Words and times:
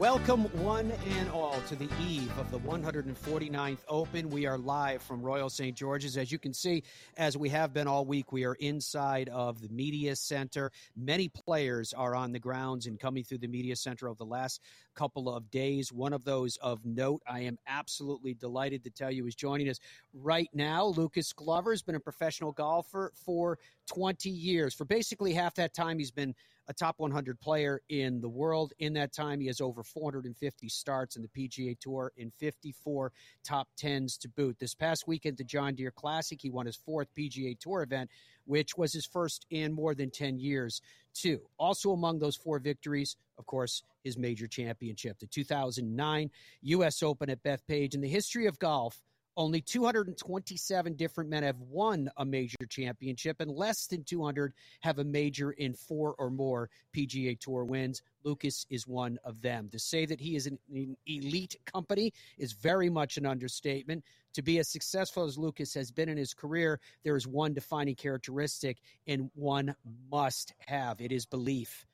Welcome, 0.00 0.44
one 0.64 0.90
and 1.18 1.28
all, 1.28 1.60
to 1.68 1.76
the 1.76 1.86
eve 2.00 2.32
of 2.38 2.50
the 2.50 2.58
149th 2.58 3.80
Open. 3.86 4.30
We 4.30 4.46
are 4.46 4.56
live 4.56 5.02
from 5.02 5.20
Royal 5.20 5.50
St. 5.50 5.76
George's. 5.76 6.16
As 6.16 6.32
you 6.32 6.38
can 6.38 6.54
see, 6.54 6.84
as 7.18 7.36
we 7.36 7.50
have 7.50 7.74
been 7.74 7.86
all 7.86 8.06
week, 8.06 8.32
we 8.32 8.46
are 8.46 8.54
inside 8.54 9.28
of 9.28 9.60
the 9.60 9.68
Media 9.68 10.16
Center. 10.16 10.72
Many 10.96 11.28
players 11.28 11.92
are 11.92 12.14
on 12.14 12.32
the 12.32 12.38
grounds 12.38 12.86
and 12.86 12.98
coming 12.98 13.24
through 13.24 13.40
the 13.40 13.48
Media 13.48 13.76
Center 13.76 14.08
over 14.08 14.16
the 14.16 14.24
last 14.24 14.62
couple 14.94 15.34
of 15.34 15.50
days. 15.50 15.92
One 15.92 16.12
of 16.12 16.24
those 16.24 16.56
of 16.58 16.84
note, 16.84 17.22
I 17.26 17.40
am 17.40 17.58
absolutely 17.66 18.34
delighted 18.34 18.84
to 18.84 18.90
tell 18.90 19.10
you, 19.10 19.26
is 19.26 19.34
joining 19.34 19.68
us 19.68 19.78
right 20.12 20.48
now. 20.52 20.86
Lucas 20.86 21.32
Glover 21.32 21.72
has 21.72 21.82
been 21.82 21.94
a 21.94 22.00
professional 22.00 22.52
golfer 22.52 23.12
for 23.24 23.58
20 23.88 24.30
years. 24.30 24.74
For 24.74 24.84
basically 24.84 25.32
half 25.32 25.54
that 25.56 25.74
time, 25.74 25.98
he's 25.98 26.10
been 26.10 26.34
a 26.68 26.72
top 26.72 26.94
100 26.98 27.40
player 27.40 27.80
in 27.88 28.20
the 28.20 28.28
world. 28.28 28.72
In 28.78 28.92
that 28.92 29.12
time, 29.12 29.40
he 29.40 29.48
has 29.48 29.60
over 29.60 29.82
450 29.82 30.68
starts 30.68 31.16
in 31.16 31.22
the 31.22 31.28
PGA 31.28 31.76
Tour 31.78 32.12
in 32.16 32.30
54 32.38 33.12
top 33.42 33.68
10s 33.76 34.16
to 34.20 34.28
boot. 34.28 34.56
This 34.60 34.74
past 34.74 35.04
weekend, 35.08 35.36
the 35.36 35.44
John 35.44 35.74
Deere 35.74 35.90
Classic, 35.90 36.40
he 36.40 36.48
won 36.48 36.66
his 36.66 36.76
fourth 36.76 37.08
PGA 37.18 37.58
Tour 37.58 37.82
event, 37.82 38.08
which 38.50 38.76
was 38.76 38.92
his 38.92 39.06
first 39.06 39.46
in 39.48 39.72
more 39.72 39.94
than 39.94 40.10
10 40.10 40.40
years, 40.40 40.82
too. 41.14 41.38
Also, 41.56 41.92
among 41.92 42.18
those 42.18 42.34
four 42.34 42.58
victories, 42.58 43.16
of 43.38 43.46
course, 43.46 43.84
his 44.02 44.18
major 44.18 44.48
championship, 44.48 45.20
the 45.20 45.26
2009 45.26 46.30
U.S. 46.62 47.00
Open 47.00 47.30
at 47.30 47.44
Bethpage. 47.44 47.94
In 47.94 48.00
the 48.00 48.08
history 48.08 48.46
of 48.46 48.58
golf, 48.58 49.00
only 49.36 49.60
227 49.60 50.94
different 50.94 51.30
men 51.30 51.42
have 51.42 51.60
won 51.60 52.10
a 52.16 52.24
major 52.24 52.56
championship, 52.68 53.40
and 53.40 53.50
less 53.50 53.86
than 53.86 54.04
200 54.04 54.52
have 54.80 54.98
a 54.98 55.04
major 55.04 55.52
in 55.52 55.74
four 55.74 56.14
or 56.18 56.30
more 56.30 56.68
PGA 56.94 57.38
Tour 57.38 57.64
wins. 57.64 58.02
Lucas 58.24 58.66
is 58.70 58.86
one 58.86 59.18
of 59.24 59.40
them. 59.40 59.68
To 59.70 59.78
say 59.78 60.04
that 60.06 60.20
he 60.20 60.36
is 60.36 60.46
an, 60.46 60.58
an 60.72 60.96
elite 61.06 61.56
company 61.64 62.12
is 62.38 62.52
very 62.52 62.90
much 62.90 63.16
an 63.16 63.26
understatement. 63.26 64.04
To 64.34 64.42
be 64.42 64.58
as 64.58 64.68
successful 64.68 65.24
as 65.24 65.38
Lucas 65.38 65.74
has 65.74 65.90
been 65.90 66.08
in 66.08 66.16
his 66.16 66.34
career, 66.34 66.80
there 67.04 67.16
is 67.16 67.26
one 67.26 67.54
defining 67.54 67.94
characteristic 67.94 68.78
and 69.06 69.30
one 69.34 69.74
must 70.10 70.54
have 70.66 71.00
it 71.00 71.12
is 71.12 71.26
belief 71.26 71.86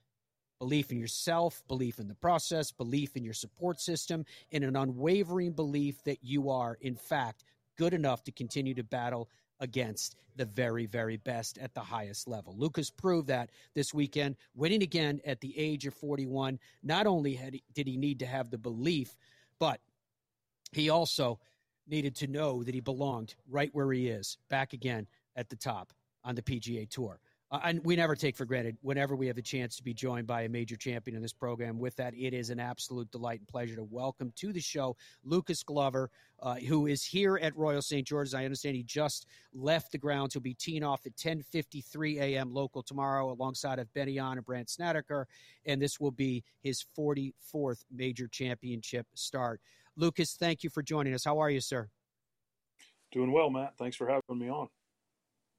belief 0.58 0.90
in 0.90 0.98
yourself, 0.98 1.62
belief 1.68 1.98
in 1.98 2.08
the 2.08 2.14
process, 2.14 2.72
belief 2.72 3.16
in 3.16 3.24
your 3.24 3.34
support 3.34 3.80
system, 3.80 4.24
and 4.52 4.64
an 4.64 4.76
unwavering 4.76 5.52
belief 5.52 6.02
that 6.04 6.22
you 6.22 6.50
are, 6.50 6.78
in 6.80 6.94
fact, 6.94 7.44
good 7.76 7.94
enough 7.94 8.24
to 8.24 8.32
continue 8.32 8.74
to 8.74 8.82
battle 8.82 9.28
against 9.60 10.16
the 10.36 10.44
very, 10.44 10.86
very 10.86 11.16
best 11.16 11.58
at 11.58 11.74
the 11.74 11.80
highest 11.80 12.28
level. 12.28 12.54
Lucas 12.56 12.90
proved 12.90 13.28
that 13.28 13.50
this 13.74 13.94
weekend, 13.94 14.36
winning 14.54 14.82
again 14.82 15.20
at 15.24 15.40
the 15.40 15.58
age 15.58 15.86
of 15.86 15.94
41. 15.94 16.58
Not 16.82 17.06
only 17.06 17.34
he, 17.36 17.62
did 17.74 17.86
he 17.86 17.96
need 17.96 18.18
to 18.20 18.26
have 18.26 18.50
the 18.50 18.58
belief, 18.58 19.16
but 19.58 19.80
he 20.72 20.90
also 20.90 21.40
needed 21.86 22.16
to 22.16 22.26
know 22.26 22.62
that 22.62 22.74
he 22.74 22.80
belonged 22.80 23.34
right 23.48 23.70
where 23.72 23.92
he 23.92 24.08
is, 24.08 24.36
back 24.50 24.72
again 24.72 25.06
at 25.34 25.48
the 25.48 25.56
top 25.56 25.92
on 26.24 26.34
the 26.34 26.42
PGA 26.42 26.88
Tour. 26.88 27.20
And 27.62 27.84
we 27.84 27.96
never 27.96 28.16
take 28.16 28.36
for 28.36 28.44
granted 28.44 28.76
whenever 28.80 29.14
we 29.14 29.26
have 29.26 29.36
the 29.36 29.42
chance 29.42 29.76
to 29.76 29.82
be 29.82 29.94
joined 29.94 30.26
by 30.26 30.42
a 30.42 30.48
major 30.48 30.76
champion 30.76 31.16
in 31.16 31.22
this 31.22 31.32
program. 31.32 31.78
With 31.78 31.96
that, 31.96 32.14
it 32.14 32.34
is 32.34 32.50
an 32.50 32.60
absolute 32.60 33.10
delight 33.10 33.40
and 33.40 33.48
pleasure 33.48 33.76
to 33.76 33.84
welcome 33.84 34.32
to 34.36 34.52
the 34.52 34.60
show 34.60 34.96
Lucas 35.24 35.62
Glover, 35.62 36.10
uh, 36.40 36.54
who 36.56 36.86
is 36.86 37.04
here 37.04 37.38
at 37.40 37.56
Royal 37.56 37.82
St. 37.82 38.06
George's. 38.06 38.34
I 38.34 38.44
understand 38.44 38.76
he 38.76 38.82
just 38.82 39.26
left 39.52 39.92
the 39.92 39.98
grounds. 39.98 40.34
He'll 40.34 40.42
be 40.42 40.54
teeing 40.54 40.82
off 40.82 41.06
at 41.06 41.16
10:53 41.16 42.20
a.m. 42.20 42.52
local 42.52 42.82
tomorrow, 42.82 43.30
alongside 43.30 43.78
of 43.78 43.92
Benny 43.94 44.18
and 44.18 44.44
Brandt 44.44 44.70
Snedeker, 44.70 45.28
and 45.64 45.80
this 45.80 46.00
will 46.00 46.10
be 46.10 46.42
his 46.62 46.84
44th 46.98 47.84
major 47.90 48.28
championship 48.28 49.06
start. 49.14 49.60
Lucas, 49.96 50.36
thank 50.38 50.62
you 50.62 50.70
for 50.70 50.82
joining 50.82 51.14
us. 51.14 51.24
How 51.24 51.38
are 51.38 51.50
you, 51.50 51.60
sir? 51.60 51.88
Doing 53.12 53.32
well, 53.32 53.50
Matt. 53.50 53.74
Thanks 53.78 53.96
for 53.96 54.06
having 54.06 54.38
me 54.38 54.48
on. 54.50 54.68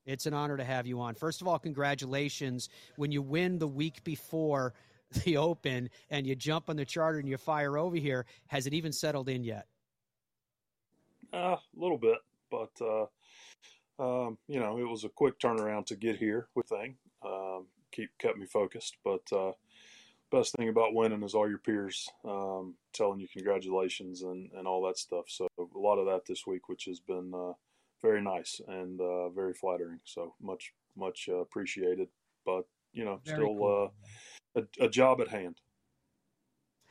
It's 0.07 0.25
an 0.25 0.33
honor 0.33 0.55
to 0.55 0.63
have 0.63 0.87
you 0.87 1.01
on. 1.01 1.15
First 1.15 1.41
of 1.41 1.49
all, 1.49 1.59
congratulations. 1.59 2.69
When 2.95 3.11
you 3.11 3.21
win 3.21 3.59
the 3.59 3.67
week 3.67 4.03
before 4.05 4.73
the 5.25 5.37
Open 5.37 5.89
and 6.09 6.25
you 6.25 6.33
jump 6.33 6.69
on 6.69 6.77
the 6.77 6.85
charter 6.85 7.19
and 7.19 7.27
you 7.27 7.37
fire 7.37 7.77
over 7.77 7.97
here, 7.97 8.25
has 8.47 8.65
it 8.65 8.73
even 8.73 8.93
settled 8.93 9.27
in 9.27 9.43
yet? 9.43 9.67
Uh, 11.33 11.57
a 11.57 11.59
little 11.75 11.97
bit, 11.97 12.19
but 12.49 12.71
uh, 12.81 13.05
um, 13.99 14.37
you 14.47 14.61
know, 14.61 14.77
it 14.77 14.87
was 14.87 15.03
a 15.03 15.09
quick 15.09 15.37
turnaround 15.39 15.85
to 15.87 15.97
get 15.97 16.15
here 16.15 16.47
with 16.55 16.67
thing. 16.67 16.95
Um, 17.25 17.65
keep 17.91 18.09
kept 18.17 18.37
me 18.37 18.45
focused, 18.45 18.95
but 19.03 19.21
uh, 19.35 19.51
best 20.31 20.55
thing 20.55 20.69
about 20.69 20.93
winning 20.93 21.23
is 21.23 21.35
all 21.35 21.49
your 21.49 21.57
peers 21.57 22.07
um, 22.23 22.75
telling 22.93 23.19
you 23.19 23.27
congratulations 23.27 24.21
and, 24.21 24.49
and 24.53 24.65
all 24.65 24.85
that 24.87 24.97
stuff. 24.97 25.25
So 25.27 25.49
a 25.59 25.77
lot 25.77 25.97
of 25.97 26.05
that 26.05 26.21
this 26.25 26.47
week, 26.47 26.69
which 26.69 26.85
has 26.85 27.01
been 27.01 27.33
uh, 27.35 27.53
very 28.01 28.21
nice 28.21 28.61
and 28.67 28.99
uh, 29.01 29.29
very 29.29 29.53
flattering. 29.53 29.99
So 30.03 30.33
much, 30.41 30.73
much 30.95 31.29
uh, 31.31 31.37
appreciated. 31.37 32.07
But 32.45 32.65
you 32.93 33.05
know, 33.05 33.19
very 33.25 33.37
still 33.37 33.55
cool. 33.55 33.91
uh, 34.55 34.61
a, 34.81 34.85
a, 34.85 34.89
job 34.89 35.21
at 35.21 35.27
hand. 35.27 35.57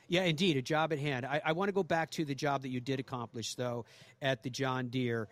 Yeah, 0.07 0.23
indeed, 0.23 0.55
a 0.57 0.61
job 0.61 0.93
at 0.93 0.99
hand. 0.99 1.25
I, 1.25 1.41
I 1.45 1.51
want 1.51 1.69
to 1.69 1.73
go 1.73 1.83
back 1.83 2.11
to 2.11 2.25
the 2.25 2.35
job 2.35 2.61
that 2.61 2.69
you 2.69 2.79
did 2.79 2.99
accomplish, 2.99 3.55
though, 3.55 3.85
at 4.21 4.41
the 4.41 4.49
John 4.49 4.87
Deere. 4.87 5.27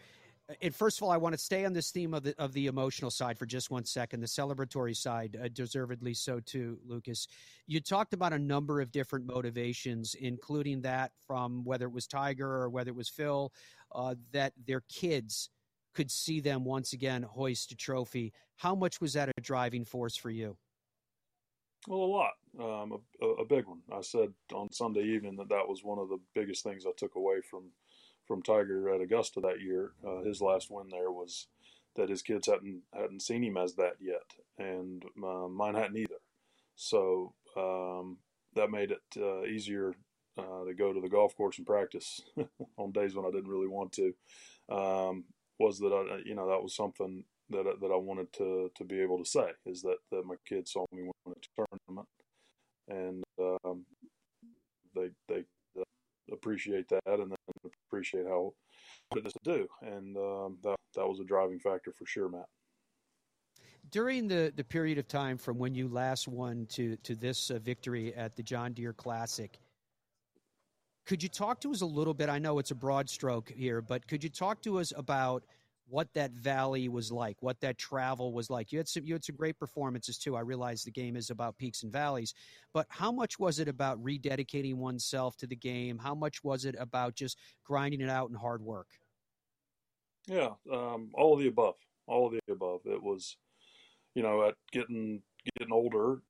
And 0.61 0.75
first 0.75 0.99
of 0.99 1.03
all, 1.03 1.11
I 1.11 1.17
want 1.17 1.33
to 1.33 1.39
stay 1.39 1.65
on 1.65 1.73
this 1.73 1.89
theme 1.89 2.13
of 2.13 2.21
the 2.21 2.35
of 2.37 2.53
the 2.53 2.67
emotional 2.67 3.09
side 3.09 3.39
for 3.39 3.47
just 3.47 3.71
one 3.71 3.83
second, 3.83 4.19
the 4.19 4.27
celebratory 4.27 4.95
side, 4.95 5.37
uh, 5.43 5.47
deservedly 5.51 6.13
so 6.13 6.39
too, 6.39 6.77
Lucas. 6.85 7.27
You 7.65 7.79
talked 7.79 8.13
about 8.13 8.31
a 8.31 8.37
number 8.37 8.79
of 8.79 8.91
different 8.91 9.25
motivations, 9.25 10.13
including 10.13 10.81
that 10.81 11.13
from 11.25 11.63
whether 11.63 11.85
it 11.85 11.91
was 11.91 12.05
Tiger 12.05 12.47
or 12.47 12.69
whether 12.69 12.91
it 12.91 12.95
was 12.95 13.09
Phil, 13.09 13.51
uh, 13.93 14.13
that 14.33 14.53
their 14.67 14.81
kids 14.81 15.49
could 15.95 16.11
see 16.11 16.39
them 16.39 16.63
once 16.63 16.93
again 16.93 17.23
hoist 17.23 17.71
a 17.71 17.75
trophy. 17.75 18.33
How 18.57 18.75
much 18.75 19.01
was 19.01 19.13
that 19.13 19.29
a 19.29 19.41
driving 19.41 19.85
force 19.85 20.15
for 20.15 20.29
you? 20.29 20.57
Well, 21.87 21.99
a 21.99 22.05
lot, 22.05 22.31
um, 22.59 23.01
a, 23.21 23.25
a, 23.25 23.45
big 23.45 23.67
one. 23.67 23.81
I 23.93 24.01
said 24.01 24.33
on 24.53 24.71
Sunday 24.71 25.03
evening 25.03 25.35
that 25.35 25.49
that 25.49 25.67
was 25.67 25.83
one 25.83 25.99
of 25.99 26.09
the 26.09 26.19
biggest 26.33 26.63
things 26.63 26.85
I 26.85 26.91
took 26.97 27.15
away 27.15 27.41
from 27.49 27.65
from 28.27 28.41
Tiger 28.41 28.89
at 28.89 29.01
Augusta 29.01 29.39
that 29.41 29.61
year. 29.61 29.91
Uh, 30.05 30.23
his 30.23 30.41
last 30.41 30.71
win 30.71 30.87
there 30.89 31.11
was 31.11 31.45
that 31.95 32.09
his 32.09 32.23
kids 32.23 32.47
hadn't 32.47 32.81
hadn't 32.93 33.21
seen 33.21 33.43
him 33.43 33.57
as 33.57 33.75
that 33.75 33.97
yet, 34.01 34.23
and 34.57 35.05
uh, 35.23 35.47
mine 35.47 35.75
hadn't 35.75 35.97
either. 35.97 36.15
So 36.75 37.33
um, 37.55 38.17
that 38.55 38.71
made 38.71 38.91
it 38.91 39.03
uh, 39.17 39.43
easier 39.43 39.93
uh, 40.37 40.65
to 40.65 40.73
go 40.73 40.91
to 40.91 40.99
the 40.99 41.09
golf 41.09 41.35
course 41.37 41.57
and 41.57 41.67
practice 41.67 42.21
on 42.77 42.91
days 42.91 43.15
when 43.15 43.25
I 43.25 43.31
didn't 43.31 43.51
really 43.51 43.67
want 43.67 43.93
to. 43.93 44.13
Um, 44.69 45.25
was 45.59 45.79
that 45.79 45.91
I, 45.93 46.21
you 46.25 46.35
know, 46.35 46.47
that 46.47 46.61
was 46.61 46.75
something 46.75 47.23
that 47.49 47.63
that 47.81 47.91
I 47.91 47.97
wanted 47.97 48.31
to 48.33 48.71
to 48.75 48.83
be 48.83 49.01
able 49.01 49.17
to 49.19 49.29
say 49.29 49.47
is 49.65 49.81
that 49.81 49.97
that 50.11 50.25
my 50.25 50.35
kids 50.47 50.71
saw 50.71 50.85
me 50.91 51.03
win 51.03 51.35
a 51.35 51.65
tournament, 51.87 52.07
and 52.87 53.23
um, 53.39 53.85
they 54.95 55.09
they 55.27 55.43
uh, 55.79 55.83
appreciate 56.31 56.87
that 56.89 57.01
and 57.05 57.31
then 57.31 57.71
appreciate 57.87 58.25
how 58.25 58.53
it 59.15 59.25
is 59.25 59.33
to 59.33 59.39
do, 59.43 59.67
and 59.81 60.17
um, 60.17 60.57
that 60.63 60.77
that 60.95 61.07
was 61.07 61.19
a 61.19 61.25
driving 61.25 61.59
factor 61.59 61.91
for 61.97 62.05
sure, 62.05 62.29
Matt. 62.29 62.47
During 63.91 64.27
the, 64.27 64.51
the 64.55 64.63
period 64.63 64.97
of 64.97 65.07
time 65.07 65.37
from 65.37 65.59
when 65.59 65.75
you 65.75 65.87
last 65.87 66.27
won 66.27 66.65
to 66.71 66.95
to 66.97 67.15
this 67.15 67.51
uh, 67.51 67.59
victory 67.59 68.13
at 68.15 68.35
the 68.35 68.43
John 68.43 68.73
Deere 68.73 68.93
Classic, 68.93 69.59
could 71.05 71.21
you 71.21 71.29
talk 71.29 71.59
to 71.61 71.71
us 71.71 71.81
a 71.81 71.85
little 71.85 72.13
bit? 72.13 72.29
I 72.29 72.39
know 72.39 72.59
it's 72.59 72.71
a 72.71 72.75
broad 72.75 73.09
stroke 73.09 73.49
here, 73.49 73.81
but 73.81 74.07
could 74.07 74.23
you 74.23 74.29
talk 74.29 74.61
to 74.63 74.79
us 74.79 74.91
about 74.95 75.43
what 75.87 76.11
that 76.15 76.31
valley 76.31 76.89
was 76.89 77.11
like, 77.11 77.37
what 77.41 77.59
that 77.61 77.77
travel 77.77 78.33
was 78.33 78.49
like? 78.49 78.71
You 78.71 78.79
had 78.79 78.87
some 78.87 79.05
you 79.05 79.13
had 79.13 79.23
some 79.23 79.35
great 79.35 79.59
performances 79.59 80.17
too. 80.17 80.35
I 80.35 80.41
realize 80.41 80.83
the 80.83 80.91
game 80.91 81.15
is 81.15 81.29
about 81.29 81.57
peaks 81.57 81.83
and 81.83 81.91
valleys, 81.91 82.33
but 82.73 82.87
how 82.89 83.11
much 83.11 83.37
was 83.37 83.59
it 83.59 83.67
about 83.67 84.03
rededicating 84.03 84.75
oneself 84.75 85.37
to 85.37 85.47
the 85.47 85.55
game? 85.55 85.99
How 85.99 86.15
much 86.15 86.43
was 86.43 86.65
it 86.65 86.75
about 86.79 87.15
just 87.15 87.37
grinding 87.63 88.01
it 88.01 88.09
out 88.09 88.29
and 88.29 88.37
hard 88.37 88.61
work? 88.61 88.87
Yeah, 90.27 90.53
um, 90.73 91.09
all 91.13 91.33
of 91.33 91.39
the 91.39 91.47
above. 91.47 91.75
All 92.07 92.27
of 92.27 92.33
the 92.33 92.51
above. 92.51 92.81
It 92.85 93.01
was, 93.01 93.37
you 94.15 94.23
know, 94.23 94.47
at 94.47 94.55
getting 94.71 95.21
getting 95.55 95.71
older, 95.71 96.21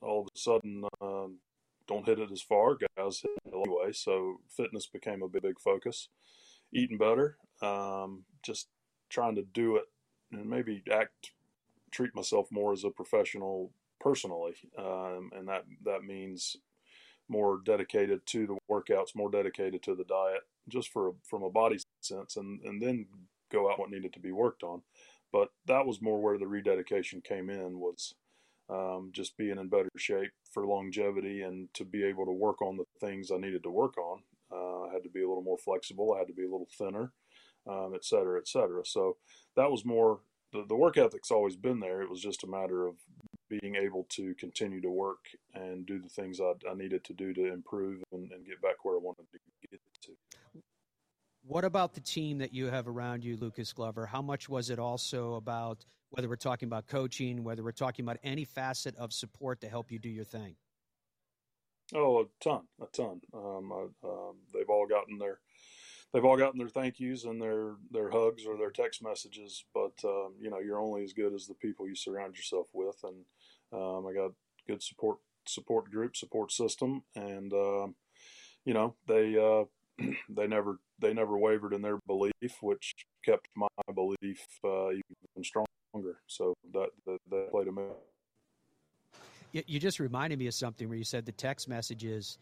all 0.00 0.22
of 0.22 0.28
a 0.34 0.38
sudden 0.38 0.84
um, 1.02 1.38
don't 1.88 2.06
hit 2.06 2.18
it 2.18 2.30
as 2.32 2.42
far. 2.42 2.76
Guys 2.96 3.20
hit 3.20 3.30
it 3.44 3.54
anyway, 3.54 3.92
so 3.92 4.40
fitness 4.48 4.86
became 4.86 5.22
a 5.22 5.28
big, 5.28 5.42
big 5.42 5.60
focus. 5.60 6.08
Eating 6.72 6.98
better, 6.98 7.36
um, 7.62 8.24
just 8.42 8.68
trying 9.08 9.36
to 9.36 9.42
do 9.42 9.76
it 9.76 9.84
and 10.32 10.48
maybe 10.48 10.82
act, 10.92 11.30
treat 11.92 12.14
myself 12.14 12.48
more 12.50 12.72
as 12.72 12.84
a 12.84 12.90
professional 12.90 13.70
personally, 14.00 14.54
um, 14.78 15.30
and 15.34 15.48
that 15.48 15.64
that 15.84 16.02
means 16.02 16.56
more 17.28 17.60
dedicated 17.64 18.24
to 18.26 18.46
the 18.46 18.58
workouts, 18.70 19.14
more 19.14 19.30
dedicated 19.30 19.82
to 19.82 19.94
the 19.94 20.04
diet, 20.04 20.42
just 20.68 20.92
for 20.92 21.14
from 21.22 21.42
a 21.42 21.50
body 21.50 21.78
sense, 22.00 22.36
and 22.36 22.60
and 22.62 22.82
then 22.82 23.06
go 23.50 23.70
out 23.70 23.78
what 23.78 23.90
needed 23.90 24.12
to 24.12 24.20
be 24.20 24.32
worked 24.32 24.62
on. 24.62 24.82
But 25.32 25.50
that 25.66 25.86
was 25.86 26.02
more 26.02 26.20
where 26.20 26.38
the 26.38 26.46
rededication 26.46 27.20
came 27.20 27.50
in 27.50 27.78
was 27.78 28.14
um, 28.68 29.10
just 29.12 29.36
being 29.36 29.58
in 29.58 29.68
better 29.68 29.88
shape 29.96 30.32
for 30.52 30.66
longevity 30.66 31.42
and 31.42 31.72
to 31.74 31.84
be 31.84 32.04
able 32.04 32.24
to 32.24 32.32
work 32.32 32.60
on 32.62 32.76
the 32.76 32.84
things 33.00 33.30
I 33.30 33.36
needed 33.36 33.62
to 33.62 33.70
work 33.70 33.96
on. 33.98 34.22
Uh, 34.50 34.88
I 34.88 34.92
had 34.92 35.02
to 35.04 35.10
be 35.10 35.22
a 35.22 35.28
little 35.28 35.42
more 35.42 35.58
flexible. 35.58 36.14
I 36.14 36.18
had 36.18 36.28
to 36.28 36.34
be 36.34 36.44
a 36.44 36.50
little 36.50 36.68
thinner, 36.78 37.12
um, 37.68 37.92
et 37.94 38.04
cetera, 38.04 38.38
et 38.38 38.48
cetera. 38.48 38.84
So 38.84 39.16
that 39.56 39.70
was 39.70 39.84
more 39.84 40.20
the, 40.52 40.64
the 40.68 40.76
work 40.76 40.96
ethic's 40.96 41.30
always 41.30 41.56
been 41.56 41.80
there. 41.80 42.02
It 42.02 42.10
was 42.10 42.20
just 42.20 42.44
a 42.44 42.46
matter 42.46 42.86
of 42.86 42.94
being 43.48 43.76
able 43.76 44.06
to 44.10 44.34
continue 44.34 44.80
to 44.80 44.90
work 44.90 45.26
and 45.54 45.86
do 45.86 46.00
the 46.00 46.08
things 46.08 46.40
I, 46.40 46.52
I 46.68 46.74
needed 46.74 47.04
to 47.04 47.12
do 47.12 47.32
to 47.34 47.52
improve 47.52 48.02
and, 48.12 48.30
and, 48.32 48.44
get 48.44 48.60
back 48.60 48.84
where 48.84 48.96
I 48.96 48.98
wanted 48.98 49.26
to 49.32 49.68
get 49.70 49.80
to. 50.02 50.12
What 51.46 51.64
about 51.64 51.94
the 51.94 52.00
team 52.00 52.38
that 52.38 52.52
you 52.52 52.66
have 52.66 52.88
around 52.88 53.22
you, 53.22 53.36
Lucas 53.36 53.72
Glover? 53.72 54.06
How 54.06 54.20
much 54.20 54.48
was 54.48 54.68
it 54.68 54.80
also 54.80 55.34
about 55.34 55.84
whether 56.16 56.28
we're 56.30 56.36
talking 56.36 56.66
about 56.66 56.86
coaching, 56.86 57.44
whether 57.44 57.62
we're 57.62 57.72
talking 57.72 58.02
about 58.02 58.16
any 58.24 58.44
facet 58.44 58.96
of 58.96 59.12
support 59.12 59.60
to 59.60 59.68
help 59.68 59.92
you 59.92 59.98
do 59.98 60.08
your 60.08 60.24
thing? 60.24 60.56
Oh, 61.94 62.20
a 62.20 62.24
ton, 62.42 62.62
a 62.80 62.86
ton. 62.86 63.20
Um, 63.34 63.70
I, 63.70 64.08
um, 64.08 64.36
they've 64.52 64.68
all 64.68 64.86
gotten 64.86 65.18
their 65.18 65.40
they've 66.12 66.24
all 66.24 66.38
gotten 66.38 66.58
their 66.58 66.68
thank 66.68 66.98
yous 66.98 67.24
and 67.24 67.40
their 67.40 67.74
their 67.90 68.10
hugs 68.10 68.46
or 68.46 68.56
their 68.56 68.70
text 68.70 69.02
messages. 69.02 69.64
But 69.74 69.92
um, 70.04 70.34
you 70.40 70.48
know, 70.50 70.58
you're 70.58 70.80
only 70.80 71.04
as 71.04 71.12
good 71.12 71.34
as 71.34 71.46
the 71.46 71.54
people 71.54 71.86
you 71.86 71.94
surround 71.94 72.34
yourself 72.34 72.66
with, 72.72 72.96
and 73.04 73.24
um, 73.72 74.06
I 74.06 74.14
got 74.14 74.30
good 74.66 74.82
support 74.82 75.18
support 75.46 75.90
group, 75.90 76.16
support 76.16 76.50
system, 76.50 77.02
and 77.14 77.52
um, 77.52 77.94
you 78.64 78.72
know 78.72 78.96
they 79.06 79.36
uh, 79.36 79.64
they 80.30 80.46
never 80.46 80.78
they 80.98 81.12
never 81.12 81.36
wavered 81.38 81.74
in 81.74 81.82
their 81.82 81.98
belief, 82.06 82.56
which 82.62 82.94
kept 83.22 83.48
my 83.54 83.68
belief 83.94 84.46
uh, 84.64 84.90
even 84.90 85.44
stronger. 85.44 85.66
So 86.26 86.54
that 86.72 86.88
that, 87.06 87.18
that 87.30 87.50
played 87.50 87.68
a. 87.68 87.92
You 89.52 89.78
just 89.80 90.00
reminded 90.00 90.38
me 90.38 90.48
of 90.48 90.54
something 90.54 90.88
where 90.88 90.98
you 90.98 91.04
said 91.04 91.24
the 91.24 91.32
text 91.32 91.66
messages 91.68 92.38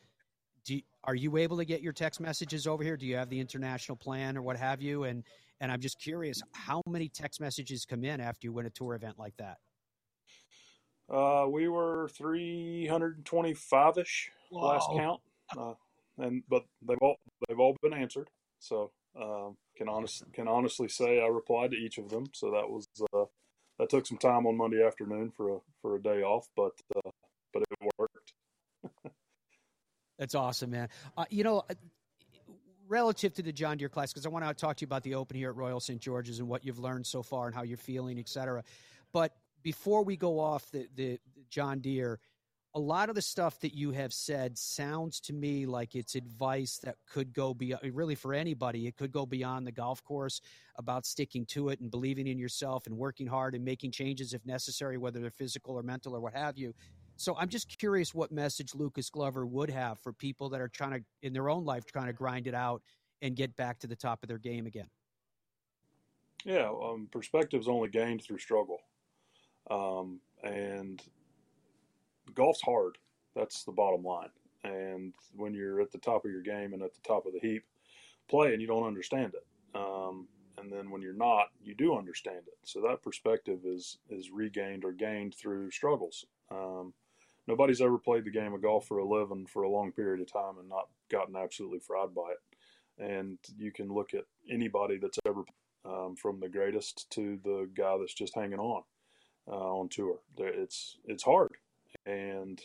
do 0.65 0.77
you, 0.77 0.83
are 1.05 1.15
you 1.15 1.37
able 1.37 1.57
to 1.59 1.65
get 1.65 1.83
your 1.83 1.93
text 1.93 2.21
messages 2.21 2.67
over 2.67 2.83
here? 2.83 2.97
Do 2.97 3.07
you 3.07 3.17
have 3.17 3.29
the 3.29 3.39
international 3.39 3.97
plan 3.97 4.37
or 4.37 4.43
what 4.43 4.57
have 4.57 4.81
you? 4.81 5.05
And 5.05 5.23
and 5.61 5.71
I'm 5.71 5.81
just 5.81 6.01
curious, 6.01 6.43
how 6.53 6.83
many 6.89 7.09
text 7.09 7.41
messages 7.41 7.87
come 7.87 8.05
in 8.05 8.21
after 8.21 8.47
you 8.47 8.53
win 8.53 8.67
a 8.67 8.71
tour 8.71 8.95
event 8.95 9.19
like 9.19 9.37
that? 9.37 9.59
Uh, 11.09 11.47
we 11.49 11.69
were 11.69 12.09
325 12.17 13.99
ish 13.99 14.31
last 14.51 14.89
count, 14.97 15.21
uh, 15.57 15.75
and 16.19 16.43
but 16.49 16.65
they've 16.83 16.99
all 17.01 17.17
they've 17.47 17.61
all 17.61 17.77
been 17.83 17.93
answered. 17.93 18.29
So 18.59 18.91
um, 19.21 19.57
can 19.77 19.89
honest 19.89 20.25
can 20.33 20.49
honestly 20.49 20.89
say 20.89 21.23
I 21.23 21.27
replied 21.27 21.71
to 21.73 21.77
each 21.77 21.99
of 21.99 22.09
them. 22.09 22.25
So 22.33 22.51
that 22.51 22.69
was 22.69 22.89
uh, 23.15 23.25
that 23.79 23.91
took 23.91 24.07
some 24.07 24.19
time 24.19 24.47
on 24.47 24.57
Monday 24.57 24.85
afternoon 24.85 25.33
for 25.37 25.57
a 25.57 25.59
for 25.83 25.97
a 25.97 26.03
day 26.03 26.23
off, 26.23 26.49
but 26.57 26.73
uh, 26.97 27.11
but 27.53 27.63
it 27.63 27.91
worked. 27.99 28.33
That's 30.19 30.35
awesome, 30.35 30.71
man. 30.71 30.89
Uh, 31.17 31.25
you 31.31 31.43
know, 31.43 31.65
uh, 31.69 31.75
relative 32.87 33.35
to 33.35 33.43
the 33.43 33.53
John 33.53 33.77
Deere 33.77 33.89
class, 33.89 34.13
because 34.13 34.27
I 34.27 34.29
want 34.29 34.47
to 34.47 34.55
talk 34.55 34.77
to 34.77 34.83
you 34.83 34.87
about 34.87 35.03
the 35.03 35.15
Open 35.15 35.37
here 35.37 35.51
at 35.51 35.57
Royal 35.57 35.81
St. 35.81 36.01
George's 36.01 36.39
and 36.39 36.49
what 36.49 36.65
you've 36.65 36.79
learned 36.79 37.07
so 37.07 37.23
far 37.23 37.47
and 37.47 37.55
how 37.55 37.63
you're 37.63 37.77
feeling, 37.77 38.19
et 38.19 38.29
cetera. 38.29 38.63
But 39.13 39.35
before 39.63 40.05
we 40.05 40.17
go 40.17 40.39
off 40.39 40.71
the, 40.71 40.87
the, 40.95 41.19
the 41.35 41.45
John 41.49 41.81
Deere, 41.81 42.21
a 42.77 42.81
lot 42.81 43.09
of 43.09 43.15
the 43.15 43.23
stuff 43.23 43.61
that 43.61 43.73
you 43.73 43.93
have 43.93 44.13
said 44.13 44.59
sounds 44.59 45.21
to 45.21 45.33
me 45.33 45.65
like 45.65 45.95
it's 45.95 46.17
advice 46.17 46.79
that 46.79 46.97
could 47.07 47.33
go 47.33 47.55
beyond 47.55 47.83
really 47.95 48.15
for 48.17 48.35
anybody 48.35 48.87
it 48.87 48.97
could 48.97 49.13
go 49.13 49.25
beyond 49.25 49.67
the 49.67 49.73
golf 49.73 50.03
course 50.03 50.41
about 50.77 51.07
sticking 51.07 51.47
to 51.47 51.69
it 51.69 51.81
and 51.81 51.91
believing 51.91 52.27
in 52.27 52.39
yourself 52.39 52.87
and 52.87 52.97
working 52.97 53.27
hard 53.27 53.55
and 53.55 53.65
making 53.65 53.93
changes 53.93 54.35
if 54.35 54.45
necessary 54.45 54.99
whether 54.99 55.21
they're 55.21 55.31
physical 55.31 55.79
or 55.79 55.83
mental 55.83 56.17
or 56.17 56.21
what 56.21 56.35
have 56.35 56.59
you 56.59 56.75
so 57.17 57.37
I'm 57.39 57.49
just 57.49 57.79
curious 57.79 58.15
what 58.15 58.33
message 58.33 58.75
Lucas 58.75 59.09
Glover 59.11 59.47
would 59.47 59.71
have 59.71 59.99
for 60.01 60.13
people 60.13 60.49
that 60.51 60.61
are 60.61 60.69
trying 60.69 60.93
to, 60.93 61.05
in 61.23 61.33
their 61.33 61.49
own 61.49 61.65
life, 61.65 61.85
trying 61.87 62.07
to 62.07 62.13
grind 62.13 62.47
it 62.47 62.55
out 62.55 62.83
and 63.23 63.37
get 63.37 63.55
back 63.57 63.79
to 63.81 63.87
the 63.87 63.97
top 63.97 64.23
of 64.23 64.29
their 64.29 64.39
game 64.39 64.67
again. 64.67 64.89
Yeah, 66.45 66.71
um, 66.71 67.09
perspective's 67.11 67.69
only 67.69 67.89
gained 67.89 68.23
through 68.23 68.39
struggle, 68.39 68.81
um, 69.71 70.21
and 70.43 71.01
golf's 72.33 72.63
hard. 72.63 72.99
That's 73.35 73.65
the 73.65 73.73
bottom 73.73 74.05
line. 74.05 74.31
And 74.63 75.15
when 75.37 75.55
you're 75.55 75.81
at 75.81 75.93
the 75.93 75.99
top 75.99 76.25
of 76.25 76.31
your 76.31 76.43
game 76.43 76.73
and 76.73 76.83
at 76.83 76.95
the 76.95 77.07
top 77.07 77.27
of 77.27 77.33
the 77.33 77.41
heap, 77.41 77.65
play 78.29 78.53
and 78.53 78.61
you 78.61 78.67
don't 78.67 78.87
understand 78.87 79.35
it. 79.35 79.47
Um, 79.75 80.29
and 80.59 80.73
then 80.73 80.91
when 80.91 81.03
you're 81.03 81.13
not, 81.13 81.47
you 81.63 81.75
do 81.75 81.97
understand 81.97 82.43
it. 82.47 82.59
So 82.65 82.81
that 82.83 83.03
perspective 83.03 83.61
is 83.65 83.99
is 84.09 84.31
regained 84.31 84.85
or 84.85 84.93
gained 84.93 85.35
through 85.35 85.71
struggles. 85.71 86.25
Um, 86.51 86.95
nobody's 87.47 87.81
ever 87.81 87.99
played 87.99 88.25
the 88.25 88.31
game 88.31 88.55
of 88.55 88.63
golf 88.63 88.87
for 88.87 88.99
a 88.99 89.07
living 89.07 89.47
for 89.47 89.63
a 89.63 89.71
long 89.71 89.93
period 89.93 90.21
of 90.21 90.33
time 90.33 90.59
and 90.59 90.69
not 90.69 90.89
gotten 91.11 91.37
absolutely 91.37 91.81
fried 91.81 92.15
by 92.15 92.33
it. 92.33 93.03
And 93.03 93.39
you 93.59 93.73
can 93.73 93.93
look 93.93 94.15
at 94.15 94.25
anybody 94.49 94.99
that's 94.99 95.19
ever, 95.27 95.43
um, 95.85 96.15
from 96.17 96.39
the 96.39 96.49
greatest 96.49 97.11
to 97.11 97.39
the 97.43 97.69
guy 97.75 97.97
that's 97.99 98.15
just 98.15 98.35
hanging 98.35 98.61
on 98.61 98.83
uh, 99.49 99.79
on 99.79 99.89
tour. 99.89 100.21
It's 100.39 100.99
it's 101.05 101.25
hard, 101.25 101.51
and 102.07 102.61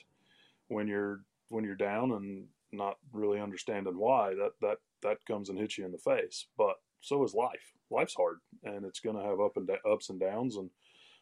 when 0.68 0.88
you're 0.88 1.22
when 1.50 1.64
you're 1.64 1.76
down 1.76 2.12
and 2.12 2.46
not 2.72 2.98
really 3.12 3.40
understanding 3.40 3.98
why, 3.98 4.34
that 4.36 4.52
that 4.62 4.78
that 5.02 5.26
comes 5.26 5.50
and 5.50 5.58
hits 5.58 5.78
you 5.78 5.86
in 5.86 5.92
the 5.92 5.98
face. 5.98 6.46
But 6.58 6.76
so 7.02 7.24
is 7.24 7.34
life. 7.34 7.74
Life's 7.90 8.16
hard, 8.16 8.38
and 8.64 8.86
it's 8.86 9.00
going 9.00 9.16
to 9.16 9.24
have 9.24 9.40
up 9.40 9.58
and 9.58 9.68
da- 9.68 9.90
ups 9.92 10.10
and 10.10 10.20
downs, 10.20 10.58
and 10.58 10.70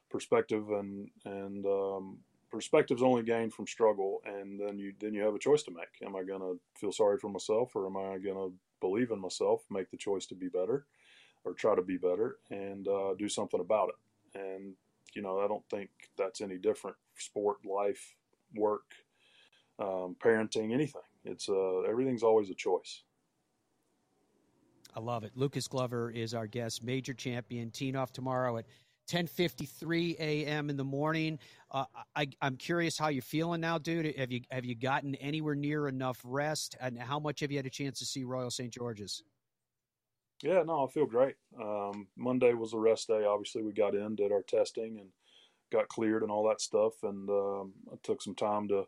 perspective 0.10 0.70
and 0.72 1.10
and 1.26 1.66
um, 1.66 2.18
perspective's 2.52 3.04
only 3.04 3.24
gained 3.24 3.54
from 3.54 3.68
struggle 3.68 4.22
and 4.26 4.60
then 4.60 4.80
you 4.80 4.94
then 5.00 5.14
you 5.14 5.22
have 5.22 5.36
a 5.36 5.40
choice 5.40 5.64
to 5.64 5.72
make 5.72 5.90
am 6.06 6.16
i 6.16 6.24
going 6.24 6.40
to 6.40 6.60
feel 6.80 6.92
sorry 6.92 7.18
for 7.18 7.30
myself 7.30 7.76
or 7.76 7.86
am 7.86 7.98
i 7.98 8.18
going 8.18 8.36
to 8.36 8.54
believe 8.80 9.12
in 9.12 9.20
myself 9.20 9.64
make 9.70 9.90
the 9.92 9.98
choice 9.98 10.26
to 10.26 10.36
be 10.36 10.48
better 10.48 10.86
or 11.44 11.54
try 11.54 11.76
to 11.76 11.82
be 11.82 11.98
better 11.98 12.38
and 12.50 12.88
uh, 12.88 13.14
do 13.18 13.28
something 13.28 13.60
about 13.60 13.90
it 13.90 14.40
and 14.40 14.74
you 15.18 15.24
know 15.24 15.40
i 15.40 15.48
don't 15.48 15.68
think 15.68 15.90
that's 16.16 16.42
any 16.42 16.58
different 16.60 16.96
sport 17.18 17.58
life 17.66 18.16
work 18.56 18.84
um, 19.80 20.16
parenting 20.24 20.72
anything 20.72 21.02
it's 21.26 21.50
uh, 21.50 21.82
everything's 21.82 22.24
always 22.24 22.50
a 22.50 22.56
choice 22.56 23.04
I 24.96 25.00
love 25.00 25.24
it. 25.24 25.34
Lucas 25.36 25.68
Glover 25.68 26.10
is 26.10 26.34
our 26.34 26.48
guest, 26.48 26.84
major 26.84 27.14
champion, 27.14 27.70
teeing 27.70 27.96
off 27.96 28.12
tomorrow 28.12 28.58
at 28.58 28.66
10:53 29.08 30.16
a.m. 30.20 30.72
in 30.72 30.78
the 30.78 30.84
morning. 30.84 31.38
Uh, 31.70 31.86
I, 32.16 32.28
am 32.42 32.58
curious 32.58 32.98
how 32.98 33.10
you're 33.10 33.22
feeling 33.22 33.62
now, 33.62 33.78
dude. 33.78 34.18
Have 34.18 34.32
you 34.32 34.42
have 34.50 34.66
you 34.66 34.74
gotten 34.74 35.14
anywhere 35.16 35.54
near 35.54 35.88
enough 35.88 36.20
rest, 36.24 36.76
and 36.80 36.98
how 36.98 37.20
much 37.20 37.42
have 37.42 37.52
you 37.52 37.58
had 37.58 37.68
a 37.68 37.70
chance 37.70 38.00
to 38.00 38.06
see 38.06 38.24
Royal 38.24 38.50
St. 38.50 38.74
George's? 38.74 39.22
Yeah, 40.42 40.64
no, 40.64 40.86
I 40.86 40.92
feel 40.92 41.06
great. 41.06 41.36
Um, 41.60 42.08
Monday 42.16 42.54
was 42.54 42.74
a 42.74 42.78
rest 42.78 43.08
day. 43.08 43.26
Obviously, 43.26 43.64
we 43.64 43.74
got 43.74 43.96
in, 43.96 44.16
did 44.16 44.32
our 44.32 44.44
testing, 44.44 45.00
and 45.00 45.10
got 45.72 45.88
cleared 45.88 46.22
and 46.22 46.32
all 46.32 46.48
that 46.48 46.62
stuff. 46.62 46.94
And 47.04 47.30
um, 47.30 47.74
I 47.92 47.96
took 48.04 48.22
some 48.22 48.36
time 48.36 48.68
to 48.70 48.86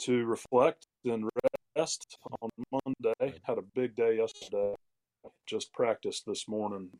to 0.00 0.24
reflect 0.24 0.86
and 1.04 1.28
rest 1.76 2.16
on 2.40 2.50
Monday. 2.70 3.40
Had 3.42 3.58
a 3.58 3.62
big 3.74 3.96
day 3.96 4.16
yesterday. 4.16 4.74
Just 5.46 5.72
practiced 5.72 6.24
this 6.26 6.48
morning 6.48 6.90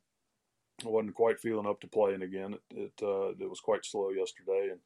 I 0.84 0.88
wasn't 0.88 1.14
quite 1.14 1.40
feeling 1.40 1.66
up 1.66 1.80
to 1.80 1.86
playing 1.86 2.22
again. 2.22 2.54
It 2.54 2.60
it, 2.76 2.92
uh, 3.02 3.30
it 3.30 3.48
was 3.48 3.60
quite 3.60 3.84
slow 3.84 4.10
yesterday, 4.10 4.70
and 4.72 4.80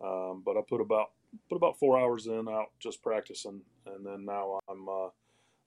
um, 0.00 0.42
but 0.44 0.56
I 0.56 0.60
put 0.68 0.80
about 0.80 1.10
put 1.48 1.56
about 1.56 1.78
four 1.78 1.98
hours 1.98 2.26
in 2.26 2.48
out 2.48 2.68
just 2.80 3.02
practicing, 3.02 3.62
and 3.86 4.04
then 4.04 4.24
now 4.24 4.60
I'm 4.68 4.88
uh, 4.88 5.08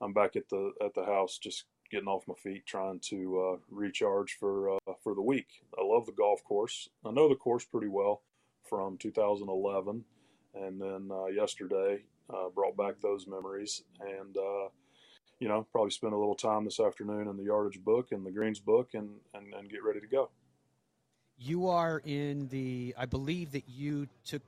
I'm 0.02 0.14
back 0.14 0.36
at 0.36 0.50
the 0.50 0.72
at 0.84 0.94
the 0.94 1.06
house 1.06 1.38
just 1.38 1.66
getting 1.92 2.08
off 2.08 2.28
my 2.28 2.34
feet, 2.36 2.66
trying 2.66 3.00
to 3.00 3.54
uh, 3.54 3.58
recharge 3.70 4.38
for 4.40 4.76
uh, 4.76 4.94
for 5.04 5.14
the 5.14 5.22
week. 5.22 5.48
I 5.78 5.84
love 5.84 6.06
the 6.06 6.12
golf 6.12 6.44
course. 6.44 6.90
I 7.06 7.12
know 7.12 7.30
the 7.30 7.36
course 7.36 7.66
pretty 7.66 7.88
well 7.88 8.22
from 8.70 8.98
2011, 8.98 10.04
and 10.56 10.82
then 10.82 11.10
uh, 11.12 11.26
yesterday 11.26 12.04
uh, 12.34 12.50
brought 12.50 12.78
back 12.78 13.02
those 13.02 13.28
memories 13.28 13.84
and 14.00 14.38
you 15.42 15.48
know, 15.48 15.66
probably 15.72 15.90
spend 15.90 16.14
a 16.14 16.18
little 16.18 16.36
time 16.36 16.64
this 16.64 16.80
afternoon 16.80 17.28
in 17.28 17.36
the 17.36 17.44
yardage 17.44 17.84
book 17.84 18.12
and 18.12 18.24
the 18.24 18.32
greens 18.32 18.60
book 18.60 18.90
and, 18.94 19.10
and, 19.34 19.52
and 19.56 19.70
get 19.72 19.84
ready 19.84 20.00
to 20.00 20.06
go. 20.06 20.30
You 21.36 21.68
are 21.68 22.00
in 22.06 22.48
the, 22.50 22.94
I 22.96 23.08
believe 23.08 23.52
that 23.54 23.68
you 23.68 24.08
took 24.24 24.44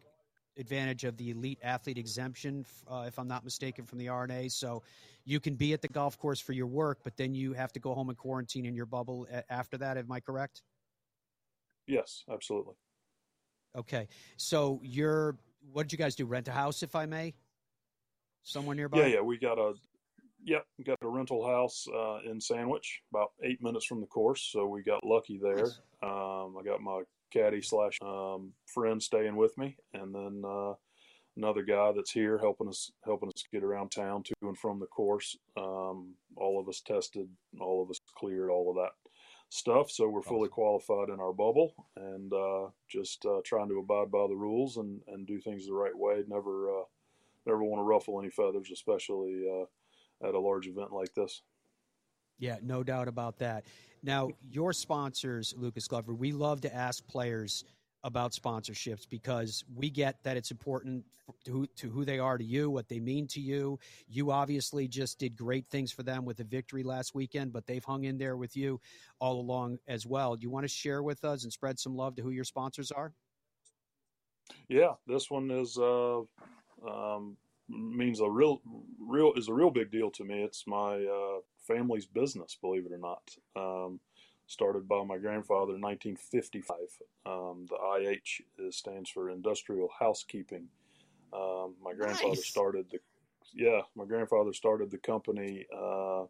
advantage 0.58 1.04
of 1.04 1.18
the 1.18 1.32
elite 1.32 1.60
athlete 1.64 1.98
exemption, 1.98 2.66
uh, 2.90 3.06
if 3.08 3.18
I'm 3.18 3.28
not 3.28 3.44
mistaken, 3.44 3.86
from 3.86 3.98
the 3.98 4.10
R&A. 4.10 4.50
So 4.50 4.84
you 5.26 5.40
can 5.40 5.56
be 5.56 5.74
at 5.74 5.82
the 5.82 5.88
golf 5.88 6.18
course 6.18 6.40
for 6.40 6.54
your 6.54 6.68
work, 6.68 7.00
but 7.04 7.18
then 7.18 7.34
you 7.34 7.54
have 7.54 7.72
to 7.74 7.80
go 7.80 7.94
home 7.94 8.10
and 8.10 8.18
quarantine 8.18 8.66
in 8.66 8.76
your 8.76 8.86
bubble 8.86 9.28
after 9.50 9.78
that. 9.78 9.98
Am 9.98 10.12
I 10.12 10.20
correct? 10.20 10.62
Yes, 11.88 12.24
absolutely. 12.32 12.76
Okay. 13.76 14.08
So 14.38 14.80
you're, 14.84 15.38
what 15.72 15.84
did 15.84 15.94
you 15.94 15.98
guys 15.98 16.16
do? 16.16 16.26
Rent 16.26 16.48
a 16.48 16.52
house, 16.52 16.84
if 16.84 16.96
I 16.96 17.06
may? 17.06 17.34
Somewhere 18.44 18.76
nearby? 18.76 19.00
Yeah, 19.00 19.06
yeah. 19.06 19.22
We 19.22 19.38
got 19.38 19.58
a, 19.58 19.74
Yep, 20.46 20.66
got 20.86 20.98
a 21.02 21.08
rental 21.08 21.46
house 21.46 21.88
uh, 21.94 22.20
in 22.30 22.42
Sandwich, 22.42 23.02
about 23.14 23.32
eight 23.44 23.62
minutes 23.64 23.86
from 23.86 24.02
the 24.02 24.08
course. 24.08 24.50
So 24.52 24.68
we 24.68 24.84
got 24.84 25.06
lucky 25.06 25.40
there. 25.42 25.56
Nice. 25.56 25.80
Um, 26.02 26.56
I 26.60 26.64
got 26.66 26.82
my 26.82 27.04
caddy 27.32 27.62
slash 27.62 27.98
um, 28.02 28.52
friend 28.66 29.02
staying 29.02 29.38
with 29.38 29.58
me, 29.58 29.78
and 29.94 30.14
then 30.14 30.44
uh, 30.46 30.74
another 31.38 31.64
guy 31.64 31.94
that's 31.96 32.12
here 32.12 32.38
helping 32.38 32.68
us 32.68 32.92
helping 33.06 33.30
us 33.30 33.44
get 33.52 33.64
around 33.64 33.92
town 33.92 34.24
to 34.24 34.34
and 34.42 34.58
from 34.58 34.80
the 34.80 34.86
course. 34.86 35.38
Um, 35.58 36.14
all 36.36 36.60
of 36.60 36.68
us 36.68 36.82
tested, 36.86 37.28
all 37.60 37.82
of 37.82 37.90
us 37.90 38.00
cleared, 38.18 38.50
all 38.50 38.70
of 38.70 38.76
that 38.76 38.92
stuff. 39.50 39.92
So 39.92 40.10
we're 40.10 40.22
fully 40.22 40.50
qualified 40.50 41.10
in 41.10 41.22
our 41.22 41.34
bubble, 41.34 41.74
and 41.96 42.34
uh, 42.34 42.70
just 42.90 43.26
uh, 43.26 43.40
trying 43.46 43.70
to 43.70 43.80
abide 43.80 44.12
by 44.12 44.28
the 44.28 44.36
rules 44.36 44.76
and, 44.76 45.00
and 45.08 45.26
do 45.26 45.40
things 45.40 45.66
the 45.66 45.74
right 45.74 45.98
way. 45.98 46.24
Never 46.28 46.70
uh, 46.70 46.84
never 47.46 47.64
want 47.64 47.80
to 47.80 47.84
ruffle 47.84 48.20
any 48.20 48.30
feathers, 48.30 48.70
especially 48.74 49.46
uh, 49.50 49.66
at 50.24 50.34
a 50.34 50.40
large 50.40 50.68
event 50.68 50.92
like 50.92 51.14
this. 51.14 51.42
Yeah, 52.40 52.58
no 52.62 52.84
doubt 52.84 53.08
about 53.08 53.40
that. 53.40 53.66
Now, 54.02 54.30
your 54.42 54.74
sponsors, 54.74 55.54
Lucas 55.58 55.88
Glover, 55.88 56.14
we 56.14 56.32
love 56.32 56.62
to 56.62 56.76
ask 56.76 57.06
players 57.08 57.64
about 58.04 58.34
sponsorships 58.34 59.08
because 59.10 59.64
we 59.74 59.90
get 59.90 60.22
that 60.24 60.36
it's 60.36 60.52
important 60.52 61.06
to 61.46 61.52
who, 61.52 61.68
to 61.78 61.90
who 61.90 62.04
they 62.04 62.20
are 62.20 62.38
to 62.38 62.44
you, 62.44 62.70
what 62.70 62.90
they 62.90 63.00
mean 63.00 63.28
to 63.28 63.40
you. 63.40 63.80
You 64.10 64.32
obviously 64.32 64.90
just 64.90 65.20
did 65.20 65.38
great 65.38 65.68
things 65.70 65.92
for 65.92 66.04
them 66.04 66.26
with 66.26 66.38
the 66.38 66.44
victory 66.44 66.84
last 66.84 67.16
weekend, 67.16 67.54
but 67.54 67.66
they've 67.66 67.84
hung 67.84 68.04
in 68.04 68.18
there 68.18 68.36
with 68.36 68.58
you 68.58 68.82
all 69.20 69.40
along 69.40 69.80
as 69.88 70.06
well. 70.06 70.36
Do 70.36 70.44
you 70.44 70.50
want 70.50 70.66
to 70.66 70.68
share 70.68 71.02
with 71.02 71.24
us 71.24 71.44
and 71.44 71.54
spread 71.54 71.80
some 71.80 71.96
love 71.96 72.16
to 72.16 72.22
who 72.22 72.32
your 72.32 72.44
sponsors 72.44 72.92
are? 72.92 73.14
Yeah, 74.68 74.94
this 75.08 75.32
one 75.32 75.50
is 75.50 75.78
uh, 75.78 76.20
um, 76.86 77.38
means 77.70 78.20
a 78.20 78.30
real 78.30 78.62
real 79.00 79.34
is 79.36 79.48
a 79.48 79.54
real 79.54 79.72
big 79.72 79.92
deal 79.92 80.12
to 80.12 80.24
me. 80.24 80.44
It's 80.44 80.66
my 80.68 80.96
uh, 80.96 81.40
family's 81.68 82.06
business, 82.06 82.58
believe 82.60 82.86
it 82.86 82.92
or 82.92 82.98
not. 82.98 83.36
Um, 83.56 84.00
started 84.48 84.88
by 84.88 85.04
my 85.04 85.18
grandfather 85.18 85.76
in 85.76 85.82
1955. 85.82 86.78
Um, 87.26 87.66
the 87.70 87.78
IH 87.98 88.44
is, 88.60 88.76
stands 88.76 89.10
for 89.10 89.30
Industrial 89.30 89.90
Housekeeping. 89.98 90.68
Um, 91.32 91.76
my 91.82 91.94
grandfather 91.94 92.30
nice. 92.30 92.46
started 92.46 92.86
the 92.92 93.00
yeah, 93.54 93.82
my 93.96 94.06
grandfather 94.06 94.52
started 94.54 94.90
the 94.90 94.98
company 94.98 95.66
uh, 95.76 96.24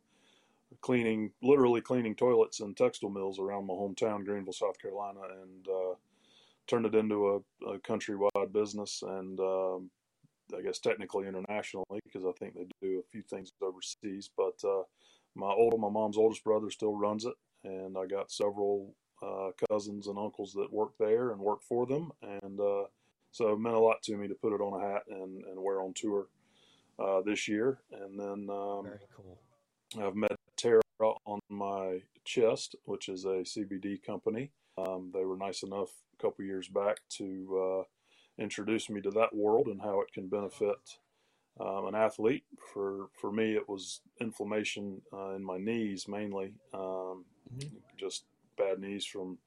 cleaning, 0.81 1.31
literally 1.41 1.81
cleaning 1.81 2.15
toilets 2.15 2.59
and 2.59 2.75
textile 2.75 3.09
mills 3.09 3.39
around 3.39 3.65
my 3.65 3.73
hometown, 3.73 4.25
Greenville, 4.25 4.53
South 4.53 4.79
Carolina, 4.79 5.19
and 5.41 5.67
uh, 5.67 5.95
turned 6.67 6.85
it 6.85 6.95
into 6.95 7.43
a, 7.63 7.69
a 7.69 7.79
countrywide 7.79 8.51
business. 8.51 9.03
And 9.05 9.39
um, 9.39 9.89
I 10.57 10.61
guess 10.61 10.79
technically 10.79 11.27
internationally 11.27 11.99
because 12.03 12.25
I 12.25 12.31
think 12.39 12.53
they 12.53 12.67
do 12.81 12.99
a 12.99 13.11
few 13.11 13.21
things 13.21 13.51
overseas. 13.61 14.29
But 14.35 14.59
uh, 14.63 14.83
my 15.35 15.51
old, 15.51 15.79
my 15.79 15.89
mom's 15.89 16.17
oldest 16.17 16.43
brother 16.43 16.69
still 16.69 16.95
runs 16.95 17.25
it, 17.25 17.33
and 17.63 17.97
I 17.97 18.05
got 18.05 18.31
several 18.31 18.95
uh, 19.21 19.49
cousins 19.69 20.07
and 20.07 20.17
uncles 20.17 20.53
that 20.53 20.71
work 20.71 20.91
there 20.99 21.31
and 21.31 21.39
work 21.39 21.61
for 21.63 21.85
them, 21.85 22.11
and 22.21 22.59
uh, 22.59 22.83
so 23.31 23.51
it 23.51 23.59
meant 23.59 23.75
a 23.75 23.79
lot 23.79 24.01
to 24.03 24.15
me 24.15 24.27
to 24.27 24.35
put 24.35 24.53
it 24.53 24.61
on 24.61 24.79
a 24.79 24.85
hat 24.85 25.03
and, 25.09 25.43
and 25.45 25.61
wear 25.61 25.81
on 25.81 25.93
tour 25.95 26.27
uh, 26.99 27.21
this 27.21 27.47
year. 27.47 27.79
And 27.91 28.19
then 28.19 28.47
um, 28.49 28.83
very 28.83 28.99
cool. 29.15 29.39
I've 29.99 30.15
met 30.15 30.35
Terra 30.55 30.81
on 30.99 31.39
my 31.49 32.01
chest, 32.25 32.75
which 32.85 33.09
is 33.09 33.25
a 33.25 33.43
CBD 33.43 34.03
company. 34.03 34.51
Um, 34.77 35.11
they 35.13 35.25
were 35.25 35.37
nice 35.37 35.63
enough 35.63 35.89
a 36.17 36.21
couple 36.21 36.45
years 36.45 36.67
back 36.67 36.97
to 37.17 37.79
uh, 37.81 37.83
introduced 38.37 38.89
me 38.89 39.01
to 39.01 39.11
that 39.11 39.35
world 39.35 39.67
and 39.67 39.81
how 39.81 40.01
it 40.01 40.11
can 40.13 40.27
benefit 40.27 40.97
um, 41.59 41.87
an 41.87 41.95
athlete. 41.95 42.43
For 42.73 43.07
for 43.13 43.31
me, 43.31 43.55
it 43.55 43.67
was 43.67 44.01
inflammation 44.19 45.01
uh, 45.11 45.31
in 45.31 45.43
my 45.43 45.57
knees 45.57 46.07
mainly, 46.07 46.53
um, 46.73 47.25
mm-hmm. 47.55 47.75
just 47.97 48.25
bad 48.57 48.79
knees 48.79 49.05
from 49.05 49.37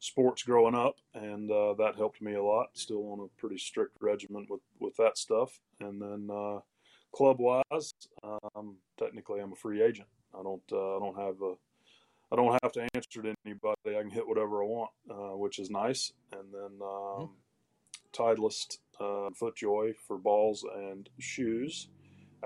sports 0.00 0.42
growing 0.42 0.74
up, 0.74 0.96
and 1.14 1.50
uh, 1.50 1.74
that 1.74 1.96
helped 1.96 2.20
me 2.20 2.34
a 2.34 2.42
lot. 2.42 2.68
Still 2.74 3.12
on 3.12 3.20
a 3.20 3.40
pretty 3.40 3.58
strict 3.58 3.96
regimen 4.00 4.46
with 4.48 4.62
with 4.80 4.96
that 4.96 5.16
stuff, 5.16 5.60
and 5.80 6.00
then 6.00 6.28
uh, 6.32 6.58
club 7.12 7.38
wise, 7.38 7.92
um, 8.24 8.76
technically 8.98 9.40
I'm 9.40 9.52
a 9.52 9.56
free 9.56 9.82
agent. 9.82 10.08
I 10.38 10.42
don't 10.42 10.62
uh, 10.72 10.96
I 10.96 10.98
don't 10.98 11.18
have 11.18 11.40
a 11.42 11.54
I 12.32 12.36
don't 12.36 12.58
have 12.64 12.72
to 12.72 12.88
answer 12.94 13.22
to 13.22 13.34
anybody. 13.46 13.76
I 13.86 14.02
can 14.02 14.10
hit 14.10 14.26
whatever 14.26 14.62
I 14.62 14.66
want, 14.66 14.90
uh, 15.08 15.36
which 15.36 15.60
is 15.60 15.70
nice. 15.70 16.12
And 16.32 16.52
then 16.52 16.80
um, 16.82 17.28
mm-hmm 17.28 17.43
Titleist 18.14 18.78
uh, 19.00 19.30
FootJoy 19.40 19.94
for 20.06 20.18
balls 20.18 20.64
and 20.74 21.08
shoes. 21.18 21.88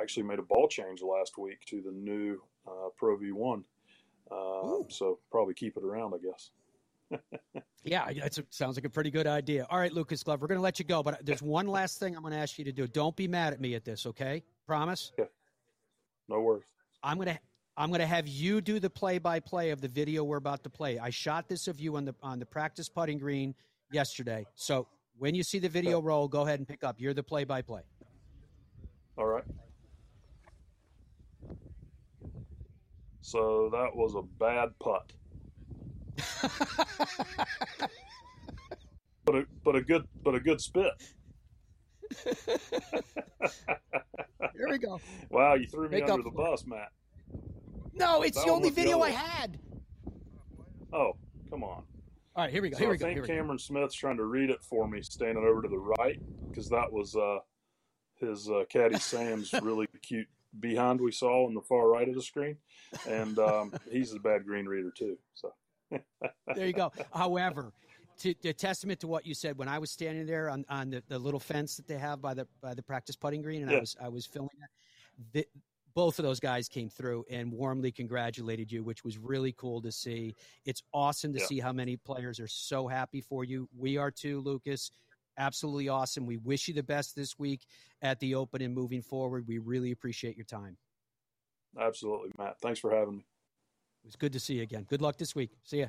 Actually 0.01 0.25
made 0.25 0.39
a 0.39 0.43
ball 0.43 0.69
change 0.69 1.03
last 1.03 1.39
week 1.39 1.65
to 1.67 1.83
the 1.83 1.93
new 1.93 2.41
uh, 2.67 2.89
Pro 2.97 3.17
V1. 3.17 3.63
Uh, 4.31 4.85
so 4.89 5.19
probably 5.31 5.55
keep 5.55 5.77
it 5.77 5.85
around, 5.85 6.15
I 6.15 6.19
guess. 6.19 6.51
yeah, 7.85 8.09
it 8.09 8.39
sounds 8.51 8.77
like 8.77 8.85
a 8.85 8.91
pretty 8.91 9.11
good 9.11 9.27
idea. 9.27 9.67
All 9.71 9.79
right, 9.79 9.93
Lucas 9.93 10.23
Glove, 10.23 10.41
we're 10.41 10.49
going 10.49 10.59
to 10.59 10.63
let 10.63 10.79
you 10.79 10.85
go, 10.85 11.03
but 11.03 11.25
there's 11.25 11.43
one 11.43 11.67
last 11.67 11.99
thing 11.99 12.15
I'm 12.15 12.23
going 12.23 12.35
to 12.35 12.39
ask 12.39 12.59
you 12.59 12.65
to 12.67 12.73
do. 12.73 12.87
Don't 12.87 13.17
be 13.17 13.27
mad 13.27 13.53
at 13.53 13.61
me 13.61 13.75
at 13.75 13.85
this, 13.85 14.07
okay? 14.07 14.43
Promise? 14.67 15.13
Yeah. 15.19 15.25
No 16.29 16.41
worries. 16.41 16.65
I'm 17.03 17.17
going 17.17 17.29
to 17.29 17.39
I'm 17.77 17.91
going 17.91 18.01
to 18.01 18.07
have 18.07 18.27
you 18.27 18.61
do 18.61 18.81
the 18.81 18.91
play-by-play 18.91 19.71
of 19.71 19.81
the 19.81 19.87
video 19.87 20.25
we're 20.25 20.37
about 20.37 20.65
to 20.65 20.71
play. 20.71 20.99
I 20.99 21.11
shot 21.11 21.49
this 21.49 21.69
of 21.69 21.79
you 21.79 21.97
on 21.97 22.05
the 22.05 22.15
on 22.25 22.41
the 22.41 22.45
practice 22.45 22.89
putting 22.89 23.19
green 23.19 23.55
yesterday. 23.93 24.45
So 24.57 24.89
when 25.19 25.35
you 25.35 25.43
see 25.43 25.59
the 25.59 25.69
video 25.69 26.01
roll, 26.01 26.29
go 26.29 26.43
ahead 26.43 26.59
and 26.61 26.69
pick 26.69 26.85
up. 26.85 26.97
You're 26.99 27.15
the 27.15 27.23
play 27.23 27.45
by 27.45 27.63
play. 27.63 27.83
All 29.17 29.27
right. 29.27 29.45
So 33.21 33.69
that 33.73 33.95
was 33.95 34.15
a 34.15 34.23
bad 34.23 34.71
putt. 34.79 35.13
but 39.25 39.35
a 39.35 39.47
but 39.65 39.77
a 39.77 39.83
good 39.83 40.07
but 40.25 40.35
a 40.35 40.41
good 40.41 40.61
spit. 40.61 40.93
Here 44.55 44.69
we 44.71 44.79
go. 44.79 45.01
Wow, 45.31 45.55
you 45.55 45.67
threw 45.67 45.89
me 45.89 46.01
Make 46.01 46.11
under 46.11 46.23
the 46.23 46.31
bus, 46.31 46.65
Matt. 46.67 46.89
No, 47.93 48.23
it's 48.23 48.39
that 48.39 48.47
the 48.47 48.53
only 48.53 48.71
video 48.71 49.01
I 49.01 49.11
had. 49.11 49.59
Oh, 50.93 51.13
come 51.51 51.63
on. 51.63 51.83
All 52.39 52.45
right, 52.45 52.53
here 52.53 52.63
we 52.63 52.71
go. 52.71 52.77
So 52.77 52.85
here 52.85 52.91
I 52.91 52.93
we 52.93 52.99
think 52.99 53.19
go. 53.19 53.27
Cameron 53.27 53.59
Smith's 53.59 53.97
trying 53.97 54.17
to 54.19 54.25
read 54.25 54.49
it 54.49 54.63
for 54.63 54.87
me, 54.87 55.03
standing 55.03 55.43
over 55.43 55.61
to 55.61 55.67
the 55.67 55.77
right, 55.77 56.23
because 56.49 56.69
that 56.69 56.93
was 56.93 57.17
uh, 57.17 57.39
his 58.21 58.49
uh, 58.49 58.63
caddy 58.69 58.97
Sam's 59.01 59.53
really 59.61 59.89
cute 60.03 60.29
behind 60.61 61.01
we 61.01 61.11
saw 61.11 61.49
on 61.49 61.55
the 61.55 61.61
far 61.63 61.89
right 61.89 62.09
of 62.09 62.15
the 62.15 62.23
screen, 62.23 62.57
and 63.09 63.37
um, 63.41 63.73
he's 63.91 64.15
a 64.15 64.21
bad 64.21 64.47
green 64.47 64.67
reader 64.67 64.93
too. 64.97 65.19
So 65.35 65.53
there 66.55 66.65
you 66.69 66.73
go. 66.73 66.93
However, 67.13 67.73
to, 68.19 68.33
to, 68.35 68.53
testament 68.53 69.01
to 69.01 69.09
what 69.09 69.27
you 69.27 69.35
said, 69.35 69.59
when 69.59 69.67
I 69.67 69.81
was 69.81 69.91
standing 69.91 70.25
there 70.25 70.49
on, 70.49 70.65
on 70.69 70.91
the, 70.91 71.03
the 71.09 71.19
little 71.19 71.41
fence 71.41 71.75
that 71.75 71.89
they 71.89 71.99
have 71.99 72.23
by 72.23 72.35
the 72.35 72.47
by 72.61 72.73
the 72.73 72.85
practice 72.85 73.17
putting 73.17 73.43
green, 73.43 73.63
and 73.63 73.71
yeah. 73.73 73.79
I 73.79 73.81
was 73.81 73.97
I 74.05 74.09
was 74.11 74.27
filming 74.27 74.51
that, 74.61 74.71
the, 75.33 75.49
both 75.99 76.21
of 76.21 76.25
those 76.25 76.39
guys 76.39 76.69
came 76.69 76.89
through 76.89 77.25
and 77.29 77.51
warmly 77.53 77.91
congratulated 77.91 78.71
you, 78.71 78.85
which 78.85 79.03
was 79.03 79.19
really 79.19 79.51
cool 79.51 79.83
to 79.83 79.91
see. 79.91 80.33
It's 80.65 80.81
awesome 80.95 81.33
to 81.33 81.41
yeah. 81.41 81.47
see 81.47 81.59
how 81.59 81.73
many 81.73 81.97
players 81.97 82.39
are 82.39 82.47
so 82.47 82.87
happy 82.87 83.21
for 83.21 83.43
you. 83.43 83.69
We 83.77 83.97
are 83.97 84.13
too, 84.13 84.39
Lucas. 84.39 84.93
Absolutely 85.39 85.89
awesome. 85.89 86.25
We 86.25 86.37
wish 86.37 86.69
you 86.69 86.75
the 86.75 86.85
best 86.85 87.17
this 87.17 87.37
week 87.37 87.67
at 88.01 88.21
the 88.21 88.37
Open 88.37 88.63
and 88.63 88.73
moving 88.73 89.03
forward. 89.03 89.49
We 89.49 89.59
really 89.59 89.91
appreciate 89.91 90.37
your 90.37 90.45
time. 90.45 90.77
Absolutely, 91.77 92.31
Matt. 92.39 92.61
Thanks 92.61 92.79
for 92.79 92.95
having 92.95 93.17
me. 93.17 93.27
It 94.05 94.07
was 94.07 94.15
good 94.15 94.35
to 94.35 94.39
see 94.39 94.55
you 94.55 94.63
again. 94.63 94.87
Good 94.89 95.03
luck 95.03 95.19
this 95.19 95.35
week. 95.35 95.51
See 95.65 95.81
ya. 95.81 95.87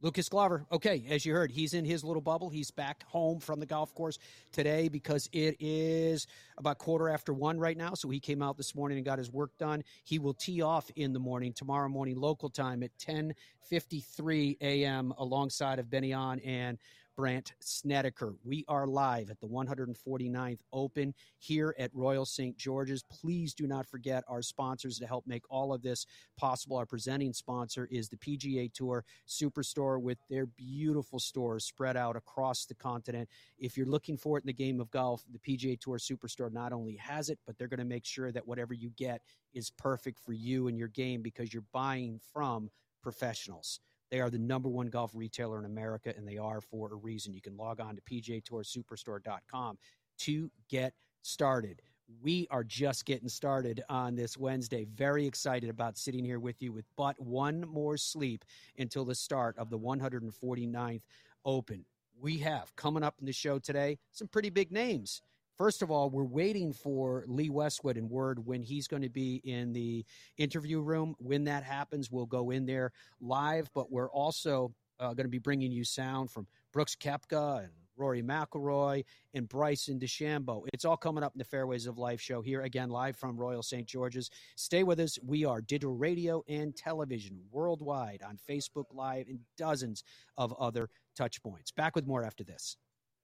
Lucas 0.00 0.28
Glover, 0.28 0.64
okay, 0.70 1.04
as 1.10 1.26
you 1.26 1.32
heard, 1.34 1.50
he's 1.50 1.74
in 1.74 1.84
his 1.84 2.04
little 2.04 2.22
bubble. 2.22 2.48
He's 2.48 2.70
back 2.70 3.02
home 3.08 3.40
from 3.40 3.58
the 3.58 3.66
golf 3.66 3.92
course 3.94 4.18
today 4.52 4.86
because 4.86 5.28
it 5.32 5.56
is 5.58 6.28
about 6.56 6.78
quarter 6.78 7.08
after 7.08 7.32
one 7.32 7.58
right 7.58 7.76
now. 7.76 7.94
So 7.94 8.08
he 8.08 8.20
came 8.20 8.40
out 8.40 8.56
this 8.56 8.76
morning 8.76 8.98
and 8.98 9.04
got 9.04 9.18
his 9.18 9.32
work 9.32 9.58
done. 9.58 9.82
He 10.04 10.20
will 10.20 10.34
tee 10.34 10.62
off 10.62 10.88
in 10.94 11.12
the 11.12 11.18
morning 11.18 11.52
tomorrow 11.52 11.88
morning 11.88 12.16
local 12.16 12.48
time 12.48 12.84
at 12.84 12.96
10:53 12.98 14.56
a.m. 14.60 15.12
alongside 15.18 15.80
of 15.80 15.90
Ben 15.90 16.04
An 16.04 16.38
and 16.40 16.78
Brandt 17.18 17.52
Snedeker. 17.58 18.36
We 18.44 18.64
are 18.68 18.86
live 18.86 19.28
at 19.28 19.40
the 19.40 19.48
149th 19.48 20.60
Open 20.72 21.12
here 21.40 21.74
at 21.76 21.90
Royal 21.92 22.24
St. 22.24 22.56
George's. 22.56 23.02
Please 23.10 23.54
do 23.54 23.66
not 23.66 23.88
forget 23.88 24.22
our 24.28 24.40
sponsors 24.40 25.00
to 25.00 25.06
help 25.08 25.26
make 25.26 25.42
all 25.50 25.72
of 25.72 25.82
this 25.82 26.06
possible. 26.36 26.76
Our 26.76 26.86
presenting 26.86 27.32
sponsor 27.32 27.88
is 27.90 28.08
the 28.08 28.18
PGA 28.18 28.72
Tour 28.72 29.04
Superstore 29.26 30.00
with 30.00 30.18
their 30.30 30.46
beautiful 30.46 31.18
stores 31.18 31.64
spread 31.64 31.96
out 31.96 32.14
across 32.14 32.66
the 32.66 32.76
continent. 32.76 33.28
If 33.58 33.76
you're 33.76 33.84
looking 33.86 34.16
for 34.16 34.38
it 34.38 34.44
in 34.44 34.46
the 34.46 34.52
game 34.52 34.80
of 34.80 34.88
golf, 34.92 35.24
the 35.28 35.40
PGA 35.40 35.76
Tour 35.80 35.98
Superstore 35.98 36.52
not 36.52 36.72
only 36.72 36.94
has 36.94 37.30
it, 37.30 37.40
but 37.48 37.58
they're 37.58 37.66
going 37.66 37.78
to 37.78 37.84
make 37.84 38.06
sure 38.06 38.30
that 38.30 38.46
whatever 38.46 38.74
you 38.74 38.90
get 38.96 39.22
is 39.52 39.70
perfect 39.70 40.20
for 40.20 40.34
you 40.34 40.68
and 40.68 40.78
your 40.78 40.86
game 40.86 41.20
because 41.22 41.52
you're 41.52 41.64
buying 41.72 42.20
from 42.32 42.70
professionals. 43.02 43.80
They 44.10 44.20
are 44.20 44.30
the 44.30 44.38
number 44.38 44.68
one 44.68 44.88
golf 44.88 45.10
retailer 45.14 45.58
in 45.58 45.64
America, 45.64 46.14
and 46.16 46.26
they 46.26 46.38
are 46.38 46.60
for 46.60 46.92
a 46.92 46.96
reason. 46.96 47.34
You 47.34 47.42
can 47.42 47.56
log 47.56 47.80
on 47.80 47.96
to 47.96 48.02
pgatoursuperstore.com 48.02 49.78
to 50.18 50.50
get 50.68 50.94
started. 51.22 51.82
We 52.22 52.48
are 52.50 52.64
just 52.64 53.04
getting 53.04 53.28
started 53.28 53.82
on 53.90 54.16
this 54.16 54.38
Wednesday. 54.38 54.86
Very 54.94 55.26
excited 55.26 55.68
about 55.68 55.98
sitting 55.98 56.24
here 56.24 56.40
with 56.40 56.62
you 56.62 56.72
with 56.72 56.86
but 56.96 57.20
one 57.20 57.60
more 57.68 57.98
sleep 57.98 58.44
until 58.78 59.04
the 59.04 59.14
start 59.14 59.58
of 59.58 59.68
the 59.68 59.78
149th 59.78 61.02
Open. 61.44 61.84
We 62.20 62.38
have 62.38 62.74
coming 62.76 63.02
up 63.02 63.16
in 63.20 63.26
the 63.26 63.32
show 63.32 63.58
today 63.58 63.98
some 64.10 64.26
pretty 64.26 64.50
big 64.50 64.72
names. 64.72 65.22
First 65.58 65.82
of 65.82 65.90
all, 65.90 66.08
we're 66.08 66.22
waiting 66.22 66.72
for 66.72 67.24
Lee 67.26 67.50
Westwood 67.50 67.96
and 67.96 68.08
word 68.08 68.46
when 68.46 68.62
he's 68.62 68.86
going 68.86 69.02
to 69.02 69.08
be 69.08 69.42
in 69.42 69.72
the 69.72 70.04
interview 70.36 70.80
room. 70.80 71.16
When 71.18 71.42
that 71.44 71.64
happens, 71.64 72.12
we'll 72.12 72.26
go 72.26 72.50
in 72.50 72.64
there 72.64 72.92
live. 73.20 73.68
But 73.74 73.90
we're 73.90 74.10
also 74.10 74.72
uh, 75.00 75.14
going 75.14 75.24
to 75.24 75.30
be 75.30 75.40
bringing 75.40 75.72
you 75.72 75.82
sound 75.82 76.30
from 76.30 76.46
Brooks 76.72 76.94
Koepka 76.94 77.64
and 77.64 77.72
Rory 77.96 78.22
McIlroy 78.22 79.04
and 79.34 79.48
Bryson 79.48 79.98
DeChambeau. 79.98 80.62
It's 80.72 80.84
all 80.84 80.96
coming 80.96 81.24
up 81.24 81.34
in 81.34 81.40
the 81.40 81.44
Fairways 81.44 81.88
of 81.88 81.98
Life 81.98 82.20
show 82.20 82.40
here 82.40 82.62
again, 82.62 82.88
live 82.88 83.16
from 83.16 83.36
Royal 83.36 83.64
St. 83.64 83.84
George's. 83.84 84.30
Stay 84.54 84.84
with 84.84 85.00
us. 85.00 85.18
We 85.26 85.44
are 85.44 85.60
digital 85.60 85.96
radio 85.96 86.44
and 86.46 86.76
television 86.76 87.40
worldwide 87.50 88.22
on 88.24 88.38
Facebook 88.48 88.84
Live 88.92 89.26
and 89.26 89.40
dozens 89.56 90.04
of 90.36 90.52
other 90.52 90.88
touch 91.16 91.42
points. 91.42 91.72
Back 91.72 91.96
with 91.96 92.06
more 92.06 92.22
after 92.22 92.44
this. 92.44 92.76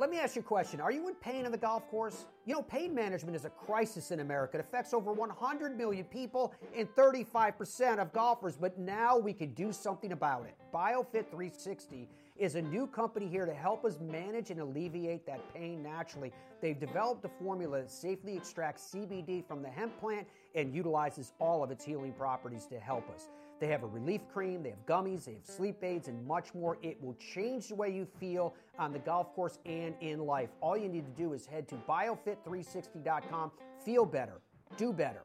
Let 0.00 0.10
me 0.10 0.20
ask 0.20 0.36
you 0.36 0.42
a 0.42 0.44
question. 0.44 0.80
Are 0.80 0.92
you 0.92 1.08
in 1.08 1.16
pain 1.16 1.44
on 1.44 1.50
the 1.50 1.58
golf 1.58 1.90
course? 1.90 2.26
You 2.46 2.54
know, 2.54 2.62
pain 2.62 2.94
management 2.94 3.34
is 3.34 3.44
a 3.44 3.50
crisis 3.50 4.12
in 4.12 4.20
America. 4.20 4.56
It 4.56 4.60
affects 4.60 4.94
over 4.94 5.12
100 5.12 5.76
million 5.76 6.04
people 6.04 6.54
and 6.76 6.88
35% 6.94 7.98
of 7.98 8.12
golfers, 8.12 8.56
but 8.56 8.78
now 8.78 9.18
we 9.18 9.32
can 9.32 9.54
do 9.54 9.72
something 9.72 10.12
about 10.12 10.46
it. 10.46 10.54
BioFit 10.72 11.28
360 11.30 12.08
is 12.36 12.54
a 12.54 12.62
new 12.62 12.86
company 12.86 13.26
here 13.26 13.44
to 13.44 13.52
help 13.52 13.84
us 13.84 13.98
manage 13.98 14.52
and 14.52 14.60
alleviate 14.60 15.26
that 15.26 15.40
pain 15.52 15.82
naturally. 15.82 16.32
They've 16.62 16.78
developed 16.78 17.24
a 17.24 17.30
formula 17.42 17.80
that 17.80 17.90
safely 17.90 18.36
extracts 18.36 18.94
CBD 18.94 19.44
from 19.48 19.62
the 19.62 19.68
hemp 19.68 19.98
plant 19.98 20.28
and 20.54 20.72
utilizes 20.72 21.32
all 21.40 21.64
of 21.64 21.72
its 21.72 21.84
healing 21.84 22.12
properties 22.12 22.66
to 22.66 22.78
help 22.78 23.10
us. 23.10 23.30
They 23.60 23.66
have 23.68 23.82
a 23.82 23.86
relief 23.86 24.20
cream, 24.32 24.62
they 24.62 24.70
have 24.70 24.86
gummies, 24.86 25.24
they 25.24 25.34
have 25.34 25.44
sleep 25.44 25.82
aids, 25.82 26.08
and 26.08 26.24
much 26.26 26.54
more. 26.54 26.78
It 26.82 27.02
will 27.02 27.14
change 27.14 27.68
the 27.68 27.74
way 27.74 27.92
you 27.92 28.06
feel 28.20 28.54
on 28.78 28.92
the 28.92 29.00
golf 29.00 29.34
course 29.34 29.58
and 29.66 29.94
in 30.00 30.20
life. 30.20 30.50
All 30.60 30.76
you 30.76 30.88
need 30.88 31.04
to 31.04 31.22
do 31.22 31.32
is 31.32 31.44
head 31.44 31.66
to 31.68 31.74
biofit360.com. 31.88 33.50
Feel 33.84 34.04
better, 34.04 34.40
do 34.76 34.92
better, 34.92 35.22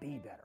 be 0.00 0.18
better. 0.18 0.44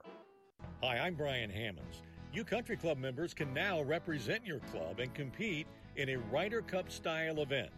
Hi, 0.84 0.99
I'm 0.99 1.15
Brian 1.15 1.49
Hammonds. 1.49 2.04
You 2.34 2.43
country 2.43 2.77
club 2.77 2.97
members 2.97 3.34
can 3.34 3.54
now 3.54 3.82
represent 3.82 4.45
your 4.45 4.60
club 4.71 4.99
and 4.99 5.13
compete 5.13 5.67
in 5.95 6.10
a 6.10 6.17
Ryder 6.17 6.62
Cup 6.62 6.91
style 6.91 7.41
event. 7.41 7.71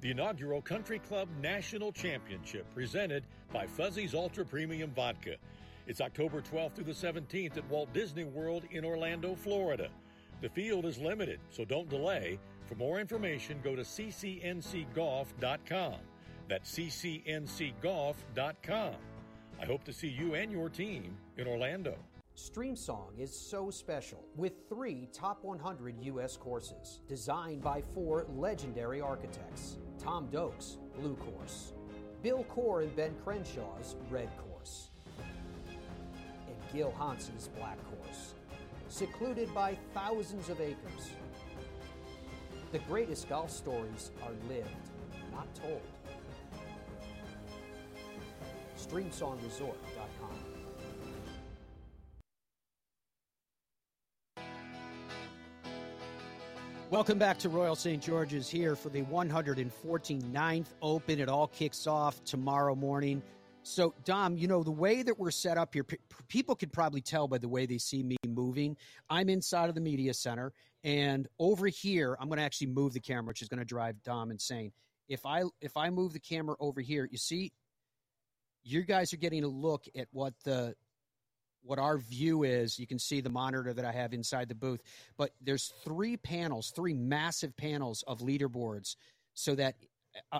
The 0.00 0.10
inaugural 0.12 0.62
Country 0.62 0.98
Club 0.98 1.28
National 1.42 1.92
Championship 1.92 2.66
presented 2.74 3.24
by 3.52 3.66
Fuzzy's 3.66 4.14
Ultra 4.14 4.46
Premium 4.46 4.90
Vodka. 4.92 5.36
It's 5.90 6.00
October 6.00 6.40
12th 6.40 6.74
through 6.74 6.84
the 6.84 6.92
17th 6.92 7.56
at 7.56 7.68
Walt 7.68 7.92
Disney 7.92 8.22
World 8.22 8.62
in 8.70 8.84
Orlando, 8.84 9.34
Florida. 9.34 9.88
The 10.40 10.48
field 10.48 10.84
is 10.84 10.98
limited, 10.98 11.40
so 11.50 11.64
don't 11.64 11.88
delay. 11.88 12.38
For 12.66 12.76
more 12.76 13.00
information, 13.00 13.58
go 13.64 13.74
to 13.74 13.82
ccncgolf.com. 13.82 15.94
That's 16.48 16.78
ccncgolf.com. 16.78 18.94
I 19.60 19.66
hope 19.66 19.82
to 19.82 19.92
see 19.92 20.06
you 20.06 20.34
and 20.34 20.52
your 20.52 20.68
team 20.68 21.16
in 21.36 21.48
Orlando. 21.48 21.96
StreamSong 22.36 23.18
is 23.18 23.36
so 23.36 23.68
special 23.68 24.24
with 24.36 24.68
three 24.68 25.08
top 25.12 25.42
100 25.42 25.96
U.S. 26.04 26.36
courses 26.36 27.00
designed 27.08 27.62
by 27.62 27.82
four 27.82 28.26
legendary 28.36 29.00
architects 29.00 29.78
Tom 29.98 30.28
Doak's 30.28 30.78
Blue 31.00 31.16
Course, 31.16 31.72
Bill 32.22 32.44
Coore 32.44 32.84
and 32.84 32.94
Ben 32.94 33.16
Crenshaw's 33.26 33.96
Red 34.08 34.30
Course 34.38 34.89
Gil 36.72 36.92
Hanse's 36.98 37.48
Black 37.58 37.78
Course, 37.88 38.34
secluded 38.88 39.52
by 39.54 39.76
thousands 39.92 40.48
of 40.48 40.60
acres. 40.60 41.10
The 42.72 42.78
greatest 42.80 43.28
golf 43.28 43.50
stories 43.50 44.12
are 44.22 44.32
lived, 44.48 44.68
not 45.32 45.52
told. 45.54 45.80
StreamSongResort.com. 48.78 50.50
Welcome 56.90 57.18
back 57.18 57.38
to 57.38 57.48
Royal 57.48 57.76
St. 57.76 58.02
George's 58.02 58.48
here 58.48 58.74
for 58.74 58.88
the 58.88 59.02
149th 59.02 60.66
Open. 60.82 61.20
It 61.20 61.28
all 61.28 61.46
kicks 61.46 61.86
off 61.86 62.22
tomorrow 62.24 62.74
morning. 62.74 63.22
So, 63.70 63.94
Dom, 64.04 64.36
you 64.36 64.48
know, 64.48 64.64
the 64.64 64.72
way 64.72 65.02
that 65.02 65.16
we're 65.16 65.30
set 65.30 65.56
up 65.56 65.74
here, 65.74 65.86
people 66.26 66.56
could 66.56 66.72
probably 66.72 67.00
tell 67.00 67.28
by 67.28 67.38
the 67.38 67.48
way 67.48 67.66
they 67.66 67.78
see 67.78 68.02
me 68.02 68.16
moving. 68.26 68.76
I'm 69.08 69.28
inside 69.28 69.68
of 69.68 69.76
the 69.76 69.80
media 69.80 70.12
center, 70.12 70.52
and 70.82 71.28
over 71.38 71.68
here, 71.68 72.16
I'm 72.18 72.26
going 72.28 72.38
to 72.38 72.42
actually 72.42 72.66
move 72.66 72.94
the 72.94 73.00
camera, 73.00 73.26
which 73.26 73.42
is 73.42 73.48
going 73.48 73.60
to 73.60 73.64
drive 73.64 74.02
Dom 74.02 74.32
insane. 74.32 74.72
If 75.08 75.24
I 75.24 75.44
if 75.60 75.76
I 75.76 75.90
move 75.90 76.12
the 76.12 76.18
camera 76.18 76.56
over 76.58 76.80
here, 76.80 77.08
you 77.08 77.16
see, 77.16 77.52
you 78.64 78.82
guys 78.82 79.12
are 79.12 79.18
getting 79.18 79.44
a 79.44 79.48
look 79.48 79.84
at 79.96 80.08
what 80.10 80.34
the 80.44 80.74
what 81.62 81.78
our 81.78 81.98
view 81.98 82.42
is. 82.42 82.76
You 82.76 82.88
can 82.88 82.98
see 82.98 83.20
the 83.20 83.30
monitor 83.30 83.72
that 83.72 83.84
I 83.84 83.92
have 83.92 84.12
inside 84.12 84.48
the 84.48 84.56
booth, 84.56 84.80
but 85.16 85.30
there's 85.40 85.72
three 85.84 86.16
panels, 86.16 86.72
three 86.74 86.94
massive 86.94 87.56
panels 87.56 88.02
of 88.08 88.18
leaderboards, 88.18 88.96
so 89.34 89.54
that 89.54 89.76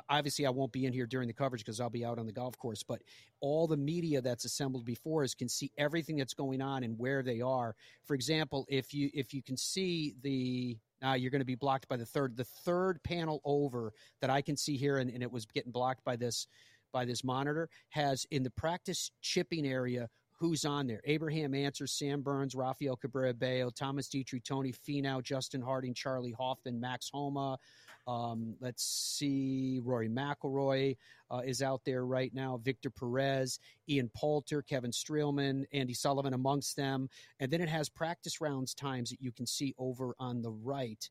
obviously 0.09 0.47
I 0.47 0.51
won't 0.51 0.73
be 0.73 0.87
in 0.87 0.93
here 0.93 1.07
during 1.07 1.29
the 1.29 1.35
coverage 1.35 1.65
because 1.65 1.81
I'll 1.81 1.91
be 1.91 2.05
out 2.05 2.19
on 2.19 2.27
the 2.27 2.33
golf 2.33 2.57
course, 2.59 2.83
but 2.83 3.03
all 3.41 3.67
the 3.67 3.77
media 3.77 4.21
that's 4.21 4.45
assembled 4.45 4.85
before 4.85 5.23
us 5.23 5.35
can 5.35 5.49
see 5.49 5.71
everything 5.79 6.17
that's 6.17 6.35
going 6.35 6.61
on 6.61 6.85
and 6.85 6.99
where 6.99 7.23
they 7.23 7.41
are. 7.41 7.75
For 8.05 8.15
example, 8.15 8.67
if 8.69 8.93
you 8.93 9.11
if 9.15 9.33
you 9.33 9.43
can 9.43 9.57
see 9.57 10.15
the 10.23 10.79
now 11.01 11.15
you're 11.15 11.31
going 11.31 11.41
to 11.41 11.47
be 11.47 11.55
blocked 11.55 11.89
by 11.89 11.97
the 11.97 12.07
third 12.07 12.37
the 12.37 12.45
third 12.45 13.03
panel 13.03 13.41
over 13.45 13.93
that 14.21 14.31
I 14.31 14.43
can 14.43 14.57
see 14.57 14.77
here 14.77 14.99
and, 14.99 15.11
and 15.11 15.23
it 15.23 15.31
was 15.31 15.47
getting 15.47 15.73
blocked 15.73 16.05
by 16.05 16.17
this 16.17 16.47
by 16.93 17.05
this 17.05 17.23
monitor 17.23 17.69
has 17.91 18.27
in 18.31 18.43
the 18.43 18.51
practice 18.51 19.11
chipping 19.21 19.67
area 19.67 20.09
who's 20.41 20.65
on 20.65 20.87
there. 20.87 21.03
Abraham 21.05 21.55
Ancer, 21.55 21.87
Sam 21.87 22.23
Burns, 22.23 22.55
Rafael 22.55 22.97
Cabrera 22.97 23.35
Bello, 23.35 23.69
Thomas 23.69 24.09
Detry, 24.09 24.43
Tony 24.43 24.73
Finau, 24.73 25.23
Justin 25.23 25.61
Harding, 25.61 25.93
Charley 25.93 26.33
Hoffman, 26.33 26.81
Max 26.81 27.11
Homa, 27.13 27.59
um, 28.07 28.55
let's 28.61 28.85
see, 28.85 29.81
Rory 29.83 30.09
McIlroy 30.09 30.97
uh, 31.31 31.43
is 31.45 31.63
out 31.63 31.83
there 31.85 32.05
right 32.05 32.33
now. 32.35 32.59
Victor 32.63 32.91
Perez, 32.91 33.59
Ian 33.89 34.11
Poulter, 34.17 34.63
Kevin 34.63 34.91
Streelman, 34.91 35.65
Andy 35.73 35.95
Sullivan 35.95 36.35
amongst 36.35 36.77
them. 36.77 37.09
And 37.39 37.51
then 37.51 37.61
it 37.61 37.69
has 37.69 37.89
practice 37.89 38.41
rounds 38.41 38.75
times 38.75 39.11
that 39.11 39.21
you 39.21 39.33
can 39.33 39.47
see 39.47 39.75
over 39.79 40.15
on 40.19 40.43
the 40.43 40.51
right 40.51 41.09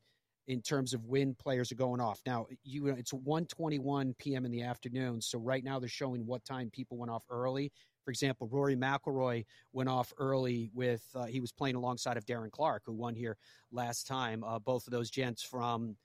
in 0.50 0.60
terms 0.60 0.94
of 0.94 1.06
when 1.06 1.34
players 1.34 1.70
are 1.70 1.76
going 1.76 2.00
off. 2.00 2.20
Now, 2.26 2.46
you 2.64 2.88
it's 2.88 3.12
1:21 3.12 4.18
p.m. 4.18 4.44
in 4.44 4.50
the 4.50 4.62
afternoon, 4.62 5.20
so 5.20 5.38
right 5.38 5.62
now 5.62 5.78
they're 5.78 5.88
showing 5.88 6.26
what 6.26 6.44
time 6.44 6.70
people 6.70 6.96
went 6.96 7.10
off 7.10 7.24
early. 7.30 7.70
For 8.04 8.10
example, 8.10 8.48
Rory 8.50 8.74
McIlroy 8.74 9.44
went 9.72 9.88
off 9.88 10.12
early 10.18 10.70
with 10.74 11.04
uh, 11.14 11.26
he 11.26 11.40
was 11.40 11.52
playing 11.52 11.76
alongside 11.76 12.16
of 12.16 12.26
Darren 12.26 12.50
Clarke, 12.50 12.82
who 12.84 12.92
won 12.92 13.14
here 13.14 13.36
last 13.70 14.08
time. 14.08 14.42
Uh, 14.42 14.58
both 14.58 14.86
of 14.88 14.90
those 14.90 15.10
gents 15.10 15.42
from 15.42 15.96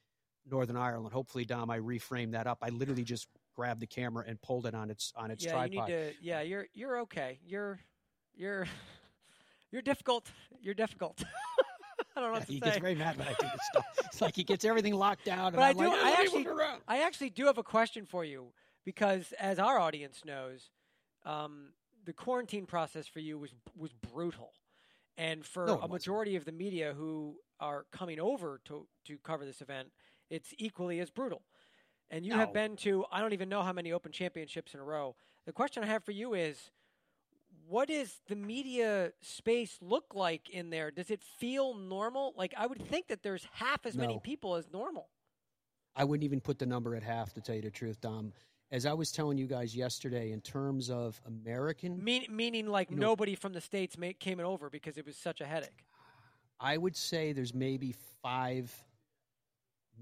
Northern 0.49 0.77
Ireland. 0.77 1.13
Hopefully, 1.13 1.45
Dom, 1.45 1.69
I 1.69 1.79
reframed 1.79 2.31
that 2.31 2.47
up. 2.47 2.59
I 2.61 2.69
literally 2.69 3.03
just 3.03 3.27
grabbed 3.55 3.79
the 3.79 3.87
camera 3.87 4.23
and 4.27 4.41
pulled 4.41 4.65
it 4.65 4.75
on 4.75 4.89
its 4.89 5.13
on 5.15 5.31
its 5.31 5.43
yeah, 5.43 5.51
tripod. 5.51 5.89
You 5.89 5.95
need 5.95 6.01
to, 6.01 6.13
yeah, 6.21 6.41
you're 6.41 6.67
you're 6.73 6.99
okay. 7.01 7.39
You're 7.45 7.79
you're 8.35 8.67
you're 9.71 9.81
difficult. 9.81 10.31
You're 10.61 10.73
difficult. 10.73 11.23
I 12.17 12.21
don't 12.21 12.31
know. 12.31 12.39
Yeah, 12.39 12.45
he 12.45 12.53
say. 12.55 12.59
gets 12.59 12.77
very 12.77 12.95
mad 12.95 13.17
when 13.17 13.27
I 13.27 13.31
do 13.31 13.45
this 13.47 13.61
stuff. 13.71 13.85
It's 14.05 14.21
like 14.21 14.35
he 14.35 14.43
gets 14.43 14.63
everything 14.63 14.93
locked 14.93 15.25
down. 15.25 15.51
But 15.53 15.61
I 15.61 15.69
I'm 15.69 15.77
do. 15.77 15.83
Like, 15.89 15.99
I 15.99 16.09
"Let 16.11 16.19
actually. 16.19 16.47
I 16.87 16.97
actually 17.03 17.29
do 17.31 17.45
have 17.47 17.57
a 17.57 17.63
question 17.63 18.05
for 18.05 18.23
you 18.23 18.53
because, 18.85 19.33
as 19.39 19.59
our 19.59 19.79
audience 19.79 20.23
knows, 20.23 20.69
um, 21.25 21.73
the 22.05 22.13
quarantine 22.13 22.65
process 22.65 23.07
for 23.07 23.19
you 23.19 23.37
was 23.37 23.51
was 23.75 23.91
brutal, 23.91 24.53
and 25.17 25.45
for 25.45 25.65
No, 25.65 25.73
a 25.73 25.75
wasn't. 25.75 25.91
majority 25.91 26.35
of 26.37 26.45
the 26.45 26.51
media 26.53 26.93
who 26.95 27.35
are 27.59 27.85
coming 27.91 28.19
over 28.19 28.61
to 28.65 28.87
to 29.05 29.17
cover 29.17 29.45
this 29.45 29.61
event, 29.61 29.89
it's 30.29 30.53
equally 30.57 30.99
as 30.99 31.09
brutal. 31.09 31.41
And 32.11 32.25
you 32.25 32.33
have 32.33 32.53
been 32.53 32.75
to 32.77 33.05
I 33.11 33.19
don't 33.19 33.33
even 33.33 33.49
know 33.49 33.63
how 33.63 33.73
many 33.73 33.91
Open 33.91 34.11
Championships 34.11 34.73
in 34.73 34.79
a 34.79 34.83
row. 34.83 35.15
The 35.45 35.53
question 35.53 35.83
I 35.83 35.87
have 35.87 36.03
for 36.03 36.11
you 36.11 36.33
is. 36.33 36.71
What 37.67 37.87
does 37.87 38.21
the 38.27 38.35
media 38.35 39.11
space 39.21 39.79
look 39.81 40.13
like 40.13 40.51
in 40.51 40.69
there? 40.69 40.91
Does 40.91 41.09
it 41.09 41.23
feel 41.39 41.73
normal? 41.73 42.35
Like 42.37 42.53
I 42.55 42.67
would 42.67 42.87
think 42.89 43.07
that 43.07 43.23
there's 43.23 43.47
half 43.53 43.87
as 43.87 43.97
many 43.97 44.19
people 44.19 44.53
as 44.55 44.65
normal. 44.71 45.07
I 45.95 46.03
wouldn't 46.03 46.25
even 46.25 46.41
put 46.41 46.59
the 46.59 46.67
number 46.67 46.95
at 46.95 47.01
half 47.01 47.33
to 47.33 47.41
tell 47.41 47.55
you 47.55 47.63
the 47.63 47.71
truth, 47.71 47.99
Dom. 48.01 48.33
As 48.71 48.85
I 48.85 48.93
was 48.93 49.11
telling 49.11 49.37
you 49.37 49.47
guys 49.47 49.75
yesterday, 49.75 50.31
in 50.31 50.41
terms 50.41 50.89
of 50.91 51.19
American, 51.25 52.03
Mean, 52.03 52.25
meaning 52.29 52.67
like 52.67 52.91
You 52.91 52.97
know- 52.97 53.07
nobody 53.07 53.33
from 53.33 53.53
the 53.53 53.61
states 53.61 53.95
came 54.19 54.39
over 54.39 54.69
because 54.69 54.97
it 54.97 55.05
was 55.05 55.17
such 55.17 55.41
a 55.41 55.45
headache. 55.45 55.85
I 56.59 56.77
would 56.77 56.95
say 56.95 57.33
there's 57.33 57.53
maybe 57.53 57.93
five, 58.21 58.71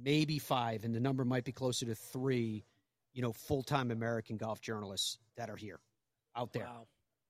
maybe 0.01 0.39
five, 0.39 0.83
and 0.83 0.93
the 0.93 0.99
number 0.99 1.25
might 1.25 1.43
be 1.43 1.51
closer 1.51 1.85
to 1.85 1.95
three. 1.95 2.65
You 3.13 3.21
know, 3.21 3.31
full-time 3.31 3.91
American 3.91 4.37
golf 4.37 4.59
journalists 4.59 5.19
that 5.37 5.47
are 5.47 5.55
here, 5.55 5.79
out 6.35 6.51
there. 6.51 6.65
Wow. 6.65 6.87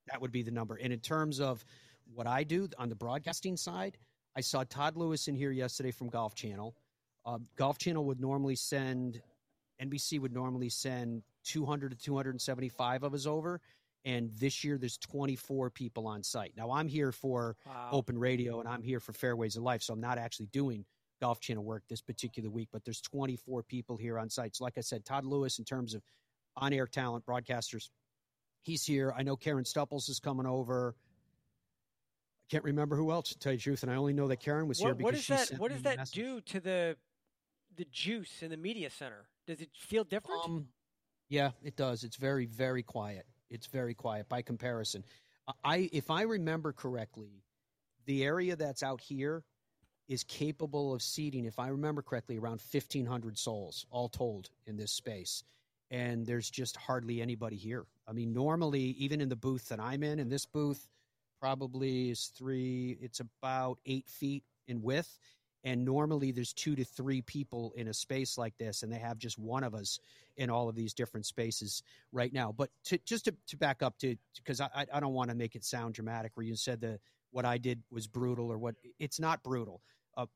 That 0.10 0.21
would 0.21 0.32
be 0.32 0.41
the 0.41 0.52
number. 0.52 0.76
And 0.82 0.93
in 0.93 0.99
terms 1.02 1.41
of 1.41 1.65
what 2.13 2.26
I 2.26 2.43
do 2.45 2.69
on 2.78 2.88
the 2.88 2.95
broadcasting 2.95 3.58
side, 3.58 3.97
I 4.38 4.39
saw 4.39 4.63
Todd 4.63 4.95
Lewis 4.95 5.28
in 5.28 5.36
here 5.36 5.52
yesterday 5.52 5.91
from 5.91 6.08
Golf 6.08 6.36
Channel. 6.36 6.73
Uh, 7.26 7.39
Golf 7.58 7.78
Channel 7.80 8.06
would 8.06 8.21
normally 8.21 8.56
send, 8.56 9.21
NBC 9.82 10.19
would 10.21 10.34
normally 10.34 10.69
send 10.69 11.21
200 11.43 11.91
to 11.91 11.97
275 11.97 13.04
of 13.04 13.13
us 13.13 13.26
over. 13.26 13.60
And 14.06 14.32
this 14.39 14.63
year 14.63 14.78
there's 14.78 14.97
24 14.97 15.69
people 15.69 16.08
on 16.08 16.23
site. 16.23 16.54
Now 16.56 16.71
I'm 16.71 16.88
here 16.88 17.12
for 17.12 17.58
Wow. 17.65 17.89
open 17.91 18.17
radio 18.17 18.62
and 18.62 18.69
I'm 18.69 18.82
here 18.84 19.02
for 19.02 19.12
Fairways 19.12 19.58
of 19.58 19.63
Life. 19.63 19.82
So 19.84 19.93
I'm 19.93 20.02
not 20.02 20.17
actually 20.17 20.47
doing 20.47 20.86
Golf 21.24 21.40
Channel 21.40 21.64
work 21.64 21.84
this 21.88 22.02
particular 22.02 22.50
week, 22.50 22.68
but 22.74 22.84
there's 22.84 23.00
24 23.00 23.64
people 23.64 23.96
here 23.96 24.20
on 24.20 24.30
site. 24.30 24.58
So 24.58 24.66
like 24.66 24.78
I 24.78 24.82
said, 24.82 25.06
Todd 25.06 25.24
Lewis, 25.24 25.58
in 25.58 25.64
terms 25.64 25.94
of 25.94 26.02
on 26.58 26.74
air 26.74 26.86
talent, 26.86 27.26
broadcasters, 27.26 27.92
he's 28.62 28.84
here. 28.84 29.14
I 29.18 29.24
know 29.24 29.38
Karen 29.38 29.64
Stupples 29.64 30.10
is 30.10 30.20
coming 30.20 30.46
over. 30.46 30.98
I 30.98 32.46
can't 32.52 32.66
remember 32.66 32.98
who 32.98 33.14
else 33.14 33.30
to 33.30 33.40
tell 33.40 33.54
you 33.54 33.58
the 33.58 33.64
truth, 33.64 33.84
and 33.84 33.92
I 33.92 33.96
only 33.96 34.12
know 34.12 34.28
that 34.28 34.42
Karen 34.42 34.68
was 34.68 34.80
here 34.80 34.90
What, 34.90 34.98
because 34.98 35.06
what 35.06 35.14
does 35.14 35.24
she 35.24 35.34
that 35.34 35.48
sent 35.48 35.62
what 35.62 35.72
does 35.72 35.82
that 35.84 35.98
message. 35.98 36.14
do 36.14 36.42
to 36.42 36.60
the 36.60 36.98
the 37.78 37.86
juice 37.90 38.44
in 38.44 38.50
the 38.50 38.58
media 38.58 38.90
center? 38.90 39.30
Does 39.48 39.62
it 39.62 39.70
feel 39.74 40.04
different? 40.04 40.42
Um, 40.44 40.68
yeah, 41.30 41.52
it 41.64 41.78
does. 41.78 42.04
It's 42.04 42.18
very, 42.18 42.48
very 42.48 42.84
quiet. 42.84 43.26
It's 43.50 43.68
very 43.68 43.94
quiet 43.94 44.28
by 44.28 44.42
comparison. 44.42 45.06
I, 45.64 45.90
if 45.94 46.12
I 46.12 46.24
remember 46.24 46.74
correctly, 46.74 47.44
the 48.08 48.26
area 48.26 48.58
that's 48.58 48.84
out 48.84 49.00
here 49.00 49.46
is 50.08 50.24
capable 50.24 50.94
of 50.94 51.02
seating, 51.02 51.46
if 51.46 51.60
I 51.60 51.70
remember 51.70 52.02
correctly, 52.02 52.38
around 52.38 52.62
fifteen 52.62 53.06
hundred 53.06 53.38
souls, 53.38 53.86
all 53.89 54.10
told, 54.10 54.50
in 54.66 54.78
this 54.78 54.92
space. 54.92 55.44
And 55.92 56.26
there's 56.26 56.50
just 56.50 56.76
hardly 56.76 57.22
anybody 57.22 57.56
here. 57.56 57.86
I 58.08 58.13
mean, 58.13 58.34
normally, 58.34 58.96
even 58.98 59.22
in 59.22 59.30
the 59.30 59.36
booth 59.36 59.70
that 59.70 59.80
I'm 59.80 60.02
in, 60.04 60.20
in 60.20 60.28
this 60.28 60.46
booth, 60.46 60.88
probably 61.39 62.10
is 62.10 62.32
three. 62.38 62.98
It's 63.02 63.20
about 63.20 63.78
eight 63.86 64.10
feet 64.10 64.44
in 64.68 64.82
width, 64.82 65.20
and 65.63 65.86
normally 65.86 66.32
there's 66.32 66.54
two 66.54 66.76
to 66.76 66.84
three 66.84 67.22
people 67.22 67.74
in 67.76 67.89
a 67.89 67.94
space 67.94 68.38
like 68.38 68.58
this, 68.58 68.82
and 68.84 68.92
they 68.92 68.98
have 68.98 69.18
just 69.18 69.38
one 69.38 69.63
of 69.63 69.76
us 69.76 70.00
in 70.38 70.50
all 70.50 70.68
of 70.68 70.76
these 70.76 70.94
different 70.94 71.26
spaces 71.26 71.84
right 72.12 72.34
now. 72.34 72.52
But 72.52 72.72
to, 72.86 72.98
just 73.06 73.26
to, 73.26 73.36
to 73.48 73.58
back 73.58 73.84
up 73.84 73.98
to 74.00 74.16
because 74.38 74.62
I- 74.62 74.88
I 74.92 75.00
don't 75.00 75.13
want 75.13 75.30
to 75.30 75.36
make 75.36 75.56
it 75.56 75.63
sound 75.63 75.94
dramatic 75.94 76.32
where 76.36 76.46
you 76.46 76.56
said 76.56 76.82
the 76.82 77.00
what 77.34 77.46
I 77.46 77.58
did 77.58 77.84
was 77.91 78.08
brutal 78.08 78.52
or 78.52 78.58
what 78.58 78.76
it's 79.00 79.19
not 79.19 79.43
brutal. 79.43 79.82
Uh, 80.15 80.28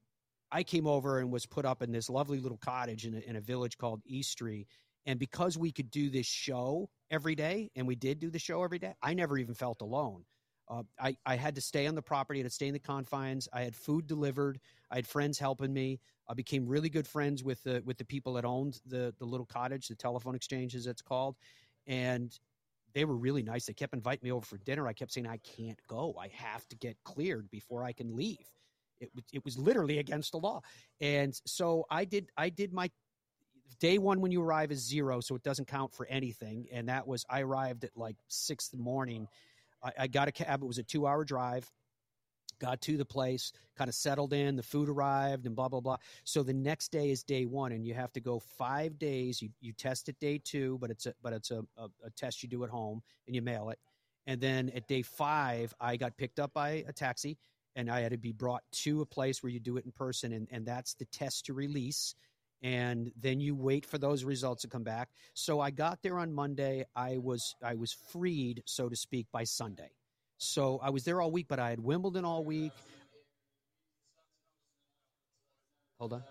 I 0.52 0.64
came 0.64 0.88
over 0.88 1.20
and 1.20 1.32
was 1.32 1.46
put 1.46 1.66
up 1.66 1.82
in 1.82 1.92
this 1.92 2.10
lovely 2.10 2.40
little 2.40 2.58
cottage 2.58 3.06
in 3.06 3.16
a, 3.16 3.20
in 3.20 3.36
a 3.36 3.42
village 3.42 3.78
called 3.78 4.02
Eastry. 4.06 4.68
And 5.06 5.20
because 5.20 5.58
we 5.58 5.72
could 5.72 5.90
do 5.90 6.10
this 6.10 6.26
show 6.26 6.90
every 7.10 7.36
day, 7.36 7.70
and 7.76 7.88
we 7.88 7.96
did 7.96 8.20
do 8.20 8.30
the 8.30 8.40
show 8.40 8.64
every 8.64 8.80
day, 8.80 8.94
I 9.02 9.14
never 9.14 9.38
even 9.38 9.54
felt 9.54 9.82
alone. 9.82 10.26
Uh, 10.70 10.84
I, 11.00 11.16
I 11.26 11.36
had 11.36 11.56
to 11.56 11.62
stay 11.62 11.88
on 11.88 11.96
the 11.96 12.02
property, 12.02 12.40
I 12.40 12.44
had 12.44 12.50
to 12.50 12.56
stay 12.56 12.68
in 12.68 12.74
the 12.74 12.80
confines. 12.80 13.48
I 13.54 13.62
had 13.62 13.74
food 13.74 14.06
delivered. 14.06 14.60
I 14.92 14.96
had 14.96 15.08
friends 15.08 15.40
helping 15.40 15.72
me. 15.72 16.02
I 16.28 16.34
became 16.34 16.68
really 16.68 16.90
good 16.90 17.08
friends 17.08 17.42
with 17.42 17.64
the 17.64 17.82
with 17.86 17.98
the 17.98 18.04
people 18.04 18.34
that 18.34 18.44
owned 18.44 18.82
the 18.86 19.14
the 19.18 19.26
little 19.26 19.46
cottage, 19.46 19.88
the 19.88 19.96
telephone 19.96 20.36
exchange, 20.36 20.76
as 20.76 20.88
it's 20.88 21.02
called, 21.02 21.38
and 21.86 22.38
they 22.94 23.06
were 23.06 23.16
really 23.16 23.44
nice. 23.44 23.66
They 23.66 23.74
kept 23.74 23.94
inviting 23.94 24.26
me 24.28 24.32
over 24.32 24.46
for 24.46 24.58
dinner. 24.58 24.88
I 24.88 24.94
kept 24.94 25.14
saying 25.14 25.28
I 25.28 25.38
can't 25.38 25.80
go. 25.88 26.16
I 26.20 26.30
have 26.34 26.68
to 26.70 26.76
get 26.76 26.98
cleared 27.04 27.50
before 27.50 27.84
I 27.84 27.94
can 27.94 28.16
leave. 28.16 28.46
It 29.00 29.12
it 29.32 29.46
was 29.46 29.58
literally 29.58 30.00
against 30.00 30.32
the 30.32 30.40
law, 30.40 30.62
and 31.00 31.40
so 31.46 31.86
I 31.90 32.06
did 32.06 32.30
I 32.36 32.50
did 32.50 32.74
my 32.74 32.90
day 33.80 33.98
one 33.98 34.22
when 34.22 34.32
you 34.32 34.42
arrive 34.42 34.72
is 34.72 34.80
zero, 34.80 35.20
so 35.20 35.36
it 35.36 35.44
doesn't 35.44 35.68
count 35.68 35.94
for 35.94 36.06
anything. 36.08 36.68
And 36.72 36.90
that 36.90 37.08
was 37.08 37.26
I 37.30 37.42
arrived 37.42 37.84
at 37.84 37.92
like 37.96 38.16
six 38.28 38.70
in 38.74 38.80
the 38.80 38.84
morning. 38.84 39.28
I, 39.84 39.92
I 40.00 40.08
got 40.08 40.28
a 40.28 40.32
cab. 40.32 40.64
It 40.64 40.66
was 40.66 40.80
a 40.80 40.84
two 40.84 41.06
hour 41.06 41.24
drive. 41.24 41.70
Got 42.60 42.82
to 42.82 42.98
the 42.98 43.06
place, 43.06 43.52
kind 43.78 43.88
of 43.88 43.94
settled 43.94 44.34
in. 44.34 44.56
The 44.56 44.64
food 44.64 44.90
arrived, 44.90 45.46
and 45.46 45.56
blah 45.56 45.68
blah 45.70 45.80
blah. 45.80 45.98
So 46.24 46.42
the 46.42 46.54
next 46.54 46.92
day 46.92 47.12
is 47.12 47.24
day 47.24 47.46
one, 47.46 47.72
and 47.72 47.86
you 47.86 47.94
have 47.94 48.12
to 48.14 48.20
go 48.20 48.40
five 48.40 48.98
days. 48.98 49.42
You 49.42 49.50
you 49.62 49.74
test 49.74 50.10
at 50.10 50.20
day 50.20 50.42
two, 50.44 50.78
but 50.80 50.90
it's 50.90 51.06
a 51.06 51.14
but 51.22 51.34
it's 51.34 51.52
a, 51.52 51.64
a, 51.78 51.86
a 52.04 52.10
test 52.16 52.42
you 52.42 52.50
do 52.50 52.64
at 52.64 52.70
home, 52.70 53.04
and 53.28 53.36
you 53.36 53.42
mail 53.42 53.70
it. 53.70 53.80
And 54.26 54.42
then 54.42 54.72
at 54.76 54.88
day 54.88 55.04
five, 55.04 55.74
I 55.80 55.98
got 55.98 56.18
picked 56.18 56.40
up 56.40 56.54
by 56.54 56.84
a 56.88 56.94
taxi, 56.94 57.38
and 57.76 57.90
I 57.92 58.02
had 58.02 58.12
to 58.12 58.18
be 58.18 58.32
brought 58.32 58.64
to 58.84 59.02
a 59.02 59.06
place 59.06 59.44
where 59.44 59.52
you 59.52 59.60
do 59.60 59.78
it 59.78 59.86
in 59.86 59.92
person, 59.92 60.34
and, 60.34 60.48
and 60.52 60.66
that's 60.66 60.96
the 60.96 61.06
test 61.06 61.46
to 61.46 61.54
release. 61.54 62.16
And 62.64 63.12
then 63.16 63.40
you 63.40 63.54
wait 63.54 63.86
for 63.86 64.00
those 64.00 64.24
results 64.24 64.64
to 64.64 64.68
come 64.68 64.84
back. 64.84 65.10
So 65.36 65.60
I 65.60 65.70
got 65.70 66.02
there 66.02 66.18
on 66.18 66.34
Monday. 66.34 66.86
I 66.96 67.20
was 67.20 67.56
I 67.64 67.76
was 67.76 67.94
freed, 67.94 68.64
so 68.66 68.90
to 68.90 68.96
speak, 68.96 69.28
by 69.32 69.44
Sunday. 69.44 69.92
So 70.38 70.80
I 70.82 70.90
was 70.90 71.04
there 71.04 71.22
all 71.22 71.32
week, 71.32 71.48
but 71.48 71.60
I 71.60 71.70
had 71.70 71.80
Wimbledon 71.80 72.26
all 72.26 72.44
week. 72.44 72.74
Hold 76.00 76.14
on. 76.14 76.24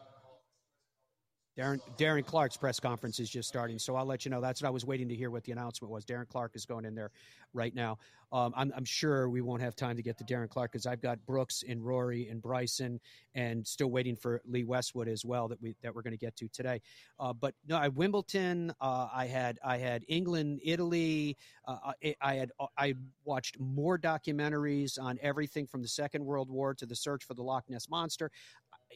Darren, 1.57 1.81
Darren 1.97 2.25
Clarke's 2.25 2.57
press 2.57 2.79
conference 2.79 3.19
is 3.19 3.31
just 3.31 3.49
starting, 3.49 3.79
so 3.79 3.97
I'll 3.97 4.05
let 4.05 4.27
you 4.27 4.31
know. 4.31 4.43
That's 4.43 4.61
what 4.61 4.69
I 4.69 4.71
was 4.71 4.85
waiting 4.85 5.09
to 5.09 5.15
hear 5.15 5.31
what 5.31 5.45
the 5.45 5.53
announcement 5.53 5.91
was. 5.91 6.05
Darren 6.05 6.29
Clarke 6.29 6.53
is 6.55 6.67
going 6.67 6.85
in 6.85 6.95
there 6.95 7.11
right 7.55 7.75
now. 7.75 7.97
Um, 8.33 8.53
I'm, 8.57 8.73
I'm, 8.77 8.85
sure 8.85 9.31
we 9.31 9.41
won't 9.41 9.63
have 9.63 9.77
time 9.77 9.97
to 9.97 10.03
get 10.03 10.19
to 10.19 10.25
Darren 10.25 10.51
Clarke 10.51 10.73
because 10.73 10.85
I've 10.85 11.01
got 11.01 11.25
Brooks 11.27 11.63
and 11.67 11.81
Rory 11.83 12.29
and 12.29 12.43
Bryson, 12.43 13.01
and 13.35 13.67
still 13.67 13.87
waiting 13.87 14.17
for 14.17 14.43
Lee 14.45 14.65
Westwood 14.65 15.09
as 15.09 15.25
well 15.25 15.49
that 15.49 15.63
we 15.63 15.77
that 15.83 15.95
we're 15.95 16.03
going 16.03 16.13
to 16.13 16.19
get 16.19 16.37
to 16.37 16.49
today. 16.49 16.83
Uh, 17.21 17.33
but 17.33 17.55
no, 17.67 17.77
I 17.77 17.89
Wimbledon. 17.89 18.73
Uh, 18.81 19.09
I 19.15 19.27
had 19.27 19.59
I 19.65 19.79
had 19.79 20.05
England, 20.09 20.61
Italy. 20.65 21.37
Uh, 21.67 21.93
I, 22.03 22.15
I 22.21 22.35
had 22.35 22.51
I 22.77 22.95
watched 23.25 23.61
more 23.61 23.97
documentaries 23.97 25.01
on 25.01 25.19
everything 25.23 25.67
from 25.67 25.83
the 25.83 25.89
Second 25.89 26.25
World 26.25 26.51
War 26.51 26.75
to 26.75 26.85
the 26.85 26.97
search 26.97 27.25
for 27.25 27.35
the 27.35 27.43
Loch 27.43 27.65
Ness 27.69 27.89
monster 27.89 28.31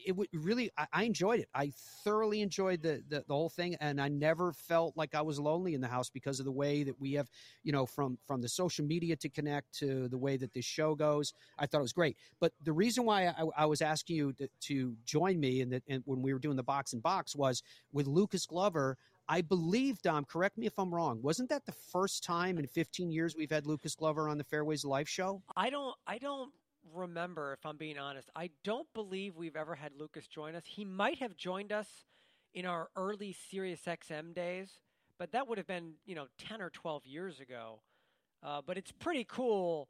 it 0.06 0.16
would 0.16 0.28
really 0.32 0.70
I, 0.76 0.86
I, 0.92 1.02
enjoyed 1.04 1.40
it. 1.40 1.48
I 1.54 1.72
thoroughly 2.04 2.40
enjoyed 2.40 2.82
the, 2.82 3.02
the, 3.08 3.24
the 3.26 3.34
whole 3.34 3.48
thing, 3.48 3.76
and 3.80 4.00
I 4.00 4.08
never 4.08 4.52
felt 4.52 4.96
like 4.96 5.14
I 5.14 5.22
was 5.22 5.38
lonely 5.38 5.74
in 5.74 5.80
the 5.80 5.88
house 5.88 6.10
because 6.10 6.38
of 6.38 6.44
the 6.44 6.52
way 6.52 6.82
that 6.82 7.00
we 7.00 7.12
have, 7.14 7.28
you 7.62 7.72
know, 7.72 7.86
from 7.86 8.18
from 8.26 8.40
the 8.40 8.48
social 8.48 8.84
media 8.84 9.16
to 9.16 9.28
connect 9.28 9.72
to 9.78 10.08
the 10.08 10.18
way 10.18 10.36
that 10.36 10.52
this 10.52 10.64
show 10.64 10.94
goes. 10.94 11.32
I 11.58 11.66
thought 11.66 11.78
it 11.78 11.82
was 11.82 11.92
great. 11.92 12.16
But 12.40 12.52
the 12.62 12.72
reason 12.72 13.04
why 13.04 13.26
I, 13.26 13.44
I 13.56 13.66
was 13.66 13.82
asking 13.82 14.16
you 14.16 14.32
to, 14.34 14.48
to 14.62 14.96
join 15.04 15.38
me 15.40 15.60
and 15.62 15.80
when 16.04 16.22
we 16.22 16.32
were 16.32 16.38
doing 16.38 16.56
the 16.56 16.62
box 16.62 16.92
and 16.92 17.02
box 17.02 17.34
was 17.36 17.62
with 17.92 18.06
Lucas 18.06 18.46
Glover. 18.46 18.96
I 19.28 19.42
believe, 19.42 20.02
Dom, 20.02 20.24
correct 20.24 20.58
me 20.58 20.66
if 20.66 20.76
I'm 20.76 20.92
wrong. 20.92 21.20
Wasn't 21.22 21.48
that 21.50 21.64
the 21.64 21.70
first 21.92 22.24
time 22.24 22.58
in 22.58 22.66
15 22.66 23.12
years 23.12 23.36
we've 23.36 23.50
had 23.50 23.64
Lucas 23.64 23.94
Glover 23.94 24.28
on 24.28 24.38
the 24.38 24.42
Fairways 24.44 24.84
Life 24.84 25.08
show? 25.08 25.40
I 25.56 25.70
don't, 25.70 25.94
I 26.04 26.18
don't 26.18 26.50
remember, 26.94 27.52
if 27.52 27.64
I'm 27.64 27.76
being 27.76 27.98
honest. 27.98 28.30
I 28.34 28.50
don't 28.64 28.86
believe 28.94 29.36
we've 29.36 29.56
ever 29.56 29.74
had 29.74 29.92
Lucas 29.98 30.26
join 30.26 30.54
us. 30.54 30.64
He 30.66 30.84
might 30.84 31.18
have 31.18 31.36
joined 31.36 31.72
us 31.72 31.88
in 32.54 32.66
our 32.66 32.88
early 32.96 33.36
Sirius 33.50 33.82
XM 33.86 34.34
days, 34.34 34.70
but 35.18 35.32
that 35.32 35.48
would 35.48 35.58
have 35.58 35.66
been, 35.66 35.94
you 36.06 36.14
know, 36.14 36.26
10 36.38 36.60
or 36.60 36.70
12 36.70 37.06
years 37.06 37.40
ago. 37.40 37.80
Uh, 38.42 38.60
but 38.66 38.76
it's 38.76 38.92
pretty 38.92 39.24
cool. 39.24 39.88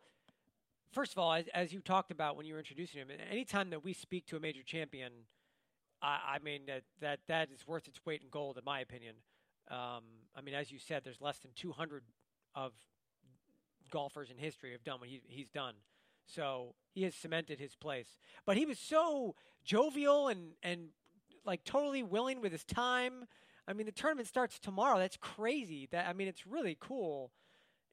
First 0.92 1.12
of 1.12 1.18
all, 1.18 1.32
as, 1.32 1.46
as, 1.54 1.72
you 1.72 1.80
talked 1.80 2.10
about 2.10 2.36
when 2.36 2.46
you 2.46 2.54
were 2.54 2.58
introducing 2.58 3.00
him, 3.00 3.08
anytime 3.30 3.70
that 3.70 3.84
we 3.84 3.92
speak 3.92 4.26
to 4.26 4.36
a 4.36 4.40
major 4.40 4.62
champion, 4.64 5.12
I, 6.02 6.18
I 6.34 6.38
mean 6.40 6.62
that, 6.66 6.82
that 7.00 7.20
that 7.28 7.48
is 7.54 7.66
worth 7.66 7.86
its 7.86 8.04
weight 8.04 8.22
in 8.22 8.28
gold, 8.28 8.58
in 8.58 8.64
my 8.64 8.80
opinion. 8.80 9.14
Um, 9.70 10.02
I 10.34 10.40
mean, 10.42 10.54
as 10.54 10.72
you 10.72 10.80
said, 10.80 11.04
there's 11.04 11.20
less 11.20 11.38
than 11.38 11.52
200 11.54 12.02
of 12.56 12.72
golfers 13.90 14.30
in 14.30 14.36
history 14.36 14.72
have 14.72 14.82
done 14.82 14.98
what 14.98 15.08
he, 15.08 15.20
he's 15.28 15.48
done. 15.48 15.74
So 16.26 16.74
he 16.92 17.02
has 17.02 17.14
cemented 17.14 17.58
his 17.58 17.74
place. 17.74 18.18
But 18.46 18.56
he 18.56 18.66
was 18.66 18.78
so 18.78 19.34
jovial 19.64 20.28
and, 20.28 20.52
and 20.62 20.88
like 21.44 21.64
totally 21.64 22.02
willing 22.02 22.40
with 22.40 22.52
his 22.52 22.64
time. 22.64 23.26
I 23.66 23.72
mean, 23.72 23.86
the 23.86 23.92
tournament 23.92 24.28
starts 24.28 24.58
tomorrow. 24.58 24.98
That's 24.98 25.16
crazy. 25.16 25.88
That 25.92 26.08
I 26.08 26.12
mean, 26.12 26.28
it's 26.28 26.46
really 26.46 26.76
cool. 26.80 27.32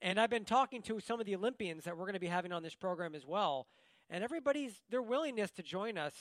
And 0.00 0.20
I've 0.20 0.30
been 0.30 0.44
talking 0.44 0.82
to 0.82 1.00
some 1.00 1.20
of 1.20 1.26
the 1.26 1.34
Olympians 1.34 1.84
that 1.84 1.96
we're 1.96 2.04
going 2.04 2.14
to 2.14 2.20
be 2.20 2.28
having 2.28 2.52
on 2.52 2.62
this 2.62 2.74
program 2.74 3.14
as 3.14 3.26
well. 3.26 3.66
And 4.10 4.24
everybody's 4.24 4.74
their 4.90 5.02
willingness 5.02 5.50
to 5.52 5.62
join 5.62 5.98
us 5.98 6.14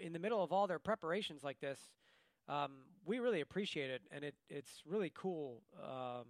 in 0.00 0.12
the 0.12 0.18
middle 0.18 0.42
of 0.42 0.52
all 0.52 0.66
their 0.66 0.78
preparations 0.78 1.42
like 1.42 1.60
this. 1.60 1.78
Um, 2.48 2.72
we 3.06 3.18
really 3.18 3.40
appreciate 3.40 3.90
it, 3.90 4.02
and 4.10 4.24
it, 4.24 4.34
it's 4.48 4.82
really 4.84 5.12
cool 5.14 5.62
um, 5.82 6.24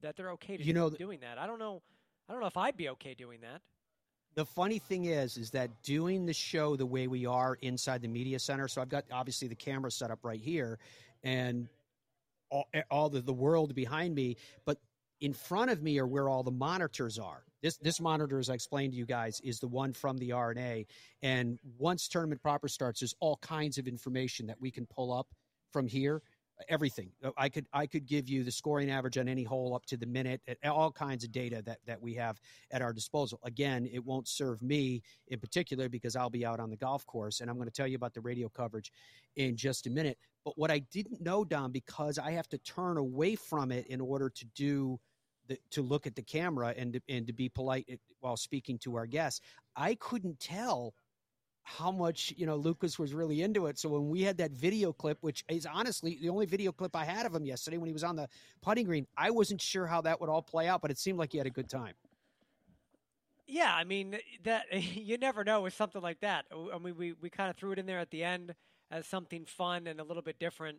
that 0.00 0.16
they're 0.16 0.30
okay 0.32 0.56
to 0.56 0.64
you 0.64 0.72
know, 0.72 0.90
doing 0.90 1.20
that. 1.20 1.38
I 1.38 1.46
don't 1.46 1.58
know. 1.58 1.82
I 2.28 2.32
don't 2.32 2.40
know 2.40 2.46
if 2.46 2.56
I'd 2.56 2.76
be 2.76 2.88
okay 2.88 3.14
doing 3.14 3.40
that 3.42 3.60
the 4.34 4.44
funny 4.44 4.78
thing 4.78 5.06
is 5.06 5.36
is 5.36 5.50
that 5.50 5.70
doing 5.82 6.26
the 6.26 6.32
show 6.32 6.76
the 6.76 6.86
way 6.86 7.06
we 7.06 7.26
are 7.26 7.56
inside 7.62 8.02
the 8.02 8.08
media 8.08 8.38
center 8.38 8.68
so 8.68 8.80
i've 8.80 8.88
got 8.88 9.04
obviously 9.12 9.48
the 9.48 9.54
camera 9.54 9.90
set 9.90 10.10
up 10.10 10.20
right 10.22 10.40
here 10.40 10.78
and 11.22 11.68
all, 12.50 12.68
eh, 12.74 12.82
all 12.90 13.08
the, 13.08 13.20
the 13.20 13.32
world 13.32 13.74
behind 13.74 14.14
me 14.14 14.36
but 14.64 14.78
in 15.20 15.32
front 15.32 15.70
of 15.70 15.82
me 15.82 15.98
are 15.98 16.06
where 16.06 16.28
all 16.28 16.42
the 16.42 16.50
monitors 16.50 17.18
are. 17.18 17.44
This 17.62 17.78
this 17.78 17.98
monitor 17.98 18.38
as 18.38 18.50
i 18.50 18.54
explained 18.54 18.92
to 18.92 18.98
you 18.98 19.06
guys 19.06 19.40
is 19.42 19.58
the 19.58 19.66
one 19.66 19.94
from 19.94 20.18
the 20.18 20.32
R&A 20.32 20.86
and 21.22 21.58
once 21.78 22.08
tournament 22.08 22.42
proper 22.42 22.68
starts 22.68 23.00
there's 23.00 23.14
all 23.20 23.38
kinds 23.38 23.78
of 23.78 23.88
information 23.88 24.46
that 24.48 24.60
we 24.60 24.70
can 24.70 24.84
pull 24.84 25.12
up 25.12 25.28
from 25.72 25.86
here 25.86 26.20
everything. 26.68 27.10
Uh, 27.22 27.30
I 27.36 27.48
could 27.48 27.66
I 27.72 27.86
could 27.86 28.06
give 28.06 28.28
you 28.28 28.44
the 28.44 28.52
scoring 28.52 28.90
average 28.90 29.18
on 29.18 29.28
any 29.28 29.44
hole 29.44 29.74
up 29.74 29.86
to 29.86 29.96
the 29.96 30.06
minute, 30.06 30.40
all 30.64 30.90
kinds 30.90 31.24
of 31.24 31.32
data 31.32 31.62
that 31.66 31.78
that 31.86 32.00
we 32.00 32.14
have 32.14 32.40
at 32.70 32.82
our 32.82 32.92
disposal. 32.92 33.40
Again, 33.44 33.88
it 33.92 34.04
won't 34.04 34.28
serve 34.28 34.62
me 34.62 35.02
in 35.28 35.38
particular 35.38 35.88
because 35.88 36.16
I'll 36.16 36.30
be 36.30 36.46
out 36.46 36.60
on 36.60 36.70
the 36.70 36.76
golf 36.76 37.06
course, 37.06 37.40
and 37.40 37.50
I'm 37.50 37.56
going 37.56 37.68
to 37.68 37.74
tell 37.74 37.86
you 37.86 37.96
about 37.96 38.14
the 38.14 38.20
radio 38.20 38.48
coverage 38.48 38.92
in 39.36 39.56
just 39.56 39.86
a 39.86 39.90
minute. 39.90 40.18
But 40.44 40.58
what 40.58 40.70
I 40.70 40.80
didn't 40.90 41.20
know, 41.20 41.44
Dom, 41.44 41.72
because 41.72 42.18
I 42.18 42.32
have 42.32 42.48
to 42.50 42.58
turn 42.58 42.96
away 42.96 43.34
from 43.34 43.72
it 43.72 43.86
in 43.88 44.00
order 44.00 44.30
to 44.30 44.44
do. 44.54 45.00
The, 45.46 45.58
to 45.72 45.82
look 45.82 46.06
at 46.06 46.16
the 46.16 46.22
camera 46.22 46.72
and 46.74 46.94
to, 46.94 47.00
and 47.06 47.26
to 47.26 47.34
be 47.34 47.50
polite 47.50 47.84
eh, 47.90 47.96
while 48.20 48.38
speaking 48.38 48.78
to 48.78 48.94
our 48.94 49.04
guests, 49.04 49.42
I 49.76 49.94
couldn't 49.96 50.40
tell 50.40 50.94
how 51.64 51.90
much 51.90 52.32
you 52.36 52.46
know 52.46 52.56
Lucas 52.56 52.98
was 52.98 53.12
really 53.12 53.42
into 53.42 53.66
it. 53.66 53.78
So 53.78 53.88
when 53.88 54.08
we 54.08 54.22
had 54.22 54.36
that 54.38 54.52
video 54.52 54.92
clip, 54.92 55.18
which 55.22 55.44
is 55.48 55.66
honestly 55.66 56.18
the 56.20 56.28
only 56.28 56.46
video 56.46 56.70
clip 56.70 56.94
I 56.94 57.04
had 57.04 57.26
of 57.26 57.34
him 57.34 57.44
yesterday 57.44 57.78
when 57.78 57.86
he 57.86 57.92
was 57.92 58.04
on 58.04 58.16
the 58.16 58.28
putting 58.62 58.86
green, 58.86 59.06
I 59.16 59.30
wasn't 59.30 59.60
sure 59.60 59.86
how 59.86 60.02
that 60.02 60.20
would 60.20 60.30
all 60.30 60.42
play 60.42 60.68
out, 60.68 60.82
but 60.82 60.90
it 60.90 60.98
seemed 60.98 61.18
like 61.18 61.32
he 61.32 61.38
had 61.38 61.46
a 61.46 61.50
good 61.50 61.68
time. 61.68 61.94
Yeah, 63.46 63.74
I 63.74 63.84
mean 63.84 64.18
that 64.44 64.66
you 64.72 65.18
never 65.18 65.42
know 65.42 65.62
with 65.62 65.74
something 65.74 66.02
like 66.02 66.20
that. 66.20 66.44
I 66.52 66.78
mean, 66.78 66.96
we 66.96 67.14
we 67.14 67.30
kind 67.30 67.50
of 67.50 67.56
threw 67.56 67.72
it 67.72 67.78
in 67.78 67.86
there 67.86 67.98
at 67.98 68.10
the 68.10 68.22
end 68.22 68.54
as 68.90 69.06
something 69.06 69.44
fun 69.46 69.86
and 69.86 69.98
a 70.00 70.04
little 70.04 70.22
bit 70.22 70.38
different, 70.38 70.78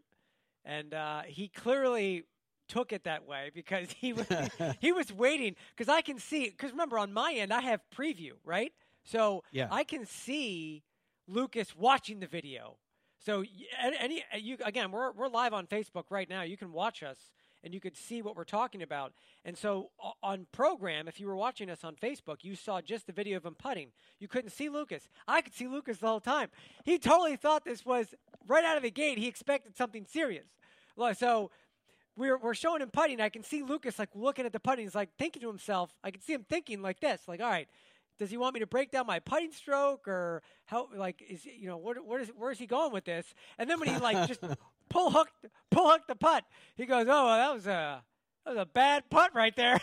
and 0.64 0.94
uh, 0.94 1.24
he 1.24 1.48
clearly 1.48 2.26
took 2.68 2.92
it 2.94 3.04
that 3.04 3.28
way 3.28 3.52
because 3.54 3.92
he 3.98 4.14
was 4.14 4.28
he 4.80 4.92
was 4.92 5.12
waiting 5.12 5.56
because 5.76 5.92
I 5.92 6.02
can 6.02 6.20
see 6.20 6.50
because 6.50 6.72
remember 6.72 7.00
on 7.00 7.12
my 7.12 7.34
end 7.34 7.52
I 7.52 7.62
have 7.62 7.82
preview 7.96 8.34
right 8.44 8.72
so 9.06 9.44
yeah. 9.52 9.68
I 9.72 9.84
can 9.84 10.06
see 10.06 10.84
Lucas 11.28 11.76
watching 11.76 12.20
the 12.20 12.28
video. 12.28 12.78
So 13.18 13.44
any 13.80 14.24
you 14.38 14.58
again, 14.64 14.92
we're 14.92 15.12
we're 15.12 15.30
live 15.30 15.54
on 15.54 15.66
Facebook 15.68 16.06
right 16.10 16.30
now. 16.30 16.42
You 16.42 16.58
can 16.58 16.72
watch 16.72 17.02
us 17.02 17.32
and 17.64 17.74
you 17.74 17.80
could 17.80 17.98
see 17.98 18.22
what 18.22 18.36
we're 18.36 18.44
talking 18.44 18.84
about. 18.84 19.14
And 19.44 19.58
so 19.58 19.90
on 20.22 20.46
program, 20.52 21.08
if 21.08 21.20
you 21.20 21.26
were 21.26 21.36
watching 21.36 21.70
us 21.70 21.84
on 21.84 21.96
Facebook, 21.96 22.44
you 22.44 22.56
saw 22.56 22.82
just 22.82 23.08
the 23.08 23.14
video 23.14 23.38
of 23.38 23.46
him 23.46 23.56
putting. 23.56 23.90
You 24.20 24.28
couldn't 24.28 24.52
see 24.52 24.70
Lucas. 24.70 25.08
I 25.28 25.42
could 25.42 25.56
see 25.56 25.68
Lucas 25.68 25.98
the 25.98 26.08
whole 26.08 26.20
time. 26.20 26.50
He 26.84 27.00
totally 27.00 27.36
thought 27.36 27.66
this 27.66 27.86
was 27.86 28.14
right 28.48 28.64
out 28.64 28.78
of 28.78 28.84
the 28.84 28.92
gate. 28.92 29.18
He 29.18 29.28
expected 29.28 29.76
something 29.76 30.06
serious. 30.06 30.46
So 31.18 31.50
we're 32.16 32.38
we're 32.38 32.54
showing 32.54 32.82
him 32.82 32.92
putting. 32.92 33.20
I 33.20 33.30
can 33.30 33.44
see 33.44 33.64
Lucas 33.64 33.98
like 33.98 34.10
looking 34.14 34.46
at 34.46 34.54
the 34.54 34.60
putting. 34.60 34.86
He's 34.86 34.96
like 34.96 35.10
thinking 35.18 35.42
to 35.42 35.48
himself. 35.48 35.92
I 36.04 36.12
can 36.12 36.22
see 36.22 36.34
him 36.34 36.46
thinking 36.48 36.82
like 36.82 37.00
this, 37.00 37.22
like, 37.28 37.42
all 37.42 37.50
right, 37.50 37.68
does 38.18 38.30
he 38.30 38.38
want 38.38 38.54
me 38.54 38.60
to 38.60 38.68
break 38.68 38.92
down 38.92 39.06
my 39.06 39.20
putting 39.20 39.52
stroke 39.52 40.08
or 40.08 40.42
how 40.66 40.88
like 40.96 41.24
is 41.28 41.46
you 41.46 41.68
know 41.68 41.78
what 41.78 42.04
what 42.06 42.22
is 42.22 42.30
where 42.30 42.52
is 42.52 42.60
he 42.60 42.66
going 42.66 42.92
with 42.92 43.06
this 43.06 43.34
and 43.58 43.70
then 43.70 43.80
when 43.80 43.90
he 43.90 43.98
like 43.98 44.28
just 44.28 44.42
pull 44.90 45.12
hook 45.12 45.30
pull 45.72 45.90
hook 45.90 46.02
the 46.08 46.16
putt 46.16 46.44
he 46.76 46.86
goes 46.86 47.06
oh 47.08 47.26
well, 47.26 47.38
that 47.38 47.54
was 47.54 47.68
a 47.68 48.04
that 48.46 48.56
was 48.56 48.62
a 48.62 48.66
bad 48.66 49.04
putt 49.10 49.32
right 49.34 49.56
there 49.56 49.80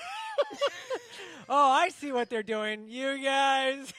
oh 1.49 1.71
i 1.71 1.89
see 1.89 2.13
what 2.13 2.31
they're 2.31 2.43
doing 2.43 2.87
you 2.89 3.23
guys 3.23 3.93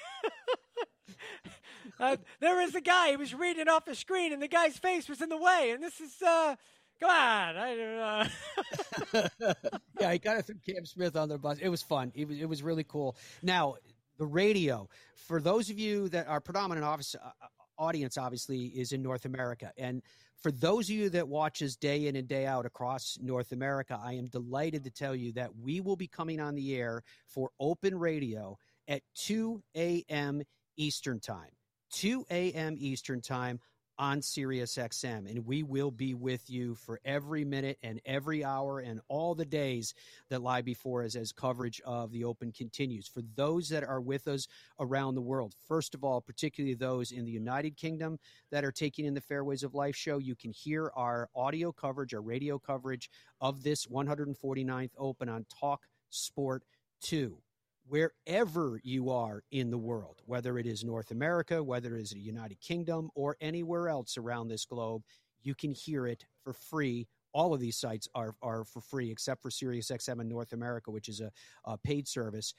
uh, 2.00 2.18
there 2.40 2.56
was 2.56 2.72
the 2.72 2.82
guy 2.82 3.10
he 3.10 3.18
was 3.18 3.34
reading 3.34 3.68
off 3.68 3.86
the 3.86 3.96
screen 3.96 4.34
and 4.34 4.42
the 4.42 4.48
guy's 4.48 4.78
face 4.78 5.08
was 5.08 5.22
in 5.22 5.30
the 5.30 5.38
way 5.38 5.72
and 5.74 5.84
this 5.84 6.00
is 6.00 6.22
uh 6.22 6.56
Come 7.00 7.10
on, 7.10 7.58
I 7.58 7.76
don't 7.76 9.42
know. 9.42 9.52
yeah, 10.00 10.14
he 10.14 10.20
got 10.20 10.38
it 10.38 10.46
through 10.46 10.60
Cam 10.66 10.86
Smith 10.86 11.18
on 11.18 11.28
the 11.28 11.38
bus. 11.38 11.58
It 11.60 11.68
was 11.68 11.82
fun. 11.82 12.14
It 12.16 12.28
was 12.28 12.40
it 12.40 12.46
was 12.46 12.64
really 12.64 12.86
cool. 12.86 13.18
Now, 13.42 13.76
the 14.24 14.28
radio. 14.28 14.88
For 15.16 15.42
those 15.42 15.70
of 15.70 15.78
you 15.78 16.08
that 16.10 16.28
are 16.28 16.40
predominant 16.40 16.86
office, 16.86 17.14
uh, 17.14 17.28
uh, 17.28 17.48
audience, 17.78 18.18
obviously, 18.18 18.68
is 18.68 18.94
in 18.94 19.02
North 19.02 19.26
America. 19.26 19.74
And 19.78 20.02
for 20.38 20.50
those 20.50 20.90
of 20.90 20.96
you 20.96 21.10
that 21.10 21.28
watches 21.28 21.76
day 21.76 22.08
in 22.08 22.16
and 22.16 22.26
day 22.26 22.46
out 22.46 22.66
across 22.66 23.18
North 23.22 23.52
America, 23.52 24.00
I 24.02 24.14
am 24.14 24.28
delighted 24.28 24.86
to 24.86 24.90
tell 24.90 25.14
you 25.14 25.34
that 25.34 25.54
we 25.58 25.82
will 25.82 25.98
be 25.98 26.08
coming 26.08 26.40
on 26.40 26.56
the 26.56 26.74
air 26.74 27.04
for 27.28 27.50
open 27.60 28.00
radio 28.00 28.58
at 28.88 29.02
2 29.16 29.62
a.m. 29.76 30.42
Eastern 30.78 31.20
Time. 31.20 31.52
2 31.92 32.26
a.m. 32.32 32.76
Eastern 32.80 33.20
Time 33.20 33.60
on 33.98 34.22
SiriusXM, 34.22 35.30
and 35.30 35.46
we 35.46 35.64
will 35.64 35.92
be 35.92 36.14
with 36.14 36.50
you 36.50 36.76
for 36.76 37.00
every 37.06 37.46
minute 37.46 37.78
and 37.84 38.02
every 38.06 38.44
hour 38.44 38.80
and 38.80 39.00
all 39.08 39.36
the 39.36 39.46
days 39.46 39.94
that 40.30 40.42
lie 40.42 40.62
before 40.62 41.04
us 41.04 41.16
as 41.16 41.32
coverage 41.32 41.82
of 41.86 42.12
the 42.12 42.24
Open 42.24 42.52
continues. 42.52 43.08
For 43.08 43.22
those 43.36 43.70
that 43.70 43.84
are 43.84 44.02
with 44.02 44.28
us 44.28 44.48
around 44.80 45.16
the 45.16 45.22
world, 45.22 45.54
first 45.68 45.94
of 45.94 46.04
all, 46.04 46.22
particularly 46.22 46.76
those 46.76 47.12
in 47.12 47.26
the 47.26 47.32
United 47.32 47.78
Kingdom 47.78 48.18
that 48.52 48.66
are 48.66 48.72
taking 48.72 49.06
in 49.06 49.14
the 49.14 49.22
Fairways 49.22 49.64
of 49.64 49.76
Life 49.76 49.96
show, 49.96 50.18
you 50.18 50.36
can 50.36 50.52
hear 50.52 50.92
our 50.96 51.30
audio 51.36 51.72
coverage, 51.72 52.14
our 52.14 52.22
radio 52.22 52.58
coverage 52.58 53.10
of 53.42 53.64
this 53.64 53.86
149th 53.86 54.92
Open 54.98 55.30
on 55.30 55.46
Talk 55.60 55.84
Sport 56.10 56.64
2 57.02 57.43
wherever 57.88 58.80
you 58.84 59.10
are 59.10 59.44
in 59.52 59.70
the 59.70 59.78
world, 59.78 60.22
whether 60.26 60.58
it 60.58 60.66
is 60.66 60.84
North 60.84 61.12
America, 61.12 61.64
whether 61.64 61.96
it 61.96 62.02
is 62.02 62.12
the 62.12 62.20
United 62.20 62.60
Kingdom, 62.62 63.10
or 63.16 63.36
anywhere 63.42 63.90
else 63.90 64.18
around 64.18 64.48
this 64.48 64.66
globe, 64.66 65.04
you 65.42 65.54
can 65.54 65.72
hear 65.72 66.08
it 66.08 66.26
for 66.44 66.54
free. 66.54 67.08
All 67.34 67.54
of 67.54 67.60
these 67.60 67.78
sites 67.78 68.08
are, 68.16 68.36
are 68.42 68.64
for 68.64 68.82
free, 68.82 69.12
except 69.12 69.42
for 69.42 69.50
SiriusXM 69.50 70.22
in 70.22 70.28
North 70.30 70.54
America, 70.54 70.92
which 70.92 71.10
is 71.10 71.20
a, 71.20 71.32
a 71.66 71.78
paid 71.78 72.08
service. 72.08 72.54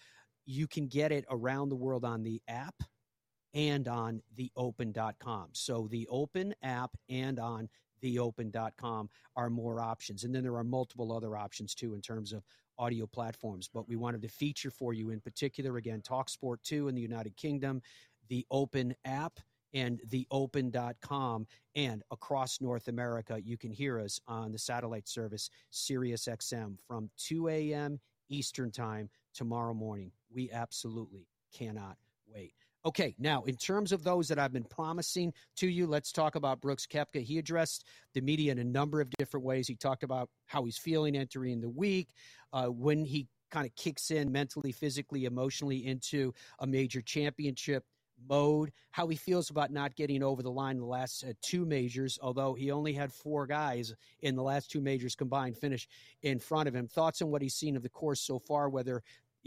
You 0.46 0.66
can 0.66 0.88
get 0.88 1.12
it 1.12 1.24
around 1.30 1.68
the 1.70 1.76
world 1.76 2.04
on 2.04 2.22
the 2.22 2.42
app 2.48 2.74
and 3.54 3.86
on 3.88 4.20
theopen.com. 4.36 5.48
So 5.52 5.88
the 5.90 6.06
Open 6.10 6.54
app 6.62 6.90
and 7.08 7.38
on 7.38 7.68
theopen.com 8.02 9.08
are 9.36 9.48
more 9.48 9.80
options. 9.80 10.24
And 10.24 10.34
then 10.34 10.42
there 10.42 10.56
are 10.56 10.64
multiple 10.64 11.12
other 11.12 11.36
options 11.36 11.74
too 11.74 11.94
in 11.94 12.02
terms 12.02 12.32
of 12.32 12.42
audio 12.78 13.06
platforms. 13.06 13.68
But 13.72 13.88
we 13.88 13.96
wanted 13.96 14.22
to 14.22 14.28
feature 14.28 14.70
for 14.70 14.92
you 14.92 15.10
in 15.10 15.20
particular, 15.20 15.76
again, 15.76 16.02
TalkSport 16.02 16.56
2 16.62 16.88
in 16.88 16.94
the 16.94 17.02
United 17.02 17.36
Kingdom, 17.36 17.82
the 18.28 18.46
Open 18.50 18.94
app, 19.04 19.38
and 19.72 20.00
theopen.com. 20.08 21.46
And 21.74 22.02
across 22.10 22.60
North 22.60 22.88
America, 22.88 23.40
you 23.42 23.56
can 23.56 23.72
hear 23.72 23.98
us 23.98 24.20
on 24.26 24.52
the 24.52 24.58
satellite 24.58 25.08
service 25.08 25.50
SiriusXM 25.72 26.76
from 26.86 27.10
2 27.18 27.48
a.m. 27.48 28.00
Eastern 28.28 28.70
Time 28.70 29.10
tomorrow 29.34 29.74
morning. 29.74 30.12
We 30.32 30.50
absolutely 30.50 31.26
cannot 31.52 31.96
wait. 32.26 32.54
Okay, 32.86 33.14
now 33.18 33.42
in 33.44 33.56
terms 33.56 33.92
of 33.92 34.04
those 34.04 34.28
that 34.28 34.38
I've 34.38 34.52
been 34.52 34.64
promising 34.64 35.32
to 35.56 35.66
you, 35.66 35.86
let's 35.86 36.12
talk 36.12 36.34
about 36.34 36.60
Brooks 36.60 36.86
Koepka. 36.86 37.22
He 37.22 37.38
addressed 37.38 37.86
the 38.12 38.20
media 38.20 38.52
in 38.52 38.58
a 38.58 38.64
number 38.64 39.00
of 39.00 39.08
different 39.18 39.46
ways. 39.46 39.66
He 39.66 39.74
talked 39.74 40.02
about 40.02 40.28
how 40.46 40.64
he's 40.64 40.76
feeling 40.76 41.16
entering 41.16 41.62
the 41.62 41.70
week, 41.70 42.10
uh, 42.52 42.66
when 42.66 43.06
he 43.06 43.26
kind 43.50 43.66
of 43.66 43.74
kicks 43.74 44.10
in 44.10 44.30
mentally, 44.30 44.70
physically, 44.70 45.24
emotionally 45.24 45.86
into 45.86 46.34
a 46.58 46.66
major 46.66 47.00
championship 47.00 47.84
mode, 48.28 48.70
how 48.90 49.08
he 49.08 49.16
feels 49.16 49.50
about 49.50 49.70
not 49.70 49.96
getting 49.96 50.22
over 50.22 50.42
the 50.42 50.50
line 50.50 50.76
in 50.76 50.80
the 50.80 50.86
last 50.86 51.24
uh, 51.24 51.32
two 51.42 51.64
majors, 51.64 52.18
although 52.22 52.54
he 52.54 52.70
only 52.70 52.92
had 52.92 53.12
four 53.12 53.46
guys 53.46 53.94
in 54.22 54.36
the 54.36 54.42
last 54.42 54.70
two 54.70 54.80
majors 54.80 55.14
combined 55.14 55.56
finish 55.56 55.88
in 56.22 56.38
front 56.38 56.68
of 56.68 56.74
him. 56.74 56.86
Thoughts 56.86 57.22
on 57.22 57.30
what 57.30 57.42
he's 57.42 57.54
seen 57.54 57.76
of 57.76 57.82
the 57.82 57.88
course 57.88 58.20
so 58.20 58.38
far, 58.38 58.68
whether 58.68 59.02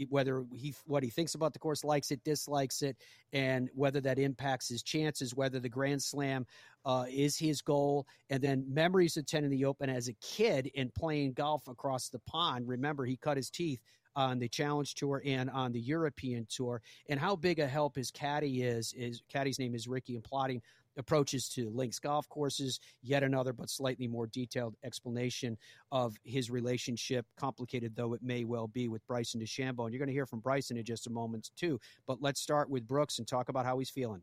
whether 0.08 0.44
he 0.54 0.74
what 0.86 1.02
he 1.02 1.10
thinks 1.10 1.34
about 1.34 1.52
the 1.52 1.58
course, 1.58 1.84
likes 1.84 2.10
it, 2.10 2.22
dislikes 2.24 2.82
it, 2.82 2.96
and 3.32 3.70
whether 3.74 4.00
that 4.00 4.18
impacts 4.18 4.68
his 4.68 4.82
chances, 4.82 5.34
whether 5.34 5.60
the 5.60 5.68
Grand 5.68 6.02
Slam 6.02 6.46
uh, 6.84 7.06
is 7.08 7.36
his 7.36 7.62
goal, 7.62 8.06
and 8.30 8.42
then 8.42 8.64
memories 8.68 9.16
attending 9.16 9.50
the 9.50 9.64
Open 9.64 9.90
as 9.90 10.08
a 10.08 10.14
kid 10.14 10.70
and 10.76 10.94
playing 10.94 11.32
golf 11.32 11.66
across 11.68 12.08
the 12.08 12.20
pond. 12.20 12.68
Remember, 12.68 13.04
he 13.04 13.16
cut 13.16 13.36
his 13.36 13.50
teeth 13.50 13.80
on 14.16 14.38
the 14.38 14.48
Challenge 14.48 14.94
Tour 14.94 15.22
and 15.24 15.48
on 15.50 15.72
the 15.72 15.80
European 15.80 16.46
Tour, 16.48 16.82
and 17.08 17.20
how 17.20 17.36
big 17.36 17.58
a 17.58 17.66
help 17.66 17.96
his 17.96 18.10
caddy 18.10 18.62
is. 18.62 18.92
Is 18.94 19.22
caddy's 19.32 19.58
name 19.58 19.74
is 19.74 19.86
Ricky 19.86 20.14
and 20.14 20.24
plotting 20.24 20.62
approaches 20.98 21.48
to 21.50 21.70
links 21.70 21.98
golf 21.98 22.28
courses, 22.28 22.80
yet 23.02 23.22
another 23.22 23.52
but 23.52 23.70
slightly 23.70 24.06
more 24.06 24.26
detailed 24.26 24.74
explanation 24.84 25.56
of 25.92 26.16
his 26.24 26.50
relationship, 26.50 27.24
complicated 27.38 27.94
though 27.96 28.12
it 28.12 28.22
may 28.22 28.44
well 28.44 28.66
be 28.66 28.88
with 28.88 29.06
Bryson 29.06 29.40
DeChambeau. 29.40 29.84
And 29.84 29.92
you're 29.92 29.98
going 29.98 30.08
to 30.08 30.12
hear 30.12 30.26
from 30.26 30.40
Bryson 30.40 30.76
in 30.76 30.84
just 30.84 31.06
a 31.06 31.10
moment, 31.10 31.50
too. 31.56 31.80
But 32.06 32.20
let's 32.20 32.40
start 32.40 32.68
with 32.68 32.86
Brooks 32.86 33.18
and 33.18 33.26
talk 33.26 33.48
about 33.48 33.64
how 33.64 33.78
he's 33.78 33.90
feeling. 33.90 34.22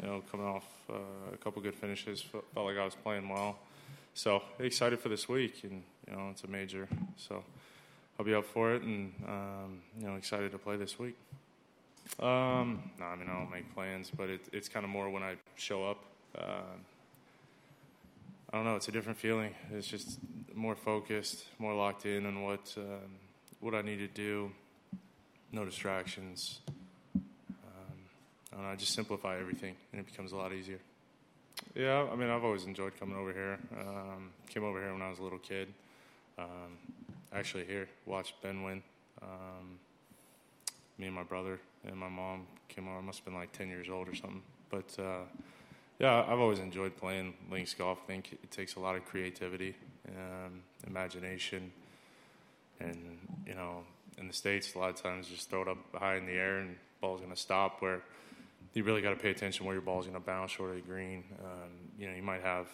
You 0.00 0.08
know, 0.08 0.22
coming 0.30 0.46
off 0.46 0.66
uh, 0.90 0.94
a 1.32 1.36
couple 1.36 1.62
good 1.62 1.74
finishes, 1.74 2.20
felt 2.20 2.44
like 2.56 2.76
I 2.76 2.84
was 2.84 2.96
playing 2.96 3.28
well. 3.28 3.58
So 4.14 4.42
excited 4.58 4.98
for 5.00 5.08
this 5.08 5.28
week, 5.28 5.62
and 5.64 5.82
you 6.08 6.16
know, 6.16 6.28
it's 6.30 6.44
a 6.44 6.48
major, 6.48 6.88
so 7.16 7.44
I'll 8.18 8.24
be 8.24 8.34
up 8.34 8.44
for 8.44 8.74
it, 8.74 8.82
and 8.82 9.12
um, 9.26 9.82
you 9.98 10.06
know, 10.06 10.14
excited 10.14 10.52
to 10.52 10.58
play 10.58 10.76
this 10.76 10.98
week. 10.98 11.16
Um, 12.20 12.90
no, 12.98 13.06
I 13.06 13.16
mean 13.16 13.28
I 13.28 13.38
don't 13.38 13.50
make 13.50 13.74
plans, 13.74 14.10
but 14.16 14.30
it, 14.30 14.40
it's 14.52 14.68
kind 14.68 14.84
of 14.84 14.90
more 14.90 15.10
when 15.10 15.22
I 15.22 15.36
show 15.56 15.84
up. 15.84 16.04
Uh, 16.36 16.76
I 18.52 18.56
don't 18.56 18.64
know. 18.64 18.76
It's 18.76 18.88
a 18.88 18.92
different 18.92 19.18
feeling. 19.18 19.52
It's 19.72 19.88
just 19.88 20.18
more 20.54 20.76
focused, 20.76 21.44
more 21.58 21.74
locked 21.74 22.06
in 22.06 22.24
on 22.26 22.42
what 22.42 22.72
um, 22.76 23.10
what 23.60 23.74
I 23.74 23.82
need 23.82 23.98
to 23.98 24.06
do. 24.06 24.52
No 25.50 25.64
distractions. 25.64 26.60
Um, 27.16 27.22
I 28.52 28.56
don't 28.56 28.64
know. 28.64 28.70
I 28.70 28.76
just 28.76 28.94
simplify 28.94 29.38
everything, 29.38 29.74
and 29.92 30.00
it 30.00 30.06
becomes 30.06 30.32
a 30.32 30.36
lot 30.36 30.52
easier. 30.52 30.78
Yeah, 31.74 32.06
I 32.12 32.14
mean 32.14 32.30
I've 32.30 32.44
always 32.44 32.64
enjoyed 32.64 32.98
coming 32.98 33.16
over 33.16 33.32
here. 33.32 33.58
Um, 33.80 34.30
came 34.48 34.62
over 34.62 34.80
here 34.80 34.92
when 34.92 35.02
I 35.02 35.10
was 35.10 35.18
a 35.18 35.22
little 35.22 35.38
kid. 35.38 35.68
Um, 36.38 36.78
actually, 37.32 37.64
here 37.64 37.88
watched 38.06 38.40
Ben 38.42 38.62
win. 38.62 38.82
Um, 39.20 39.78
me 40.98 41.06
and 41.06 41.14
my 41.14 41.24
brother 41.24 41.58
and 41.86 41.96
my 41.96 42.08
mom 42.08 42.46
came 42.68 42.88
over. 42.88 42.98
I 42.98 43.00
must 43.00 43.18
have 43.18 43.24
been 43.26 43.34
like 43.34 43.52
10 43.52 43.68
years 43.68 43.88
old 43.88 44.08
or 44.08 44.14
something. 44.14 44.42
But 44.70 44.96
uh, 44.98 45.24
yeah, 45.98 46.24
I've 46.26 46.40
always 46.40 46.58
enjoyed 46.58 46.96
playing 46.96 47.34
links 47.50 47.74
golf. 47.74 47.98
I 48.04 48.06
think 48.06 48.32
it 48.32 48.50
takes 48.50 48.76
a 48.76 48.80
lot 48.80 48.96
of 48.96 49.04
creativity, 49.04 49.76
um, 50.08 50.60
imagination, 50.86 51.70
and 52.80 53.18
you 53.46 53.54
know, 53.54 53.84
in 54.18 54.26
the 54.26 54.34
states, 54.34 54.74
a 54.74 54.78
lot 54.78 54.90
of 54.90 54.96
times 54.96 55.28
just 55.28 55.50
throw 55.50 55.62
it 55.62 55.68
up 55.68 55.78
high 55.94 56.16
in 56.16 56.26
the 56.26 56.32
air 56.32 56.58
and 56.58 56.70
the 56.70 56.76
ball's 57.00 57.20
going 57.20 57.32
to 57.32 57.40
stop. 57.40 57.80
Where 57.80 58.02
you 58.72 58.82
really 58.82 59.02
got 59.02 59.10
to 59.10 59.16
pay 59.16 59.30
attention 59.30 59.66
where 59.66 59.74
your 59.74 59.82
ball's 59.82 60.06
going 60.06 60.18
to 60.18 60.24
bounce 60.24 60.50
short 60.50 60.70
of 60.70 60.76
the 60.76 60.82
green. 60.82 61.24
Um, 61.40 61.70
you 61.98 62.08
know, 62.08 62.14
you 62.14 62.22
might 62.22 62.42
have 62.42 62.66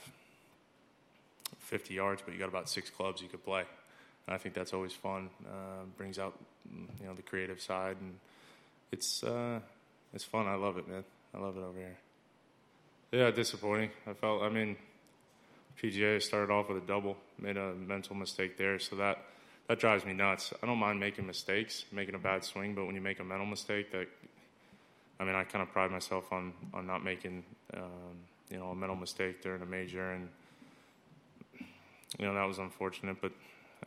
50 1.58 1.94
yards, 1.94 2.22
but 2.24 2.32
you 2.32 2.40
got 2.40 2.48
about 2.48 2.68
six 2.68 2.88
clubs 2.88 3.20
you 3.20 3.28
could 3.28 3.44
play. 3.44 3.64
And 4.26 4.34
I 4.34 4.38
think 4.38 4.54
that's 4.54 4.72
always 4.72 4.92
fun. 4.92 5.28
Uh, 5.46 5.84
brings 5.96 6.18
out 6.18 6.38
you 7.00 7.06
know 7.06 7.14
the 7.14 7.22
creative 7.22 7.60
side 7.60 7.96
and 8.00 8.14
it's 8.92 9.22
uh, 9.22 9.60
it's 10.12 10.24
fun. 10.24 10.46
I 10.46 10.54
love 10.54 10.76
it, 10.78 10.88
man. 10.88 11.04
I 11.34 11.38
love 11.38 11.56
it 11.56 11.60
over 11.60 11.78
here. 11.78 11.98
Yeah, 13.12 13.30
disappointing. 13.30 13.90
I 14.06 14.12
felt. 14.14 14.42
I 14.42 14.48
mean, 14.48 14.76
PGA 15.80 16.22
started 16.22 16.52
off 16.52 16.68
with 16.68 16.82
a 16.82 16.86
double, 16.86 17.16
made 17.38 17.56
a 17.56 17.74
mental 17.74 18.14
mistake 18.16 18.56
there, 18.56 18.78
so 18.78 18.96
that 18.96 19.18
that 19.68 19.78
drives 19.78 20.04
me 20.04 20.12
nuts. 20.12 20.52
I 20.62 20.66
don't 20.66 20.78
mind 20.78 20.98
making 20.98 21.26
mistakes, 21.26 21.84
making 21.92 22.14
a 22.14 22.18
bad 22.18 22.44
swing, 22.44 22.74
but 22.74 22.86
when 22.86 22.94
you 22.94 23.00
make 23.00 23.20
a 23.20 23.24
mental 23.24 23.46
mistake, 23.46 23.92
that 23.92 24.08
I 25.18 25.24
mean, 25.24 25.34
I 25.34 25.44
kind 25.44 25.62
of 25.62 25.70
pride 25.70 25.90
myself 25.90 26.32
on 26.32 26.52
on 26.74 26.86
not 26.86 27.04
making 27.04 27.44
um, 27.74 28.18
you 28.50 28.58
know 28.58 28.70
a 28.70 28.74
mental 28.74 28.96
mistake 28.96 29.42
during 29.42 29.62
a 29.62 29.66
major, 29.66 30.12
and 30.12 30.28
you 32.18 32.26
know 32.26 32.34
that 32.34 32.44
was 32.44 32.58
unfortunate. 32.58 33.18
But 33.20 33.32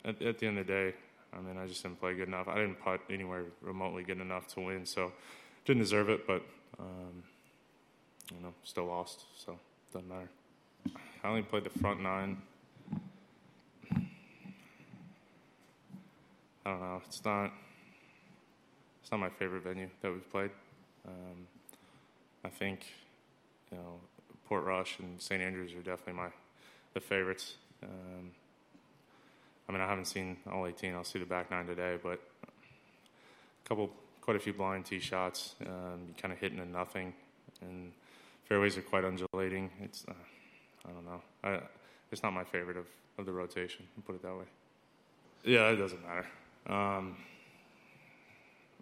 at, 0.04 0.22
at 0.22 0.38
the 0.38 0.46
end 0.46 0.58
of 0.58 0.66
the 0.66 0.72
day, 0.72 0.94
I 1.36 1.40
mean, 1.40 1.56
I 1.58 1.66
just 1.66 1.82
didn't 1.82 2.00
play 2.00 2.14
good 2.14 2.28
enough. 2.28 2.48
I 2.48 2.54
didn't 2.54 2.80
putt 2.80 3.00
anywhere 3.10 3.44
remotely 3.60 4.04
good 4.04 4.20
enough 4.20 4.46
to 4.54 4.60
win, 4.60 4.86
so 4.86 5.12
didn't 5.64 5.82
deserve 5.82 6.08
it. 6.08 6.26
But 6.26 6.42
um, 6.78 7.22
you 8.32 8.40
know, 8.42 8.54
still 8.62 8.86
lost, 8.86 9.24
so 9.36 9.58
doesn't 9.92 10.08
matter. 10.08 10.28
I 11.22 11.28
only 11.28 11.42
played 11.42 11.64
the 11.64 11.78
front 11.78 12.02
nine. 12.02 12.36
I 16.66 16.70
don't 16.70 16.80
know. 16.80 17.02
It's 17.06 17.24
not. 17.24 17.52
It's 19.02 19.10
not 19.10 19.20
my 19.20 19.28
favorite 19.28 19.62
venue 19.64 19.88
that 20.00 20.12
we've 20.12 20.30
played. 20.30 20.50
Um, 21.06 21.46
I 22.42 22.48
think, 22.48 22.86
you 23.70 23.76
know, 23.76 24.00
Port 24.48 24.64
Portrush 24.64 24.98
and 24.98 25.20
St. 25.20 25.42
Andrews 25.42 25.72
are 25.74 25.82
definitely 25.82 26.14
my 26.14 26.28
the 26.94 27.00
favorites. 27.00 27.56
Um, 27.82 28.30
I 29.68 29.72
mean, 29.72 29.80
I 29.80 29.88
haven't 29.88 30.06
seen 30.06 30.36
all 30.50 30.66
18. 30.66 30.94
I'll 30.94 31.04
see 31.04 31.18
the 31.18 31.24
back 31.24 31.50
nine 31.50 31.66
today, 31.66 31.98
but 32.02 32.20
a 32.44 33.68
couple, 33.68 33.90
quite 34.20 34.36
a 34.36 34.40
few 34.40 34.52
blind 34.52 34.84
tee 34.84 35.00
shots. 35.00 35.54
Um, 35.62 36.14
kind 36.20 36.32
of 36.32 36.38
hitting 36.38 36.58
a 36.58 36.66
nothing, 36.66 37.14
and 37.60 37.92
fairways 38.44 38.76
are 38.76 38.82
quite 38.82 39.04
undulating. 39.04 39.70
It's, 39.80 40.04
uh, 40.06 40.12
I 40.86 40.92
don't 40.92 41.04
know. 41.04 41.22
I, 41.42 41.60
it's 42.12 42.22
not 42.22 42.32
my 42.32 42.44
favorite 42.44 42.76
of, 42.76 42.86
of 43.18 43.26
the 43.26 43.32
rotation. 43.32 43.86
Put 44.06 44.16
it 44.16 44.22
that 44.22 44.36
way. 44.36 44.44
Yeah, 45.44 45.68
it 45.70 45.76
doesn't 45.76 46.02
matter. 46.02 46.26
Um, 46.66 47.16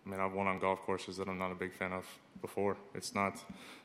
I 0.04 0.10
mean, 0.10 0.20
I've 0.20 0.32
won 0.32 0.46
on 0.48 0.58
golf 0.58 0.80
courses 0.80 1.16
that 1.16 1.28
I'm 1.28 1.38
not 1.38 1.52
a 1.52 1.54
big 1.54 1.72
fan 1.72 1.92
of 1.92 2.04
before. 2.40 2.76
It's 2.94 3.14
not 3.14 3.42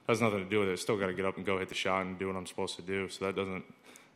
has 0.07 0.21
nothing 0.21 0.39
to 0.39 0.49
do 0.49 0.59
with 0.61 0.69
it. 0.69 0.79
Still 0.79 0.97
got 0.97 1.07
to 1.07 1.13
get 1.13 1.25
up 1.25 1.37
and 1.37 1.45
go 1.45 1.59
hit 1.59 1.69
the 1.69 1.75
shot 1.75 2.05
and 2.05 2.17
do 2.17 2.27
what 2.27 2.35
I'm 2.35 2.45
supposed 2.45 2.75
to 2.77 2.81
do. 2.81 3.07
So 3.09 3.25
that 3.25 3.35
doesn't 3.35 3.63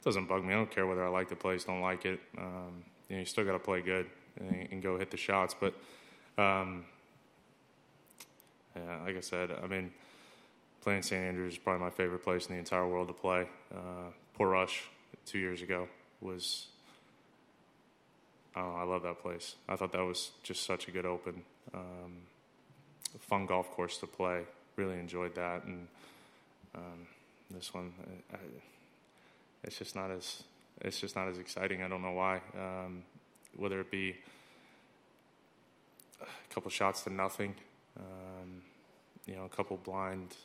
doesn't 0.03 0.27
bug 0.27 0.43
me. 0.43 0.53
I 0.53 0.57
don't 0.57 0.71
care 0.71 0.87
whether 0.87 1.05
I 1.05 1.09
like 1.09 1.29
the 1.29 1.35
place, 1.35 1.65
don't 1.65 1.81
like 1.81 2.05
it. 2.05 2.19
Um, 2.37 2.83
you 3.07 3.15
know, 3.15 3.19
you 3.19 3.25
still 3.25 3.45
got 3.45 3.53
to 3.53 3.59
play 3.59 3.81
good 3.81 4.07
and, 4.39 4.67
and, 4.71 4.81
go 4.81 4.97
hit 4.97 5.11
the 5.11 5.17
shots. 5.17 5.55
But 5.59 5.73
um, 6.37 6.85
yeah, 8.75 9.03
like 9.05 9.17
I 9.17 9.21
said, 9.21 9.51
I 9.63 9.67
mean, 9.67 9.91
playing 10.81 11.03
St. 11.03 11.21
Andrews 11.21 11.53
is 11.53 11.59
probably 11.59 11.83
my 11.83 11.89
favorite 11.89 12.23
place 12.23 12.47
in 12.47 12.53
the 12.53 12.59
entire 12.59 12.87
world 12.87 13.07
to 13.09 13.13
play. 13.13 13.47
Uh, 13.73 14.11
Portrush 14.37 14.81
two 15.25 15.39
years 15.39 15.61
ago 15.61 15.87
was. 16.19 16.67
Oh, 18.53 18.75
I 18.75 18.83
love 18.83 19.03
that 19.03 19.21
place. 19.21 19.55
I 19.69 19.77
thought 19.77 19.93
that 19.93 20.03
was 20.03 20.31
just 20.43 20.65
such 20.65 20.89
a 20.89 20.91
good 20.91 21.05
open, 21.05 21.43
um, 21.73 22.17
fun 23.17 23.45
golf 23.45 23.71
course 23.71 23.97
to 23.99 24.07
play. 24.07 24.41
Really 24.75 24.99
enjoyed 24.99 25.35
that, 25.35 25.63
and 25.63 25.87
um, 26.75 27.07
this 27.49 27.73
one, 27.73 27.93
I, 28.33 28.35
I, 28.35 28.39
it's 29.63 29.77
just 29.77 29.95
not 29.95 30.11
as 30.11 30.43
it's 30.81 30.99
just 30.99 31.15
not 31.15 31.27
as 31.27 31.37
exciting. 31.37 31.83
I 31.83 31.87
don't 31.87 32.01
know 32.01 32.11
why. 32.11 32.41
Um, 32.57 33.03
whether 33.55 33.79
it 33.79 33.91
be 33.91 34.15
a 36.21 36.53
couple 36.53 36.71
shots 36.71 37.03
to 37.03 37.09
nothing, 37.11 37.55
um, 37.97 38.61
you 39.25 39.35
know, 39.35 39.45
a 39.45 39.49
couple 39.49 39.77
blind. 39.77 40.35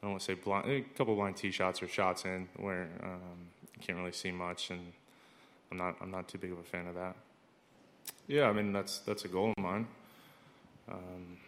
I 0.00 0.06
don't 0.06 0.12
want 0.12 0.20
to 0.20 0.26
say 0.26 0.34
blind. 0.34 0.70
A 0.70 0.82
couple 0.96 1.14
blind 1.16 1.36
tee 1.36 1.50
shots 1.50 1.82
or 1.82 1.88
shots 1.88 2.24
in 2.24 2.48
where 2.56 2.88
um, 3.02 3.48
you 3.74 3.80
can't 3.80 3.98
really 3.98 4.12
see 4.12 4.30
much, 4.30 4.70
and 4.70 4.92
I'm 5.70 5.78
not. 5.78 5.96
I'm 6.00 6.10
not 6.10 6.28
too 6.28 6.38
big 6.38 6.52
of 6.52 6.58
a 6.58 6.62
fan 6.62 6.86
of 6.86 6.94
that. 6.94 7.16
Yeah, 8.28 8.48
I 8.48 8.52
mean 8.52 8.72
that's 8.72 8.98
that's 8.98 9.24
a 9.24 9.28
goal 9.28 9.52
of 9.56 9.62
mine. 9.62 9.86
Um, 10.90 11.38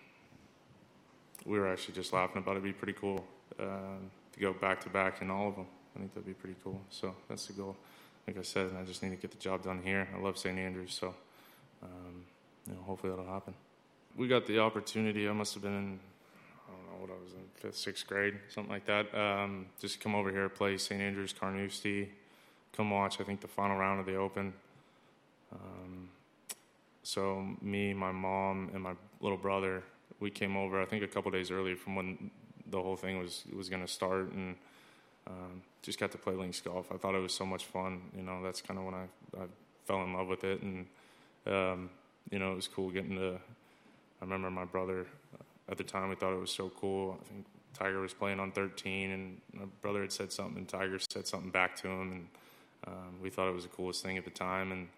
we 1.44 1.58
were 1.58 1.70
actually 1.70 1.94
just 1.94 2.12
laughing 2.12 2.38
about 2.38 2.52
it. 2.52 2.58
It'd 2.58 2.64
be 2.64 2.72
pretty 2.72 2.98
cool 2.98 3.24
uh, 3.60 3.98
to 4.32 4.40
go 4.40 4.52
back 4.52 4.80
to 4.82 4.88
back 4.88 5.22
in 5.22 5.30
all 5.30 5.48
of 5.48 5.56
them. 5.56 5.66
I 5.96 6.00
think 6.00 6.14
that'd 6.14 6.26
be 6.26 6.34
pretty 6.34 6.56
cool. 6.62 6.80
So 6.90 7.14
that's 7.28 7.46
the 7.46 7.54
goal. 7.54 7.76
Like 8.26 8.38
I 8.38 8.42
said, 8.42 8.70
I 8.78 8.84
just 8.84 9.02
need 9.02 9.10
to 9.10 9.16
get 9.16 9.30
the 9.30 9.38
job 9.38 9.62
done 9.62 9.80
here. 9.82 10.06
I 10.14 10.18
love 10.18 10.36
St. 10.36 10.58
Andrews, 10.58 10.92
so 10.92 11.14
um, 11.82 12.24
you 12.66 12.74
know, 12.74 12.80
hopefully 12.82 13.10
that'll 13.10 13.32
happen. 13.32 13.54
We 14.16 14.28
got 14.28 14.46
the 14.46 14.58
opportunity. 14.58 15.28
I 15.28 15.32
must 15.32 15.54
have 15.54 15.62
been 15.62 15.74
in, 15.74 16.00
I 16.68 16.72
don't 16.72 16.86
know 16.92 17.06
what 17.06 17.10
I 17.10 17.22
was 17.22 17.32
in, 17.32 17.40
fifth, 17.54 17.76
sixth 17.76 18.06
grade, 18.06 18.34
something 18.48 18.72
like 18.72 18.86
that. 18.86 19.14
Um, 19.14 19.66
just 19.80 20.00
come 20.00 20.14
over 20.14 20.30
here, 20.30 20.48
play 20.48 20.76
St. 20.76 21.00
Andrews, 21.00 21.32
Carnoustie, 21.32 22.10
come 22.76 22.90
watch. 22.90 23.20
I 23.20 23.24
think 23.24 23.40
the 23.40 23.48
final 23.48 23.76
round 23.76 24.00
of 24.00 24.06
the 24.06 24.16
Open. 24.16 24.52
Um, 25.52 26.08
so 27.02 27.46
me, 27.62 27.94
my 27.94 28.10
mom, 28.10 28.70
and 28.74 28.82
my 28.82 28.94
little 29.20 29.38
brother, 29.38 29.84
we 30.18 30.30
came 30.30 30.56
over. 30.56 30.82
I 30.82 30.84
think 30.84 31.04
a 31.04 31.08
couple 31.08 31.30
days 31.30 31.50
early 31.50 31.74
from 31.74 31.94
when 31.94 32.30
the 32.68 32.82
whole 32.82 32.96
thing 32.96 33.18
was 33.18 33.44
was 33.54 33.68
going 33.68 33.82
to 33.82 33.88
start, 33.88 34.32
and 34.32 34.56
um, 35.26 35.62
just 35.82 35.98
got 35.98 36.12
to 36.12 36.18
play 36.18 36.34
links 36.34 36.60
golf. 36.60 36.90
I 36.92 36.96
thought 36.96 37.14
it 37.14 37.20
was 37.20 37.34
so 37.34 37.46
much 37.46 37.64
fun. 37.64 38.02
You 38.16 38.22
know, 38.22 38.42
that's 38.42 38.60
kind 38.60 38.78
of 38.78 38.86
when 38.86 38.94
I, 38.94 39.04
I 39.38 39.46
fell 39.84 40.02
in 40.02 40.12
love 40.12 40.28
with 40.28 40.44
it, 40.44 40.62
and 40.62 40.86
um, 41.46 41.90
you 42.30 42.38
know, 42.38 42.52
it 42.52 42.56
was 42.56 42.68
cool 42.68 42.90
getting 42.90 43.16
to. 43.16 43.34
I 43.34 44.24
remember 44.24 44.50
my 44.50 44.64
brother 44.64 45.06
uh, 45.34 45.72
at 45.72 45.78
the 45.78 45.84
time. 45.84 46.08
We 46.08 46.16
thought 46.16 46.32
it 46.32 46.40
was 46.40 46.50
so 46.50 46.70
cool. 46.80 47.18
I 47.20 47.24
think 47.32 47.46
Tiger 47.74 48.00
was 48.00 48.14
playing 48.14 48.40
on 48.40 48.52
13, 48.52 49.10
and 49.10 49.40
my 49.52 49.66
brother 49.82 50.00
had 50.00 50.12
said 50.12 50.32
something, 50.32 50.58
and 50.58 50.68
Tiger 50.68 50.98
said 51.10 51.26
something 51.26 51.50
back 51.50 51.76
to 51.76 51.88
him, 51.88 52.12
and 52.12 52.26
um, 52.86 53.14
we 53.22 53.30
thought 53.30 53.48
it 53.48 53.54
was 53.54 53.64
the 53.64 53.70
coolest 53.70 54.02
thing 54.02 54.16
at 54.16 54.24
the 54.24 54.30
time. 54.30 54.72
And 54.72 54.88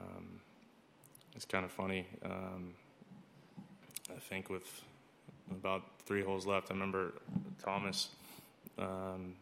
um, 0.00 0.40
it's 1.34 1.44
kind 1.44 1.64
of 1.64 1.72
funny. 1.72 2.06
Um, 2.24 2.74
I 4.10 4.20
think 4.20 4.48
with 4.48 4.82
about 5.50 5.82
three 6.06 6.22
holes 6.22 6.46
left, 6.46 6.70
I 6.70 6.74
remember 6.74 7.14
Thomas 7.62 8.10
um, 8.78 9.34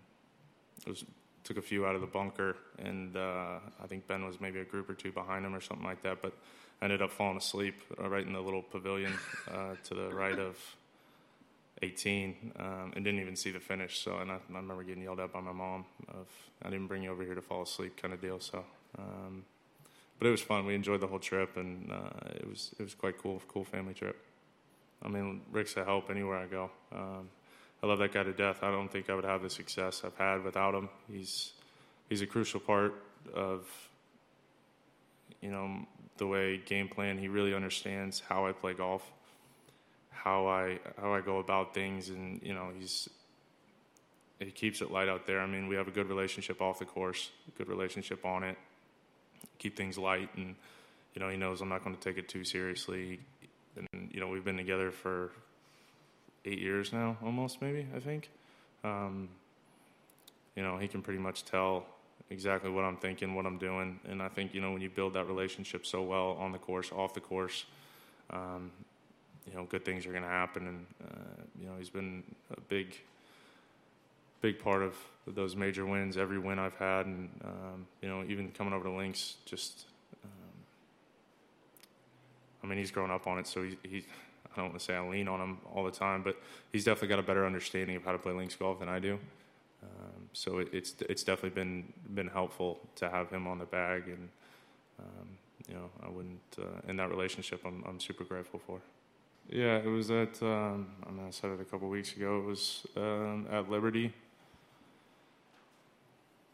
was 0.91 1.05
took 1.45 1.57
a 1.57 1.63
few 1.63 1.87
out 1.87 1.95
of 1.95 2.01
the 2.01 2.07
bunker, 2.07 2.57
and 2.79 3.17
uh, 3.17 3.59
I 3.83 3.87
think 3.89 4.07
Ben 4.07 4.25
was 4.25 4.41
maybe 4.41 4.61
a 4.61 4.65
group 4.65 4.89
or 4.89 4.95
two 4.95 5.13
behind 5.13 5.45
him 5.45 5.55
or 5.55 5.61
something 5.61 5.87
like 5.87 6.03
that. 6.03 6.23
But 6.23 6.35
I 6.81 6.85
ended 6.85 7.03
up 7.03 7.11
falling 7.11 7.37
asleep 7.37 7.75
uh, 8.01 8.09
right 8.09 8.27
in 8.27 8.33
the 8.33 8.41
little 8.41 8.63
pavilion 8.63 9.13
uh, 9.51 9.75
to 9.85 9.95
the 9.95 10.09
right 10.15 10.39
of 10.39 10.57
18, 11.83 12.53
um, 12.59 12.93
and 12.95 13.05
didn't 13.05 13.21
even 13.21 13.37
see 13.37 13.51
the 13.51 13.61
finish. 13.61 14.01
So, 14.01 14.19
and 14.19 14.31
I, 14.31 14.35
I, 14.35 14.39
remember 14.57 14.83
getting 14.85 15.03
yelled 15.03 15.21
at 15.21 15.33
by 15.33 15.41
my 15.41 15.53
mom 15.53 15.85
of 16.09 16.29
"I 16.63 16.71
didn't 16.71 16.87
bring 16.87 17.03
you 17.03 17.11
over 17.11 17.25
here 17.25 17.35
to 17.35 17.43
fall 17.43 17.63
asleep" 17.63 18.01
kind 18.01 18.15
of 18.15 18.21
deal. 18.21 18.41
So, 18.41 18.65
um, 18.99 19.45
but 20.19 20.29
it 20.29 20.31
was 20.31 20.41
fun. 20.41 20.65
We 20.65 20.75
enjoyed 20.75 21.01
the 21.01 21.09
whole 21.09 21.19
trip, 21.19 21.57
and 21.57 21.91
uh, 21.91 22.31
it 22.37 22.49
was 22.49 22.71
it 22.79 22.83
was 22.83 22.95
quite 22.95 23.19
cool, 23.19 23.43
cool 23.49 23.65
family 23.65 23.95
trip. 23.95 24.17
I 25.05 25.09
mean, 25.09 25.41
Rick's 25.51 25.77
a 25.77 25.85
help 25.85 26.11
anywhere 26.11 26.39
I 26.39 26.47
go. 26.47 26.71
Um, 26.93 27.29
I 27.83 27.87
love 27.89 27.99
that 27.99 28.13
guy 28.13 28.23
to 28.23 28.33
death. 28.33 28.63
I 28.63 28.71
don't 28.71 28.91
think 28.91 29.11
I 29.11 29.15
would 29.15 29.25
have 29.25 29.43
the 29.43 29.51
success 29.51 30.03
I've 30.05 30.17
had 30.17 30.45
without 30.45 30.75
him. 30.75 30.89
He's 31.11 31.53
he's 32.09 32.23
a 32.23 32.27
crucial 32.27 32.61
part 32.61 32.95
of 33.35 33.67
you 35.41 35.51
know 35.51 35.81
the 36.19 36.27
way 36.27 36.63
game 36.65 36.89
plan. 36.89 37.19
He 37.19 37.29
really 37.29 37.55
understands 37.55 38.21
how 38.21 38.47
I 38.47 38.53
play 38.53 38.75
golf, 38.75 39.03
how 40.11 40.47
I 40.47 40.79
how 41.01 41.13
I 41.13 41.21
go 41.21 41.39
about 41.39 41.75
things, 41.75 42.09
and 42.09 42.41
you 42.43 42.55
know 42.55 42.69
he's 42.79 43.09
he 44.39 44.51
keeps 44.51 44.81
it 44.81 44.91
light 44.91 45.09
out 45.09 45.27
there. 45.27 45.41
I 45.41 45.47
mean, 45.47 45.69
we 45.69 45.77
have 45.77 45.89
a 45.89 45.93
good 45.93 46.09
relationship 46.09 46.61
off 46.61 46.79
the 46.79 46.85
course, 46.85 47.31
good 47.59 47.69
relationship 47.69 48.25
on 48.25 48.43
it. 48.45 48.57
Keep 49.59 49.77
things 49.77 49.99
light, 49.99 50.31
and 50.37 50.55
you 51.15 51.21
know 51.21 51.29
he 51.29 51.37
knows 51.37 51.61
I'm 51.61 51.69
not 51.69 51.83
going 51.83 51.97
to 51.97 52.01
take 52.01 52.17
it 52.17 52.29
too 52.29 52.45
seriously. 52.45 53.19
And 53.77 54.11
you 54.13 54.21
know 54.21 54.29
we've 54.29 54.45
been 54.45 54.57
together 54.57 54.93
for 54.93 55.33
eight 56.45 56.59
years 56.59 56.93
now, 56.93 57.17
almost 57.23 57.61
maybe 57.61 57.87
I 57.95 58.01
think. 58.01 58.31
Um, 58.85 59.29
you 60.57 60.63
know, 60.63 60.77
he 60.77 60.89
can 60.89 61.03
pretty 61.03 61.21
much 61.21 61.45
tell 61.45 61.87
exactly 62.31 62.71
what 62.71 62.85
I'm 62.85 62.97
thinking, 62.97 63.35
what 63.35 63.47
I'm 63.47 63.59
doing, 63.59 64.01
and 64.09 64.23
I 64.23 64.29
think 64.29 64.55
you 64.55 64.61
know 64.61 64.73
when 64.73 64.83
you 64.83 64.91
build 64.91 65.15
that 65.15 65.27
relationship 65.27 65.87
so 65.87 66.03
well 66.03 66.37
on 66.39 66.53
the 66.53 66.59
course, 66.59 66.91
off 66.93 67.15
the 67.15 67.21
course, 67.21 67.65
um, 68.31 68.71
you 69.47 69.55
know, 69.55 69.65
good 69.65 69.85
things 69.85 70.07
are 70.07 70.11
going 70.11 70.23
to 70.23 70.29
happen. 70.29 70.67
And 70.67 70.87
uh, 71.03 71.43
you 71.61 71.67
know, 71.67 71.73
he's 71.79 71.91
been 71.91 72.23
a 72.57 72.61
big, 72.63 72.97
big 74.41 74.59
part 74.59 74.83
of 74.83 74.97
those 75.27 75.57
major 75.57 75.87
wins. 75.87 76.17
Every 76.17 76.39
win 76.39 76.59
I've 76.59 76.77
had, 76.77 77.07
and 77.07 77.29
um, 77.45 77.87
you 78.01 78.09
know, 78.09 78.25
even 78.29 78.51
coming 78.53 78.73
over 78.73 78.85
to 78.85 78.91
Links, 78.91 79.37
just. 79.45 79.87
Um, 80.25 80.31
I 82.63 82.67
mean, 82.67 82.79
he's 82.79 82.91
grown 82.91 83.11
up 83.11 83.27
on 83.27 83.39
it, 83.39 83.47
so 83.47 83.63
he, 83.63 83.77
he 83.83 84.05
I 84.53 84.61
don't 84.61 84.71
want 84.71 84.79
to 84.79 84.85
say 84.85 84.95
I 84.95 85.07
lean 85.07 85.29
on 85.29 85.41
him 85.41 85.59
all 85.75 85.85
the 85.85 85.91
time, 85.91 86.23
but 86.23 86.37
he's 86.73 86.85
definitely 86.85 87.09
got 87.09 87.19
a 87.19 87.23
better 87.23 87.47
understanding 87.47 87.97
of 87.97 88.05
how 88.05 88.13
to 88.13 88.19
play 88.19 88.33
links 88.33 88.55
golf 88.55 88.81
than 88.81 88.89
I 88.89 88.99
do. 88.99 89.19
Um, 89.83 90.29
so 90.33 90.59
it, 90.59 90.69
it's 90.73 90.95
it's 91.09 91.25
definitely 91.25 91.51
been 91.51 91.93
been 92.15 92.29
helpful 92.29 92.81
to 92.97 93.11
have 93.11 93.31
him 93.31 93.47
on 93.47 93.59
the 93.59 93.65
bag, 93.65 94.05
and 94.07 94.29
um, 94.99 95.29
you 95.69 95.75
know 95.75 95.91
I 96.05 96.09
wouldn't 96.09 96.41
uh, 96.59 96.89
in 96.89 96.97
that 96.97 97.11
relationship 97.11 97.61
I'm 97.65 97.83
I'm 97.87 97.99
super 98.01 98.25
grateful 98.25 98.61
for. 98.67 98.81
Yeah, 99.51 99.77
it 99.79 99.87
was 99.87 100.11
at 100.11 100.41
um, 100.43 100.89
I 101.07 101.11
mean 101.11 101.27
I 101.27 101.31
said 101.31 101.51
it 101.51 101.61
a 101.61 101.65
couple 101.65 101.89
weeks 101.89 102.15
ago. 102.15 102.39
It 102.39 102.47
was 102.47 102.87
um, 102.97 103.47
at 103.51 103.71
Liberty. 103.71 104.13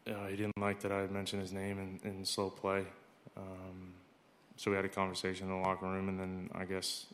Uh, 0.07 0.27
he 0.29 0.37
didn't 0.37 0.57
like 0.59 0.81
that 0.81 0.91
I 0.91 1.01
had 1.01 1.11
mentioned 1.11 1.43
his 1.43 1.53
name 1.53 2.01
in, 2.03 2.11
in 2.11 2.25
slow 2.25 2.49
play. 2.49 2.85
Um, 3.37 3.93
so 4.57 4.71
we 4.71 4.77
had 4.77 4.87
a 4.87 4.89
conversation 4.89 5.49
in 5.49 5.53
the 5.53 5.69
locker 5.69 5.87
room, 5.87 6.09
and 6.09 6.19
then 6.19 6.51
I 6.55 6.65
guess 6.65 7.07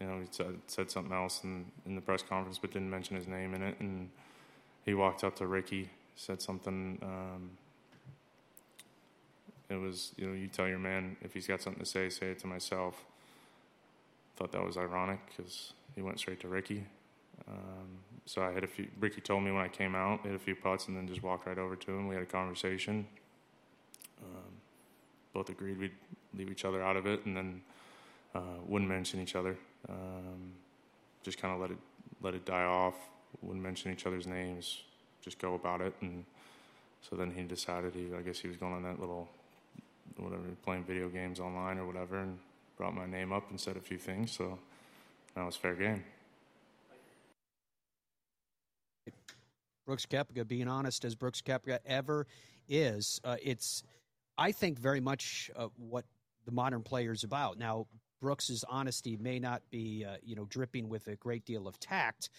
you 0.00 0.06
know, 0.06 0.18
he 0.20 0.26
said, 0.30 0.58
said 0.66 0.90
something 0.90 1.12
else 1.12 1.44
in, 1.44 1.66
in 1.84 1.94
the 1.94 2.00
press 2.00 2.22
conference, 2.22 2.58
but 2.58 2.72
didn't 2.72 2.90
mention 2.90 3.16
his 3.16 3.28
name 3.28 3.54
in 3.54 3.62
it. 3.62 3.78
And 3.80 4.08
he 4.84 4.94
walked 4.94 5.22
up 5.24 5.36
to 5.36 5.46
Ricky, 5.46 5.90
said 6.16 6.40
something. 6.40 6.98
Um, 7.02 7.50
it 9.68 9.76
was, 9.76 10.12
you 10.16 10.26
know, 10.26 10.34
you 10.34 10.48
tell 10.48 10.66
your 10.66 10.78
man 10.78 11.16
if 11.22 11.34
he's 11.34 11.46
got 11.46 11.62
something 11.62 11.82
to 11.82 11.88
say, 11.88 12.08
say 12.08 12.30
it 12.30 12.38
to 12.40 12.46
myself. 12.46 13.04
Thought 14.36 14.52
that 14.52 14.64
was 14.64 14.78
ironic 14.78 15.20
because 15.28 15.74
he 15.94 16.02
went 16.02 16.18
straight 16.18 16.40
to 16.40 16.48
Ricky. 16.48 16.84
Um, 17.46 17.88
so 18.24 18.42
I 18.42 18.52
had 18.52 18.64
a 18.64 18.66
few. 18.66 18.88
Ricky 18.98 19.20
told 19.20 19.42
me 19.42 19.50
when 19.50 19.62
I 19.62 19.68
came 19.68 19.94
out, 19.94 20.24
hit 20.24 20.34
a 20.34 20.38
few 20.38 20.54
putts, 20.54 20.88
and 20.88 20.96
then 20.96 21.06
just 21.06 21.22
walked 21.22 21.46
right 21.46 21.58
over 21.58 21.76
to 21.76 21.90
him. 21.90 22.08
We 22.08 22.14
had 22.14 22.22
a 22.22 22.26
conversation. 22.26 23.06
Um, 24.22 24.52
both 25.32 25.48
agreed 25.50 25.78
we'd 25.78 25.92
leave 26.36 26.50
each 26.50 26.64
other 26.64 26.82
out 26.82 26.96
of 26.96 27.06
it, 27.06 27.24
and 27.26 27.36
then 27.36 27.60
uh, 28.34 28.40
wouldn't 28.66 28.88
mention 28.88 29.20
each 29.20 29.34
other. 29.34 29.56
Um, 29.88 30.52
just 31.22 31.38
kind 31.40 31.54
of 31.54 31.60
let 31.60 31.70
it 31.70 31.78
let 32.22 32.34
it 32.34 32.44
die 32.44 32.64
off. 32.64 32.94
Wouldn't 33.42 33.62
mention 33.62 33.92
each 33.92 34.06
other's 34.06 34.26
names. 34.26 34.82
Just 35.22 35.38
go 35.38 35.54
about 35.54 35.80
it. 35.80 35.94
And 36.00 36.24
so 37.00 37.16
then 37.16 37.30
he 37.30 37.42
decided 37.42 37.94
he, 37.94 38.08
I 38.16 38.22
guess 38.22 38.38
he 38.38 38.48
was 38.48 38.56
going 38.56 38.74
on 38.74 38.82
that 38.82 39.00
little, 39.00 39.28
whatever, 40.16 40.42
playing 40.64 40.84
video 40.84 41.08
games 41.08 41.40
online 41.40 41.78
or 41.78 41.86
whatever, 41.86 42.18
and 42.18 42.38
brought 42.76 42.94
my 42.94 43.06
name 43.06 43.32
up 43.32 43.50
and 43.50 43.60
said 43.60 43.76
a 43.76 43.80
few 43.80 43.98
things. 43.98 44.32
So 44.32 44.58
that 45.34 45.44
was 45.44 45.56
fair 45.56 45.74
game. 45.74 46.04
Brooks 49.86 50.06
Koepka, 50.06 50.46
being 50.46 50.68
honest 50.68 51.04
as 51.04 51.14
Brooks 51.14 51.42
Koepka 51.42 51.78
ever 51.84 52.26
is, 52.68 53.20
uh, 53.24 53.36
it's 53.42 53.82
I 54.38 54.52
think 54.52 54.78
very 54.78 55.00
much 55.00 55.50
uh, 55.56 55.68
what 55.76 56.04
the 56.46 56.52
modern 56.52 56.82
player 56.82 57.12
is 57.12 57.24
about. 57.24 57.58
Now, 57.58 57.86
Brooks's 58.20 58.64
honesty 58.68 59.16
may 59.16 59.38
not 59.38 59.62
be, 59.70 60.04
uh, 60.08 60.16
you 60.22 60.36
know, 60.36 60.44
dripping 60.46 60.88
with 60.88 61.06
a 61.08 61.16
great 61.16 61.44
deal 61.44 61.66
of 61.66 61.78
tact. 61.80 62.30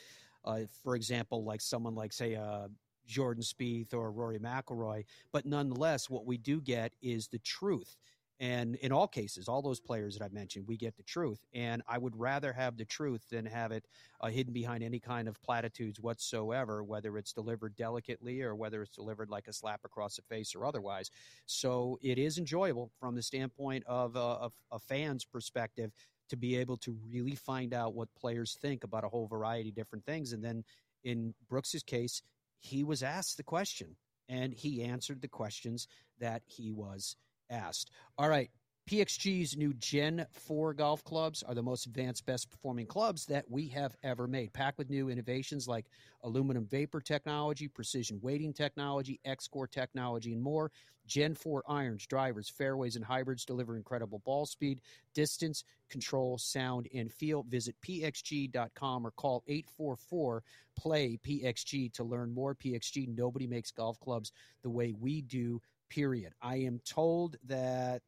Uh, 0.46 0.62
for 0.84 0.96
example, 0.96 1.44
like 1.44 1.62
someone 1.62 1.96
like, 1.96 2.14
say, 2.14 2.36
uh, 2.36 2.68
Jordan 3.08 3.44
Spieth 3.44 3.94
or 3.94 4.12
Rory 4.12 4.40
McIlroy, 4.40 5.04
but 5.34 5.46
nonetheless, 5.46 6.10
what 6.10 6.26
we 6.26 6.38
do 6.38 6.62
get 6.62 6.94
is 7.02 7.28
the 7.28 7.40
truth. 7.40 7.98
And 8.42 8.74
in 8.78 8.92
all 8.92 9.08
cases, 9.08 9.48
all 9.48 9.62
those 9.62 9.80
players 9.80 10.18
that 10.18 10.26
I've 10.26 10.34
mentioned, 10.34 10.66
we 10.68 10.76
get 10.76 10.98
the 10.98 11.04
truth. 11.04 11.46
And 11.54 11.84
I 11.88 12.00
would 12.00 12.20
rather 12.20 12.52
have 12.52 12.76
the 12.76 12.86
truth 12.86 13.24
than 13.30 13.46
have 13.46 13.72
it 13.72 13.86
uh, 14.20 14.30
hidden 14.30 14.52
behind 14.52 14.84
any 14.84 15.00
kind 15.00 15.28
of 15.28 15.40
platitudes 15.44 16.00
whatsoever, 16.00 16.84
whether 16.84 17.20
it's 17.20 17.34
delivered 17.34 17.76
delicately 17.76 18.42
or 18.42 18.56
whether 18.56 18.82
it's 18.82 18.96
delivered 18.96 19.30
like 19.30 19.48
a 19.48 19.54
slap 19.54 19.82
across 19.86 20.16
the 20.16 20.24
face 20.24 20.56
or 20.56 20.66
otherwise. 20.66 21.12
So 21.46 22.00
it 22.02 22.18
is 22.18 22.40
enjoyable 22.40 22.90
from 23.00 23.14
the 23.14 23.22
standpoint 23.22 23.84
of, 23.86 24.18
uh, 24.18 24.38
of 24.38 24.54
a 24.72 24.80
fan's 24.80 25.24
perspective 25.24 25.92
to 26.30 26.36
be 26.36 26.58
able 26.58 26.78
to 26.78 26.98
really 27.08 27.36
find 27.36 27.76
out 27.76 27.94
what 27.94 28.10
players 28.16 28.58
think 28.60 28.84
about 28.84 29.04
a 29.04 29.10
whole 29.10 29.28
variety 29.28 29.70
of 29.70 29.76
different 29.76 30.04
things. 30.04 30.34
And 30.34 30.44
then 30.44 30.64
in 31.04 31.36
Brooks's 31.48 31.84
case, 31.84 32.24
he 32.60 32.84
was 32.84 33.04
asked 33.04 33.38
the 33.38 33.44
question 33.44 33.98
and 34.28 34.52
he 34.52 34.82
answered 34.82 35.22
the 35.22 35.28
questions 35.28 35.88
that 36.20 36.42
he 36.48 36.72
was 36.72 37.16
asked. 37.52 37.92
All 38.18 38.30
right. 38.30 38.50
PXG's 38.90 39.56
new 39.56 39.74
Gen 39.76 40.26
4 40.32 40.74
golf 40.74 41.04
clubs 41.04 41.44
are 41.44 41.54
the 41.54 41.62
most 41.62 41.86
advanced, 41.86 42.26
best 42.26 42.50
performing 42.50 42.88
clubs 42.88 43.26
that 43.28 43.46
we 43.50 43.68
have 43.68 43.96
ever 44.04 44.28
made. 44.28 44.52
Packed 44.54 44.80
with 44.80 44.90
new 44.90 45.10
innovations 45.10 45.68
like 45.68 45.86
aluminum 46.24 46.66
vapor 46.66 47.00
technology, 47.00 47.68
precision 47.68 48.20
weighting 48.22 48.52
technology, 48.52 49.20
X 49.24 49.48
Core 49.48 49.68
technology, 49.68 50.34
and 50.34 50.42
more. 50.42 50.72
Gen 51.08 51.36
4 51.36 51.64
irons, 51.68 52.06
drivers, 52.08 52.50
fairways, 52.50 52.96
and 52.96 53.06
hybrids 53.06 53.46
deliver 53.46 53.76
incredible 53.76 54.20
ball 54.20 54.46
speed, 54.46 54.82
distance, 55.14 55.64
control, 55.90 56.38
sound, 56.38 56.88
and 56.94 57.12
feel. 57.12 57.44
Visit 57.44 57.76
pxg.com 57.86 59.06
or 59.06 59.12
call 59.12 59.44
844 59.48 60.44
play 60.76 61.18
PXG 61.26 61.94
to 61.94 62.04
learn 62.04 62.34
more. 62.34 62.56
PXG, 62.56 63.16
nobody 63.16 63.46
makes 63.48 63.72
golf 63.72 64.00
clubs 64.00 64.32
the 64.64 64.70
way 64.70 64.94
we 65.00 65.22
do 65.22 65.62
period. 65.92 66.34
I 66.42 66.56
am 66.56 66.80
told 66.86 67.36
that 67.48 68.02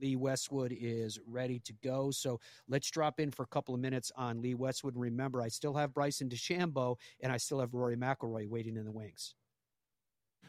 Lee 0.00 0.14
Westwood 0.14 0.76
is 0.78 1.18
ready 1.26 1.58
to 1.60 1.72
go. 1.82 2.10
So 2.10 2.38
let's 2.68 2.88
drop 2.90 3.18
in 3.18 3.30
for 3.32 3.42
a 3.42 3.46
couple 3.46 3.74
of 3.74 3.80
minutes 3.80 4.12
on 4.16 4.40
Lee 4.40 4.54
Westwood. 4.54 4.96
Remember, 4.96 5.42
I 5.42 5.48
still 5.48 5.74
have 5.74 5.92
Bryson 5.92 6.28
DeChambeau 6.28 6.96
and 7.20 7.32
I 7.32 7.38
still 7.38 7.60
have 7.60 7.74
Rory 7.74 7.96
McIlroy 7.96 8.48
waiting 8.48 8.76
in 8.76 8.84
the 8.84 8.92
wings. 8.92 9.34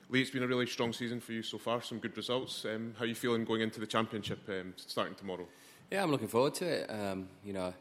Lee, 0.10 0.22
it's 0.22 0.30
been 0.30 0.44
a 0.44 0.48
really 0.48 0.68
strong 0.68 0.94
season 0.94 1.20
for 1.20 1.34
you 1.34 1.42
so 1.42 1.58
far. 1.58 1.82
Some 1.82 1.98
good 1.98 2.16
results. 2.16 2.66
Um, 2.66 2.94
how 2.98 3.04
are 3.04 3.08
you 3.08 3.16
feeling 3.16 3.44
going 3.44 3.62
into 3.62 3.80
the 3.80 3.88
championship 3.88 4.40
um, 4.48 4.74
starting 4.78 5.16
tomorrow? 5.16 5.48
Yeah, 5.92 6.04
I'm 6.04 6.12
looking 6.12 6.28
forward 6.28 6.54
to 6.56 6.66
it. 6.66 6.90
Um, 6.90 7.28
you 7.44 7.54
know, 7.54 7.74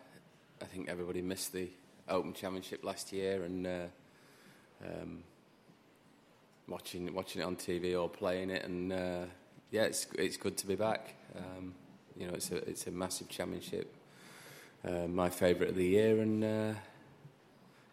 I 0.62 0.64
think 0.64 0.88
everybody 0.88 1.22
missed 1.22 1.52
the 1.52 1.68
Open 2.08 2.32
Championship 2.32 2.84
last 2.84 3.12
year, 3.12 3.44
and 3.44 3.66
uh, 3.66 3.86
um, 4.84 5.22
watching 6.68 7.12
watching 7.14 7.42
it 7.42 7.44
on 7.44 7.56
TV 7.56 8.00
or 8.00 8.08
playing 8.08 8.50
it, 8.50 8.64
and 8.64 8.92
uh, 8.92 9.24
yeah, 9.70 9.82
it's 9.82 10.06
it's 10.18 10.36
good 10.36 10.56
to 10.58 10.66
be 10.66 10.74
back. 10.74 11.14
Um, 11.36 11.74
you 12.16 12.26
know, 12.26 12.34
it's 12.34 12.50
a 12.50 12.56
it's 12.68 12.86
a 12.86 12.90
massive 12.90 13.28
championship, 13.28 13.94
uh, 14.86 15.06
my 15.08 15.28
favourite 15.28 15.70
of 15.70 15.76
the 15.76 15.86
year, 15.86 16.20
and 16.20 16.44
uh, 16.44 16.72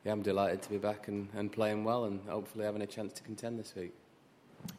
yeah, 0.06 0.12
I'm 0.12 0.22
delighted 0.22 0.62
to 0.64 0.70
be 0.70 0.78
back 0.78 1.08
and, 1.08 1.30
and 1.36 1.52
playing 1.52 1.84
well, 1.84 2.06
and 2.06 2.20
hopefully 2.28 2.66
having 2.66 2.82
a 2.82 2.88
chance 2.88 3.14
to 3.14 3.24
contend 3.24 3.60
this 3.60 3.74
week. 3.76 3.94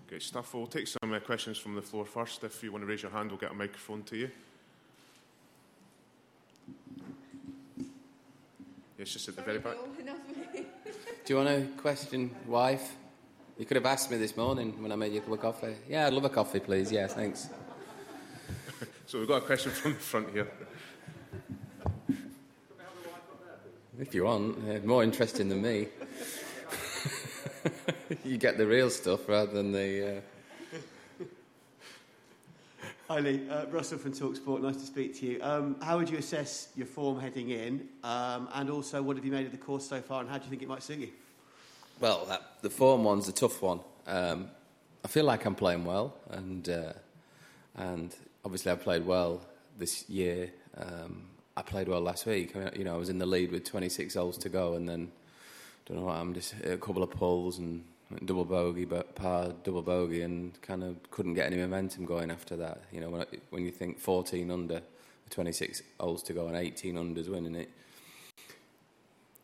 Great 0.08 0.22
stuff. 0.22 0.54
We'll 0.54 0.66
take 0.66 0.88
some 0.88 1.12
uh, 1.12 1.20
questions 1.20 1.58
from 1.58 1.74
the 1.74 1.82
floor 1.82 2.04
first. 2.04 2.44
If 2.44 2.62
you 2.62 2.72
want 2.72 2.82
to 2.82 2.86
raise 2.86 3.02
your 3.02 3.10
hand, 3.10 3.30
we'll 3.30 3.40
get 3.40 3.50
a 3.50 3.54
microphone 3.54 4.02
to 4.04 4.16
you. 4.16 4.30
Yes, 8.98 9.12
just 9.12 9.28
at 9.28 9.36
the 9.36 9.42
very 9.42 9.58
back. 9.58 9.76
Do 11.24 11.32
you 11.32 11.36
want 11.36 11.48
a 11.48 11.66
question, 11.78 12.34
wife? 12.46 12.96
You 13.56 13.64
could 13.64 13.76
have 13.76 13.86
asked 13.86 14.10
me 14.10 14.16
this 14.16 14.36
morning 14.36 14.82
when 14.82 14.90
I 14.90 14.96
made 14.96 15.12
you 15.12 15.18
a 15.18 15.20
cup 15.20 15.32
of 15.32 15.40
coffee. 15.40 15.76
Yeah, 15.88 16.08
I'd 16.08 16.12
love 16.12 16.24
a 16.24 16.28
coffee, 16.28 16.58
please. 16.58 16.90
Yeah, 16.90 17.06
thanks. 17.06 17.48
so 19.06 19.20
we've 19.20 19.28
got 19.28 19.36
a 19.42 19.46
question 19.46 19.70
from 19.70 19.92
the 19.92 19.98
front 20.00 20.30
here. 20.30 20.48
If 24.00 24.12
you 24.12 24.24
want, 24.24 24.58
uh, 24.68 24.84
more 24.84 25.04
interesting 25.04 25.48
than 25.48 25.62
me. 25.62 25.86
you 28.24 28.38
get 28.38 28.58
the 28.58 28.66
real 28.66 28.90
stuff 28.90 29.28
rather 29.28 29.52
than 29.52 29.70
the. 29.70 30.16
Uh... 31.20 31.24
Hi 33.08 33.20
Lee, 33.20 33.48
uh, 33.48 33.66
Russell 33.66 33.98
from 33.98 34.14
Talksport. 34.14 34.62
Nice 34.62 34.78
to 34.78 34.86
speak 34.86 35.16
to 35.20 35.26
you. 35.26 35.38
Um, 35.40 35.76
how 35.80 35.96
would 35.96 36.10
you 36.10 36.18
assess 36.18 36.70
your 36.74 36.88
form 36.88 37.20
heading 37.20 37.50
in, 37.50 37.86
um, 38.02 38.48
and 38.54 38.68
also 38.68 39.00
what 39.00 39.14
have 39.14 39.24
you 39.24 39.30
made 39.30 39.46
of 39.46 39.52
the 39.52 39.58
course 39.58 39.88
so 39.88 40.00
far, 40.00 40.22
and 40.22 40.28
how 40.28 40.38
do 40.38 40.44
you 40.44 40.50
think 40.50 40.62
it 40.62 40.68
might 40.68 40.82
suit 40.82 40.98
you? 40.98 41.10
Well, 42.00 42.26
the 42.60 42.70
form 42.70 43.04
one's 43.04 43.28
a 43.28 43.32
tough 43.32 43.62
one. 43.62 43.80
Um, 44.06 44.50
I 45.04 45.08
feel 45.08 45.24
like 45.24 45.44
I'm 45.44 45.54
playing 45.54 45.84
well, 45.84 46.14
and 46.30 46.68
uh, 46.68 46.92
and 47.76 48.14
obviously 48.44 48.72
I 48.72 48.74
played 48.74 49.06
well 49.06 49.40
this 49.78 50.08
year. 50.08 50.50
Um, 50.76 51.22
I 51.56 51.62
played 51.62 51.86
well 51.86 52.00
last 52.00 52.26
week. 52.26 52.56
I 52.56 52.58
mean, 52.58 52.70
you 52.74 52.84
know, 52.84 52.94
I 52.94 52.98
was 52.98 53.10
in 53.10 53.18
the 53.18 53.26
lead 53.26 53.52
with 53.52 53.64
26 53.64 54.14
holes 54.14 54.36
to 54.38 54.48
go, 54.48 54.74
and 54.74 54.88
then 54.88 55.12
don't 55.86 55.98
know 55.98 56.06
what 56.06 56.16
I'm 56.16 56.34
just 56.34 56.54
a 56.64 56.76
couple 56.76 57.04
of 57.04 57.10
pulls 57.10 57.58
and 57.58 57.84
double 58.24 58.44
bogey, 58.44 58.86
but 58.86 59.14
par 59.14 59.52
double 59.62 59.82
bogey, 59.82 60.22
and 60.22 60.60
kind 60.62 60.82
of 60.82 60.96
couldn't 61.12 61.34
get 61.34 61.46
any 61.46 61.58
momentum 61.58 62.06
going 62.06 62.30
after 62.32 62.56
that. 62.56 62.82
You 62.92 63.02
know, 63.02 63.10
when, 63.10 63.26
when 63.50 63.64
you 63.64 63.70
think 63.70 64.00
14 64.00 64.50
under, 64.50 64.82
26 65.30 65.82
holes 66.00 66.24
to 66.24 66.32
go, 66.32 66.48
and 66.48 66.56
18 66.56 66.96
unders 66.96 67.28
winning 67.28 67.54
it 67.54 67.70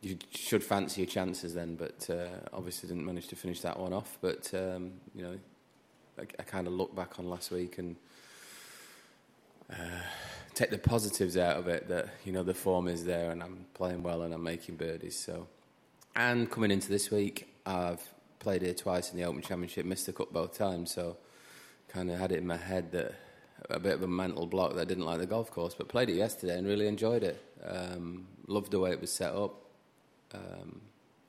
you 0.03 0.17
should 0.35 0.65
fancy 0.65 1.03
your 1.03 1.11
chances 1.11 1.55
then, 1.55 1.77
but 1.77 2.09
uh, 2.09 2.29
obviously 2.53 2.89
didn't 2.89 3.05
manage 3.05 3.29
to 3.29 3.37
finish 3.37 3.61
that 3.61 3.79
one 3.79 3.93
off. 3.93 4.17
But 4.21 4.53
um, 4.55 4.93
you 5.15 5.23
know, 5.23 5.39
I, 6.19 6.23
I 6.39 6.43
kind 6.43 6.67
of 6.67 6.73
look 6.73 6.95
back 6.95 7.19
on 7.19 7.29
last 7.29 7.51
week 7.51 7.79
and 7.79 7.97
uh, 9.71 10.01
take 10.55 10.71
the 10.71 10.79
positives 10.79 11.37
out 11.37 11.59
of 11.59 11.69
it. 11.69 11.89
That 11.89 12.09
you 12.25 12.33
know 12.33 12.43
the 12.43 12.55
form 12.55 12.89
is 12.89 13.05
there, 13.05 13.31
and 13.31 13.43
I'm 13.43 13.67
playing 13.75 14.03
well, 14.03 14.23
and 14.23 14.33
I'm 14.33 14.43
making 14.43 14.77
birdies. 14.77 15.19
So, 15.19 15.47
and 16.17 16.51
coming 16.51 16.71
into 16.71 16.89
this 16.89 17.11
week, 17.11 17.55
I've 17.67 18.03
played 18.39 18.63
here 18.63 18.75
twice 18.75 19.11
in 19.11 19.19
the 19.19 19.25
Open 19.25 19.43
Championship, 19.43 19.85
missed 19.85 20.07
the 20.07 20.15
cup 20.15 20.33
both 20.33 20.57
times. 20.57 20.93
So, 20.93 21.19
kind 21.89 22.11
of 22.11 22.19
had 22.19 22.33
it 22.33 22.39
in 22.39 22.47
my 22.47 22.57
head 22.57 22.91
that 22.93 23.15
a 23.69 23.79
bit 23.79 23.93
of 23.93 24.03
a 24.03 24.09
mental 24.09 24.47
block 24.47 24.73
that 24.75 24.81
I 24.81 24.85
didn't 24.87 25.05
like 25.05 25.19
the 25.19 25.27
golf 25.27 25.51
course, 25.51 25.75
but 25.75 25.89
played 25.89 26.09
it 26.09 26.15
yesterday 26.15 26.57
and 26.57 26.67
really 26.67 26.87
enjoyed 26.87 27.23
it. 27.23 27.45
Um, 27.63 28.27
loved 28.47 28.71
the 28.71 28.79
way 28.79 28.91
it 28.93 28.99
was 28.99 29.13
set 29.13 29.35
up 29.35 29.70
um, 30.35 30.81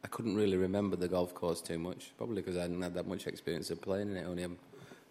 I 0.03 0.07
couldn't 0.07 0.35
really 0.35 0.57
remember 0.57 0.95
the 0.95 1.07
golf 1.07 1.33
course 1.33 1.61
too 1.61 1.77
much, 1.77 2.11
probably 2.17 2.41
because 2.41 2.57
I 2.57 2.61
hadn't 2.61 2.81
had 2.81 2.93
that 2.95 3.07
much 3.07 3.27
experience 3.27 3.69
of 3.69 3.81
playing 3.81 4.11
in 4.11 4.17
it. 4.17 4.25
Only 4.25 4.45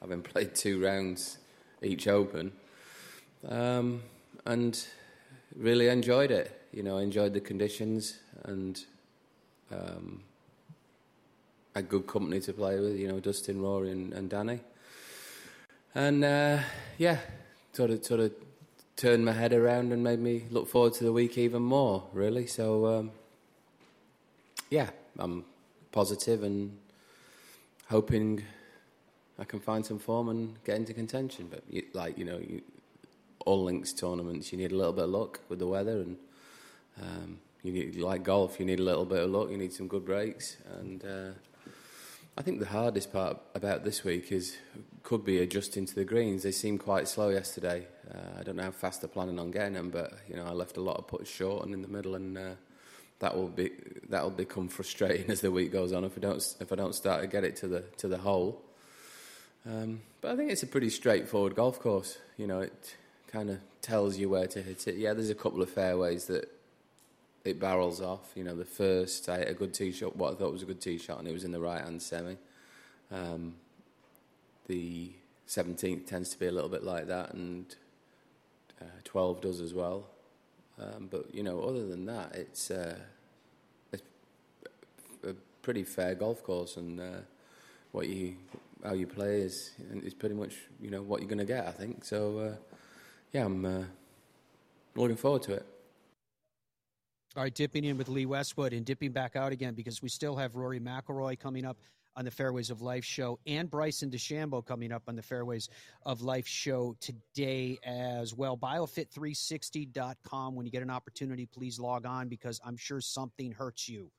having 0.00 0.22
played 0.22 0.54
two 0.54 0.82
rounds 0.82 1.38
each 1.82 2.08
Open, 2.08 2.52
um, 3.48 4.02
and 4.44 4.84
really 5.56 5.88
enjoyed 5.88 6.30
it. 6.30 6.56
You 6.72 6.82
know, 6.82 6.98
I 6.98 7.02
enjoyed 7.02 7.34
the 7.34 7.40
conditions 7.40 8.18
and 8.44 8.84
um, 9.72 10.22
good 11.88 12.06
company 12.06 12.40
to 12.40 12.52
play 12.52 12.78
with. 12.78 12.96
You 12.96 13.08
know, 13.08 13.20
Dustin, 13.20 13.60
Rory, 13.60 13.90
and, 13.90 14.12
and 14.12 14.28
Danny, 14.28 14.60
and 15.94 16.24
uh, 16.24 16.58
yeah, 16.98 17.18
sort 17.72 17.90
of 17.90 18.04
sort 18.04 18.20
of 18.20 18.32
turned 18.96 19.24
my 19.24 19.32
head 19.32 19.52
around 19.52 19.92
and 19.92 20.04
made 20.04 20.18
me 20.18 20.44
look 20.50 20.68
forward 20.68 20.92
to 20.94 21.04
the 21.04 21.12
week 21.12 21.38
even 21.38 21.62
more. 21.62 22.04
Really, 22.12 22.46
so 22.46 22.86
um, 22.86 23.12
yeah, 24.70 24.90
I'm 25.18 25.44
positive 25.92 26.44
and 26.44 26.78
hoping 27.88 28.44
I 29.38 29.44
can 29.44 29.58
find 29.58 29.84
some 29.84 29.98
form 29.98 30.28
and 30.28 30.62
get 30.64 30.76
into 30.76 30.94
contention. 30.94 31.48
But 31.50 31.64
you, 31.68 31.82
like 31.92 32.16
you 32.16 32.24
know, 32.24 32.38
you, 32.38 32.62
all 33.44 33.64
links 33.64 33.92
tournaments, 33.92 34.52
you 34.52 34.58
need 34.58 34.72
a 34.72 34.76
little 34.76 34.92
bit 34.92 35.04
of 35.04 35.10
luck 35.10 35.40
with 35.48 35.58
the 35.58 35.66
weather, 35.66 36.00
and 36.00 36.16
um, 37.02 37.38
you 37.62 37.72
need 37.72 37.96
like 37.96 38.22
golf, 38.22 38.60
you 38.60 38.66
need 38.66 38.78
a 38.78 38.82
little 38.82 39.04
bit 39.04 39.22
of 39.22 39.30
luck. 39.30 39.50
You 39.50 39.56
need 39.56 39.72
some 39.72 39.88
good 39.88 40.04
breaks, 40.04 40.56
and 40.78 41.04
uh, 41.04 41.70
I 42.38 42.42
think 42.42 42.60
the 42.60 42.66
hardest 42.66 43.12
part 43.12 43.38
about 43.54 43.84
this 43.84 44.04
week 44.04 44.30
is 44.30 44.56
could 45.02 45.24
be 45.24 45.38
adjusting 45.38 45.86
to 45.86 45.94
the 45.94 46.04
greens. 46.04 46.42
They 46.44 46.52
seemed 46.52 46.80
quite 46.80 47.08
slow 47.08 47.30
yesterday. 47.30 47.86
Uh, 48.08 48.40
I 48.40 48.42
don't 48.42 48.56
know 48.56 48.64
how 48.64 48.70
fast 48.70 49.00
they're 49.00 49.08
planning 49.08 49.38
on 49.38 49.50
getting 49.50 49.72
them, 49.72 49.90
but 49.90 50.12
you 50.28 50.36
know, 50.36 50.44
I 50.44 50.52
left 50.52 50.76
a 50.76 50.80
lot 50.80 50.98
of 50.98 51.08
putts 51.08 51.30
short 51.30 51.64
and 51.64 51.74
in 51.74 51.82
the 51.82 51.88
middle, 51.88 52.14
and 52.14 52.38
uh, 52.38 52.50
that 53.20 53.36
will 53.36 53.48
be 53.48 53.70
that 54.08 54.22
will 54.22 54.30
become 54.30 54.68
frustrating 54.68 55.30
as 55.30 55.40
the 55.40 55.50
week 55.50 55.72
goes 55.72 55.92
on 55.92 56.04
if 56.04 56.16
I 56.16 56.20
don't 56.20 56.56
if 56.60 56.72
I 56.72 56.76
don't 56.76 56.94
start 56.94 57.22
to 57.22 57.26
get 57.28 57.44
it 57.44 57.56
to 57.56 57.68
the 57.68 57.80
to 57.98 58.08
the 58.08 58.18
hole. 58.18 58.60
Um, 59.66 60.00
but 60.20 60.32
I 60.32 60.36
think 60.36 60.50
it's 60.50 60.62
a 60.62 60.66
pretty 60.66 60.90
straightforward 60.90 61.54
golf 61.54 61.80
course. 61.80 62.18
You 62.38 62.46
know, 62.46 62.60
it 62.60 62.96
kind 63.30 63.50
of 63.50 63.58
tells 63.82 64.16
you 64.16 64.28
where 64.28 64.46
to 64.46 64.62
hit 64.62 64.88
it. 64.88 64.96
Yeah, 64.96 65.12
there's 65.12 65.30
a 65.30 65.34
couple 65.34 65.62
of 65.62 65.70
fairways 65.70 66.26
that 66.26 66.50
it 67.44 67.60
barrels 67.60 68.00
off. 68.00 68.32
You 68.34 68.44
know, 68.44 68.56
the 68.56 68.64
first 68.64 69.28
I 69.28 69.38
hit 69.38 69.50
a 69.50 69.54
good 69.54 69.74
tee 69.74 69.92
shot, 69.92 70.16
what 70.16 70.32
I 70.32 70.36
thought 70.36 70.52
was 70.52 70.62
a 70.62 70.66
good 70.66 70.80
tee 70.80 70.98
shot, 70.98 71.18
and 71.18 71.28
it 71.28 71.32
was 71.32 71.44
in 71.44 71.52
the 71.52 71.60
right 71.60 71.82
hand 71.82 72.02
semi. 72.02 72.36
Um, 73.12 73.54
the 74.66 75.10
17th 75.48 76.06
tends 76.06 76.30
to 76.30 76.38
be 76.38 76.46
a 76.46 76.52
little 76.52 76.68
bit 76.70 76.84
like 76.84 77.08
that, 77.08 77.34
and 77.34 77.74
uh, 78.80 78.84
12 79.04 79.40
does 79.40 79.60
as 79.60 79.74
well. 79.74 80.06
Um, 80.80 81.08
but 81.10 81.34
you 81.34 81.42
know, 81.42 81.60
other 81.60 81.86
than 81.86 82.06
that, 82.06 82.34
it's, 82.34 82.70
uh, 82.70 82.96
it's 83.92 84.02
a 85.24 85.34
pretty 85.62 85.84
fair 85.84 86.14
golf 86.14 86.42
course, 86.42 86.76
and 86.76 87.00
uh, 87.00 87.20
what 87.92 88.08
you 88.08 88.36
how 88.82 88.94
you 88.94 89.06
play 89.06 89.40
is 89.42 89.72
is 89.92 90.14
pretty 90.14 90.34
much 90.34 90.54
you 90.80 90.90
know 90.90 91.02
what 91.02 91.20
you're 91.20 91.28
going 91.28 91.38
to 91.38 91.44
get. 91.44 91.66
I 91.66 91.72
think 91.72 92.04
so. 92.04 92.38
Uh, 92.38 92.56
yeah, 93.32 93.44
I'm 93.44 93.64
uh, 93.64 93.82
looking 94.96 95.16
forward 95.16 95.42
to 95.42 95.54
it. 95.54 95.66
All 97.36 97.44
right, 97.44 97.54
dipping 97.54 97.84
in 97.84 97.96
with 97.96 98.08
Lee 98.08 98.26
Westwood 98.26 98.72
and 98.72 98.84
dipping 98.84 99.12
back 99.12 99.36
out 99.36 99.52
again 99.52 99.74
because 99.74 100.02
we 100.02 100.08
still 100.08 100.34
have 100.34 100.56
Rory 100.56 100.80
McIlroy 100.80 101.38
coming 101.38 101.64
up 101.64 101.76
on 102.16 102.24
the 102.24 102.30
Fairways 102.30 102.70
of 102.70 102.82
Life 102.82 103.04
show 103.04 103.38
and 103.46 103.70
Bryson 103.70 104.10
DeChambeau 104.10 104.64
coming 104.64 104.92
up 104.92 105.04
on 105.08 105.16
the 105.16 105.22
Fairways 105.22 105.68
of 106.04 106.22
Life 106.22 106.46
show 106.46 106.96
today 107.00 107.78
as 107.84 108.34
well. 108.34 108.56
Biofit360.com. 108.56 110.54
When 110.54 110.66
you 110.66 110.72
get 110.72 110.82
an 110.82 110.90
opportunity, 110.90 111.46
please 111.46 111.78
log 111.78 112.06
on 112.06 112.28
because 112.28 112.60
I'm 112.64 112.76
sure 112.76 113.00
something 113.00 113.52
hurts 113.52 113.88
you. 113.88 114.10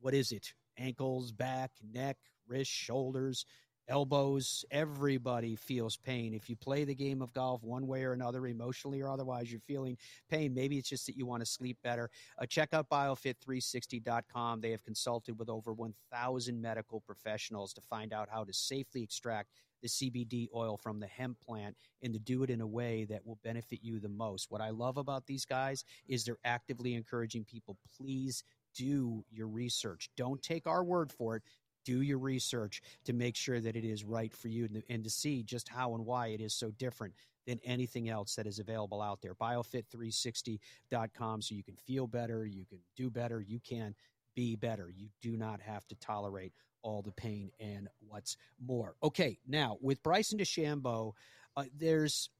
What 0.00 0.14
is 0.14 0.32
it? 0.32 0.54
Ankles, 0.78 1.32
back, 1.32 1.72
neck, 1.92 2.18
wrists, 2.46 2.74
shoulders 2.74 3.46
elbows. 3.88 4.64
Everybody 4.70 5.56
feels 5.56 5.96
pain. 5.96 6.34
If 6.34 6.48
you 6.48 6.56
play 6.56 6.84
the 6.84 6.94
game 6.94 7.22
of 7.22 7.32
golf 7.32 7.62
one 7.62 7.86
way 7.86 8.04
or 8.04 8.12
another, 8.12 8.46
emotionally 8.46 9.00
or 9.00 9.10
otherwise, 9.10 9.50
you're 9.50 9.60
feeling 9.60 9.96
pain. 10.30 10.54
Maybe 10.54 10.78
it's 10.78 10.88
just 10.88 11.06
that 11.06 11.16
you 11.16 11.26
want 11.26 11.42
to 11.42 11.46
sleep 11.46 11.78
better. 11.82 12.10
Uh, 12.40 12.46
check 12.46 12.70
out 12.72 12.88
biofit360.com. 12.88 14.60
They 14.60 14.70
have 14.70 14.84
consulted 14.84 15.38
with 15.38 15.48
over 15.48 15.72
1,000 15.72 16.60
medical 16.60 17.00
professionals 17.00 17.72
to 17.74 17.80
find 17.82 18.12
out 18.12 18.28
how 18.30 18.44
to 18.44 18.52
safely 18.52 19.02
extract 19.02 19.50
the 19.82 19.88
CBD 19.88 20.48
oil 20.54 20.78
from 20.78 20.98
the 20.98 21.06
hemp 21.06 21.38
plant 21.46 21.76
and 22.02 22.14
to 22.14 22.18
do 22.18 22.42
it 22.42 22.48
in 22.48 22.62
a 22.62 22.66
way 22.66 23.04
that 23.04 23.24
will 23.26 23.38
benefit 23.44 23.80
you 23.82 24.00
the 24.00 24.08
most. 24.08 24.50
What 24.50 24.62
I 24.62 24.70
love 24.70 24.96
about 24.96 25.26
these 25.26 25.44
guys 25.44 25.84
is 26.08 26.24
they're 26.24 26.38
actively 26.44 26.94
encouraging 26.94 27.44
people 27.44 27.76
please 27.98 28.44
do 28.74 29.24
your 29.30 29.46
research. 29.46 30.10
Don't 30.16 30.42
take 30.42 30.66
our 30.66 30.82
word 30.82 31.12
for 31.12 31.36
it 31.36 31.42
do 31.84 32.00
your 32.00 32.18
research 32.18 32.80
to 33.04 33.12
make 33.12 33.36
sure 33.36 33.60
that 33.60 33.76
it 33.76 33.84
is 33.84 34.04
right 34.04 34.32
for 34.32 34.48
you 34.48 34.64
and, 34.64 34.82
and 34.88 35.04
to 35.04 35.10
see 35.10 35.42
just 35.42 35.68
how 35.68 35.94
and 35.94 36.06
why 36.06 36.28
it 36.28 36.40
is 36.40 36.54
so 36.54 36.70
different 36.70 37.14
than 37.46 37.60
anything 37.64 38.08
else 38.08 38.36
that 38.36 38.46
is 38.46 38.58
available 38.58 39.02
out 39.02 39.20
there. 39.20 39.34
Biofit360.com 39.34 41.42
so 41.42 41.54
you 41.54 41.62
can 41.62 41.76
feel 41.76 42.06
better, 42.06 42.46
you 42.46 42.64
can 42.64 42.78
do 42.96 43.10
better, 43.10 43.40
you 43.40 43.60
can 43.60 43.94
be 44.34 44.56
better. 44.56 44.90
You 44.94 45.08
do 45.22 45.36
not 45.36 45.60
have 45.60 45.86
to 45.88 45.94
tolerate 45.96 46.52
all 46.82 47.02
the 47.02 47.12
pain 47.12 47.50
and 47.60 47.88
what's 48.08 48.36
more. 48.60 48.94
Okay, 49.02 49.38
now 49.46 49.78
with 49.80 50.02
Bryson 50.02 50.38
DeChambeau, 50.38 51.12
uh, 51.56 51.64
there's 51.76 52.30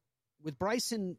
with 0.42 0.58
Bryson 0.58 1.16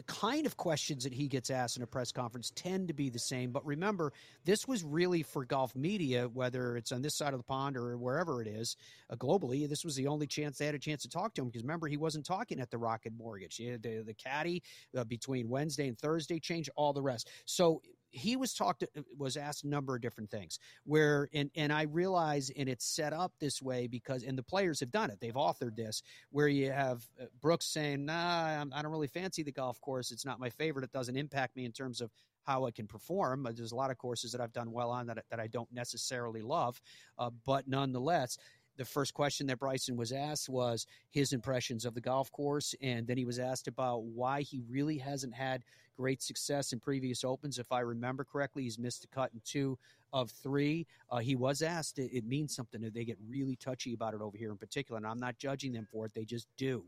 the 0.00 0.12
kind 0.14 0.46
of 0.46 0.56
questions 0.56 1.04
that 1.04 1.12
he 1.12 1.28
gets 1.28 1.50
asked 1.50 1.76
in 1.76 1.82
a 1.82 1.86
press 1.86 2.10
conference 2.10 2.50
tend 2.54 2.88
to 2.88 2.94
be 2.94 3.10
the 3.10 3.18
same. 3.18 3.50
But 3.50 3.66
remember, 3.66 4.14
this 4.46 4.66
was 4.66 4.82
really 4.82 5.22
for 5.22 5.44
golf 5.44 5.76
media, 5.76 6.26
whether 6.32 6.78
it's 6.78 6.90
on 6.90 7.02
this 7.02 7.18
side 7.18 7.34
of 7.34 7.38
the 7.38 7.44
pond 7.44 7.76
or 7.76 7.98
wherever 7.98 8.40
it 8.40 8.48
is 8.48 8.78
uh, 9.10 9.16
globally. 9.16 9.68
This 9.68 9.84
was 9.84 9.94
the 9.96 10.06
only 10.06 10.26
chance 10.26 10.56
they 10.56 10.64
had 10.64 10.74
a 10.74 10.78
chance 10.78 11.02
to 11.02 11.10
talk 11.10 11.34
to 11.34 11.42
him 11.42 11.48
because 11.48 11.64
remember, 11.64 11.86
he 11.86 11.98
wasn't 11.98 12.24
talking 12.24 12.60
at 12.60 12.70
the 12.70 12.78
Rocket 12.78 13.12
Mortgage. 13.14 13.58
The, 13.58 13.76
the 14.06 14.14
caddy 14.14 14.62
uh, 14.96 15.04
between 15.04 15.50
Wednesday 15.50 15.88
and 15.88 15.98
Thursday 15.98 16.40
changed 16.40 16.70
all 16.76 16.94
the 16.94 17.02
rest. 17.02 17.28
So 17.44 17.82
he 18.10 18.36
was 18.36 18.54
talked 18.54 18.84
was 19.16 19.36
asked 19.36 19.64
a 19.64 19.68
number 19.68 19.94
of 19.94 20.02
different 20.02 20.30
things 20.30 20.58
where 20.84 21.28
and 21.32 21.50
and 21.54 21.72
I 21.72 21.82
realize 21.82 22.50
and 22.56 22.68
it's 22.68 22.84
set 22.84 23.12
up 23.12 23.32
this 23.40 23.62
way 23.62 23.86
because 23.86 24.24
and 24.24 24.36
the 24.36 24.42
players 24.42 24.80
have 24.80 24.90
done 24.90 25.10
it. 25.10 25.18
They've 25.20 25.34
authored 25.34 25.76
this 25.76 26.02
where 26.30 26.48
you 26.48 26.72
have 26.72 27.06
uh, 27.20 27.26
Brooks 27.40 27.66
saying 27.66 28.04
nah 28.04 28.64
I 28.72 28.82
don't 28.82 28.90
really 28.90 29.06
fancy 29.06 29.42
the 29.42 29.52
golf 29.52 29.80
course. 29.80 30.10
It's 30.10 30.24
not 30.24 30.40
my 30.40 30.50
favorite. 30.50 30.84
It 30.84 30.92
doesn't 30.92 31.16
impact 31.16 31.56
me 31.56 31.64
in 31.64 31.72
terms 31.72 32.00
of 32.00 32.10
how 32.44 32.66
I 32.66 32.70
can 32.70 32.86
perform. 32.86 33.46
There's 33.54 33.72
a 33.72 33.76
lot 33.76 33.90
of 33.90 33.98
courses 33.98 34.32
that 34.32 34.40
I've 34.40 34.52
done 34.52 34.72
well 34.72 34.90
on 34.90 35.06
that, 35.06 35.24
that 35.30 35.40
I 35.40 35.46
don't 35.46 35.70
necessarily 35.72 36.40
love, 36.40 36.80
uh, 37.18 37.30
but 37.44 37.68
nonetheless, 37.68 38.38
the 38.76 38.84
first 38.84 39.14
question 39.14 39.46
that 39.48 39.58
Bryson 39.58 39.96
was 39.96 40.12
asked 40.12 40.48
was 40.48 40.86
his 41.10 41.32
impressions 41.32 41.84
of 41.84 41.94
the 41.94 42.00
golf 42.00 42.32
course. 42.32 42.74
And 42.80 43.06
then 43.06 43.16
he 43.16 43.24
was 43.24 43.38
asked 43.38 43.68
about 43.68 44.04
why 44.04 44.42
he 44.42 44.62
really 44.68 44.98
hasn't 44.98 45.34
had 45.34 45.64
great 45.96 46.22
success 46.22 46.72
in 46.72 46.80
previous 46.80 47.24
opens. 47.24 47.58
If 47.58 47.72
I 47.72 47.80
remember 47.80 48.24
correctly, 48.24 48.62
he's 48.62 48.78
missed 48.78 49.04
a 49.04 49.08
cut 49.08 49.30
in 49.34 49.40
two 49.44 49.78
of 50.12 50.30
three. 50.30 50.86
Uh, 51.10 51.18
he 51.18 51.36
was 51.36 51.62
asked, 51.62 51.98
it, 51.98 52.10
it 52.16 52.24
means 52.24 52.54
something. 52.54 52.80
They 52.80 53.04
get 53.04 53.18
really 53.28 53.56
touchy 53.56 53.92
about 53.92 54.14
it 54.14 54.22
over 54.22 54.36
here 54.36 54.50
in 54.50 54.56
particular. 54.56 54.96
And 54.96 55.06
I'm 55.06 55.20
not 55.20 55.38
judging 55.38 55.72
them 55.72 55.86
for 55.90 56.06
it, 56.06 56.14
they 56.14 56.24
just 56.24 56.48
do. 56.56 56.84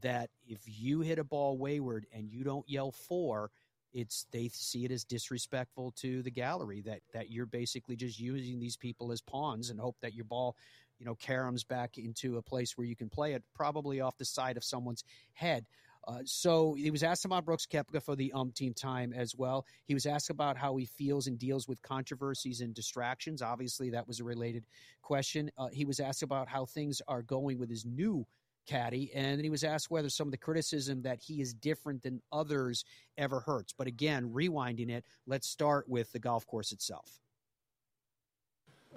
That 0.00 0.30
if 0.48 0.60
you 0.64 1.02
hit 1.02 1.18
a 1.18 1.24
ball 1.24 1.56
wayward 1.56 2.06
and 2.12 2.28
you 2.28 2.42
don't 2.42 2.68
yell 2.68 2.90
fore, 2.90 3.50
it's 3.94 4.26
they 4.32 4.48
see 4.48 4.84
it 4.84 4.90
as 4.90 5.04
disrespectful 5.04 5.92
to 5.92 6.20
the 6.22 6.30
gallery 6.30 6.82
that 6.82 7.00
that 7.12 7.30
you're 7.30 7.46
basically 7.46 7.94
just 7.94 8.18
using 8.18 8.58
these 8.58 8.76
people 8.76 9.12
as 9.12 9.20
pawns 9.20 9.70
and 9.70 9.78
hope 9.78 9.96
that 10.02 10.14
your 10.14 10.24
ball 10.24 10.56
you 10.98 11.06
know, 11.06 11.14
caroms 11.14 11.66
back 11.66 11.98
into 11.98 12.36
a 12.36 12.42
place 12.42 12.76
where 12.76 12.86
you 12.86 12.96
can 12.96 13.08
play 13.08 13.34
it, 13.34 13.42
probably 13.54 14.00
off 14.00 14.16
the 14.18 14.24
side 14.24 14.56
of 14.56 14.64
someone's 14.64 15.04
head. 15.32 15.66
Uh, 16.06 16.18
so 16.24 16.74
he 16.74 16.90
was 16.90 17.02
asked 17.02 17.24
about 17.24 17.44
Brooks 17.44 17.66
Koepka 17.66 18.02
for 18.02 18.14
the 18.14 18.32
umpteenth 18.34 18.76
time 18.80 19.12
as 19.14 19.34
well. 19.34 19.64
He 19.86 19.94
was 19.94 20.06
asked 20.06 20.30
about 20.30 20.56
how 20.56 20.76
he 20.76 20.84
feels 20.84 21.26
and 21.26 21.38
deals 21.38 21.66
with 21.66 21.80
controversies 21.82 22.60
and 22.60 22.74
distractions. 22.74 23.40
Obviously, 23.40 23.90
that 23.90 24.06
was 24.06 24.20
a 24.20 24.24
related 24.24 24.64
question. 25.02 25.50
Uh, 25.56 25.68
he 25.72 25.84
was 25.84 26.00
asked 26.00 26.22
about 26.22 26.48
how 26.48 26.66
things 26.66 27.00
are 27.08 27.22
going 27.22 27.58
with 27.58 27.70
his 27.70 27.86
new 27.86 28.26
caddy, 28.66 29.12
and 29.14 29.40
he 29.40 29.50
was 29.50 29.64
asked 29.64 29.90
whether 29.90 30.10
some 30.10 30.28
of 30.28 30.32
the 30.32 30.38
criticism 30.38 31.02
that 31.02 31.20
he 31.22 31.40
is 31.40 31.54
different 31.54 32.02
than 32.02 32.20
others 32.32 32.84
ever 33.16 33.40
hurts. 33.40 33.72
But 33.76 33.86
again, 33.86 34.30
rewinding 34.30 34.90
it, 34.90 35.04
let's 35.26 35.48
start 35.48 35.88
with 35.88 36.12
the 36.12 36.18
golf 36.18 36.46
course 36.46 36.72
itself. 36.72 37.20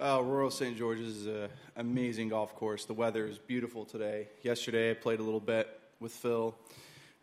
Uh, 0.00 0.22
Royal 0.22 0.48
St. 0.48 0.78
George's 0.78 1.16
is 1.16 1.26
an 1.26 1.48
amazing 1.74 2.28
golf 2.28 2.54
course. 2.54 2.84
The 2.84 2.94
weather 2.94 3.26
is 3.26 3.36
beautiful 3.36 3.84
today. 3.84 4.28
Yesterday, 4.42 4.92
I 4.92 4.94
played 4.94 5.18
a 5.18 5.24
little 5.24 5.40
bit 5.40 5.68
with 5.98 6.12
Phil 6.12 6.54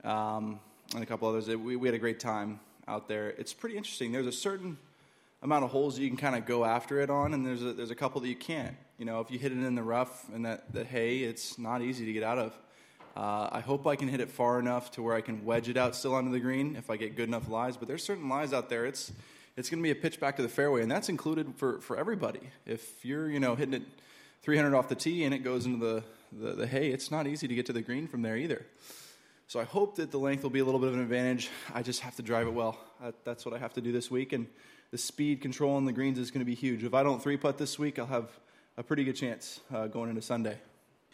um, 0.04 0.60
and 0.94 1.02
a 1.02 1.06
couple 1.06 1.30
others. 1.30 1.48
We, 1.48 1.78
we 1.78 1.88
had 1.88 1.96
a 1.96 2.00
great 2.00 2.20
time 2.20 2.60
out 2.86 3.08
there. 3.08 3.30
It's 3.30 3.54
pretty 3.54 3.78
interesting. 3.78 4.12
There's 4.12 4.28
a 4.28 4.32
certain 4.32 4.78
amount 5.42 5.64
of 5.64 5.72
holes 5.72 5.98
you 5.98 6.10
can 6.10 6.18
kind 6.18 6.36
of 6.36 6.46
go 6.46 6.66
after 6.66 7.00
it 7.00 7.10
on, 7.10 7.34
and 7.34 7.46
there's 7.46 7.64
a, 7.64 7.72
there's 7.72 7.92
a 7.92 7.96
couple 7.96 8.20
that 8.20 8.28
you 8.28 8.36
can't. 8.36 8.76
You 8.98 9.06
know, 9.06 9.22
if 9.22 9.32
you 9.32 9.40
hit 9.40 9.54
it 9.54 9.64
in 9.64 9.76
the 9.76 9.84
rough 9.84 10.26
and 10.34 10.46
that, 10.46 10.74
that 10.74 10.88
hay, 10.88 11.20
it's 11.20 11.58
not 11.58 11.82
easy 11.82 12.06
to 12.06 12.12
get 12.12 12.24
out 12.24 12.40
of. 12.40 12.60
Uh, 13.16 13.48
I 13.54 13.62
hope 13.62 13.88
I 13.88 13.96
can 13.96 14.10
hit 14.10 14.20
it 14.20 14.30
far 14.30 14.60
enough 14.60 14.92
to 14.92 15.02
where 15.02 15.16
I 15.16 15.22
can 15.22 15.46
wedge 15.46 15.70
it 15.70 15.78
out 15.78 15.96
still 15.96 16.14
onto 16.14 16.32
the 16.32 16.42
green 16.42 16.76
if 16.76 16.90
I 16.90 16.98
get 16.98 17.16
good 17.16 17.30
enough 17.30 17.48
lies. 17.48 17.78
But 17.78 17.88
there's 17.88 18.04
certain 18.04 18.28
lies 18.28 18.52
out 18.52 18.68
there. 18.68 18.86
It's 18.86 19.14
it's 19.58 19.70
going 19.70 19.82
to 19.82 19.84
be 19.84 19.92
a 19.92 19.96
pitch 19.96 20.20
back 20.20 20.36
to 20.36 20.42
the 20.42 20.50
fairway, 20.50 20.82
and 20.82 20.92
that's 20.92 21.10
included 21.10 21.54
for, 21.56 21.80
for 21.80 21.98
everybody. 21.98 22.42
If 22.66 23.06
you're 23.06 23.30
you 23.30 23.40
know 23.40 23.56
hitting 23.56 23.74
it 23.74 23.84
300 24.44 24.76
off 24.76 24.90
the 24.90 24.96
tee 24.96 25.24
and 25.24 25.34
it 25.34 25.40
goes 25.40 25.66
into 25.66 25.84
the, 25.84 26.04
the, 26.32 26.52
the 26.54 26.68
hay, 26.68 26.90
it's 26.90 27.10
not 27.10 27.26
easy 27.26 27.48
to 27.48 27.56
get 27.56 27.66
to 27.66 27.74
the 27.74 27.82
green 27.82 28.08
from 28.08 28.22
there 28.22 28.38
either. 28.38 28.66
So 29.48 29.60
I 29.60 29.64
hope 29.64 29.96
that 29.96 30.12
the 30.12 30.18
length 30.18 30.44
will 30.44 30.50
be 30.50 30.60
a 30.60 30.66
little 30.66 30.80
bit 30.80 30.90
of 30.90 30.96
an 30.96 31.02
advantage. 31.02 31.50
I 31.74 31.82
just 31.82 32.02
have 32.02 32.16
to 32.18 32.22
drive 32.22 32.48
it 32.48 32.54
well. 32.54 32.78
that's 33.24 33.46
what 33.46 33.56
I 33.56 33.60
have 33.60 33.74
to 33.74 33.82
do 33.82 33.92
this 33.92 34.12
week, 34.12 34.34
and 34.34 34.48
the 34.92 34.98
speed 34.98 35.42
control 35.42 35.76
on 35.76 35.86
the 35.86 35.94
greens 35.94 36.20
is 36.20 36.32
going 36.32 36.42
to 36.42 36.46
be 36.46 36.56
huge. 36.56 36.84
If 36.84 36.94
I 36.94 37.04
don't 37.04 37.22
three 37.22 37.38
putt 37.38 37.58
this 37.58 37.80
week, 37.80 37.98
I'll 37.98 38.06
have 38.08 38.30
a 38.78 38.84
pretty 38.84 39.04
good 39.04 39.16
chance 39.16 39.62
uh, 39.74 39.88
going 39.88 40.10
into 40.10 40.22
Sunday. 40.22 40.58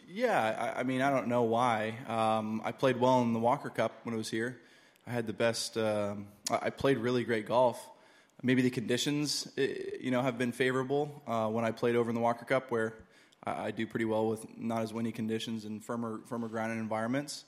Yeah, 0.08 0.72
I, 0.76 0.80
I, 0.80 0.82
mean, 0.82 1.00
I 1.00 1.10
don't 1.10 1.28
know 1.28 1.44
why. 1.44 1.94
Um, 2.08 2.60
I 2.64 2.72
played 2.72 2.98
well 2.98 3.22
in 3.22 3.32
the 3.32 3.38
Walker 3.38 3.70
Cup 3.70 3.92
when 4.02 4.14
I 4.14 4.18
was 4.18 4.28
here. 4.28 4.58
I 5.06 5.10
had 5.10 5.26
the 5.26 5.32
best. 5.32 5.78
Um, 5.78 6.26
I 6.50 6.70
played 6.70 6.98
really 6.98 7.24
great 7.24 7.46
golf 7.46 7.88
maybe 8.42 8.62
the 8.62 8.70
conditions, 8.70 9.48
eh, 9.56 9.74
you 10.00 10.10
know, 10.10 10.22
have 10.22 10.38
been 10.38 10.52
favorable. 10.52 11.22
Uh, 11.26 11.48
when 11.48 11.64
I 11.64 11.70
played 11.70 11.96
over 11.96 12.10
in 12.10 12.14
the 12.14 12.20
Walker 12.20 12.44
Cup, 12.44 12.70
where 12.70 12.94
I, 13.44 13.66
I, 13.66 13.70
do 13.70 13.86
pretty 13.86 14.04
well 14.04 14.26
with 14.26 14.46
not 14.58 14.82
as 14.82 14.92
windy 14.92 15.12
conditions 15.12 15.64
and 15.64 15.82
firmer, 15.82 16.20
firmer 16.26 16.48
ground 16.48 16.72
and 16.72 16.80
environments. 16.80 17.44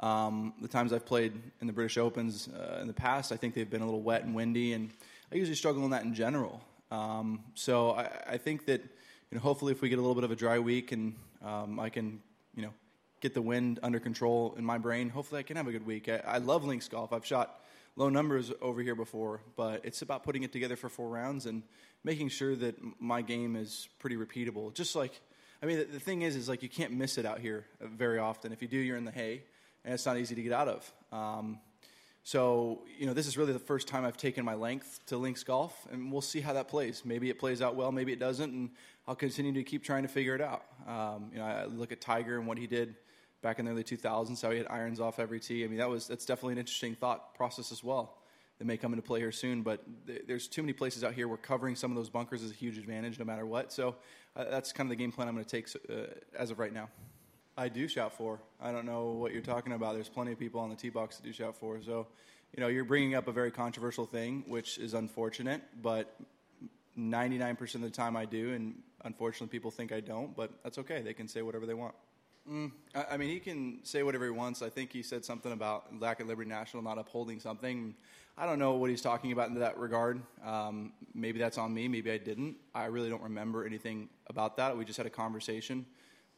Um, 0.00 0.54
the 0.60 0.68
times 0.68 0.92
I've 0.92 1.06
played 1.06 1.32
in 1.60 1.66
the 1.66 1.72
British 1.72 1.98
Opens 1.98 2.48
uh, 2.48 2.78
in 2.80 2.86
the 2.86 2.94
past, 2.94 3.32
I 3.32 3.36
think 3.36 3.54
they've 3.54 3.68
been 3.68 3.82
a 3.82 3.84
little 3.84 4.02
wet 4.02 4.24
and 4.24 4.34
windy, 4.34 4.72
and 4.72 4.90
I 5.32 5.36
usually 5.36 5.56
struggle 5.56 5.84
in 5.84 5.90
that 5.90 6.04
in 6.04 6.14
general. 6.14 6.62
Um, 6.90 7.40
so 7.54 7.90
I, 7.90 8.08
I, 8.26 8.36
think 8.38 8.64
that 8.66 8.80
you 8.80 9.34
know, 9.34 9.40
hopefully, 9.40 9.72
if 9.72 9.82
we 9.82 9.88
get 9.88 9.98
a 9.98 10.00
little 10.00 10.14
bit 10.14 10.24
of 10.24 10.30
a 10.30 10.36
dry 10.36 10.58
week 10.58 10.92
and 10.92 11.14
um, 11.44 11.78
I 11.78 11.90
can, 11.90 12.20
you 12.54 12.62
know, 12.62 12.72
get 13.20 13.34
the 13.34 13.42
wind 13.42 13.80
under 13.82 14.00
control 14.00 14.54
in 14.56 14.64
my 14.64 14.78
brain, 14.78 15.10
hopefully 15.10 15.40
I 15.40 15.42
can 15.42 15.56
have 15.56 15.66
a 15.66 15.72
good 15.72 15.84
week. 15.84 16.08
I, 16.08 16.22
I 16.24 16.38
love 16.38 16.64
links 16.64 16.88
golf. 16.88 17.12
I've 17.12 17.26
shot 17.26 17.62
low 17.98 18.08
numbers 18.08 18.52
over 18.62 18.80
here 18.80 18.94
before, 18.94 19.40
but 19.56 19.84
it's 19.84 20.02
about 20.02 20.22
putting 20.22 20.44
it 20.44 20.52
together 20.52 20.76
for 20.76 20.88
four 20.88 21.08
rounds 21.08 21.46
and 21.46 21.64
making 22.04 22.28
sure 22.28 22.54
that 22.54 22.76
my 23.00 23.20
game 23.20 23.56
is 23.56 23.88
pretty 23.98 24.16
repeatable. 24.16 24.72
Just 24.72 24.94
like, 24.94 25.20
I 25.60 25.66
mean, 25.66 25.78
the, 25.78 25.84
the 25.84 26.00
thing 26.00 26.22
is, 26.22 26.36
is 26.36 26.48
like 26.48 26.62
you 26.62 26.68
can't 26.68 26.92
miss 26.92 27.18
it 27.18 27.26
out 27.26 27.40
here 27.40 27.66
very 27.82 28.20
often. 28.20 28.52
If 28.52 28.62
you 28.62 28.68
do, 28.68 28.76
you're 28.76 28.96
in 28.96 29.04
the 29.04 29.10
hay, 29.10 29.42
and 29.84 29.92
it's 29.92 30.06
not 30.06 30.16
easy 30.16 30.36
to 30.36 30.42
get 30.42 30.52
out 30.52 30.68
of. 30.68 30.92
Um, 31.10 31.58
so, 32.22 32.82
you 32.96 33.06
know, 33.06 33.14
this 33.14 33.26
is 33.26 33.36
really 33.36 33.52
the 33.52 33.58
first 33.58 33.88
time 33.88 34.04
I've 34.04 34.16
taken 34.16 34.44
my 34.44 34.54
length 34.54 35.00
to 35.06 35.16
links 35.16 35.42
golf, 35.42 35.74
and 35.90 36.12
we'll 36.12 36.20
see 36.20 36.40
how 36.40 36.52
that 36.52 36.68
plays. 36.68 37.02
Maybe 37.04 37.30
it 37.30 37.40
plays 37.40 37.60
out 37.60 37.74
well, 37.74 37.90
maybe 37.90 38.12
it 38.12 38.20
doesn't, 38.20 38.52
and 38.52 38.70
I'll 39.08 39.16
continue 39.16 39.52
to 39.54 39.64
keep 39.64 39.82
trying 39.82 40.02
to 40.02 40.08
figure 40.08 40.36
it 40.36 40.40
out. 40.40 40.62
Um, 40.86 41.30
you 41.32 41.38
know, 41.38 41.44
I 41.44 41.64
look 41.64 41.90
at 41.90 42.00
Tiger 42.00 42.38
and 42.38 42.46
what 42.46 42.58
he 42.58 42.68
did 42.68 42.94
back 43.42 43.58
in 43.58 43.64
the 43.64 43.70
early 43.70 43.84
2000s, 43.84 44.42
how 44.42 44.50
he 44.50 44.58
had 44.58 44.66
irons 44.68 45.00
off 45.00 45.18
every 45.18 45.40
tee. 45.40 45.64
I 45.64 45.68
mean, 45.68 45.78
that 45.78 45.88
was 45.88 46.06
that's 46.06 46.26
definitely 46.26 46.54
an 46.54 46.58
interesting 46.58 46.94
thought 46.94 47.34
process 47.34 47.72
as 47.72 47.82
well. 47.84 48.18
That 48.58 48.64
may 48.64 48.76
come 48.76 48.92
into 48.92 49.02
play 49.02 49.20
here 49.20 49.30
soon, 49.30 49.62
but 49.62 49.84
th- 50.06 50.24
there's 50.26 50.48
too 50.48 50.62
many 50.62 50.72
places 50.72 51.04
out 51.04 51.14
here 51.14 51.28
where 51.28 51.36
covering 51.36 51.76
some 51.76 51.92
of 51.92 51.96
those 51.96 52.10
bunkers 52.10 52.42
is 52.42 52.50
a 52.50 52.54
huge 52.54 52.76
advantage, 52.76 53.16
no 53.18 53.24
matter 53.24 53.46
what. 53.46 53.72
So 53.72 53.94
uh, 54.34 54.46
that's 54.50 54.72
kind 54.72 54.86
of 54.86 54.90
the 54.90 54.96
game 54.96 55.12
plan 55.12 55.28
I'm 55.28 55.34
going 55.34 55.44
to 55.44 55.50
take 55.50 55.68
uh, 55.88 56.12
as 56.36 56.50
of 56.50 56.58
right 56.58 56.72
now. 56.72 56.88
I 57.56 57.68
do 57.68 57.86
shout 57.86 58.12
fore. 58.12 58.40
I 58.60 58.72
don't 58.72 58.84
know 58.84 59.10
what 59.10 59.32
you're 59.32 59.42
talking 59.42 59.72
about. 59.72 59.94
There's 59.94 60.08
plenty 60.08 60.32
of 60.32 60.38
people 60.38 60.60
on 60.60 60.70
the 60.70 60.76
tee 60.76 60.90
box 60.90 61.16
that 61.16 61.24
do 61.24 61.32
shout 61.32 61.56
fore. 61.56 61.80
So, 61.82 62.06
you 62.56 62.60
know, 62.60 62.68
you're 62.68 62.84
bringing 62.84 63.14
up 63.14 63.28
a 63.28 63.32
very 63.32 63.50
controversial 63.50 64.06
thing, 64.06 64.44
which 64.48 64.78
is 64.78 64.94
unfortunate, 64.94 65.62
but 65.82 66.16
99% 66.98 67.74
of 67.76 67.80
the 67.82 67.90
time 67.90 68.16
I 68.16 68.24
do, 68.24 68.52
and 68.54 68.74
unfortunately 69.04 69.48
people 69.48 69.70
think 69.70 69.92
I 69.92 70.00
don't, 70.00 70.36
but 70.36 70.50
that's 70.62 70.78
okay. 70.78 71.00
They 71.02 71.14
can 71.14 71.28
say 71.28 71.42
whatever 71.42 71.66
they 71.66 71.74
want. 71.74 71.94
Mm, 72.50 72.72
I, 72.94 73.04
I, 73.12 73.16
mean, 73.16 73.28
he 73.28 73.40
can 73.40 73.80
say 73.82 74.02
whatever 74.02 74.24
he 74.24 74.30
wants. 74.30 74.62
I 74.62 74.70
think 74.70 74.92
he 74.92 75.02
said 75.02 75.24
something 75.24 75.52
about 75.52 76.00
lack 76.00 76.20
of 76.20 76.28
Liberty 76.28 76.48
National 76.48 76.82
not 76.82 76.98
upholding 76.98 77.40
something. 77.40 77.94
I 78.38 78.46
don't 78.46 78.58
know 78.58 78.74
what 78.74 78.88
he's 78.88 79.02
talking 79.02 79.32
about 79.32 79.48
in 79.48 79.54
that 79.58 79.78
regard. 79.78 80.20
Um, 80.44 80.92
maybe 81.14 81.38
that's 81.38 81.58
on 81.58 81.74
me. 81.74 81.88
Maybe 81.88 82.10
I 82.10 82.18
didn't. 82.18 82.56
I 82.74 82.86
really 82.86 83.10
don't 83.10 83.22
remember 83.22 83.66
anything 83.66 84.08
about 84.28 84.56
that. 84.58 84.76
We 84.76 84.84
just 84.84 84.96
had 84.96 85.06
a 85.06 85.10
conversation 85.10 85.84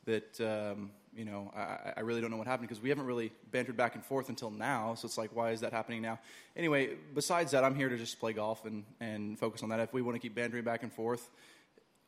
that 0.06 0.40
um, 0.40 0.90
you 1.14 1.26
know 1.26 1.52
I, 1.54 1.92
I, 1.98 2.00
really 2.00 2.22
don't 2.22 2.30
know 2.30 2.38
what 2.38 2.46
happened 2.46 2.68
because 2.68 2.82
we 2.82 2.88
haven't 2.88 3.04
really 3.04 3.32
bantered 3.50 3.76
back 3.76 3.96
and 3.96 4.04
forth 4.04 4.30
until 4.30 4.50
now. 4.50 4.94
So 4.94 5.04
it's 5.04 5.18
like, 5.18 5.36
why 5.36 5.50
is 5.50 5.61
that 5.61 5.72
happening 5.72 6.00
now? 6.00 6.18
Anyway, 6.56 6.96
besides 7.14 7.52
that, 7.52 7.64
I'm 7.64 7.74
here 7.74 7.90
to 7.90 7.98
just 7.98 8.18
play 8.18 8.32
golf 8.32 8.64
and 8.64 8.84
and 9.00 9.38
focus 9.38 9.62
on 9.62 9.68
that. 9.68 9.80
If 9.80 9.92
we 9.92 10.00
want 10.00 10.16
to 10.16 10.20
keep 10.20 10.34
bantering 10.34 10.64
back 10.64 10.82
and 10.82 10.92
forth, 10.92 11.28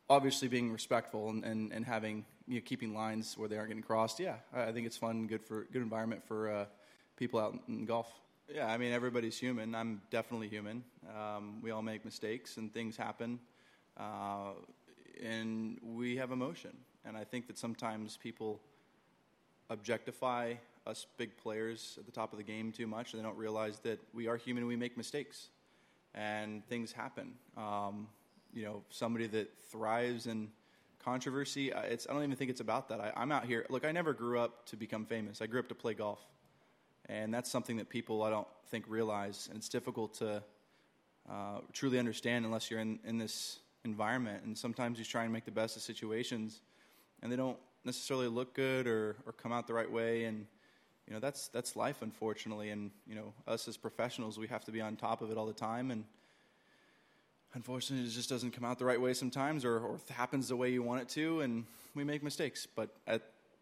obviously 0.09 0.47
being 0.47 0.71
respectful 0.71 1.29
and, 1.29 1.43
and, 1.43 1.71
and 1.71 1.85
having 1.85 2.25
you 2.47 2.55
know, 2.55 2.61
keeping 2.65 2.93
lines 2.93 3.37
where 3.37 3.47
they 3.47 3.57
aren't 3.57 3.69
getting 3.69 3.83
crossed. 3.83 4.19
Yeah, 4.19 4.35
I 4.53 4.71
think 4.71 4.85
it's 4.85 4.97
fun, 4.97 5.27
good 5.27 5.43
for 5.43 5.65
good 5.71 5.81
environment 5.81 6.23
for 6.27 6.51
uh, 6.51 6.65
people 7.15 7.39
out 7.39 7.57
in 7.67 7.85
golf. 7.85 8.11
Yeah, 8.53 8.67
I 8.67 8.77
mean 8.77 8.91
everybody's 8.91 9.37
human. 9.37 9.73
I'm 9.73 10.01
definitely 10.11 10.49
human. 10.49 10.83
Um, 11.17 11.61
we 11.61 11.71
all 11.71 11.81
make 11.81 12.03
mistakes 12.03 12.57
and 12.57 12.73
things 12.73 12.97
happen, 12.97 13.39
uh, 13.97 14.51
and 15.23 15.79
we 15.81 16.17
have 16.17 16.31
emotion. 16.31 16.71
And 17.05 17.17
I 17.17 17.23
think 17.23 17.47
that 17.47 17.57
sometimes 17.57 18.17
people 18.17 18.61
objectify 19.69 20.55
us 20.85 21.05
big 21.17 21.37
players 21.37 21.95
at 21.97 22.05
the 22.05 22.11
top 22.11 22.33
of 22.33 22.37
the 22.37 22.43
game 22.43 22.71
too 22.71 22.87
much, 22.87 23.13
and 23.13 23.21
they 23.21 23.25
don't 23.25 23.37
realize 23.37 23.79
that 23.79 23.99
we 24.13 24.27
are 24.27 24.35
human. 24.35 24.67
We 24.67 24.75
make 24.75 24.97
mistakes, 24.97 25.47
and 26.13 26.65
things 26.67 26.91
happen. 26.91 27.33
Um, 27.55 28.07
you 28.53 28.63
know, 28.63 28.83
somebody 28.89 29.27
that 29.27 29.51
thrives 29.71 30.27
in 30.27 30.49
controversy. 31.03 31.71
It's, 31.71 32.07
I 32.09 32.13
don't 32.13 32.23
even 32.23 32.35
think 32.35 32.49
it's 32.49 32.61
about 32.61 32.89
that. 32.89 32.99
I, 32.99 33.21
am 33.21 33.31
out 33.31 33.45
here. 33.45 33.65
Look, 33.69 33.85
I 33.85 33.91
never 33.91 34.13
grew 34.13 34.39
up 34.39 34.65
to 34.67 34.77
become 34.77 35.05
famous. 35.05 35.41
I 35.41 35.47
grew 35.47 35.59
up 35.59 35.67
to 35.69 35.75
play 35.75 35.93
golf, 35.93 36.19
and 37.07 37.33
that's 37.33 37.51
something 37.51 37.77
that 37.77 37.89
people 37.89 38.23
I 38.23 38.29
don't 38.29 38.47
think 38.69 38.85
realize, 38.87 39.47
and 39.49 39.57
it's 39.57 39.69
difficult 39.69 40.15
to 40.15 40.43
uh, 41.29 41.59
truly 41.71 41.99
understand 41.99 42.45
unless 42.45 42.69
you're 42.69 42.79
in, 42.79 42.99
in 43.05 43.17
this 43.17 43.59
environment. 43.85 44.43
And 44.45 44.57
sometimes 44.57 44.99
you 44.99 45.05
try 45.05 45.23
and 45.23 45.33
make 45.33 45.45
the 45.45 45.51
best 45.51 45.75
of 45.75 45.81
situations, 45.81 46.61
and 47.21 47.31
they 47.31 47.35
don't 47.35 47.57
necessarily 47.85 48.27
look 48.27 48.53
good 48.53 48.87
or, 48.87 49.17
or 49.25 49.33
come 49.33 49.51
out 49.51 49.67
the 49.67 49.73
right 49.73 49.91
way. 49.91 50.25
And 50.25 50.45
you 51.07 51.13
know 51.13 51.19
that's 51.19 51.49
that's 51.49 51.75
life, 51.75 52.01
unfortunately. 52.01 52.69
And 52.69 52.91
you 53.07 53.15
know 53.15 53.33
us 53.47 53.67
as 53.67 53.77
professionals, 53.77 54.37
we 54.37 54.47
have 54.47 54.63
to 54.65 54.71
be 54.71 54.79
on 54.79 54.95
top 54.95 55.21
of 55.21 55.31
it 55.31 55.37
all 55.37 55.45
the 55.45 55.53
time. 55.53 55.91
And 55.91 56.05
unfortunately, 57.53 58.05
it 58.07 58.11
just 58.11 58.29
doesn't 58.29 58.51
come 58.51 58.65
out 58.65 58.79
the 58.79 58.85
right 58.85 58.99
way 58.99 59.13
sometimes, 59.13 59.63
or, 59.65 59.79
or 59.79 59.99
happens 60.09 60.47
the 60.47 60.55
way 60.55 60.71
you 60.71 60.83
want 60.83 61.01
it 61.01 61.09
to, 61.09 61.41
and 61.41 61.65
we 61.95 62.03
make 62.03 62.23
mistakes. 62.23 62.67
But 62.75 62.89
at 63.07 63.21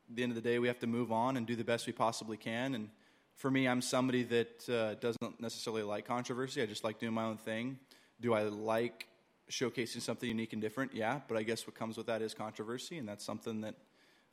the 0.09 0.23
end 0.23 0.31
of 0.31 0.35
the 0.35 0.41
day, 0.41 0.59
we 0.59 0.67
have 0.67 0.79
to 0.79 0.87
move 0.87 1.11
on 1.11 1.37
and 1.37 1.45
do 1.45 1.55
the 1.55 1.63
best 1.63 1.87
we 1.87 1.93
possibly 1.93 2.37
can. 2.37 2.75
And 2.75 2.89
for 3.35 3.51
me, 3.51 3.67
I'm 3.67 3.81
somebody 3.81 4.23
that 4.23 4.69
uh, 4.69 4.95
doesn't 4.95 5.41
necessarily 5.41 5.83
like 5.83 6.05
controversy. 6.05 6.61
I 6.61 6.65
just 6.65 6.83
like 6.83 6.99
doing 6.99 7.13
my 7.13 7.23
own 7.23 7.37
thing. 7.37 7.79
Do 8.19 8.33
I 8.33 8.43
like 8.43 9.07
showcasing 9.49 10.01
something 10.01 10.27
unique 10.27 10.53
and 10.53 10.61
different? 10.61 10.93
Yeah, 10.93 11.19
but 11.27 11.37
I 11.37 11.43
guess 11.43 11.65
what 11.67 11.75
comes 11.75 11.97
with 11.97 12.07
that 12.07 12.21
is 12.21 12.33
controversy, 12.33 12.97
and 12.97 13.07
that's 13.07 13.25
something 13.25 13.61
that 13.61 13.75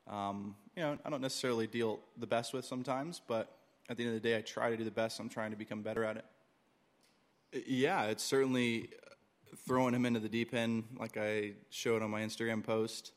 um, 0.06 0.56
you 0.76 0.82
know 0.82 0.98
I 1.04 1.11
don't 1.11 1.20
necessarily 1.22 1.66
deal 1.66 2.00
the 2.18 2.26
best 2.26 2.52
with 2.52 2.64
sometimes. 2.64 3.20
But 3.26 3.50
at 3.88 3.96
the 3.96 4.04
end 4.04 4.14
of 4.14 4.22
the 4.22 4.28
day, 4.28 4.36
I 4.36 4.42
try 4.42 4.70
to 4.70 4.76
do 4.76 4.84
the 4.84 4.90
best. 4.90 5.18
I'm 5.20 5.28
trying 5.28 5.50
to 5.50 5.56
become 5.56 5.82
better 5.82 6.04
at 6.04 6.18
it. 6.18 6.24
Yeah, 7.66 8.04
it's 8.04 8.22
certainly 8.22 8.90
throwing 9.66 9.94
him 9.94 10.07
into 10.07 10.20
the 10.20 10.28
deep 10.28 10.55
end, 10.55 10.84
like 10.99 11.16
I 11.16 11.53
showed 11.70 12.03
on 12.03 12.11
my 12.11 12.22
Instagram 12.22 12.64
post. 12.64 13.12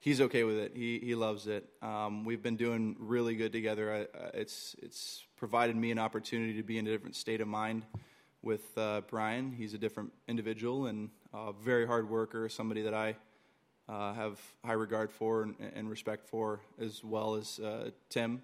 He's 0.00 0.20
okay 0.20 0.44
with 0.44 0.56
it. 0.56 0.72
He 0.74 0.98
he 0.98 1.14
loves 1.14 1.46
it. 1.46 1.66
Um, 1.80 2.24
we've 2.24 2.42
been 2.42 2.56
doing 2.56 2.96
really 2.98 3.36
good 3.36 3.52
together. 3.52 3.92
I, 3.92 4.18
uh, 4.18 4.30
it's 4.34 4.76
it's 4.82 5.24
provided 5.36 5.76
me 5.76 5.90
an 5.90 5.98
opportunity 5.98 6.54
to 6.54 6.62
be 6.62 6.78
in 6.78 6.86
a 6.86 6.90
different 6.90 7.16
state 7.16 7.40
of 7.40 7.48
mind 7.48 7.84
with 8.42 8.76
uh, 8.76 9.00
Brian. 9.08 9.52
He's 9.52 9.72
a 9.72 9.78
different 9.78 10.12
individual 10.28 10.86
and 10.86 11.10
a 11.32 11.52
very 11.52 11.86
hard 11.86 12.08
worker. 12.08 12.48
Somebody 12.48 12.82
that 12.82 12.94
I 12.94 13.16
uh, 13.88 14.12
have 14.14 14.38
high 14.64 14.72
regard 14.72 15.10
for 15.10 15.42
and, 15.42 15.54
and, 15.74 15.90
respect 15.90 16.26
for, 16.26 16.60
as 16.80 17.02
well 17.02 17.34
as 17.34 17.58
uh, 17.58 17.90
Tim. 18.08 18.42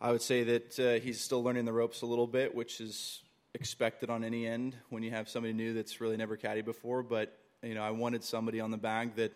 I 0.00 0.12
would 0.12 0.22
say 0.22 0.44
that 0.44 0.78
uh, 0.78 1.04
he's 1.04 1.20
still 1.20 1.42
learning 1.42 1.64
the 1.64 1.72
ropes 1.72 2.02
a 2.02 2.06
little 2.06 2.26
bit, 2.26 2.54
which 2.54 2.80
is 2.80 3.22
expected 3.54 4.10
on 4.10 4.24
any 4.24 4.46
end 4.46 4.76
when 4.90 5.02
you 5.02 5.10
have 5.10 5.28
somebody 5.28 5.52
new 5.52 5.74
that's 5.74 6.00
really 6.00 6.16
never 6.16 6.36
caddied 6.36 6.64
before. 6.64 7.02
But 7.02 7.36
you 7.62 7.74
know, 7.74 7.82
I 7.82 7.90
wanted 7.90 8.22
somebody 8.22 8.60
on 8.60 8.70
the 8.70 8.76
bag 8.76 9.16
that 9.16 9.32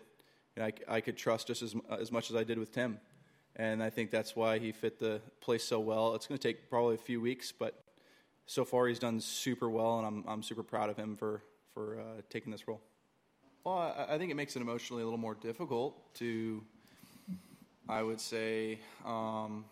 you 0.55 0.61
know, 0.61 0.65
I, 0.65 0.95
I 0.95 1.01
could 1.01 1.17
trust 1.17 1.47
just 1.47 1.61
as 1.61 1.75
as 1.89 2.11
much 2.11 2.29
as 2.29 2.35
I 2.35 2.43
did 2.43 2.57
with 2.57 2.71
Tim, 2.71 2.99
and 3.55 3.81
I 3.83 3.89
think 3.89 4.11
that's 4.11 4.35
why 4.35 4.59
he 4.59 4.71
fit 4.71 4.99
the 4.99 5.21
place 5.41 5.63
so 5.63 5.79
well. 5.79 6.15
It's 6.15 6.27
going 6.27 6.37
to 6.37 6.47
take 6.47 6.69
probably 6.69 6.95
a 6.95 6.99
few 6.99 7.21
weeks, 7.21 7.51
but 7.51 7.83
so 8.45 8.65
far 8.65 8.87
he's 8.87 8.99
done 8.99 9.19
super 9.19 9.69
well, 9.69 9.97
and 9.97 10.07
I'm 10.07 10.23
I'm 10.27 10.43
super 10.43 10.63
proud 10.63 10.89
of 10.89 10.97
him 10.97 11.15
for 11.15 11.41
for 11.73 11.99
uh, 11.99 12.21
taking 12.29 12.51
this 12.51 12.67
role. 12.67 12.81
Well, 13.63 13.77
I, 13.77 14.15
I, 14.15 14.17
think 14.17 14.29
it 14.29 14.35
makes 14.35 14.55
it 14.57 14.61
emotionally 14.61 15.03
a 15.03 15.05
little 15.05 15.19
more 15.19 15.35
difficult 15.35 16.13
to, 16.15 16.61
I 17.87 18.03
would 18.03 18.19
say, 18.19 18.79
um, 19.05 19.63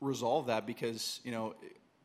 resolve 0.00 0.46
that 0.46 0.66
because 0.66 1.20
you 1.22 1.30
know 1.30 1.54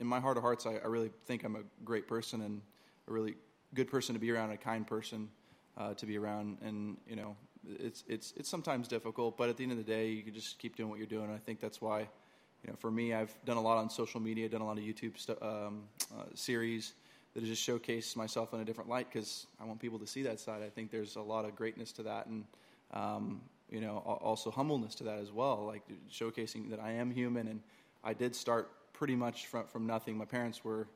in 0.02 0.08
my 0.08 0.20
heart 0.20 0.36
of 0.36 0.44
hearts, 0.44 0.66
I, 0.66 0.74
I, 0.84 0.88
really 0.88 1.12
think 1.26 1.44
I'm 1.44 1.56
a 1.56 1.62
great 1.86 2.08
person 2.08 2.42
and 2.42 2.60
a 3.08 3.14
really 3.14 3.36
good 3.76 3.88
person 3.88 4.16
to 4.16 4.20
be 4.20 4.32
around, 4.32 4.50
a 4.50 4.58
kind 4.58 4.86
person 4.86 5.30
uh, 5.78 5.94
to 5.94 6.06
be 6.08 6.18
around. 6.18 6.58
And 6.66 6.98
you 7.08 7.16
know, 7.16 7.38
it's 7.80 8.04
it's 8.08 8.34
it's 8.36 8.50
sometimes 8.50 8.88
difficult, 8.88 9.38
but 9.38 9.48
at 9.48 9.58
the 9.58 9.64
end 9.64 9.72
of 9.72 9.78
the 9.78 9.84
day, 9.84 10.10
you 10.10 10.24
can 10.24 10.34
just 10.34 10.58
keep 10.58 10.76
doing 10.76 10.90
what 10.90 10.98
you're 10.98 11.08
doing. 11.08 11.32
I 11.32 11.38
think 11.38 11.62
that's 11.62 11.80
why, 11.80 12.00
you 12.00 12.70
know, 12.70 12.76
for 12.80 12.90
me, 12.90 13.14
I've 13.14 13.34
done 13.46 13.58
a 13.58 13.62
lot 13.62 13.78
on 13.78 13.90
social 13.90 14.20
media, 14.20 14.50
done 14.50 14.62
a 14.62 14.66
lot 14.66 14.80
of 14.80 14.84
YouTube 14.84 15.20
st- 15.20 15.42
um, 15.42 15.84
uh, 16.12 16.24
series 16.34 16.94
that 17.36 17.46
just 17.46 17.66
showcased 17.66 18.16
myself 18.18 18.54
in 18.54 18.60
a 18.60 18.66
different 18.66 18.90
light 18.90 19.08
because 19.08 19.46
I 19.62 19.66
want 19.66 19.80
people 19.80 20.00
to 20.00 20.08
see 20.08 20.24
that 20.24 20.40
side. 20.40 20.64
I 20.64 20.70
think 20.70 20.90
there's 20.90 21.16
a 21.16 21.22
lot 21.22 21.46
of 21.46 21.56
greatness 21.56 21.92
to 21.94 22.04
that, 22.04 22.26
and 22.26 22.44
um, 22.92 23.40
you 23.70 23.82
know, 23.82 23.98
also 24.00 24.50
humbleness 24.50 24.96
to 24.96 25.04
that 25.04 25.20
as 25.20 25.32
well, 25.32 25.64
like 25.66 25.84
showcasing 26.12 26.72
that 26.72 26.80
I 26.80 26.94
am 26.94 27.12
human 27.12 27.48
and 27.48 27.62
I 28.04 28.14
did 28.14 28.36
start 28.36 28.72
pretty 29.02 29.16
much 29.16 29.48
from, 29.48 29.66
from 29.66 29.88
nothing. 29.88 30.16
My 30.16 30.26
parents 30.26 30.64
were 30.64 30.88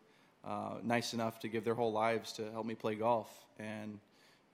uh, 0.44 0.76
nice 0.84 1.16
enough 1.16 1.40
to 1.40 1.48
give 1.48 1.64
their 1.66 1.74
whole 1.74 1.92
lives 1.92 2.34
to 2.34 2.52
help 2.52 2.68
me 2.68 2.76
play 2.76 2.94
golf. 2.94 3.28
And, 3.58 3.98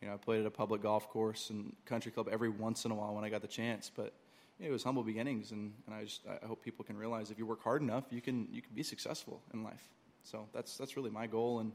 you 0.02 0.08
know, 0.08 0.14
I 0.14 0.18
played 0.18 0.40
at 0.40 0.46
a 0.46 0.50
public 0.50 0.82
golf 0.82 1.10
course 1.10 1.50
and 1.50 1.76
country 1.84 2.14
club 2.14 2.30
every 2.32 2.48
once 2.48 2.86
in 2.86 2.92
a 2.92 2.96
while 2.96 3.14
when 3.14 3.26
I 3.26 3.30
got 3.30 3.42
the 3.42 3.50
chance. 3.50 3.92
But 3.94 4.14
you 4.58 4.64
know, 4.64 4.70
it 4.70 4.72
was 4.72 4.86
humble 4.86 5.04
beginnings. 5.04 5.52
And, 5.52 5.74
and 5.86 5.94
I 5.94 6.06
just 6.06 6.22
I 6.26 6.46
hope 6.46 6.64
people 6.64 6.86
can 6.86 6.96
realize 6.96 7.30
if 7.30 7.38
you 7.38 7.46
work 7.46 7.62
hard 7.62 7.82
enough, 7.82 8.06
you 8.10 8.22
can, 8.22 8.48
you 8.54 8.62
can 8.62 8.74
be 8.74 8.84
successful 8.84 9.42
in 9.54 9.66
life. 9.66 9.84
So 10.24 10.48
that's, 10.54 10.78
that's 10.78 10.96
really 10.96 11.10
my 11.10 11.28
goal. 11.28 11.60
And 11.60 11.74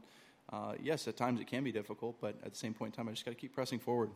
uh, 0.51 0.73
yes, 0.81 1.07
at 1.07 1.15
times 1.15 1.39
it 1.41 1.45
can 1.45 1.63
be 1.63 1.71
difficult, 1.71 2.19
but 2.19 2.33
at 2.43 2.53
the 2.53 2.57
same 2.57 2.73
point 2.73 2.95
in 2.95 2.97
time, 2.97 3.07
I 3.07 3.11
just 3.11 3.23
got 3.23 3.33
to 3.33 3.37
keep 3.37 3.53
pressing 3.53 3.77
forward. 3.77 4.09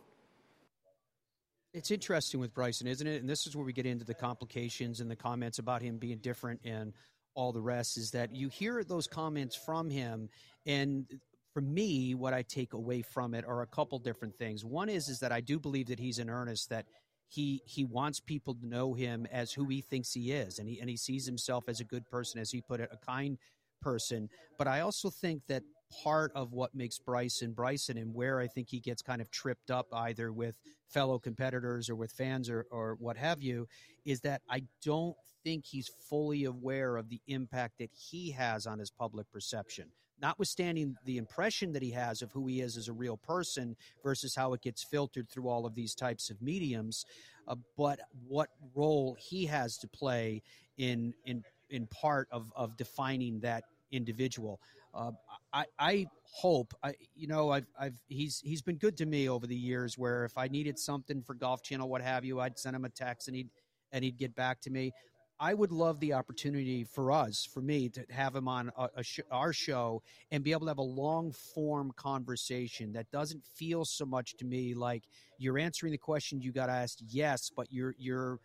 It's 1.76 1.92
interesting 1.92 2.40
with 2.40 2.56
Bryson, 2.56 2.88
isn't 2.88 3.06
it? 3.06 3.22
And 3.22 3.30
this 3.30 3.46
is 3.46 3.56
where 3.56 3.64
we 3.64 3.72
get 3.72 3.86
into 3.86 4.04
the 4.04 4.16
complications 4.16 5.00
and 5.00 5.12
the 5.12 5.16
comments 5.16 5.60
about 5.60 5.84
him 5.84 5.98
being 5.98 6.18
different 6.18 6.62
and 6.66 6.92
all 7.34 7.52
the 7.52 7.62
rest 7.62 7.98
is 7.98 8.12
that 8.12 8.36
you 8.36 8.50
hear 8.50 8.84
those 8.84 9.08
comments 9.08 9.56
from 9.56 9.90
him 9.90 10.30
and 10.66 11.06
for 11.54 11.62
me 11.62 12.14
what 12.16 12.34
i 12.34 12.42
take 12.42 12.74
away 12.74 13.02
from 13.02 13.34
it 13.34 13.46
are 13.46 13.62
a 13.62 13.68
couple 13.68 14.00
different 14.00 14.38
things. 14.38 14.64
One 14.64 14.90
is 14.90 15.10
is 15.10 15.20
that 15.20 15.32
i 15.32 15.42
do 15.42 15.60
believe 15.60 15.88
that 15.88 16.00
he's 16.00 16.20
in 16.20 16.30
earnest 16.30 16.70
that 16.70 16.86
he 17.28 17.62
he 17.66 17.84
wants 17.86 18.20
people 18.20 18.56
to 18.56 18.66
know 18.66 18.94
him 18.94 19.26
as 19.32 19.54
who 19.54 19.66
he 19.66 19.82
thinks 19.82 20.14
he 20.14 20.32
is 20.32 20.60
and 20.60 20.68
he 20.68 20.80
and 20.80 20.90
he 20.90 20.98
sees 20.98 21.26
himself 21.26 21.66
as 21.68 21.80
a 21.80 21.86
good 21.86 22.10
person 22.10 22.40
as 22.40 22.52
he 22.52 22.62
put 22.62 22.80
it 22.80 22.90
a 22.92 23.06
kind 23.06 23.38
person. 23.82 24.30
But 24.58 24.68
i 24.68 24.82
also 24.82 25.10
think 25.10 25.42
that 25.48 25.64
part 26.04 26.32
of 26.36 26.54
what 26.54 26.74
makes 26.74 26.98
Bryson 27.00 27.52
Bryson 27.52 27.98
and 27.98 28.14
where 28.14 28.40
I 28.40 28.48
think 28.48 28.70
he 28.70 28.80
gets 28.80 29.02
kind 29.02 29.22
of 29.22 29.30
tripped 29.30 29.70
up 29.72 29.88
either 29.94 30.32
with 30.32 30.56
fellow 30.88 31.20
competitors 31.20 31.90
or 31.90 31.96
with 31.96 32.12
fans 32.12 32.50
or, 32.50 32.66
or 32.72 32.96
what 33.00 33.18
have 33.18 33.42
you 33.42 33.68
is 34.06 34.22
that 34.22 34.42
I 34.50 34.64
don't 34.84 35.16
think 35.44 35.66
he's 35.66 35.90
fully 36.10 36.46
aware 36.46 36.98
of 36.98 37.10
the 37.10 37.22
impact 37.28 37.80
that 37.80 37.92
he 37.94 38.32
has 38.32 38.68
on 38.68 38.80
his 38.80 38.90
public 38.90 39.32
perception. 39.32 39.86
Notwithstanding 40.22 40.96
the 41.06 41.18
impression 41.18 41.72
that 41.74 41.82
he 41.82 41.92
has 41.92 42.22
of 42.22 42.32
who 42.32 42.46
he 42.46 42.62
is 42.62 42.78
as 42.78 42.88
a 42.88 42.94
real 42.94 43.18
person 43.18 43.76
versus 44.04 44.36
how 44.36 44.54
it 44.54 44.62
gets 44.62 44.84
filtered 44.84 45.28
through 45.30 45.48
all 45.48 45.66
of 45.66 45.74
these 45.74 45.96
types 45.96 46.30
of 46.30 46.40
mediums, 46.42 47.06
uh, 47.48 47.56
but 47.76 48.00
what 48.28 48.50
role 48.76 49.18
he 49.20 49.46
has 49.48 49.78
to 49.80 49.88
play 49.88 50.44
in 50.78 51.14
in 51.26 51.44
in 51.72 51.88
part 51.88 52.28
of 52.32 52.52
of 52.56 52.78
defining 52.78 53.40
that 53.40 53.64
individual. 53.92 54.60
Uh, 54.94 55.12
I, 55.54 55.66
I 55.80 56.08
hope 56.24 56.74
I 56.84 56.94
you 57.16 57.28
know 57.28 57.50
I've 57.50 57.66
I've 57.80 57.96
he's 58.08 58.42
he's 58.44 58.62
been 58.62 58.78
good 58.78 58.98
to 58.98 59.08
me 59.08 59.28
over 59.28 59.48
the 59.48 59.56
years 59.56 59.98
where 59.98 60.24
if 60.24 60.38
I 60.38 60.48
needed 60.48 60.78
something 60.78 61.24
for 61.24 61.34
Golf 61.34 61.64
Channel 61.64 61.90
what 61.90 62.02
have 62.02 62.24
you 62.24 62.40
I'd 62.40 62.60
send 62.60 62.76
him 62.76 62.86
a 62.86 62.90
text 62.90 63.28
and 63.28 63.36
he'd 63.36 63.50
and 63.92 64.04
he'd 64.04 64.18
get 64.18 64.36
back 64.36 64.62
to 64.62 64.70
me. 64.70 64.94
I 65.42 65.56
would 65.56 65.72
love 65.72 66.00
the 66.00 66.14
opportunity 66.14 66.84
for 66.84 67.12
us, 67.12 67.50
for 67.52 67.62
me, 67.62 67.90
to 67.90 68.06
have 68.12 68.36
him 68.36 68.48
on 68.48 68.72
a, 68.78 68.90
a 68.98 69.04
sh- 69.04 69.22
our 69.32 69.52
show 69.52 70.04
and 70.30 70.44
be 70.44 70.52
able 70.52 70.68
to 70.68 70.68
have 70.68 70.78
a 70.78 70.84
long 70.84 71.32
form 71.32 71.92
conversation 71.96 72.94
that 72.94 73.10
doesn't 73.10 73.44
feel 73.44 73.84
so 73.84 74.06
much 74.06 74.38
to 74.38 74.46
me 74.46 74.76
like 74.76 75.02
you're 75.40 75.58
answering 75.58 75.94
the 75.94 75.98
question 75.98 76.42
you 76.42 76.52
got 76.52 76.70
asked, 76.70 77.02
yes, 77.08 77.50
but 77.50 77.66
you're 77.72 77.96
you're 77.98 78.40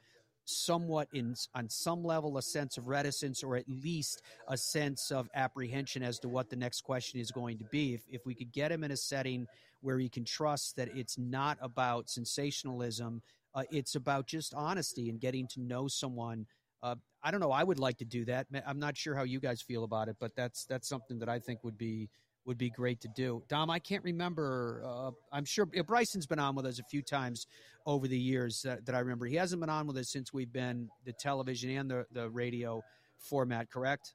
somewhat 0.47 1.09
in 1.13 1.35
on 1.55 1.69
some 1.69 2.03
level 2.03 2.39
a 2.39 2.43
sense 2.43 2.79
of 2.79 2.89
reticence 2.89 3.43
or 3.43 3.57
at 3.57 3.69
least 3.69 4.23
a 4.49 4.57
sense 4.57 5.11
of 5.11 5.29
apprehension 5.35 6.03
as 6.03 6.19
to 6.21 6.29
what 6.29 6.49
the 6.49 6.57
next 6.57 6.81
question 6.83 7.21
is 7.21 7.31
going 7.31 7.59
to 7.59 7.65
be. 7.65 7.93
If, 7.93 8.05
if 8.11 8.25
we 8.25 8.35
could 8.35 8.53
get 8.53 8.73
him 8.73 8.85
in 8.85 8.93
a 8.93 8.97
setting 8.97 9.47
where 9.83 9.99
he 9.99 10.09
can 10.09 10.25
trust 10.25 10.77
that 10.77 10.89
it's 10.97 11.19
not 11.19 11.59
about 11.61 12.09
sensationalism 12.09 13.21
uh, 13.57 13.63
it's 13.71 13.95
about 13.95 14.27
just 14.27 14.53
honesty 14.55 15.09
and 15.09 15.19
getting 15.19 15.49
to 15.49 15.61
know 15.63 15.89
someone 15.89 16.47
uh, 16.83 16.95
i 17.23 17.31
don't 17.31 17.41
know 17.41 17.53
i 17.53 17.63
would 17.63 17.79
like 17.79 17.97
to 17.99 18.05
do 18.05 18.25
that 18.25 18.47
i'm 18.67 18.79
not 18.79 18.97
sure 18.97 19.15
how 19.15 19.23
you 19.23 19.41
guys 19.41 19.63
feel 19.63 19.85
about 19.85 20.09
it 20.09 20.17
but 20.21 20.35
that's 20.35 20.65
that's 20.65 20.89
something 20.89 21.19
that 21.19 21.29
i 21.29 21.39
think 21.39 21.63
would 21.65 21.79
be 21.79 22.09
would 22.47 22.57
be 22.57 22.71
great 22.71 23.01
to 23.01 23.09
do. 23.09 23.43
Dom, 23.49 23.71
I 23.71 23.79
can't 23.79 24.05
remember. 24.05 24.83
Uh, 24.87 25.11
I'm 25.33 25.45
sure 25.45 25.67
Bryson's 25.67 26.27
been 26.27 26.39
on 26.39 26.55
with 26.55 26.65
us 26.65 26.79
a 26.79 26.85
few 26.85 27.03
times 27.03 27.47
over 27.85 28.07
the 28.07 28.19
years 28.19 28.63
that, 28.63 28.87
that, 28.87 28.95
I 28.95 29.01
remember. 29.01 29.27
He 29.27 29.35
hasn't 29.35 29.61
been 29.61 29.69
on 29.69 29.87
with 29.87 29.97
us 29.97 30.11
since 30.11 30.33
we've 30.33 30.53
been 30.53 30.89
the 31.05 31.13
television 31.13 31.71
and 31.71 31.91
the, 31.91 32.07
the 32.13 32.31
radio 32.31 32.83
format, 33.19 33.71
correct? 33.71 34.15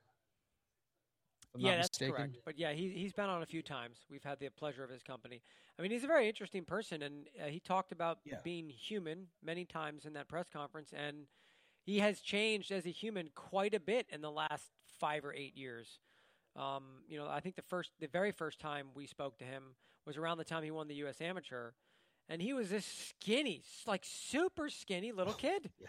yeah, 1.57 1.75
that's 1.75 1.89
mistaken. 1.89 2.15
correct. 2.15 2.37
But 2.45 2.57
yeah, 2.57 2.71
he, 2.71 2.89
he's 2.89 3.13
been 3.13 3.29
on 3.29 3.43
a 3.43 3.45
few 3.45 3.61
times. 3.61 3.97
We've 4.09 4.23
had 4.23 4.39
the 4.39 4.49
pleasure 4.49 4.83
of 4.83 4.89
his 4.89 5.03
company. 5.03 5.41
I 5.77 5.81
mean, 5.81 5.91
he's 5.91 6.03
a 6.03 6.07
very 6.07 6.27
interesting 6.27 6.63
person, 6.63 7.01
and 7.01 7.27
uh, 7.41 7.47
he 7.47 7.59
talked 7.59 7.91
about 7.91 8.19
yeah. 8.23 8.35
being 8.43 8.69
human 8.69 9.27
many 9.43 9.65
times 9.65 10.05
in 10.05 10.13
that 10.13 10.29
press 10.29 10.47
conference, 10.51 10.93
and 10.95 11.25
he 11.83 11.99
has 11.99 12.19
changed 12.19 12.71
as 12.71 12.85
a 12.85 12.91
human 12.91 13.29
quite 13.35 13.73
a 13.73 13.79
bit 13.79 14.07
in 14.11 14.21
the 14.21 14.31
last 14.31 14.69
five 14.99 15.25
or 15.25 15.33
eight 15.33 15.57
years. 15.57 15.99
Um, 16.55 17.03
you 17.07 17.17
know, 17.17 17.27
I 17.27 17.39
think 17.39 17.55
the 17.55 17.61
first, 17.61 17.91
the 17.99 18.07
very 18.07 18.31
first 18.31 18.59
time 18.59 18.87
we 18.93 19.07
spoke 19.07 19.37
to 19.39 19.45
him 19.45 19.75
was 20.05 20.17
around 20.17 20.37
the 20.37 20.43
time 20.43 20.63
he 20.63 20.71
won 20.71 20.87
the 20.87 20.95
U.S. 20.95 21.21
Amateur, 21.21 21.71
and 22.27 22.41
he 22.41 22.53
was 22.53 22.69
this 22.69 22.85
skinny, 22.85 23.63
like 23.87 24.03
super 24.03 24.69
skinny 24.69 25.11
little 25.11 25.33
kid. 25.47 25.69
yeah. 25.79 25.87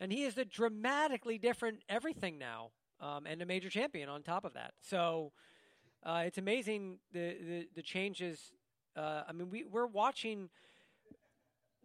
And 0.00 0.12
he 0.12 0.24
is 0.24 0.36
a 0.36 0.44
dramatically 0.44 1.38
different 1.38 1.82
everything 1.88 2.38
now, 2.38 2.70
um, 3.00 3.26
and 3.26 3.40
a 3.40 3.46
major 3.46 3.70
champion 3.70 4.08
on 4.08 4.22
top 4.22 4.44
of 4.44 4.54
that. 4.54 4.72
So 4.82 5.32
uh, 6.02 6.24
it's 6.26 6.38
amazing 6.38 6.98
the 7.12 7.36
the, 7.40 7.68
the 7.76 7.82
changes. 7.82 8.52
Uh, 8.96 9.22
I 9.28 9.32
mean, 9.32 9.50
we 9.50 9.64
we're 9.64 9.86
watching. 9.86 10.50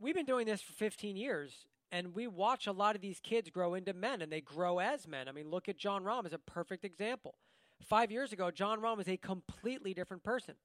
We've 0.02 0.16
been 0.16 0.26
doing 0.26 0.46
this 0.46 0.62
for 0.62 0.72
15 0.74 1.18
years, 1.18 1.68
and 1.92 2.14
we 2.14 2.28
watch 2.28 2.68
a 2.68 2.72
lot 2.72 2.96
of 2.96 3.02
these 3.02 3.20
kids 3.20 3.50
grow 3.50 3.74
into 3.74 3.94
men, 3.94 4.22
and 4.22 4.32
they 4.32 4.42
grow 4.42 4.80
as 4.80 5.08
men. 5.08 5.28
I 5.28 5.32
mean, 5.32 5.50
look 5.50 5.68
at 5.70 5.78
Jon 5.78 6.04
Rahm 6.04 6.26
as 6.26 6.34
a 6.34 6.38
perfect 6.38 6.86
example. 6.86 7.36
Five 7.82 8.12
years 8.12 8.34
ago, 8.34 8.52
Jon 8.52 8.82
Rahm 8.82 8.98
was 8.98 9.08
a 9.08 9.18
completely 9.18 9.94
different 9.94 10.24
person. 10.24 10.56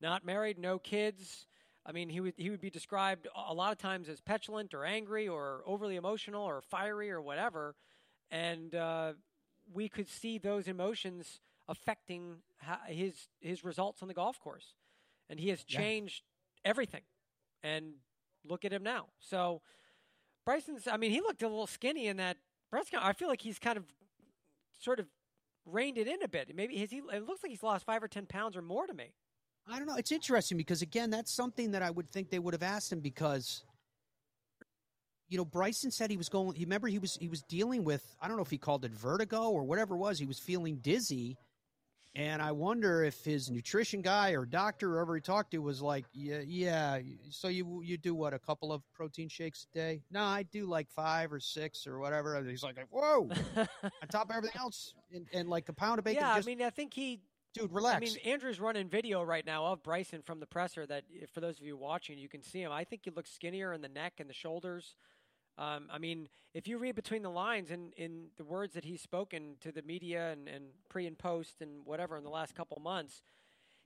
Not 0.00 0.24
married, 0.24 0.58
no 0.58 0.78
kids. 0.78 1.46
I 1.86 1.92
mean, 1.92 2.08
he 2.08 2.20
would 2.20 2.34
he 2.36 2.50
would 2.50 2.60
be 2.60 2.70
described 2.70 3.28
a 3.34 3.54
lot 3.54 3.72
of 3.72 3.78
times 3.78 4.08
as 4.08 4.20
petulant 4.20 4.74
or 4.74 4.84
angry 4.84 5.28
or 5.28 5.62
overly 5.66 5.96
emotional 5.96 6.42
or 6.42 6.60
fiery 6.60 7.10
or 7.10 7.22
whatever, 7.22 7.76
and 8.30 8.74
uh, 8.74 9.12
we 9.72 9.88
could 9.88 10.08
see 10.08 10.38
those 10.38 10.66
emotions 10.66 11.40
affecting 11.68 12.38
his 12.88 13.28
his 13.40 13.64
results 13.64 14.02
on 14.02 14.08
the 14.08 14.14
golf 14.14 14.40
course, 14.40 14.74
and 15.30 15.38
he 15.38 15.48
has 15.50 15.62
changed 15.62 16.24
yeah. 16.64 16.70
everything. 16.70 17.02
And 17.62 17.94
look 18.44 18.64
at 18.64 18.72
him 18.72 18.82
now. 18.82 19.06
So 19.20 19.62
Bryson's. 20.46 20.88
I 20.90 20.96
mean, 20.96 21.10
he 21.10 21.20
looked 21.20 21.42
a 21.42 21.48
little 21.48 21.66
skinny 21.66 22.06
in 22.06 22.16
that 22.16 22.38
press 22.70 22.88
conference. 22.88 23.10
I 23.10 23.18
feel 23.18 23.28
like 23.28 23.42
he's 23.42 23.58
kind 23.58 23.76
of 23.76 23.84
sort 24.80 25.00
of 25.00 25.06
reined 25.66 25.98
it 25.98 26.06
in 26.06 26.22
a 26.22 26.28
bit. 26.28 26.54
Maybe 26.54 26.76
has 26.78 26.90
he? 26.90 27.02
It 27.12 27.26
looks 27.26 27.42
like 27.42 27.50
he's 27.50 27.62
lost 27.62 27.84
five 27.84 28.02
or 28.02 28.08
ten 28.08 28.24
pounds 28.24 28.56
or 28.56 28.62
more 28.62 28.86
to 28.86 28.94
me. 28.94 29.12
I 29.68 29.78
don't 29.78 29.88
know. 29.88 29.96
It's 29.96 30.12
interesting 30.12 30.56
because 30.56 30.80
again, 30.80 31.10
that's 31.10 31.32
something 31.32 31.72
that 31.72 31.82
I 31.82 31.90
would 31.90 32.08
think 32.08 32.30
they 32.30 32.38
would 32.38 32.54
have 32.54 32.62
asked 32.62 32.92
him 32.92 33.00
because, 33.00 33.64
you 35.28 35.36
know, 35.36 35.44
Bryson 35.44 35.90
said 35.90 36.08
he 36.08 36.16
was 36.16 36.28
going. 36.28 36.56
Remember, 36.60 36.86
he 36.86 37.00
was 37.00 37.16
he 37.16 37.28
was 37.28 37.42
dealing 37.42 37.82
with 37.82 38.14
I 38.22 38.28
don't 38.28 38.36
know 38.36 38.44
if 38.44 38.50
he 38.50 38.58
called 38.58 38.84
it 38.84 38.92
vertigo 38.92 39.50
or 39.50 39.64
whatever 39.64 39.96
it 39.96 39.98
was. 39.98 40.18
He 40.18 40.26
was 40.26 40.38
feeling 40.38 40.76
dizzy, 40.76 41.36
and 42.16 42.40
I 42.40 42.50
wonder 42.50 43.04
if 43.04 43.22
his 43.22 43.50
nutrition 43.50 44.00
guy 44.00 44.30
or 44.30 44.46
doctor, 44.46 44.92
or 44.92 44.94
whoever 44.94 45.16
he 45.16 45.20
talked 45.20 45.50
to, 45.50 45.58
was 45.58 45.82
like, 45.82 46.06
"Yeah, 46.14 46.40
yeah. 46.46 47.00
So 47.28 47.48
you 47.48 47.82
you 47.84 47.98
do 47.98 48.14
what? 48.14 48.32
A 48.32 48.38
couple 48.38 48.72
of 48.72 48.82
protein 48.94 49.28
shakes 49.28 49.66
a 49.70 49.78
day? 49.78 50.02
No, 50.10 50.22
I 50.22 50.42
do 50.44 50.64
like 50.64 50.90
five 50.90 51.30
or 51.30 51.40
six 51.40 51.86
or 51.86 51.98
whatever." 51.98 52.34
And 52.36 52.48
he's 52.48 52.62
like, 52.62 52.78
"Whoa!" 52.90 53.28
on 53.56 54.08
top 54.10 54.30
of 54.30 54.36
everything 54.36 54.58
else, 54.58 54.94
and, 55.14 55.26
and, 55.34 55.48
like 55.50 55.68
a 55.68 55.74
pound 55.74 55.98
of 55.98 56.06
bacon. 56.06 56.22
Yeah, 56.22 56.36
just, 56.36 56.48
I 56.48 56.50
mean, 56.50 56.62
I 56.62 56.70
think 56.70 56.94
he. 56.94 57.20
Dude, 57.52 57.70
relax. 57.70 57.96
I 57.96 58.00
mean, 58.00 58.16
Andrew's 58.24 58.60
running 58.60 58.88
video 58.88 59.22
right 59.22 59.44
now 59.44 59.66
of 59.66 59.82
Bryson 59.82 60.22
from 60.22 60.40
the 60.40 60.46
presser. 60.46 60.86
That, 60.86 61.04
for 61.34 61.40
those 61.40 61.60
of 61.60 61.66
you 61.66 61.76
watching, 61.76 62.18
you 62.18 62.28
can 62.30 62.42
see 62.42 62.62
him. 62.62 62.72
I 62.72 62.84
think 62.84 63.02
he 63.04 63.10
looks 63.10 63.30
skinnier 63.30 63.74
in 63.74 63.82
the 63.82 63.88
neck 63.88 64.14
and 64.20 64.28
the 64.28 64.34
shoulders. 64.34 64.96
Um, 65.58 65.88
I 65.90 65.98
mean, 65.98 66.28
if 66.52 66.68
you 66.68 66.76
read 66.76 66.94
between 66.94 67.22
the 67.22 67.30
lines 67.30 67.70
in, 67.70 67.92
in 67.96 68.26
the 68.36 68.44
words 68.44 68.74
that 68.74 68.84
he's 68.84 69.00
spoken 69.00 69.56
to 69.62 69.72
the 69.72 69.82
media 69.82 70.32
and, 70.32 70.48
and 70.48 70.64
pre 70.88 71.06
and 71.06 71.16
post 71.16 71.62
and 71.62 71.84
whatever 71.84 72.16
in 72.16 72.24
the 72.24 72.30
last 72.30 72.54
couple 72.54 72.78
months, 72.80 73.22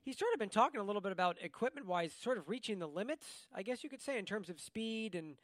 he's 0.03 0.19
sort 0.19 0.33
of 0.33 0.41
been 0.41 0.49
talking 0.49 0.81
a 0.81 0.85
little 0.85 1.01
bit 1.01 1.13
about 1.13 1.37
equipment 1.41 1.87
wise, 1.87 2.13
sort 2.13 2.39
of 2.39 2.49
reaching 2.49 2.81
the 2.81 2.89
limits, 2.89 3.27
I 3.55 3.63
guess 3.63 3.85
you 3.85 3.91
could 3.91 4.03
say, 4.03 4.19
in 4.19 4.25
terms 4.25 4.49
of 4.49 4.61
speed 4.61 5.15
and 5.15 5.37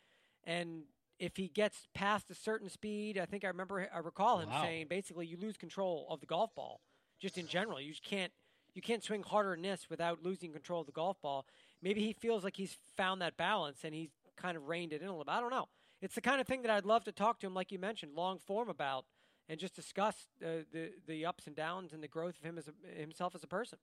and 0.44 0.82
if 1.18 1.36
he 1.36 1.48
gets 1.48 1.88
past 1.94 2.30
a 2.30 2.34
certain 2.34 2.68
speed, 2.68 3.18
I 3.18 3.24
think 3.24 3.44
I 3.44 3.48
remember 3.48 3.88
I 3.92 3.98
recall 3.98 4.40
him 4.40 4.50
wow. 4.50 4.62
saying 4.62 4.86
basically 4.88 5.26
you 5.26 5.36
lose 5.36 5.56
control 5.56 6.06
of 6.10 6.20
the 6.20 6.26
golf 6.26 6.54
ball 6.54 6.80
just 7.20 7.38
in 7.38 7.46
general. 7.46 7.80
You 7.80 7.94
can't 8.04 8.32
you 8.74 8.82
can't 8.82 9.02
swing 9.02 9.22
harder 9.22 9.52
than 9.52 9.62
this 9.62 9.88
without 9.88 10.22
losing 10.22 10.52
control 10.52 10.80
of 10.80 10.86
the 10.86 10.92
golf 10.92 11.20
ball. 11.22 11.46
Maybe 11.80 12.00
he 12.00 12.12
feels 12.12 12.42
like 12.42 12.56
he's 12.56 12.76
found 12.96 13.22
that 13.22 13.36
balance 13.36 13.78
and 13.84 13.94
he's 13.94 14.10
kind 14.36 14.56
of 14.56 14.68
reined 14.68 14.92
it 14.92 15.00
in 15.00 15.08
a 15.08 15.10
little 15.10 15.24
bit. 15.24 15.32
I 15.32 15.40
don't 15.40 15.50
know 15.50 15.68
it's 16.06 16.14
the 16.14 16.20
kind 16.20 16.40
of 16.40 16.46
thing 16.46 16.62
that 16.62 16.70
I'd 16.70 16.86
love 16.86 17.02
to 17.04 17.12
talk 17.12 17.40
to 17.40 17.48
him, 17.48 17.52
like 17.52 17.72
you 17.72 17.80
mentioned, 17.80 18.12
long 18.14 18.38
form 18.38 18.68
about, 18.68 19.06
and 19.48 19.58
just 19.58 19.74
discuss 19.74 20.14
uh, 20.40 20.62
the 20.72 20.92
the 21.08 21.26
ups 21.26 21.48
and 21.48 21.56
downs 21.56 21.92
and 21.92 22.00
the 22.00 22.06
growth 22.06 22.38
of 22.38 22.44
him 22.44 22.58
as 22.58 22.68
a, 22.68 23.00
himself 23.00 23.34
as 23.34 23.42
a 23.42 23.48
person. 23.48 23.78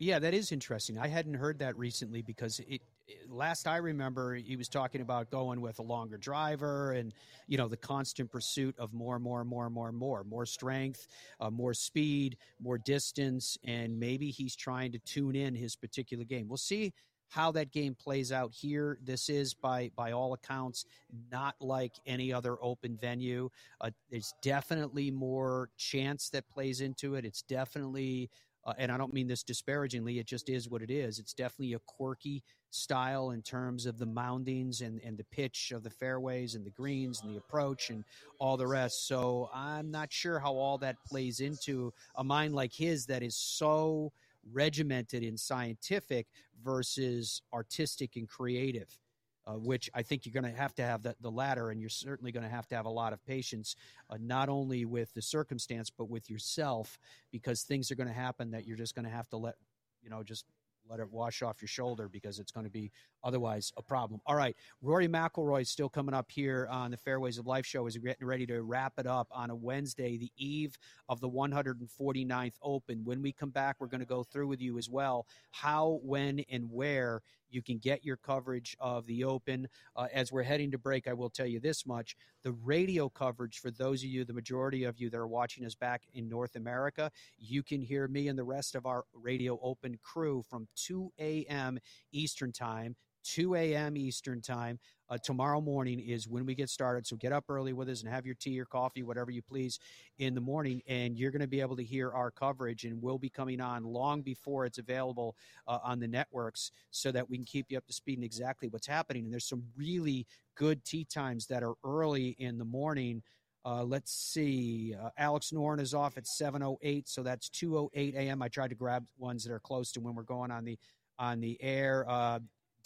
Yeah, 0.00 0.18
that 0.18 0.34
is 0.34 0.50
interesting. 0.50 0.98
I 0.98 1.06
hadn't 1.06 1.34
heard 1.34 1.60
that 1.60 1.78
recently 1.78 2.22
because 2.22 2.58
it, 2.58 2.82
it, 3.06 3.30
last 3.30 3.68
I 3.68 3.76
remember 3.76 4.34
he 4.34 4.56
was 4.56 4.68
talking 4.68 5.00
about 5.00 5.30
going 5.30 5.60
with 5.60 5.78
a 5.78 5.82
longer 5.82 6.16
driver 6.16 6.92
and 6.92 7.14
you 7.46 7.56
know 7.56 7.68
the 7.68 7.76
constant 7.76 8.32
pursuit 8.32 8.74
of 8.76 8.92
more, 8.92 9.20
more, 9.20 9.44
more, 9.44 9.70
more, 9.70 9.92
more, 9.92 10.24
more 10.24 10.44
strength, 10.44 11.06
uh, 11.38 11.50
more 11.50 11.72
speed, 11.72 12.36
more 12.60 12.78
distance, 12.78 13.56
and 13.64 13.96
maybe 13.96 14.32
he's 14.32 14.56
trying 14.56 14.90
to 14.90 14.98
tune 14.98 15.36
in 15.36 15.54
his 15.54 15.76
particular 15.76 16.24
game. 16.24 16.48
We'll 16.48 16.56
see 16.56 16.92
how 17.28 17.52
that 17.52 17.72
game 17.72 17.94
plays 17.94 18.32
out 18.32 18.52
here. 18.52 18.98
This 19.02 19.28
is, 19.28 19.54
by 19.54 19.90
by 19.94 20.12
all 20.12 20.32
accounts, 20.32 20.86
not 21.30 21.54
like 21.60 21.92
any 22.06 22.32
other 22.32 22.56
open 22.62 22.96
venue. 23.00 23.50
Uh, 23.80 23.90
there's 24.10 24.34
definitely 24.42 25.10
more 25.10 25.70
chance 25.76 26.30
that 26.30 26.48
plays 26.48 26.80
into 26.80 27.14
it. 27.14 27.24
It's 27.24 27.42
definitely, 27.42 28.30
uh, 28.64 28.74
and 28.78 28.90
I 28.90 28.96
don't 28.96 29.12
mean 29.12 29.28
this 29.28 29.42
disparagingly. 29.42 30.18
It 30.18 30.26
just 30.26 30.48
is 30.48 30.68
what 30.68 30.82
it 30.82 30.90
is. 30.90 31.18
It's 31.18 31.34
definitely 31.34 31.74
a 31.74 31.80
quirky 31.80 32.42
style 32.70 33.30
in 33.30 33.40
terms 33.42 33.86
of 33.86 33.98
the 33.98 34.06
moundings 34.06 34.80
and 34.80 35.00
and 35.02 35.16
the 35.16 35.24
pitch 35.24 35.72
of 35.72 35.82
the 35.82 35.90
fairways 35.90 36.54
and 36.54 36.64
the 36.64 36.70
greens 36.70 37.22
and 37.22 37.32
the 37.32 37.38
approach 37.38 37.90
and 37.90 38.04
all 38.38 38.56
the 38.56 38.66
rest. 38.66 39.06
So 39.06 39.50
I'm 39.54 39.90
not 39.90 40.12
sure 40.12 40.38
how 40.38 40.52
all 40.52 40.78
that 40.78 40.96
plays 41.06 41.40
into 41.40 41.92
a 42.16 42.24
mind 42.24 42.54
like 42.54 42.72
his 42.72 43.06
that 43.06 43.22
is 43.22 43.36
so 43.36 44.12
regimented 44.52 45.22
and 45.22 45.38
scientific 45.38 46.26
versus 46.62 47.42
artistic 47.52 48.16
and 48.16 48.28
creative. 48.28 48.98
Uh, 49.46 49.52
which 49.52 49.88
I 49.94 50.02
think 50.02 50.26
you're 50.26 50.38
going 50.38 50.52
to 50.52 50.60
have 50.60 50.74
to 50.74 50.82
have 50.82 51.02
the, 51.02 51.16
the 51.22 51.30
latter, 51.30 51.70
and 51.70 51.80
you're 51.80 51.88
certainly 51.88 52.32
going 52.32 52.42
to 52.42 52.50
have 52.50 52.66
to 52.66 52.74
have 52.74 52.84
a 52.84 52.90
lot 52.90 53.14
of 53.14 53.24
patience, 53.24 53.76
uh, 54.10 54.18
not 54.20 54.50
only 54.50 54.84
with 54.84 55.14
the 55.14 55.22
circumstance, 55.22 55.88
but 55.88 56.10
with 56.10 56.28
yourself, 56.28 56.98
because 57.32 57.62
things 57.62 57.90
are 57.90 57.94
going 57.94 58.08
to 58.08 58.12
happen 58.12 58.50
that 58.50 58.66
you're 58.66 58.76
just 58.76 58.94
going 58.94 59.06
to 59.06 59.10
have 59.10 59.26
to 59.30 59.38
let, 59.38 59.54
you 60.02 60.10
know, 60.10 60.22
just 60.22 60.44
let 60.88 61.00
it 61.00 61.10
wash 61.10 61.42
off 61.42 61.60
your 61.60 61.68
shoulder 61.68 62.08
because 62.08 62.38
it's 62.38 62.52
going 62.52 62.64
to 62.64 62.70
be 62.70 62.90
otherwise 63.24 63.72
a 63.76 63.82
problem. 63.82 64.20
All 64.26 64.36
right, 64.36 64.56
Rory 64.82 65.08
McIlroy 65.08 65.62
is 65.62 65.70
still 65.70 65.88
coming 65.88 66.14
up 66.14 66.30
here 66.30 66.68
on 66.70 66.90
the 66.90 66.96
Fairways 66.96 67.38
of 67.38 67.46
Life 67.46 67.66
show 67.66 67.86
as 67.86 67.96
we're 67.96 68.04
getting 68.04 68.26
ready 68.26 68.46
to 68.46 68.62
wrap 68.62 68.94
it 68.98 69.06
up 69.06 69.28
on 69.30 69.50
a 69.50 69.56
Wednesday, 69.56 70.16
the 70.16 70.32
eve 70.36 70.76
of 71.08 71.20
the 71.20 71.28
149th 71.28 72.54
Open. 72.62 73.04
When 73.04 73.22
we 73.22 73.32
come 73.32 73.50
back, 73.50 73.76
we're 73.78 73.86
going 73.86 74.00
to 74.00 74.06
go 74.06 74.22
through 74.22 74.48
with 74.48 74.60
you 74.60 74.78
as 74.78 74.88
well 74.88 75.26
how, 75.50 76.00
when, 76.02 76.44
and 76.50 76.70
where 76.70 77.22
You 77.50 77.62
can 77.62 77.78
get 77.78 78.04
your 78.04 78.16
coverage 78.16 78.76
of 78.80 79.06
the 79.06 79.24
Open. 79.24 79.68
Uh, 79.96 80.06
as 80.12 80.32
we're 80.32 80.42
heading 80.42 80.70
to 80.70 80.78
break, 80.78 81.08
I 81.08 81.12
will 81.12 81.30
tell 81.30 81.46
you 81.46 81.60
this 81.60 81.86
much 81.86 82.16
the 82.44 82.52
radio 82.52 83.08
coverage 83.08 83.58
for 83.58 83.70
those 83.70 84.02
of 84.02 84.08
you, 84.08 84.24
the 84.24 84.32
majority 84.32 84.84
of 84.84 84.98
you 84.98 85.10
that 85.10 85.16
are 85.16 85.26
watching 85.26 85.64
us 85.64 85.74
back 85.74 86.02
in 86.14 86.28
North 86.28 86.56
America, 86.56 87.10
you 87.36 87.62
can 87.62 87.80
hear 87.80 88.06
me 88.08 88.28
and 88.28 88.38
the 88.38 88.44
rest 88.44 88.74
of 88.74 88.86
our 88.86 89.04
Radio 89.12 89.58
Open 89.62 89.98
crew 90.02 90.42
from 90.48 90.68
2 90.76 91.12
a.m. 91.18 91.78
Eastern 92.12 92.52
Time 92.52 92.96
2 93.34 93.54
a.m. 93.54 93.96
Eastern 93.96 94.40
Time. 94.40 94.78
Uh, 95.10 95.16
tomorrow 95.16 95.60
morning 95.60 96.00
is 96.00 96.28
when 96.28 96.44
we 96.44 96.54
get 96.54 96.68
started. 96.68 97.06
So 97.06 97.16
get 97.16 97.32
up 97.32 97.44
early 97.48 97.72
with 97.72 97.88
us 97.88 98.02
and 98.02 98.12
have 98.12 98.26
your 98.26 98.34
tea 98.34 98.60
or 98.60 98.66
coffee, 98.66 99.02
whatever 99.02 99.30
you 99.30 99.42
please, 99.42 99.78
in 100.18 100.34
the 100.34 100.40
morning. 100.40 100.82
And 100.86 101.16
you're 101.16 101.30
going 101.30 101.40
to 101.40 101.48
be 101.48 101.60
able 101.60 101.76
to 101.76 101.84
hear 101.84 102.10
our 102.12 102.30
coverage, 102.30 102.84
and 102.84 103.02
we'll 103.02 103.18
be 103.18 103.30
coming 103.30 103.60
on 103.60 103.84
long 103.84 104.22
before 104.22 104.66
it's 104.66 104.78
available 104.78 105.34
uh, 105.66 105.78
on 105.82 105.98
the 105.98 106.08
networks 106.08 106.70
so 106.90 107.10
that 107.12 107.28
we 107.28 107.36
can 107.36 107.46
keep 107.46 107.66
you 107.70 107.78
up 107.78 107.86
to 107.86 107.92
speed 107.92 108.18
in 108.18 108.24
exactly 108.24 108.68
what's 108.68 108.86
happening. 108.86 109.24
And 109.24 109.32
there's 109.32 109.48
some 109.48 109.64
really 109.76 110.26
good 110.56 110.84
tee 110.84 111.04
times 111.04 111.46
that 111.46 111.62
are 111.62 111.74
early 111.84 112.36
in 112.38 112.58
the 112.58 112.64
morning. 112.64 113.22
Uh, 113.64 113.84
let's 113.84 114.12
see. 114.12 114.94
Uh, 115.00 115.10
Alex 115.18 115.50
Noren 115.52 115.80
is 115.80 115.94
off 115.94 116.16
at 116.16 116.24
7:08, 116.24 117.08
so 117.08 117.22
that's 117.22 117.48
2:08 117.50 118.14
a.m. 118.14 118.42
I 118.42 118.48
tried 118.48 118.68
to 118.68 118.76
grab 118.76 119.06
ones 119.18 119.44
that 119.44 119.52
are 119.52 119.60
close 119.60 119.92
to 119.92 120.00
when 120.00 120.14
we're 120.14 120.22
going 120.22 120.50
on 120.50 120.64
the 120.64 120.78
on 121.18 121.40
the 121.40 121.58
air. 121.62 122.04
Uh, 122.08 122.38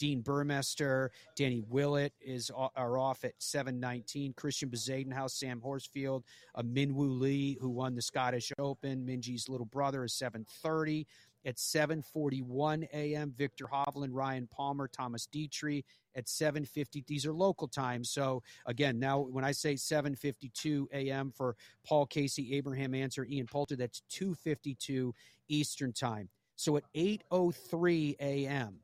Dean 0.02 0.20
Burmester, 0.20 1.10
Danny 1.36 1.62
Willett 1.68 2.12
is 2.20 2.50
are 2.50 2.98
off 2.98 3.22
at 3.22 3.40
7:19. 3.40 4.34
Christiaan 4.34 4.68
Bezuidenhout, 4.68 5.30
Sam 5.30 5.60
Horsfield, 5.60 6.24
uh, 6.56 6.62
Minwoo 6.62 7.20
Lee, 7.20 7.56
who 7.60 7.70
won 7.70 7.94
the 7.94 8.02
Scottish 8.02 8.50
Open, 8.58 9.06
Minjee's 9.06 9.48
little 9.48 9.64
brother, 9.64 10.02
is 10.02 10.12
7:30. 10.12 11.06
At 11.44 11.56
7:41 11.56 12.88
a.m., 12.92 13.32
Viktor 13.38 13.66
Hovland, 13.66 14.08
Ryan 14.10 14.48
Palmer, 14.48 14.88
Thomas 14.88 15.28
Detry. 15.32 15.84
At 16.16 16.26
7:50, 16.26 17.06
these 17.06 17.24
are 17.24 17.32
local 17.32 17.68
times. 17.68 18.10
So 18.10 18.42
again, 18.66 18.98
now 18.98 19.20
when 19.20 19.44
I 19.44 19.52
say 19.52 19.74
7:52 19.74 20.88
a.m. 20.92 21.30
for 21.30 21.54
Paul 21.86 22.06
Casey, 22.06 22.54
Abraham 22.54 22.96
Ancer, 22.96 23.24
Ian 23.24 23.46
Poulter, 23.46 23.76
that's 23.76 24.02
2:52 24.10 25.12
Eastern 25.46 25.92
time. 25.92 26.28
So 26.56 26.76
at 26.76 26.82
8:03 26.92 28.16
a.m. 28.18 28.80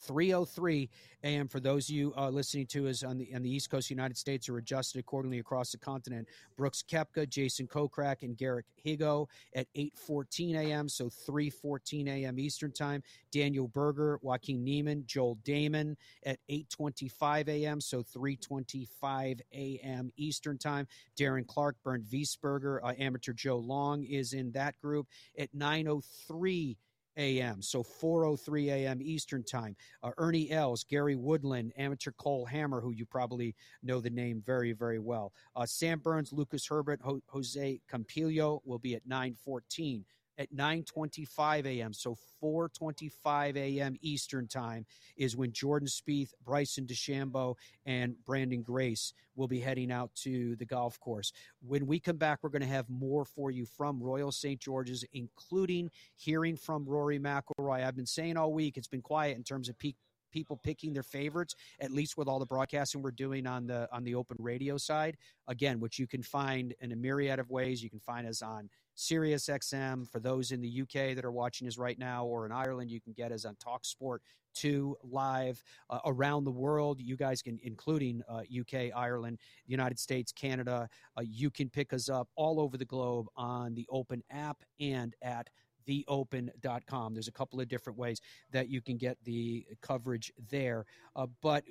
303 0.00 0.88
a.m. 1.24 1.48
for 1.48 1.60
those 1.60 1.88
of 1.88 1.94
you 1.94 2.12
uh, 2.16 2.28
listening 2.28 2.66
to 2.66 2.88
us 2.88 3.02
on 3.02 3.18
the 3.18 3.34
on 3.34 3.42
the 3.42 3.50
East 3.50 3.70
Coast 3.70 3.90
United 3.90 4.16
States 4.16 4.48
are 4.48 4.58
adjusted 4.58 4.98
accordingly 4.98 5.38
across 5.38 5.72
the 5.72 5.78
continent. 5.78 6.28
Brooks 6.56 6.84
Koepka, 6.88 7.28
Jason 7.28 7.66
Kokrak, 7.66 8.22
and 8.22 8.36
Garrick 8.36 8.66
Higgo 8.84 9.26
at 9.54 9.66
8:14 9.76 10.56
a.m. 10.56 10.88
So 10.88 11.06
3:14 11.06 12.08
a.m. 12.08 12.38
Eastern 12.38 12.72
Time. 12.72 13.02
Daniel 13.32 13.68
Berger, 13.68 14.18
Joaquin 14.22 14.62
Niemann, 14.62 15.04
Joel 15.06 15.38
Dahmen 15.44 15.96
at 16.24 16.38
8:25 16.50 17.48
a.m. 17.48 17.80
So 17.80 18.02
3:25 18.02 19.40
a.m. 19.52 20.12
Eastern 20.16 20.58
Time. 20.58 20.86
Darren 21.18 21.46
Clarke, 21.46 21.76
Bernd 21.84 22.04
Wiesberger, 22.12 22.78
uh, 22.82 22.92
amateur 22.98 23.32
Joe 23.32 23.58
Long 23.58 24.04
is 24.04 24.32
in 24.32 24.52
that 24.52 24.78
group 24.80 25.06
at 25.38 25.52
9:03 25.54 26.76
a.m. 27.16 27.62
So 27.62 27.82
4:03 27.82 28.66
a.m. 28.68 29.00
Eastern 29.02 29.44
Time. 29.44 29.76
Uh, 30.02 30.10
Ernie 30.18 30.50
Els, 30.50 30.84
Gary 30.84 31.16
Woodland, 31.16 31.72
amateur 31.76 32.12
Cole 32.12 32.46
Hammer, 32.46 32.80
who 32.80 32.92
you 32.92 33.06
probably 33.06 33.54
know 33.82 34.00
the 34.00 34.10
name 34.10 34.42
very, 34.44 34.72
very 34.72 34.98
well. 34.98 35.32
Uh, 35.54 35.66
Sam 35.66 35.98
Burns, 35.98 36.32
Lucas 36.32 36.66
Herbert, 36.66 37.00
Ho- 37.02 37.22
Jose 37.28 37.80
Campillo 37.90 38.60
will 38.64 38.78
be 38.78 38.94
at 38.94 39.06
9:14 39.06 40.04
at 40.38 40.54
9:25 40.54 41.66
a.m. 41.66 41.92
So 41.92 42.16
4:25 42.42 43.56
a.m. 43.56 43.96
Eastern 44.00 44.46
Time 44.46 44.86
is 45.16 45.36
when 45.36 45.52
Jordan 45.52 45.88
Spieth, 45.88 46.30
Bryson 46.44 46.86
DeChambeau, 46.86 47.56
and 47.84 48.14
Branden 48.26 48.62
Grace 48.62 49.12
will 49.34 49.48
be 49.48 49.60
heading 49.60 49.92
out 49.92 50.14
to 50.22 50.56
the 50.56 50.64
golf 50.64 50.98
course. 51.00 51.32
When 51.60 51.86
we 51.86 52.00
come 52.00 52.16
back, 52.16 52.40
we're 52.42 52.50
going 52.50 52.62
to 52.62 52.68
have 52.68 52.88
more 52.88 53.24
for 53.24 53.50
you 53.50 53.66
from 53.66 54.02
Royal 54.02 54.32
St. 54.32 54.60
George's, 54.60 55.04
including 55.12 55.90
hearing 56.14 56.56
from 56.56 56.84
Rory 56.84 57.18
McIlroy. 57.18 57.84
I've 57.84 57.96
been 57.96 58.06
saying 58.06 58.36
all 58.36 58.52
week 58.52 58.76
it's 58.76 58.88
been 58.88 59.02
quiet 59.02 59.36
in 59.36 59.44
terms 59.44 59.68
of 59.68 59.78
peak 59.78 59.96
people 60.32 60.56
picking 60.62 60.92
their 60.92 61.02
favorites 61.02 61.54
at 61.80 61.90
least 61.90 62.18
with 62.18 62.28
all 62.28 62.38
the 62.38 62.44
broadcasting 62.44 63.00
we're 63.00 63.10
doing 63.10 63.46
on 63.46 63.66
the 63.66 63.88
on 63.92 64.04
the 64.04 64.14
open 64.14 64.36
radio 64.38 64.76
side 64.76 65.16
again 65.48 65.80
which 65.80 65.98
you 65.98 66.06
can 66.06 66.22
find 66.22 66.74
in 66.80 66.92
a 66.92 66.96
myriad 66.96 67.38
of 67.38 67.48
ways 67.48 67.82
you 67.82 67.88
can 67.88 68.00
find 68.00 68.26
us 68.26 68.42
on 68.42 68.68
Sirius 68.96 69.46
XM. 69.46 70.10
For 70.10 70.18
those 70.18 70.50
in 70.50 70.60
the 70.60 70.82
UK 70.82 71.14
that 71.14 71.24
are 71.24 71.30
watching 71.30 71.68
us 71.68 71.78
right 71.78 71.98
now 71.98 72.24
or 72.26 72.44
in 72.46 72.52
Ireland, 72.52 72.90
you 72.90 73.00
can 73.00 73.12
get 73.12 73.30
us 73.30 73.44
on 73.44 73.54
Talk 73.56 73.84
Sport 73.84 74.22
2 74.54 74.96
live 75.04 75.62
uh, 75.90 76.00
around 76.06 76.44
the 76.44 76.50
world. 76.50 77.00
You 77.00 77.16
guys 77.16 77.42
can, 77.42 77.60
including 77.62 78.22
uh, 78.28 78.40
UK, 78.58 78.90
Ireland, 78.94 79.38
United 79.66 79.98
States, 79.98 80.32
Canada, 80.32 80.88
uh, 81.16 81.22
you 81.22 81.50
can 81.50 81.68
pick 81.68 81.92
us 81.92 82.08
up 82.08 82.28
all 82.34 82.58
over 82.58 82.76
the 82.76 82.84
globe 82.84 83.26
on 83.36 83.74
the 83.74 83.86
Open 83.90 84.22
app 84.30 84.64
and 84.80 85.14
at 85.22 85.48
theopen.com. 85.86 87.14
There's 87.14 87.28
a 87.28 87.32
couple 87.32 87.60
of 87.60 87.68
different 87.68 87.98
ways 87.98 88.20
that 88.50 88.68
you 88.68 88.80
can 88.80 88.96
get 88.96 89.18
the 89.24 89.66
coverage 89.82 90.32
there. 90.50 90.84
Uh, 91.14 91.26
but 91.42 91.64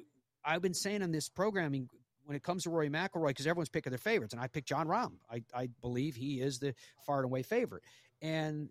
I've 0.45 0.61
been 0.61 0.73
saying 0.73 1.01
on 1.01 1.11
this 1.11 1.28
programming 1.28 1.89
when 2.26 2.36
it 2.36 2.43
comes 2.43 2.63
to 2.63 2.69
Rory 2.69 2.89
McIlroy, 2.89 3.30
because 3.30 3.47
everyone's 3.47 3.69
picking 3.69 3.91
their 3.91 3.97
favorites, 3.97 4.34
and 4.34 4.41
I 4.41 4.47
picked 4.47 4.67
Jon 4.67 4.88
Rahm. 4.88 5.13
I, 5.32 5.43
I 5.53 5.69
believe 5.82 6.15
he 6.15 6.41
is 6.41 6.59
the 6.59 6.73
far 7.05 7.17
and 7.17 7.26
away 7.26 7.43
favorite. 7.43 7.84
And 8.21 8.69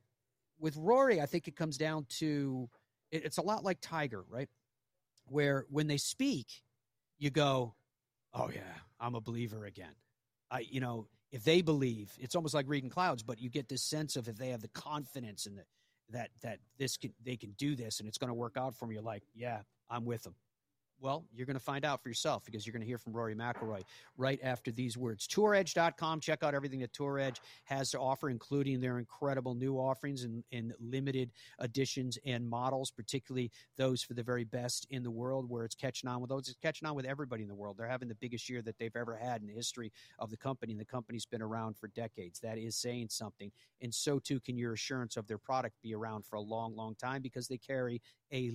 with 0.58 0.76
Rory, 0.76 1.20
I 1.20 1.26
think 1.26 1.48
it 1.48 1.56
comes 1.56 1.76
down 1.76 2.06
to 2.18 2.68
it, 3.10 3.24
it's 3.24 3.38
a 3.38 3.42
lot 3.42 3.64
like 3.64 3.78
Tiger, 3.80 4.24
right? 4.28 4.48
Where 5.26 5.66
when 5.70 5.86
they 5.86 5.96
speak, 5.96 6.46
you 7.18 7.30
go, 7.30 7.74
"Oh 8.32 8.50
yeah, 8.52 8.60
I'm 9.00 9.14
a 9.14 9.20
believer 9.20 9.64
again." 9.64 9.94
I, 10.50 10.60
you 10.60 10.80
know, 10.80 11.08
if 11.32 11.44
they 11.44 11.62
believe, 11.62 12.12
it's 12.20 12.34
almost 12.34 12.54
like 12.54 12.66
reading 12.68 12.90
clouds, 12.90 13.22
but 13.22 13.40
you 13.40 13.50
get 13.50 13.68
this 13.68 13.82
sense 13.82 14.16
of 14.16 14.28
if 14.28 14.36
they 14.36 14.50
have 14.50 14.60
the 14.60 14.68
confidence 14.68 15.46
and 15.46 15.58
the, 15.58 15.62
that 16.10 16.30
that 16.42 16.58
this 16.78 16.96
can 16.96 17.12
they 17.24 17.36
can 17.36 17.52
do 17.52 17.74
this 17.74 18.00
and 18.00 18.08
it's 18.08 18.18
going 18.18 18.28
to 18.28 18.34
work 18.34 18.56
out 18.56 18.74
for 18.74 18.86
me. 18.86 18.94
You're 18.94 19.02
like, 19.02 19.22
yeah, 19.34 19.60
I'm 19.88 20.04
with 20.04 20.22
them. 20.22 20.34
Well, 21.00 21.26
you're 21.34 21.46
going 21.46 21.58
to 21.58 21.62
find 21.62 21.84
out 21.84 22.02
for 22.02 22.08
yourself 22.08 22.44
because 22.46 22.66
you're 22.66 22.72
going 22.72 22.80
to 22.80 22.86
hear 22.86 22.98
from 22.98 23.12
Rory 23.12 23.34
McIlroy 23.34 23.82
right 24.16 24.40
after 24.42 24.70
these 24.70 24.96
words. 24.96 25.26
TourEdge.com. 25.26 26.20
Check 26.20 26.42
out 26.42 26.54
everything 26.54 26.80
that 26.80 26.94
Tour 26.94 27.18
Edge 27.18 27.40
has 27.64 27.90
to 27.90 28.00
offer, 28.00 28.30
including 28.30 28.80
their 28.80 28.98
incredible 28.98 29.54
new 29.54 29.76
offerings 29.76 30.24
and, 30.24 30.42
in 30.50 30.72
limited 30.80 31.30
editions 31.60 32.18
and 32.24 32.48
models, 32.48 32.90
particularly 32.90 33.50
those 33.76 34.02
for 34.02 34.14
the 34.14 34.22
very 34.22 34.44
best 34.44 34.86
in 34.90 35.02
the 35.02 35.10
world, 35.10 35.50
where 35.50 35.64
it's 35.64 35.74
catching 35.74 36.08
on 36.08 36.20
with 36.20 36.30
those. 36.30 36.48
It's 36.48 36.58
catching 36.62 36.88
on 36.88 36.94
with 36.94 37.04
everybody 37.04 37.42
in 37.42 37.48
the 37.48 37.54
world. 37.54 37.76
They're 37.76 37.88
having 37.88 38.08
the 38.08 38.14
biggest 38.14 38.48
year 38.48 38.62
that 38.62 38.78
they've 38.78 38.96
ever 38.96 39.16
had 39.16 39.42
in 39.42 39.46
the 39.46 39.52
history 39.52 39.92
of 40.18 40.30
the 40.30 40.38
company, 40.38 40.72
and 40.72 40.80
the 40.80 40.86
company's 40.86 41.26
been 41.26 41.42
around 41.42 41.76
for 41.76 41.88
decades. 41.88 42.40
That 42.40 42.56
is 42.56 42.76
saying 42.76 43.08
something. 43.10 43.50
And 43.82 43.92
so 43.92 44.18
too 44.18 44.40
can 44.40 44.56
your 44.56 44.72
assurance 44.72 45.16
of 45.16 45.26
their 45.26 45.38
product 45.38 45.74
be 45.82 45.94
around 45.94 46.24
for 46.24 46.36
a 46.36 46.40
long, 46.40 46.74
long 46.74 46.94
time 46.94 47.20
because 47.20 47.46
they 47.46 47.58
carry 47.58 48.00
a 48.32 48.50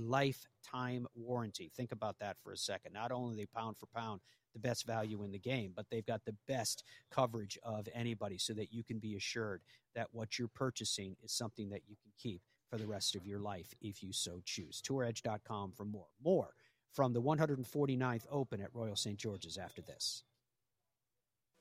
lifetime 0.60 1.08
warranty. 1.16 1.72
Think 1.76 1.92
about 1.92 2.20
that 2.20 2.38
for 2.44 2.52
a 2.52 2.58
second. 2.58 2.94
Not 2.94 3.12
only 3.12 3.36
they 3.36 3.46
pound 3.46 3.78
for 3.78 3.88
pound 3.88 4.22
the 4.54 4.60
best 4.60 4.86
value 4.86 5.24
in 5.24 5.32
the 5.32 5.40
game, 5.40 5.74
but 5.76 5.86
they've 5.92 6.06
got 6.06 6.26
the 6.26 6.36
best 6.48 6.84
coverage 7.12 7.58
of 7.64 7.88
anybody 7.94 8.38
so 8.38 8.54
that 8.54 8.74
you 8.74 8.84
can 8.84 9.00
be 9.00 9.16
assured 9.16 9.62
that 9.96 10.08
what 10.12 10.40
you're 10.40 10.48
purchasing 10.48 11.16
is 11.24 11.32
something 11.32 11.70
that 11.70 11.84
you 11.88 11.96
can 12.02 12.12
keep 12.18 12.42
for 12.70 12.78
the 12.78 12.88
rest 12.88 13.16
of 13.16 13.26
your 13.26 13.40
life 13.40 13.74
if 13.82 14.02
you 14.04 14.12
so 14.12 14.42
choose. 14.46 14.82
TourEdge.com 14.82 15.74
for 15.76 15.86
more. 15.86 16.08
More 16.24 16.54
from 16.92 17.14
the 17.14 17.22
149th 17.22 18.26
Open 18.32 18.62
at 18.62 18.74
Royal 18.74 18.96
St. 18.96 19.18
George's 19.18 19.58
after 19.58 19.82
this. 19.82 20.24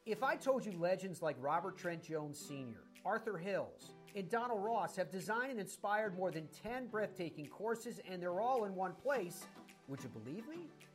If 0.09 0.23
I 0.23 0.37
told 0.37 0.65
you 0.65 0.73
legends 0.73 1.21
like 1.21 1.37
Robert 1.39 1.77
Trent 1.77 2.03
Jones 2.03 2.39
Sr., 2.39 2.83
Arthur 3.05 3.37
Hills, 3.37 3.93
and 4.17 4.27
Donald 4.31 4.65
Ross 4.65 4.97
have 4.97 5.11
designed 5.11 5.51
and 5.51 5.61
inspired 5.61 6.17
more 6.17 6.31
than 6.31 6.49
10 6.63 6.87
breathtaking 6.87 7.47
courses, 7.47 8.01
and 8.11 8.23
they're 8.23 8.41
all 8.41 8.65
in 8.65 8.75
one 8.75 8.95
place, 8.95 9.45
would 9.87 10.03
you 10.03 10.09
believe 10.09 10.49
me? 10.49 10.71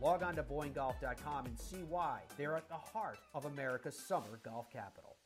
Log 0.00 0.22
on 0.22 0.36
to 0.36 0.42
BoyneGolf.com 0.42 1.46
and 1.46 1.58
see 1.58 1.82
why 1.88 2.20
they're 2.36 2.56
at 2.56 2.68
the 2.68 2.74
heart 2.74 3.18
of 3.34 3.44
America's 3.44 3.98
summer 3.98 4.40
golf 4.42 4.70
capital. 4.70 5.16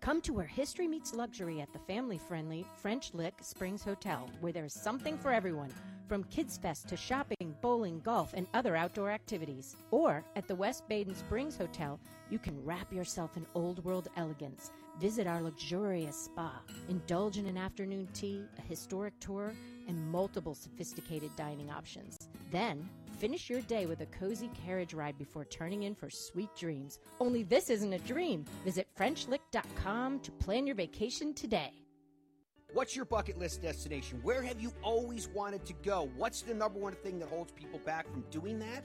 Come 0.00 0.20
to 0.20 0.34
where 0.34 0.46
history 0.46 0.86
meets 0.86 1.14
luxury 1.14 1.62
at 1.62 1.72
the 1.72 1.78
family 1.78 2.18
friendly 2.18 2.66
French 2.76 3.14
Lick 3.14 3.34
Springs 3.40 3.82
Hotel, 3.82 4.28
where 4.42 4.52
there's 4.52 4.74
something 4.74 5.16
for 5.16 5.32
everyone, 5.32 5.72
from 6.06 6.24
Kids 6.24 6.58
Fest 6.58 6.88
to 6.88 6.96
shopping, 6.96 7.56
bowling, 7.62 8.00
golf, 8.00 8.34
and 8.34 8.46
other 8.52 8.76
outdoor 8.76 9.10
activities. 9.10 9.76
Or 9.90 10.22
at 10.36 10.46
the 10.46 10.54
West 10.54 10.86
Baden 10.88 11.14
Springs 11.14 11.56
Hotel, 11.56 11.98
you 12.28 12.38
can 12.38 12.62
wrap 12.66 12.92
yourself 12.92 13.38
in 13.38 13.46
old 13.54 13.82
world 13.82 14.08
elegance. 14.18 14.70
Visit 15.00 15.26
our 15.26 15.40
luxurious 15.40 16.16
spa, 16.16 16.60
indulge 16.90 17.38
in 17.38 17.46
an 17.46 17.56
afternoon 17.56 18.06
tea, 18.12 18.42
a 18.58 18.62
historic 18.62 19.18
tour, 19.20 19.54
and 19.88 20.12
multiple 20.12 20.54
sophisticated 20.54 21.34
dining 21.34 21.70
options. 21.70 22.28
Then, 22.50 22.88
finish 23.14 23.48
your 23.48 23.60
day 23.62 23.86
with 23.86 24.00
a 24.00 24.06
cozy 24.06 24.50
carriage 24.66 24.94
ride 24.94 25.16
before 25.18 25.44
turning 25.44 25.84
in 25.84 25.94
for 25.94 26.10
sweet 26.10 26.54
dreams. 26.56 26.98
Only 27.20 27.42
this 27.42 27.70
isn't 27.70 27.92
a 27.92 27.98
dream. 28.00 28.44
Visit 28.64 28.88
FrenchLick.com 28.98 30.20
to 30.20 30.30
plan 30.32 30.66
your 30.66 30.76
vacation 30.76 31.34
today. 31.34 31.72
What's 32.72 32.96
your 32.96 33.04
bucket 33.04 33.38
list 33.38 33.62
destination? 33.62 34.18
Where 34.24 34.42
have 34.42 34.60
you 34.60 34.72
always 34.82 35.28
wanted 35.28 35.64
to 35.66 35.72
go? 35.84 36.10
What's 36.16 36.42
the 36.42 36.54
number 36.54 36.80
one 36.80 36.94
thing 36.94 37.20
that 37.20 37.28
holds 37.28 37.52
people 37.52 37.78
back 37.78 38.10
from 38.10 38.24
doing 38.32 38.58
that? 38.58 38.84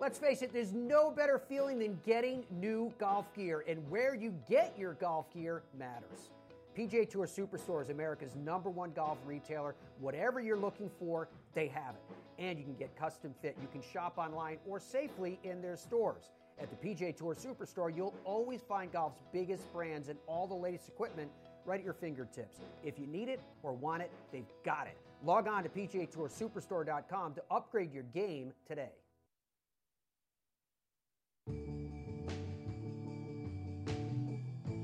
Let's 0.00 0.18
face 0.18 0.42
it, 0.42 0.52
there's 0.52 0.72
no 0.72 1.10
better 1.10 1.38
feeling 1.38 1.78
than 1.78 1.98
getting 2.04 2.44
new 2.50 2.92
golf 2.98 3.32
gear, 3.34 3.64
and 3.68 3.88
where 3.88 4.14
you 4.14 4.34
get 4.48 4.74
your 4.76 4.94
golf 4.94 5.32
gear 5.32 5.62
matters. 5.78 6.30
PGA 6.76 7.08
Tour 7.08 7.26
Superstore 7.26 7.80
is 7.80 7.90
America's 7.90 8.34
number 8.34 8.68
one 8.68 8.90
golf 8.90 9.18
retailer. 9.24 9.76
Whatever 10.00 10.40
you're 10.40 10.58
looking 10.58 10.90
for, 10.98 11.28
they 11.54 11.68
have 11.68 11.94
it. 11.94 12.42
And 12.42 12.58
you 12.58 12.64
can 12.64 12.74
get 12.74 12.96
custom 12.98 13.32
fit. 13.40 13.56
You 13.62 13.68
can 13.70 13.80
shop 13.92 14.18
online 14.18 14.58
or 14.66 14.80
safely 14.80 15.38
in 15.44 15.62
their 15.62 15.76
stores. 15.76 16.32
At 16.60 16.68
the 16.70 16.88
PGA 16.88 17.16
Tour 17.16 17.36
Superstore, 17.36 17.94
you'll 17.94 18.14
always 18.24 18.62
find 18.62 18.92
golf's 18.92 19.20
biggest 19.32 19.72
brands 19.72 20.08
and 20.08 20.18
all 20.26 20.48
the 20.48 20.54
latest 20.54 20.88
equipment 20.88 21.30
right 21.64 21.78
at 21.78 21.84
your 21.84 21.94
fingertips. 21.94 22.58
If 22.82 22.98
you 22.98 23.06
need 23.06 23.28
it 23.28 23.40
or 23.62 23.72
want 23.72 24.02
it, 24.02 24.10
they've 24.32 24.44
got 24.64 24.88
it. 24.88 24.96
Log 25.24 25.46
on 25.46 25.62
to 25.62 25.68
PGATourSuperstore.com 25.68 27.34
to 27.34 27.42
upgrade 27.50 27.92
your 27.92 28.04
game 28.14 28.52
today. 28.66 28.90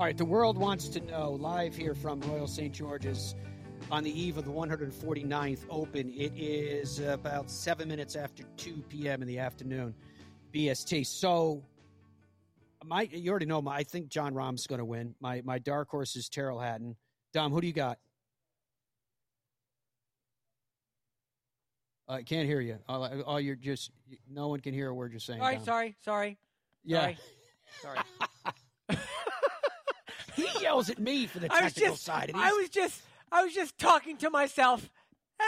All 0.00 0.06
right, 0.06 0.16
the 0.16 0.24
world 0.24 0.56
wants 0.56 0.88
to 0.88 1.00
know 1.00 1.32
live 1.32 1.76
here 1.76 1.94
from 1.94 2.22
Royal 2.22 2.46
St. 2.46 2.72
George's 2.72 3.34
on 3.90 4.02
the 4.02 4.10
eve 4.10 4.38
of 4.38 4.46
the 4.46 4.50
149th 4.50 5.58
Open. 5.68 6.08
It 6.08 6.32
is 6.34 7.00
about 7.00 7.50
seven 7.50 7.86
minutes 7.86 8.16
after 8.16 8.44
2 8.56 8.82
p.m. 8.88 9.20
in 9.20 9.28
the 9.28 9.38
afternoon, 9.38 9.94
BST. 10.54 11.06
So, 11.06 11.62
my 12.82 13.10
you 13.12 13.30
already 13.30 13.44
know 13.44 13.60
my. 13.60 13.76
I 13.76 13.82
think 13.82 14.08
Jon 14.08 14.32
Rahm's 14.32 14.66
going 14.66 14.78
to 14.78 14.86
win. 14.86 15.14
My 15.20 15.42
my 15.44 15.58
dark 15.58 15.90
horse 15.90 16.16
is 16.16 16.30
Tyrrell 16.30 16.60
Hatton. 16.60 16.96
Dom, 17.34 17.52
who 17.52 17.60
do 17.60 17.66
you 17.66 17.74
got? 17.74 17.98
I 22.08 22.22
can't 22.22 22.48
hear 22.48 22.62
you. 22.62 22.78
All, 22.88 23.04
all 23.24 23.38
you're 23.38 23.54
just 23.54 23.90
no 24.30 24.48
one 24.48 24.60
can 24.60 24.72
hear 24.72 24.88
a 24.88 24.94
word 24.94 25.12
you're 25.12 25.20
saying. 25.20 25.42
All 25.42 25.46
right, 25.46 25.56
Dom. 25.56 25.64
sorry, 25.66 25.96
sorry. 26.02 26.38
Yeah. 26.84 27.12
Sorry. 27.82 27.98
sorry. 28.88 28.98
he 30.34 30.48
yells 30.60 30.90
at 30.90 30.98
me 30.98 31.26
for 31.26 31.38
the 31.38 31.52
I 31.52 31.64
was 31.64 31.72
technical 31.72 31.94
just, 31.94 32.04
side. 32.04 32.32
I 32.34 32.52
was 32.52 32.68
just, 32.68 33.02
I 33.30 33.44
was 33.44 33.54
just 33.54 33.78
talking 33.78 34.16
to 34.18 34.30
myself, 34.30 34.88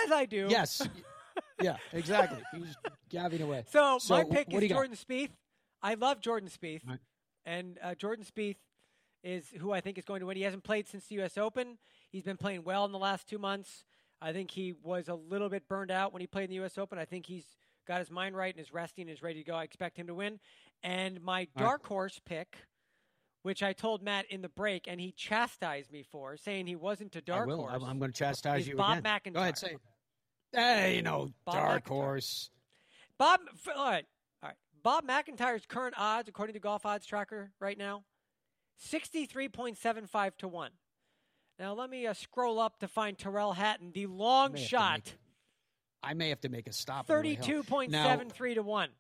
as 0.04 0.12
I 0.12 0.26
do. 0.26 0.46
Yes. 0.50 0.86
yeah, 1.60 1.76
exactly. 1.92 2.42
He's 2.54 2.76
gabbing 3.10 3.42
away. 3.42 3.64
So, 3.70 3.98
my 4.08 4.24
pick 4.24 4.52
is 4.52 4.60
got? 4.60 4.68
Jordan 4.68 4.96
Spieth. 4.96 5.30
I 5.82 5.94
love 5.94 6.20
Jordan 6.20 6.48
Spieth, 6.48 6.82
and 7.44 7.78
uh, 7.82 7.94
Jordan 7.96 8.24
Spieth 8.24 8.56
is 9.24 9.46
who 9.58 9.72
I 9.72 9.80
think 9.80 9.98
is 9.98 10.04
going 10.04 10.20
to 10.20 10.26
win. 10.26 10.36
He 10.36 10.42
hasn't 10.42 10.64
played 10.64 10.88
since 10.88 11.06
the 11.06 11.16
U.S. 11.16 11.36
Open. 11.36 11.78
He's 12.10 12.22
been 12.22 12.36
playing 12.36 12.64
well 12.64 12.84
in 12.84 12.92
the 12.92 12.98
last 12.98 13.28
two 13.28 13.38
months. 13.38 13.84
I 14.20 14.32
think 14.32 14.52
he 14.52 14.74
was 14.82 15.08
a 15.08 15.14
little 15.14 15.48
bit 15.48 15.66
burned 15.68 15.90
out 15.90 16.12
when 16.12 16.20
he 16.20 16.26
played 16.26 16.44
in 16.44 16.50
the 16.50 16.56
U.S. 16.56 16.78
Open. 16.78 16.98
I 16.98 17.04
think 17.04 17.26
he's 17.26 17.44
got 17.86 18.00
his 18.00 18.10
mind 18.10 18.36
right 18.36 18.54
and 18.54 18.64
is 18.64 18.72
resting 18.72 19.08
and 19.08 19.16
is 19.16 19.22
ready 19.22 19.42
to 19.42 19.50
go. 19.50 19.54
I 19.54 19.64
expect 19.64 19.96
him 19.96 20.06
to 20.06 20.14
win. 20.14 20.40
And 20.82 21.22
my 21.22 21.48
dark 21.56 21.86
horse 21.86 22.20
pick, 22.24 22.56
which 23.42 23.62
I 23.62 23.72
told 23.72 24.02
Matt 24.02 24.26
in 24.30 24.42
the 24.42 24.48
break, 24.48 24.86
and 24.88 25.00
he 25.00 25.12
chastised 25.12 25.92
me 25.92 26.02
for 26.02 26.36
saying 26.36 26.66
he 26.66 26.76
wasn't 26.76 27.14
a 27.16 27.20
dark 27.20 27.44
I 27.44 27.46
will. 27.46 27.56
horse. 27.58 27.72
I'm, 27.74 27.84
I'm 27.84 27.98
going 27.98 28.12
to 28.12 28.16
chastise 28.18 28.66
you 28.66 28.76
Bob 28.76 28.98
again. 28.98 29.02
MacIntyre. 29.02 29.32
Go 29.32 29.40
ahead, 29.40 29.58
say. 29.58 29.76
Hey, 30.52 30.96
you 30.96 31.02
know, 31.02 31.30
Bob 31.44 31.54
dark 31.54 31.66
MacIntyre. 31.84 31.94
horse. 31.94 32.50
Bob, 33.18 33.40
all 33.76 33.84
right, 33.84 34.04
all 34.42 34.48
right. 34.48 34.56
Bob 34.82 35.04
MacIntyre's 35.04 35.64
current 35.66 35.94
odds, 35.96 36.28
according 36.28 36.54
to 36.54 36.60
Golf 36.60 36.84
Odds 36.84 37.06
Tracker, 37.06 37.52
right 37.60 37.78
now, 37.78 38.02
sixty-three 38.76 39.48
point 39.48 39.78
seven 39.78 40.06
five 40.06 40.36
to 40.38 40.48
one. 40.48 40.72
Now 41.58 41.74
let 41.74 41.90
me 41.90 42.06
uh, 42.06 42.14
scroll 42.14 42.58
up 42.58 42.80
to 42.80 42.88
find 42.88 43.16
Tyrrell 43.16 43.52
Hatton, 43.52 43.92
the 43.94 44.06
long 44.06 44.56
shot, 44.56 45.14
I 46.02 46.14
may 46.14 46.30
have 46.30 46.40
to 46.40 46.48
make 46.48 46.66
a 46.66 46.72
stop. 46.72 47.08
on 47.10 47.16
the 47.16 47.28
way 47.28 47.34
home. 47.34 47.42
thirty-two 47.44 47.62
point 47.64 47.92
seven 47.92 48.30
three 48.30 48.54
to 48.54 48.62
one. 48.62 48.90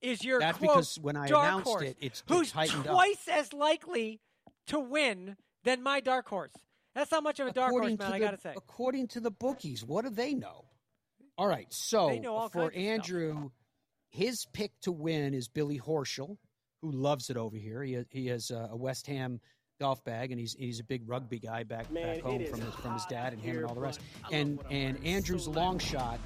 Is 0.00 0.24
your 0.24 0.40
That's 0.40 0.56
quote, 0.58 0.70
because 0.70 0.98
when 0.98 1.16
I 1.16 1.26
announced 1.26 1.66
horse, 1.66 1.82
it, 1.82 1.96
it's- 2.00 2.22
who's 2.26 2.50
heightened 2.50 2.86
up. 2.86 2.94
twice 2.94 3.28
as 3.30 3.52
likely 3.52 4.20
to 4.68 4.80
win 4.80 5.36
than 5.64 5.82
my 5.82 6.00
dark 6.00 6.26
horse. 6.28 6.52
That's 6.94 7.10
not 7.12 7.22
much 7.22 7.38
of 7.38 7.46
a 7.48 7.52
dark 7.52 7.70
horse, 7.70 7.86
man. 7.86 7.98
to 7.98 8.04
I 8.06 8.18
gotta 8.18 8.38
say. 8.40 8.54
According 8.56 9.08
to 9.08 9.20
the 9.20 9.30
bookies, 9.30 9.84
what 9.84 10.04
do 10.04 10.10
they 10.10 10.34
know? 10.34 10.64
All 11.36 11.46
right, 11.46 11.66
so 11.72 12.08
all 12.26 12.48
for 12.48 12.70
kinds 12.70 12.76
of 12.76 12.82
stuff. 12.82 12.82
Andrew, 12.82 13.50
his 14.08 14.46
pick 14.52 14.72
to 14.82 14.92
win 14.92 15.34
is 15.34 15.48
Billy 15.48 15.78
Horschel, 15.78 16.36
who 16.82 16.90
loves 16.90 17.30
it 17.30 17.36
over 17.36 17.56
here. 17.56 17.82
He 17.82 17.98
he 18.10 18.26
has 18.28 18.50
a 18.50 18.70
West 18.74 19.06
Ham 19.06 19.40
golf 19.80 20.04
bag, 20.04 20.30
and 20.30 20.38
he's 20.38 20.54
he's 20.54 20.78
a 20.78 20.84
big 20.84 21.08
rugby 21.08 21.38
guy 21.40 21.64
back 21.64 21.90
Man, 21.90 22.16
back 22.16 22.22
home 22.22 22.44
from 22.46 22.60
his 22.60 22.74
from 22.74 22.92
his 22.92 23.04
dad 23.06 23.32
and 23.32 23.42
him 23.42 23.56
and 23.56 23.64
all 23.66 23.74
the 23.74 23.80
rest. 23.80 24.00
but 24.22 24.32
I 24.32 24.36
love 24.36 24.40
And 24.40 24.58
and 24.70 24.98
wearing. 24.98 25.16
Andrew's 25.16 25.44
So 25.46 25.50
long 25.50 25.78
shot, 25.78 26.20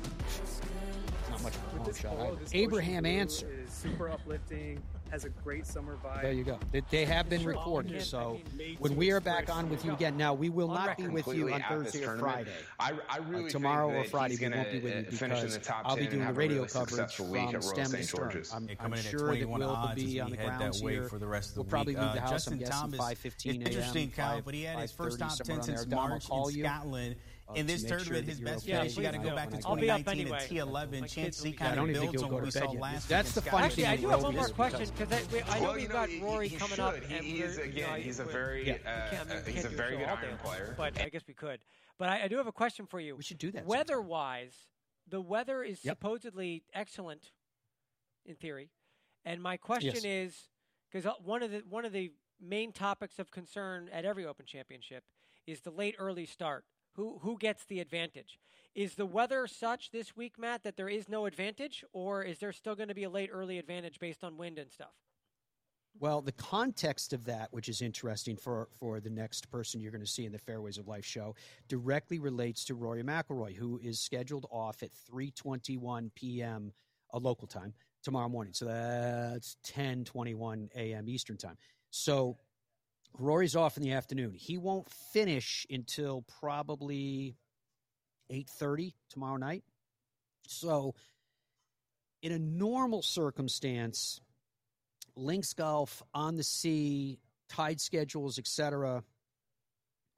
not 1.30 1.42
much 1.42 1.55
of 1.55 1.74
a 1.74 1.76
long 1.78 1.94
shot. 1.94 2.38
Abraham 2.52 3.07
Ancer. 3.07 3.64
super 3.68 4.11
uplifting. 4.11 4.82
Has 5.14 5.24
a 5.24 5.28
great 5.28 5.64
summer 5.64 5.96
vibe. 6.04 6.22
There 6.22 6.32
you 6.32 6.42
go. 6.42 6.58
They, 6.72 6.82
they 6.90 7.04
have 7.04 7.28
been 7.28 7.44
recorded. 7.44 8.02
So 8.02 8.40
when 8.80 8.96
we 8.96 9.12
are 9.12 9.20
back 9.20 9.48
on 9.48 9.70
with 9.70 9.84
you 9.84 9.92
again, 9.92 10.16
now 10.16 10.34
we 10.34 10.48
will 10.48 10.66
not 10.66 10.96
be 10.96 11.06
with 11.06 11.28
you 11.28 11.54
on 11.54 11.62
Thursday 11.68 12.04
or. 12.04 12.18
Friday. 12.18 12.50
I, 12.80 12.94
I 13.08 13.18
really 13.18 13.44
uh, 13.46 13.50
tomorrow 13.50 13.94
or 13.94 14.02
Friday 14.02 14.36
we 14.40 14.48
won't 14.48 14.72
be 14.72 14.80
with 14.80 14.92
you 14.92 15.06
uh, 15.06 15.10
finish 15.12 15.40
in 15.42 15.50
because 15.50 15.70
I'll 15.84 15.94
be 15.94 16.08
doing 16.08 16.26
the 16.26 16.32
radio 16.32 16.56
really 16.56 16.68
coverage 16.68 16.88
successful 16.88 17.26
week 17.26 17.46
from 17.46 17.54
at 17.54 17.62
Royal 17.62 17.62
stem 17.62 17.84
to 17.84 17.90
St. 17.90 18.04
stern. 18.04 18.42
I'm, 18.52 18.68
I'm 18.68 18.76
coming 18.76 18.98
in 18.98 19.04
at 19.06 19.10
sure 19.12 19.18
that 19.20 19.26
21 19.26 19.60
Will 19.60 19.68
will 19.68 19.76
odds 19.76 20.02
be 20.02 20.18
on 20.18 20.30
the 20.32 20.36
head 20.36 20.48
that 20.48 20.58
grounds 20.58 20.82
way 20.82 20.92
here. 20.94 21.04
for 21.04 21.18
the 21.20 21.26
rest 21.28 21.50
of 21.50 21.54
the 21.54 21.60
we'll 21.60 21.70
probably 21.70 21.94
week. 21.94 22.02
leave 22.02 22.10
Uh, 22.10 22.14
the 22.14 22.20
house. 22.20 22.30
Justin 22.30 22.52
I'm 22.54 22.58
guessing 22.58 22.72
Thomas, 22.72 23.00
5:15 23.00 23.30
it's 23.34 23.46
interesting, 23.46 24.10
Kyle, 24.10 24.42
but 24.44 24.54
he 24.54 24.62
had 24.64 24.80
his 24.80 24.90
first 24.90 25.20
top 25.20 25.36
10 25.36 25.62
since 25.62 25.86
March 25.86 26.24
in 26.28 26.64
Scotland. 26.64 27.16
In 27.55 27.66
this 27.66 27.84
tournament, 27.84 28.26
his 28.26 28.40
best 28.40 28.64
finish, 28.64 28.97
you 28.97 29.03
got 29.03 29.12
to 29.12 29.18
go 29.18 29.34
back 29.34 29.51
to 29.51 29.57
I'll 29.66 29.76
2019 29.76 30.20
anyway. 30.20 30.38
T11. 30.51 30.90
My 30.92 31.07
Chance 31.07 31.12
kids 31.14 31.38
will 31.38 31.45
C 31.45 31.53
kind 31.53 31.72
I 31.72 31.74
don't 31.74 31.84
of 31.84 31.90
even 31.90 32.01
think 32.01 32.12
builds 32.12 32.22
he'll 32.22 32.24
on 32.24 32.30
go 32.30 32.34
what 32.36 32.40
to 32.40 32.59
we 32.59 32.61
bed 32.61 32.66
saw 32.68 32.72
yet. 32.72 32.82
last 32.82 33.09
That's 33.09 33.32
the 33.32 33.40
in 33.42 33.51
funny 33.51 33.64
Actually, 33.66 33.82
thing 33.82 33.92
I 33.92 33.97
do 33.97 34.09
have 34.09 34.22
one 34.22 34.34
more 34.34 34.49
question 34.49 34.80
because- 34.97 35.26
because 35.26 35.49
I, 35.51 35.57
I 35.57 35.61
know 35.61 35.72
we've 35.74 35.88
got 35.88 36.09
he- 36.09 36.20
Rory 36.20 36.49
he 36.49 36.57
coming 36.57 36.76
should. 36.76 36.80
up, 36.84 37.03
He- 37.05 37.14
and 37.14 37.24
he's 37.24 37.40
we're, 37.59 37.64
you 37.66 37.82
know, 37.82 37.92
again, 37.95 38.01
he's 38.03 38.18
a 38.18 38.24
very, 38.24 38.64
we 38.64 38.70
uh, 38.72 38.76
can't- 39.11 39.30
uh, 39.30 39.34
he's 39.46 39.64
a 39.66 39.68
very 39.68 39.96
good 39.99 40.08
all 40.08 40.16
day 40.16 40.26
iron 40.29 40.38
player. 40.38 40.75
But 40.76 40.99
I 41.00 41.11
guess 41.11 41.22
we 41.29 41.34
could. 41.34 41.61
But 41.99 42.08
I, 42.08 42.22
I 42.25 42.29
do 42.29 42.38
have 42.38 42.46
a 42.46 42.53
question 42.53 42.87
for 42.87 42.99
you. 42.99 43.14
We 43.14 43.22
should 43.22 43.38
do 43.38 43.53
that. 43.53 43.66
Weather-wise, 43.66 44.54
the 45.07 45.21
weather 45.21 45.62
is 45.62 45.80
supposedly 45.80 46.64
excellent, 46.72 47.30
in 48.25 48.37
theory, 48.37 48.71
and 49.25 49.42
my 49.42 49.58
question 49.58 49.95
Yes. 49.95 50.04
is 50.04 50.49
because 50.91 51.12
one 51.22 51.42
of 51.42 51.50
the 51.50 51.62
one 51.68 51.84
of 51.84 51.92
the 51.92 52.11
main 52.41 52.72
topics 52.72 53.18
of 53.18 53.30
concern 53.30 53.91
at 53.92 54.04
every 54.07 54.25
Open 54.25 54.46
Championship 54.46 55.04
is 55.46 55.61
the 55.61 55.71
late 55.71 55.95
early 55.99 56.25
start. 56.25 56.64
Who 56.95 57.18
who 57.22 57.37
gets 57.38 57.64
the 57.66 57.80
advantage. 57.80 58.38
Is 58.75 58.95
the 58.95 59.07
weather 59.07 59.46
such 59.46 59.91
this 59.91 60.16
week, 60.16 60.38
Matt, 60.38 60.64
that 60.64 60.76
there 60.76 60.88
is 60.88 61.08
no 61.08 61.26
advantage, 61.26 61.84
or 61.92 62.22
is 62.22 62.38
there 62.38 62.53
still 62.53 62.75
going 62.75 62.88
to 62.88 62.95
be 62.95 63.04
a 63.04 63.11
late 63.11 63.30
early 63.33 63.58
advantage 63.58 64.00
based 64.00 64.25
on 64.25 64.37
wind 64.37 64.58
and 64.58 64.71
stuff? 64.71 64.95
Well, 66.00 66.22
the 66.22 66.33
context 66.33 67.12
of 67.12 67.25
that, 67.26 67.53
which 67.53 67.68
is 67.68 67.80
interesting 67.80 68.37
for, 68.37 68.68
for 68.80 68.99
the 68.99 69.11
next 69.11 69.49
person 69.49 69.80
you're 69.80 69.92
going 69.92 70.00
to 70.00 70.11
see 70.11 70.26
in 70.26 70.33
the 70.33 70.38
Fairways 70.38 70.76
of 70.76 70.88
Life 70.88 71.04
show, 71.04 71.37
directly 71.68 72.18
relates 72.18 72.64
to 72.64 72.75
Rory 72.75 73.04
McIlroy, 73.04 73.54
who 73.54 73.79
is 73.83 74.00
scheduled 74.00 74.46
off 74.50 74.83
at 74.83 74.91
3:21 75.12 76.11
p.m. 76.16 76.72
a 77.12 77.18
local 77.18 77.46
time 77.46 77.72
tomorrow 78.03 78.29
morning. 78.29 78.53
So 78.53 78.64
that's 78.64 79.57
10:21 79.68 80.68
a.m. 80.75 81.08
Eastern 81.08 81.37
time. 81.37 81.57
So 81.91 82.38
Rory's 83.16 83.54
off 83.54 83.76
in 83.76 83.82
the 83.82 83.92
afternoon. 83.92 84.34
He 84.34 84.58
won't 84.58 84.91
finish 84.91 85.66
until 85.70 86.22
probably 86.41 87.36
8:30 88.30 88.95
tomorrow 89.08 89.36
night. 89.36 89.64
So 90.46 90.95
in 92.22 92.32
a 92.32 92.38
normal 92.38 93.03
circumstance, 93.03 94.20
links 95.14 95.53
golf 95.53 96.03
on 96.12 96.36
the 96.36 96.42
sea, 96.42 97.20
tide 97.49 97.80
schedules, 97.80 98.38
etc. 98.38 99.04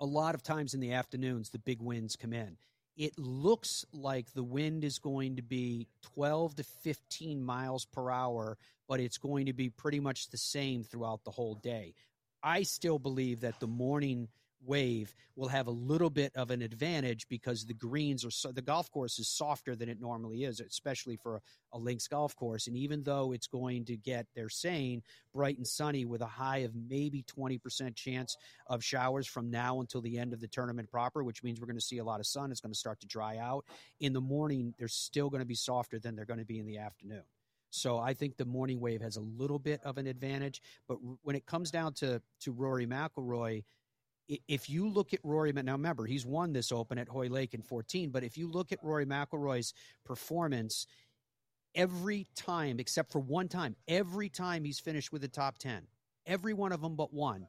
A 0.00 0.06
lot 0.06 0.34
of 0.34 0.42
times 0.42 0.74
in 0.74 0.80
the 0.80 0.92
afternoons, 0.92 1.50
the 1.50 1.58
big 1.58 1.82
winds 1.82 2.16
come 2.16 2.32
in. 2.32 2.56
It 2.96 3.18
looks 3.18 3.84
like 3.92 4.32
the 4.32 4.42
wind 4.42 4.84
is 4.84 4.98
going 4.98 5.36
to 5.36 5.42
be 5.42 5.86
12 6.14 6.56
to 6.56 6.64
15 6.64 7.44
miles 7.44 7.84
per 7.84 8.10
hour, 8.10 8.56
but 8.88 9.00
it's 9.00 9.18
going 9.18 9.46
to 9.46 9.52
be 9.52 9.68
pretty 9.68 10.00
much 10.00 10.28
the 10.28 10.38
same 10.38 10.82
throughout 10.82 11.24
the 11.24 11.30
whole 11.30 11.56
day. 11.56 11.94
I 12.46 12.62
still 12.62 13.00
believe 13.00 13.40
that 13.40 13.58
the 13.58 13.66
morning 13.66 14.28
wave 14.64 15.12
will 15.34 15.48
have 15.48 15.66
a 15.66 15.72
little 15.72 16.10
bit 16.10 16.30
of 16.36 16.52
an 16.52 16.62
advantage 16.62 17.26
because 17.28 17.64
the 17.64 17.74
greens 17.74 18.24
are 18.24 18.30
so 18.30 18.52
the 18.52 18.62
golf 18.62 18.88
course 18.92 19.18
is 19.18 19.26
softer 19.28 19.74
than 19.74 19.88
it 19.88 20.00
normally 20.00 20.44
is, 20.44 20.60
especially 20.60 21.16
for 21.16 21.36
a, 21.36 21.40
a 21.72 21.78
links 21.78 22.06
golf 22.06 22.36
course. 22.36 22.68
And 22.68 22.76
even 22.76 23.02
though 23.02 23.32
it's 23.32 23.48
going 23.48 23.84
to 23.86 23.96
get, 23.96 24.28
they're 24.36 24.48
saying, 24.48 25.02
bright 25.34 25.56
and 25.56 25.66
sunny 25.66 26.04
with 26.04 26.22
a 26.22 26.26
high 26.26 26.58
of 26.58 26.72
maybe 26.88 27.24
20% 27.24 27.96
chance 27.96 28.36
of 28.68 28.84
showers 28.84 29.26
from 29.26 29.50
now 29.50 29.80
until 29.80 30.00
the 30.00 30.16
end 30.16 30.32
of 30.32 30.40
the 30.40 30.48
tournament 30.48 30.88
proper, 30.88 31.24
which 31.24 31.42
means 31.42 31.60
we're 31.60 31.66
going 31.66 31.76
to 31.76 31.84
see 31.84 31.98
a 31.98 32.04
lot 32.04 32.20
of 32.20 32.26
sun. 32.26 32.52
It's 32.52 32.60
going 32.60 32.72
to 32.72 32.78
start 32.78 33.00
to 33.00 33.08
dry 33.08 33.38
out. 33.38 33.64
In 33.98 34.12
the 34.12 34.20
morning, 34.20 34.72
they're 34.78 34.86
still 34.86 35.30
going 35.30 35.42
to 35.42 35.46
be 35.46 35.56
softer 35.56 35.98
than 35.98 36.14
they're 36.14 36.24
going 36.24 36.38
to 36.38 36.46
be 36.46 36.60
in 36.60 36.66
the 36.66 36.78
afternoon. 36.78 37.24
So 37.76 37.98
I 37.98 38.14
think 38.14 38.36
the 38.36 38.44
morning 38.44 38.80
wave 38.80 39.00
has 39.02 39.16
a 39.16 39.20
little 39.20 39.58
bit 39.58 39.80
of 39.84 39.98
an 39.98 40.06
advantage. 40.06 40.62
But 40.88 40.96
when 41.22 41.36
it 41.36 41.46
comes 41.46 41.70
down 41.70 41.92
to 41.94 42.20
to 42.40 42.52
Rory 42.52 42.86
McIlroy, 42.86 43.64
if 44.48 44.68
you 44.68 44.88
look 44.88 45.14
at 45.14 45.20
Rory, 45.22 45.52
now 45.52 45.72
remember 45.72 46.04
he's 46.04 46.26
won 46.26 46.52
this 46.52 46.72
Open 46.72 46.98
at 46.98 47.08
Hoylake 47.08 47.54
in 47.54 47.62
14, 47.62 48.10
but 48.10 48.24
if 48.24 48.36
you 48.36 48.50
look 48.50 48.72
at 48.72 48.82
Rory 48.82 49.06
McIlroy's 49.06 49.72
performance, 50.04 50.86
every 51.76 52.26
time 52.34 52.80
except 52.80 53.12
for 53.12 53.20
one 53.20 53.46
time, 53.46 53.76
every 53.86 54.28
time 54.28 54.64
he's 54.64 54.80
finished 54.80 55.12
with 55.12 55.22
the 55.22 55.28
top 55.28 55.58
10, 55.58 55.86
every 56.26 56.54
one 56.54 56.72
of 56.72 56.80
them 56.80 56.96
but 56.96 57.12
one, 57.12 57.46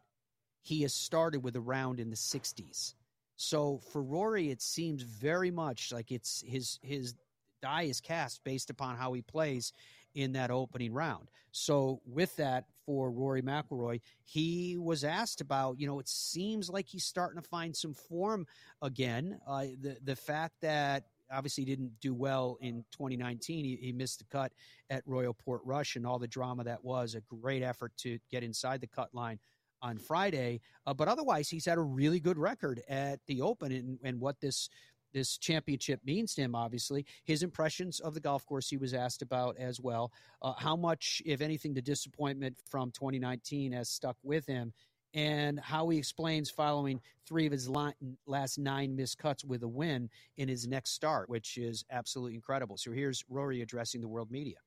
he 0.62 0.84
has 0.84 0.94
started 0.94 1.42
with 1.44 1.56
a 1.56 1.62
round 1.62 2.00
in 2.00 2.10
the 2.10 2.16
60s. 2.16 2.94
So 3.38 3.80
for 3.92 4.04
Rory, 4.04 4.52
it 4.52 4.62
seems 4.62 5.02
very 5.02 5.52
much 5.52 5.92
like 5.92 6.12
it's 6.12 6.44
his 6.46 6.80
his 6.84 7.16
die 7.62 7.84
is 7.84 8.02
cast 8.02 8.44
based 8.44 8.70
upon 8.70 8.98
how 8.98 9.14
he 9.14 9.22
plays 9.22 9.74
in 10.18 10.32
that 10.34 10.50
opening 10.50 10.92
round. 10.92 11.30
So 11.52 12.02
with 12.04 12.36
that, 12.38 12.66
for 12.88 13.12
Rory 13.12 13.44
McIlroy, 13.44 14.02
he 14.24 14.76
was 14.76 15.04
asked 15.04 15.42
about, 15.42 15.80
you 15.80 15.86
know, 15.86 16.00
it 16.00 16.10
seems 16.10 16.72
like 16.72 16.88
he's 16.88 17.06
starting 17.06 17.40
to 17.40 17.48
find 17.48 17.76
some 17.76 17.94
form 17.94 18.48
again. 18.82 19.40
Uh, 19.48 19.66
the 19.80 19.98
the 20.04 20.16
fact 20.16 20.56
that 20.62 21.04
obviously 21.32 21.66
he 21.66 21.70
didn't 21.70 21.92
do 22.00 22.16
well 22.16 22.58
in 22.62 22.84
2019. 22.94 23.64
He, 23.64 23.76
he, 23.76 23.92
missed 23.92 24.20
the 24.20 24.26
cut 24.26 24.54
at 24.90 25.04
Royal 25.06 25.36
Portrush 25.36 25.98
and 25.98 26.08
all 26.08 26.18
the 26.18 26.28
drama 26.28 26.64
that 26.64 26.84
was. 26.84 27.14
A 27.14 27.22
great 27.22 27.62
effort 27.62 27.92
to 27.98 28.18
get 28.32 28.44
inside 28.44 28.80
the 28.82 28.88
cut 28.88 29.14
line 29.14 29.38
on 29.82 29.98
Friday. 29.98 30.62
Uh, 30.88 30.94
but 30.94 31.10
otherwise, 31.10 31.50
he's 31.50 31.66
had 31.66 31.78
a 31.78 31.82
really 31.82 32.22
good 32.22 32.38
record 32.38 32.82
at 32.90 33.20
the 33.28 33.42
Open 33.42 33.72
and, 33.72 34.00
and 34.04 34.20
what 34.20 34.40
this 34.40 34.70
this 35.14 35.38
championship 35.38 36.00
means 36.06 36.34
to 36.36 36.42
him, 36.42 36.56
obviously. 36.56 37.06
His 37.24 37.44
impressions 37.44 38.00
of 38.00 38.14
the 38.14 38.20
golf 38.20 38.46
course 38.46 38.70
he 38.70 38.78
was 38.78 38.94
asked 38.94 39.22
about 39.22 39.58
as 39.58 39.80
well. 39.80 40.12
Uh, 40.42 40.54
how 40.58 40.76
much, 40.76 41.22
if 41.26 41.42
anything, 41.42 41.74
the 41.74 41.82
disappointment 41.82 42.58
from 42.70 42.92
2019 42.92 43.72
has 43.72 43.90
stuck 43.90 44.18
with 44.24 44.46
him, 44.46 44.74
and 45.14 45.60
how 45.60 45.88
he 45.90 45.98
explains 45.98 46.50
following 46.50 47.02
three 47.26 47.46
of 47.46 47.52
his 47.52 47.70
last 47.70 48.60
nine 48.60 48.96
missed 48.96 49.18
cuts 49.18 49.44
with 49.44 49.64
a 49.64 49.68
win 49.68 50.10
in 50.38 50.48
his 50.48 50.68
next 50.68 50.92
start, 50.92 51.30
which 51.30 51.58
is 51.58 51.86
absolutely 51.92 52.36
incredible. 52.36 52.78
So 52.78 52.92
here's 52.92 53.24
Rory 53.30 53.62
addressing 53.62 54.02
the 54.02 54.08
world 54.08 54.30
media. 54.30 54.58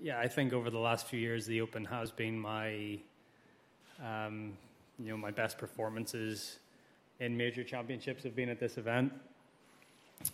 Yeah, 0.00 0.18
I 0.18 0.28
think 0.28 0.52
over 0.52 0.70
the 0.70 0.78
last 0.78 1.06
few 1.06 1.18
years, 1.18 1.46
the 1.46 1.60
Open 1.60 1.84
has 1.86 2.10
been 2.10 2.38
my, 2.38 2.98
um, 4.04 4.56
you 4.98 5.08
know, 5.08 5.16
my 5.16 5.30
best 5.30 5.58
performances 5.58 6.58
in 7.20 7.36
major 7.36 7.64
championships 7.64 8.22
have 8.22 8.36
been 8.36 8.48
at 8.48 8.60
this 8.60 8.78
event. 8.78 9.12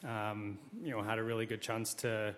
Um, 0.05 0.59
you 0.83 0.91
know, 0.91 1.03
had 1.03 1.19
a 1.19 1.23
really 1.23 1.47
good 1.47 1.61
chance 1.61 1.95
to, 1.95 2.35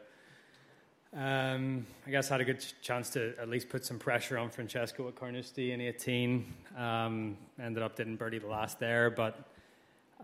um, 1.16 1.86
I 2.06 2.10
guess, 2.10 2.28
had 2.28 2.40
a 2.40 2.44
good 2.44 2.64
chance 2.82 3.10
to 3.10 3.35
at 3.40 3.48
least 3.48 3.68
put 3.68 3.85
some 3.85 3.98
pressure 3.98 4.39
on 4.39 4.51
Francesco 4.51 5.09
at 5.09 5.16
Carnoustie 5.16 5.73
in 5.73 5.81
18. 5.81 6.52
Um, 6.77 7.36
ended 7.60 7.82
up 7.82 7.97
didn't 7.97 8.16
birdie 8.16 8.39
the 8.39 8.47
last 8.47 8.78
there, 8.78 9.10
but 9.10 9.39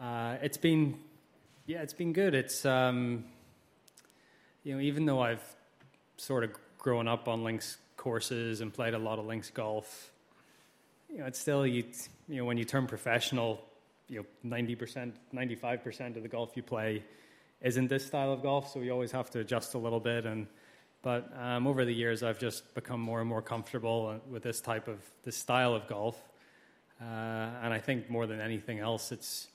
uh, 0.00 0.36
it's 0.42 0.56
been, 0.56 0.98
yeah, 1.66 1.82
it's 1.82 1.94
been 1.94 2.12
good. 2.12 2.34
It's, 2.34 2.64
um, 2.64 3.24
you 4.64 4.74
know, 4.74 4.80
even 4.80 5.06
though 5.06 5.20
I've 5.20 5.44
sort 6.16 6.44
of 6.44 6.50
grown 6.78 7.08
up 7.08 7.28
on 7.28 7.44
links 7.44 7.78
courses 7.96 8.60
and 8.60 8.72
played 8.72 8.94
a 8.94 8.98
lot 8.98 9.18
of 9.18 9.26
links 9.26 9.50
golf, 9.50 10.10
you 11.08 11.18
know, 11.18 11.26
it's 11.26 11.38
still 11.38 11.66
you, 11.66 11.84
you 12.28 12.36
know, 12.36 12.44
when 12.44 12.56
you 12.56 12.64
turn 12.64 12.86
professional 12.86 13.62
you 14.08 14.18
know, 14.18 14.26
ninety 14.42 14.74
percent, 14.74 15.16
ninety-five 15.32 15.82
percent 15.82 16.16
of 16.16 16.22
the 16.22 16.28
golf 16.28 16.52
you 16.56 16.62
play 16.62 17.02
isn't 17.62 17.88
this 17.88 18.04
style 18.04 18.32
of 18.32 18.42
golf, 18.42 18.72
so 18.72 18.80
you 18.80 18.90
always 18.90 19.12
have 19.12 19.30
to 19.30 19.40
adjust 19.40 19.74
a 19.74 19.78
little 19.78 20.00
bit. 20.00 20.26
And 20.26 20.46
but 21.02 21.32
um, 21.38 21.66
over 21.66 21.84
the 21.84 21.92
years, 21.92 22.22
I've 22.22 22.38
just 22.38 22.74
become 22.74 23.00
more 23.00 23.20
and 23.20 23.28
more 23.28 23.42
comfortable 23.42 24.20
with 24.30 24.42
this 24.42 24.60
type 24.60 24.88
of 24.88 24.98
this 25.24 25.36
style 25.36 25.74
of 25.74 25.86
golf. 25.86 26.16
Uh, 27.00 27.04
and 27.62 27.74
I 27.74 27.78
think 27.78 28.08
more 28.08 28.26
than 28.26 28.40
anything 28.40 28.78
else, 28.78 29.10
it's 29.10 29.48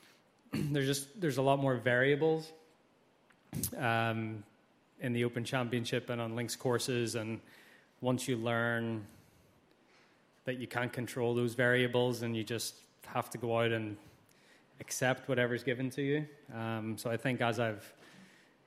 there's 0.52 0.86
just 0.86 1.20
there's 1.20 1.38
a 1.38 1.42
lot 1.42 1.58
more 1.58 1.76
variables 1.76 2.50
um, 3.76 4.42
in 5.00 5.12
the 5.12 5.24
Open 5.24 5.44
Championship 5.44 6.10
and 6.10 6.20
on 6.20 6.34
links 6.34 6.56
courses, 6.56 7.14
and 7.14 7.40
once 8.00 8.26
you 8.26 8.36
learn 8.36 9.04
that 10.44 10.58
you 10.58 10.66
can't 10.66 10.92
control 10.92 11.34
those 11.34 11.54
variables, 11.54 12.22
and 12.22 12.36
you 12.36 12.42
just 12.42 12.74
have 13.06 13.30
to 13.30 13.38
go 13.38 13.58
out 13.58 13.72
and 13.72 13.96
accept 14.80 15.28
whatever's 15.28 15.62
given 15.64 15.90
to 15.90 16.02
you. 16.02 16.26
Um, 16.54 16.96
so 16.96 17.10
I 17.10 17.16
think 17.16 17.40
as 17.40 17.58
I've 17.58 17.92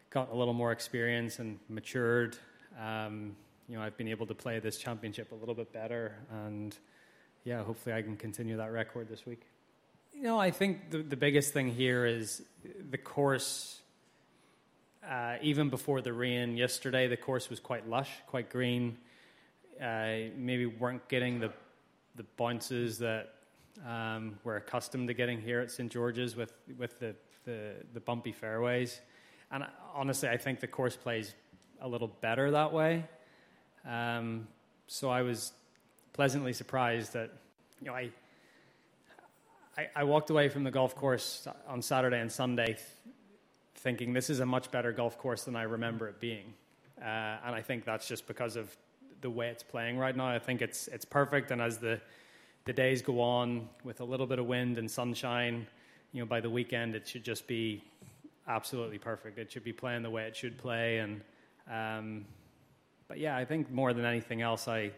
got 0.09 0.31
a 0.31 0.35
little 0.35 0.53
more 0.53 0.71
experience 0.71 1.39
and 1.39 1.59
matured, 1.69 2.37
um, 2.79 3.35
you 3.67 3.77
know, 3.77 3.83
I've 3.83 3.97
been 3.97 4.09
able 4.09 4.25
to 4.27 4.35
play 4.35 4.59
this 4.59 4.77
championship 4.77 5.31
a 5.31 5.35
little 5.35 5.55
bit 5.55 5.71
better, 5.71 6.15
and 6.45 6.75
yeah, 7.43 7.63
hopefully 7.63 7.95
I 7.95 8.01
can 8.01 8.17
continue 8.17 8.57
that 8.57 8.71
record 8.71 9.07
this 9.07 9.25
week. 9.25 9.43
You 10.13 10.23
know, 10.23 10.39
I 10.39 10.51
think 10.51 10.91
the, 10.91 10.97
the 10.97 11.15
biggest 11.15 11.53
thing 11.53 11.69
here 11.69 12.05
is 12.05 12.41
the 12.89 12.97
course. 12.97 13.79
Uh, 15.09 15.37
even 15.41 15.69
before 15.69 16.01
the 16.01 16.13
rain 16.13 16.57
yesterday, 16.57 17.07
the 17.07 17.17
course 17.17 17.49
was 17.49 17.59
quite 17.59 17.87
lush, 17.89 18.09
quite 18.27 18.49
green. 18.49 18.97
Uh, 19.81 20.29
maybe 20.35 20.65
weren't 20.65 21.07
getting 21.07 21.39
the 21.39 21.51
the 22.15 22.25
bounces 22.37 22.99
that 22.99 23.33
um, 23.87 24.37
we're 24.43 24.57
accustomed 24.57 25.07
to 25.07 25.13
getting 25.13 25.41
here 25.41 25.59
at 25.59 25.71
St 25.71 25.91
George's 25.91 26.35
with 26.35 26.53
with 26.77 26.99
the, 26.99 27.15
the, 27.45 27.73
the 27.93 27.99
bumpy 27.99 28.31
fairways, 28.31 29.01
and 29.51 29.65
honestly, 29.93 30.29
I 30.29 30.37
think 30.37 30.59
the 30.59 30.67
course 30.67 30.95
plays 30.95 31.33
a 31.81 31.87
little 31.87 32.07
better 32.07 32.51
that 32.51 32.71
way. 32.71 33.05
Um, 33.87 34.47
so 34.87 35.09
I 35.09 35.23
was 35.23 35.53
pleasantly 36.13 36.53
surprised 36.53 37.13
that 37.13 37.31
you 37.79 37.87
know 37.87 37.93
I, 37.93 38.11
I, 39.77 39.87
I 39.95 40.03
walked 40.03 40.29
away 40.29 40.49
from 40.49 40.63
the 40.63 40.71
golf 40.71 40.95
course 40.95 41.47
on 41.67 41.81
Saturday 41.81 42.19
and 42.19 42.31
Sunday 42.31 42.67
th- 42.67 42.79
thinking 43.75 44.13
this 44.13 44.29
is 44.29 44.39
a 44.39 44.45
much 44.45 44.69
better 44.69 44.91
golf 44.91 45.17
course 45.17 45.45
than 45.45 45.55
I 45.55 45.63
remember 45.63 46.07
it 46.07 46.19
being, 46.19 46.53
uh, 46.99 47.05
and 47.45 47.55
I 47.55 47.61
think 47.61 47.85
that's 47.85 48.07
just 48.07 48.27
because 48.27 48.55
of 48.55 48.75
the 49.21 49.29
way 49.29 49.49
it's 49.49 49.63
playing 49.63 49.97
right 49.97 50.15
now. 50.15 50.27
I 50.27 50.39
think 50.39 50.61
it's 50.61 50.87
it's 50.89 51.05
perfect, 51.05 51.49
and 51.51 51.61
as 51.61 51.77
the 51.77 51.99
the 52.65 52.73
days 52.73 53.01
go 53.01 53.21
on 53.21 53.67
with 53.83 54.01
a 54.01 54.03
little 54.03 54.27
bit 54.27 54.39
of 54.39 54.45
wind 54.45 54.77
and 54.77 54.89
sunshine, 54.89 55.67
you 56.11 56.21
know, 56.21 56.25
by 56.25 56.39
the 56.39 56.49
weekend 56.49 56.95
it 56.95 57.07
should 57.07 57.23
just 57.23 57.47
be 57.47 57.83
absolutely 58.47 58.97
perfect. 58.97 59.37
It 59.37 59.51
should 59.51 59.63
be 59.63 59.73
playing 59.73 60.03
the 60.03 60.09
way 60.09 60.23
it 60.23 60.35
should 60.35 60.57
play, 60.57 60.99
and 60.99 61.21
um, 61.71 62.25
but 63.07 63.17
yeah, 63.19 63.35
I 63.35 63.45
think 63.45 63.71
more 63.71 63.93
than 63.93 64.05
anything 64.05 64.41
else, 64.41 64.67
I 64.67 64.91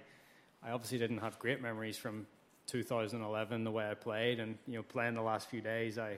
I 0.66 0.72
obviously 0.72 0.98
didn't 0.98 1.20
have 1.20 1.40
great 1.40 1.62
memories 1.62 1.98
from 1.98 2.26
2011 2.68 3.64
the 3.64 3.72
way 3.72 3.90
I 3.90 3.94
played, 3.94 4.40
and 4.40 4.58
you 4.68 4.76
know, 4.76 4.84
playing 4.84 5.16
the 5.16 5.22
last 5.22 5.50
few 5.50 5.62
days, 5.62 5.98
I 5.98 6.18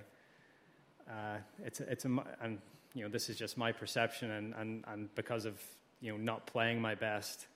uh, 1.09 1.37
it's 1.63 1.79
it's 1.81 2.05
a 2.05 2.23
and 2.41 2.59
you 2.93 3.03
know 3.03 3.09
this 3.09 3.29
is 3.29 3.37
just 3.37 3.57
my 3.57 3.71
perception, 3.71 4.31
and 4.31 4.53
and 4.55 4.83
and 4.87 5.15
because 5.15 5.45
of 5.45 5.61
you 6.01 6.11
know 6.11 6.17
not 6.17 6.47
playing 6.47 6.81
my 6.81 6.95
best 6.95 7.47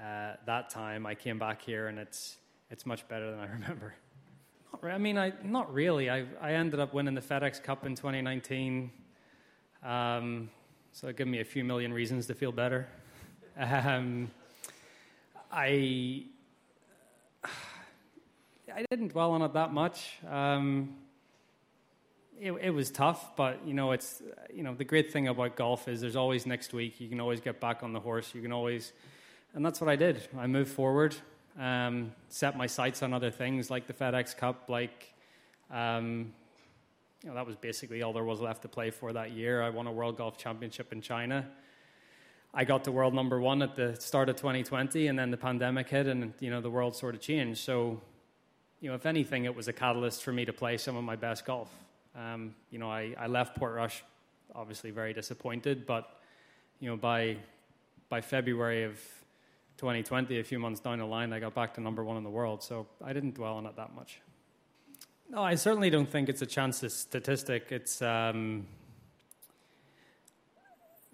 uh, 0.00 0.34
that 0.46 0.70
time, 0.70 1.06
I 1.06 1.14
came 1.14 1.38
back 1.38 1.62
here, 1.62 1.88
and 1.88 1.98
it's 1.98 2.36
it's 2.74 2.84
much 2.84 3.06
better 3.06 3.30
than 3.30 3.38
I 3.38 3.46
remember. 3.52 3.94
I 4.82 4.98
mean, 4.98 5.16
I 5.16 5.32
not 5.44 5.72
really. 5.72 6.10
I 6.10 6.24
I 6.40 6.54
ended 6.54 6.80
up 6.80 6.92
winning 6.92 7.14
the 7.14 7.20
FedEx 7.20 7.62
Cup 7.62 7.86
in 7.86 7.94
2019. 7.94 8.90
Um, 9.84 10.50
so 10.90 11.06
it 11.06 11.16
gave 11.16 11.28
me 11.28 11.40
a 11.40 11.44
few 11.44 11.62
million 11.62 11.92
reasons 11.92 12.26
to 12.26 12.34
feel 12.34 12.50
better. 12.50 12.88
Um, 13.56 14.32
I 15.52 16.24
I 18.74 18.84
didn't 18.90 19.08
dwell 19.08 19.30
on 19.30 19.42
it 19.42 19.52
that 19.52 19.72
much. 19.72 20.18
Um, 20.28 20.96
it, 22.40 22.50
it, 22.60 22.70
was 22.70 22.90
tough, 22.90 23.36
but 23.36 23.64
you 23.64 23.74
know, 23.74 23.92
it's 23.92 24.20
you 24.52 24.64
know 24.64 24.74
the 24.74 24.84
great 24.84 25.12
thing 25.12 25.28
about 25.28 25.54
golf 25.54 25.86
is 25.86 26.00
there's 26.00 26.16
always 26.16 26.44
next 26.44 26.72
week. 26.72 27.00
You 27.00 27.08
can 27.08 27.20
always 27.20 27.40
get 27.40 27.60
back 27.60 27.84
on 27.84 27.92
the 27.92 28.00
horse. 28.00 28.34
You 28.34 28.42
can 28.42 28.50
always, 28.50 28.92
and 29.54 29.64
that's 29.64 29.80
what 29.80 29.88
I 29.88 29.94
did. 29.94 30.26
I 30.36 30.48
moved 30.48 30.72
forward, 30.72 31.14
um, 31.58 32.12
set 32.28 32.56
my 32.56 32.66
sights 32.66 33.02
on 33.02 33.12
other 33.12 33.30
things 33.30 33.70
like 33.70 33.86
the 33.86 33.92
FedEx 33.92 34.36
Cup, 34.36 34.68
like 34.68 35.12
um, 35.70 36.32
you 37.22 37.28
know 37.28 37.34
that 37.34 37.46
was 37.46 37.56
basically 37.56 38.02
all 38.02 38.12
there 38.12 38.24
was 38.24 38.40
left 38.40 38.62
to 38.62 38.68
play 38.68 38.90
for 38.90 39.12
that 39.12 39.32
year. 39.32 39.62
I 39.62 39.70
won 39.70 39.86
a 39.86 39.92
World 39.92 40.16
Golf 40.16 40.36
Championship 40.36 40.92
in 40.92 41.00
China. 41.00 41.46
I 42.52 42.64
got 42.64 42.84
to 42.84 42.92
world 42.92 43.14
number 43.14 43.40
one 43.40 43.62
at 43.62 43.74
the 43.74 43.96
start 43.96 44.28
of 44.28 44.36
2020, 44.36 45.08
and 45.08 45.18
then 45.18 45.30
the 45.30 45.36
pandemic 45.36 45.88
hit, 45.88 46.06
and 46.06 46.32
you 46.40 46.50
know 46.50 46.60
the 46.60 46.70
world 46.70 46.94
sort 46.94 47.14
of 47.14 47.20
changed. 47.20 47.60
So, 47.60 48.00
you 48.80 48.88
know, 48.88 48.94
if 48.94 49.06
anything, 49.06 49.44
it 49.44 49.54
was 49.54 49.66
a 49.66 49.72
catalyst 49.72 50.22
for 50.22 50.32
me 50.32 50.44
to 50.44 50.52
play 50.52 50.76
some 50.76 50.96
of 50.96 51.02
my 51.02 51.16
best 51.16 51.44
golf. 51.44 51.70
Um, 52.16 52.54
you 52.70 52.78
know, 52.78 52.90
I, 52.90 53.14
I 53.18 53.26
left 53.26 53.58
Portrush 53.58 54.02
obviously 54.54 54.92
very 54.92 55.12
disappointed, 55.12 55.84
but 55.84 56.20
you 56.78 56.88
know, 56.88 56.96
by 56.96 57.38
by 58.08 58.20
February 58.20 58.84
of 58.84 59.00
2020, 59.76 60.38
a 60.38 60.44
few 60.44 60.58
months 60.58 60.80
down 60.80 60.98
the 60.98 61.04
line, 61.04 61.32
I 61.32 61.40
got 61.40 61.54
back 61.54 61.74
to 61.74 61.80
number 61.80 62.04
one 62.04 62.16
in 62.16 62.24
the 62.24 62.30
world. 62.30 62.62
So 62.62 62.86
I 63.02 63.12
didn't 63.12 63.34
dwell 63.34 63.56
on 63.56 63.66
it 63.66 63.76
that 63.76 63.94
much. 63.94 64.20
No, 65.30 65.42
I 65.42 65.54
certainly 65.54 65.90
don't 65.90 66.08
think 66.08 66.28
it's 66.28 66.42
a 66.42 66.46
chance 66.46 66.84
statistic. 66.92 67.68
It's 67.70 68.02
um, 68.02 68.66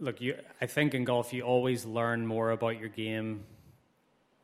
look, 0.01 0.21
you, 0.21 0.35
I 0.61 0.67
think 0.67 0.95
in 0.95 1.05
golf 1.05 1.33
you 1.33 1.43
always 1.43 1.85
learn 1.85 2.27
more 2.27 2.51
about 2.51 2.81
your 2.81 2.89
game 2.89 3.45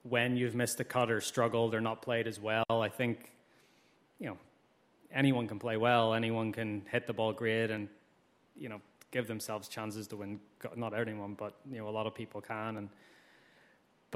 when 0.02 0.36
you've 0.36 0.54
missed 0.54 0.78
a 0.80 0.84
cut 0.84 1.10
or 1.10 1.20
struggled 1.20 1.74
or 1.74 1.80
not 1.80 2.02
played 2.02 2.28
as 2.28 2.38
well. 2.38 2.64
I 2.70 2.88
think, 2.88 3.32
you 4.20 4.26
know, 4.26 4.38
anyone 5.12 5.48
can 5.48 5.58
play 5.58 5.76
well, 5.76 6.14
anyone 6.14 6.52
can 6.52 6.82
hit 6.90 7.06
the 7.06 7.12
ball 7.12 7.32
great, 7.32 7.70
and 7.70 7.88
you 8.56 8.68
know, 8.68 8.80
give 9.10 9.26
themselves 9.26 9.68
chances 9.68 10.06
to 10.08 10.16
win. 10.16 10.40
Not 10.76 10.94
anyone, 10.98 11.34
but 11.34 11.54
you 11.70 11.78
know, 11.78 11.88
a 11.88 11.90
lot 11.90 12.06
of 12.06 12.14
people 12.14 12.40
can. 12.40 12.76
And 12.76 12.88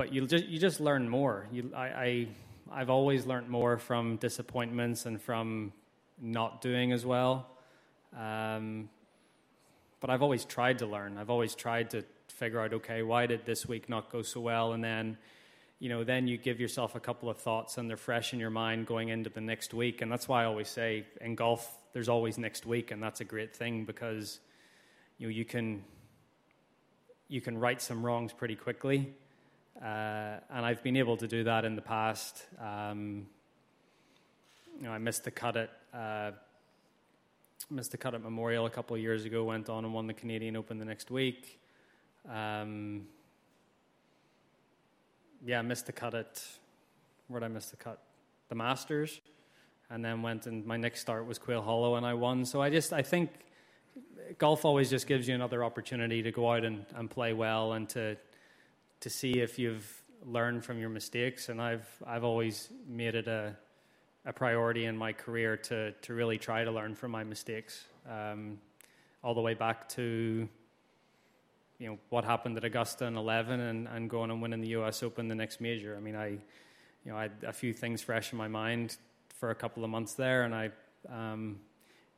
but 0.00 0.14
you 0.14 0.26
just 0.26 0.46
you 0.46 0.58
just 0.58 0.80
learn 0.80 1.06
more. 1.10 1.46
You, 1.52 1.72
I, 1.76 1.86
I 1.86 2.28
I've 2.72 2.88
always 2.88 3.26
learned 3.26 3.50
more 3.50 3.76
from 3.76 4.16
disappointments 4.16 5.04
and 5.04 5.20
from 5.20 5.74
not 6.18 6.62
doing 6.62 6.92
as 6.92 7.04
well. 7.04 7.46
Um, 8.18 8.88
but 10.00 10.08
I've 10.08 10.22
always 10.22 10.46
tried 10.46 10.78
to 10.78 10.86
learn. 10.86 11.18
I've 11.18 11.28
always 11.28 11.54
tried 11.54 11.90
to 11.90 12.02
figure 12.28 12.62
out, 12.62 12.72
okay, 12.72 13.02
why 13.02 13.26
did 13.26 13.44
this 13.44 13.66
week 13.68 13.90
not 13.90 14.10
go 14.10 14.22
so 14.22 14.40
well? 14.40 14.72
And 14.72 14.82
then, 14.82 15.18
you 15.80 15.90
know, 15.90 16.02
then 16.02 16.26
you 16.26 16.38
give 16.38 16.60
yourself 16.60 16.94
a 16.94 17.00
couple 17.00 17.28
of 17.28 17.36
thoughts 17.36 17.76
and 17.76 17.86
they're 17.86 17.98
fresh 17.98 18.32
in 18.32 18.40
your 18.40 18.48
mind 18.48 18.86
going 18.86 19.10
into 19.10 19.28
the 19.28 19.42
next 19.42 19.74
week. 19.74 20.00
And 20.00 20.10
that's 20.10 20.26
why 20.26 20.44
I 20.44 20.46
always 20.46 20.70
say 20.70 21.04
in 21.20 21.34
golf, 21.34 21.76
there's 21.92 22.08
always 22.08 22.38
next 22.38 22.64
week, 22.64 22.90
and 22.90 23.02
that's 23.02 23.20
a 23.20 23.26
great 23.26 23.54
thing 23.54 23.84
because 23.84 24.40
you 25.18 25.26
know 25.26 25.30
you 25.30 25.44
can 25.44 25.84
you 27.28 27.42
can 27.42 27.58
right 27.58 27.82
some 27.82 28.02
wrongs 28.02 28.32
pretty 28.32 28.56
quickly. 28.56 29.14
Uh, 29.82 30.38
and 30.50 30.66
I've 30.66 30.82
been 30.82 30.96
able 30.96 31.16
to 31.16 31.26
do 31.26 31.44
that 31.44 31.64
in 31.64 31.74
the 31.74 31.82
past. 31.82 32.44
Um, 32.60 33.26
you 34.78 34.84
know, 34.84 34.92
I 34.92 34.98
missed 34.98 35.24
the 35.24 35.30
cut 35.30 35.56
at 35.56 35.70
uh, 35.94 36.32
missed 37.70 37.92
the 37.92 37.96
cut 37.96 38.14
at 38.14 38.22
Memorial 38.22 38.66
a 38.66 38.70
couple 38.70 38.96
of 38.96 39.02
years 39.02 39.24
ago, 39.24 39.44
went 39.44 39.68
on 39.68 39.84
and 39.84 39.94
won 39.94 40.06
the 40.06 40.14
Canadian 40.14 40.56
Open 40.56 40.78
the 40.78 40.84
next 40.84 41.10
week. 41.10 41.60
Um, 42.28 43.06
yeah, 45.44 45.62
missed 45.62 45.86
the 45.86 45.92
cut 45.92 46.14
at, 46.14 46.42
where 47.28 47.40
did 47.40 47.46
I 47.46 47.48
miss 47.48 47.66
the 47.66 47.76
cut? 47.76 48.00
The 48.48 48.54
Masters. 48.54 49.20
And 49.88 50.04
then 50.04 50.22
went 50.22 50.46
and 50.46 50.64
my 50.64 50.76
next 50.76 51.00
start 51.00 51.26
was 51.26 51.38
Quail 51.38 51.62
Hollow 51.62 51.96
and 51.96 52.06
I 52.06 52.14
won. 52.14 52.44
So 52.44 52.62
I 52.62 52.70
just, 52.70 52.92
I 52.92 53.02
think 53.02 53.30
golf 54.38 54.64
always 54.64 54.90
just 54.90 55.06
gives 55.06 55.26
you 55.26 55.34
another 55.34 55.64
opportunity 55.64 56.22
to 56.22 56.30
go 56.30 56.52
out 56.52 56.64
and, 56.64 56.84
and 56.94 57.10
play 57.10 57.32
well 57.32 57.72
and 57.72 57.88
to, 57.90 58.16
to 59.00 59.10
see 59.10 59.40
if 59.40 59.58
you've 59.58 60.02
learned 60.24 60.64
from 60.64 60.78
your 60.78 60.90
mistakes. 60.90 61.48
And 61.48 61.60
I've, 61.60 61.88
I've 62.06 62.24
always 62.24 62.68
made 62.86 63.14
it 63.14 63.26
a, 63.26 63.56
a 64.26 64.32
priority 64.32 64.84
in 64.84 64.96
my 64.96 65.12
career 65.12 65.56
to 65.56 65.92
to 65.92 66.14
really 66.14 66.38
try 66.38 66.64
to 66.64 66.70
learn 66.70 66.94
from 66.94 67.10
my 67.10 67.24
mistakes, 67.24 67.84
um, 68.08 68.58
all 69.22 69.34
the 69.34 69.40
way 69.40 69.54
back 69.54 69.88
to 69.90 70.48
you 71.78 71.88
know 71.88 71.98
what 72.10 72.24
happened 72.24 72.56
at 72.58 72.64
Augusta 72.64 73.06
in 73.06 73.16
11 73.16 73.58
and, 73.58 73.88
and 73.88 74.10
going 74.10 74.30
and 74.30 74.42
winning 74.42 74.60
the 74.60 74.68
U.S. 74.68 75.02
Open 75.02 75.28
the 75.28 75.34
next 75.34 75.60
major. 75.60 75.96
I 75.96 76.00
mean, 76.00 76.14
I 76.14 76.28
you 76.28 76.40
know 77.06 77.16
I 77.16 77.22
had 77.22 77.32
a 77.46 77.52
few 77.52 77.72
things 77.72 78.02
fresh 78.02 78.32
in 78.32 78.38
my 78.38 78.48
mind 78.48 78.96
for 79.38 79.50
a 79.50 79.54
couple 79.54 79.84
of 79.84 79.90
months 79.90 80.14
there, 80.14 80.42
and 80.42 80.54
I 80.54 80.70
um, 81.08 81.60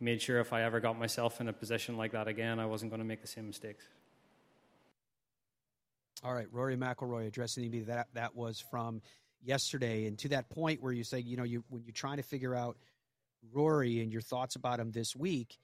made 0.01 0.21
sure 0.21 0.41
if 0.41 0.53
I 0.53 0.63
ever 0.63 0.81
got 0.81 0.99
myself 0.99 1.41
in 1.41 1.49
a 1.49 1.53
position 1.53 1.97
like 1.97 2.13
that 2.13 2.27
again, 2.27 2.59
I 2.59 2.67
wasn't 2.67 2.91
going 2.91 3.01
to 3.01 3.07
make 3.07 3.23
the 3.23 3.29
same 3.29 3.47
mistakes. 3.47 3.85
All 6.25 6.33
right, 6.33 6.47
Rory 6.53 6.77
McIlroy 6.77 7.27
addressing 7.27 7.69
me. 7.69 7.81
That 7.81 8.07
that 8.15 8.37
was 8.37 8.61
from 8.71 9.03
yesterday, 9.43 10.07
and 10.07 10.17
to 10.21 10.29
that 10.29 10.49
point 10.51 10.81
where 10.81 10.93
you 10.93 11.03
say, 11.03 11.19
you 11.19 11.37
know, 11.37 11.43
you 11.43 11.65
when 11.69 11.83
you're 11.83 11.93
trying 11.93 12.19
to 12.19 12.23
figure 12.23 12.55
out 12.55 12.77
Rory 13.53 14.01
and 14.01 14.13
your 14.13 14.23
thoughts 14.23 14.55
about 14.55 14.79
him 14.79 14.93
this 14.93 15.17
week, 15.17 15.59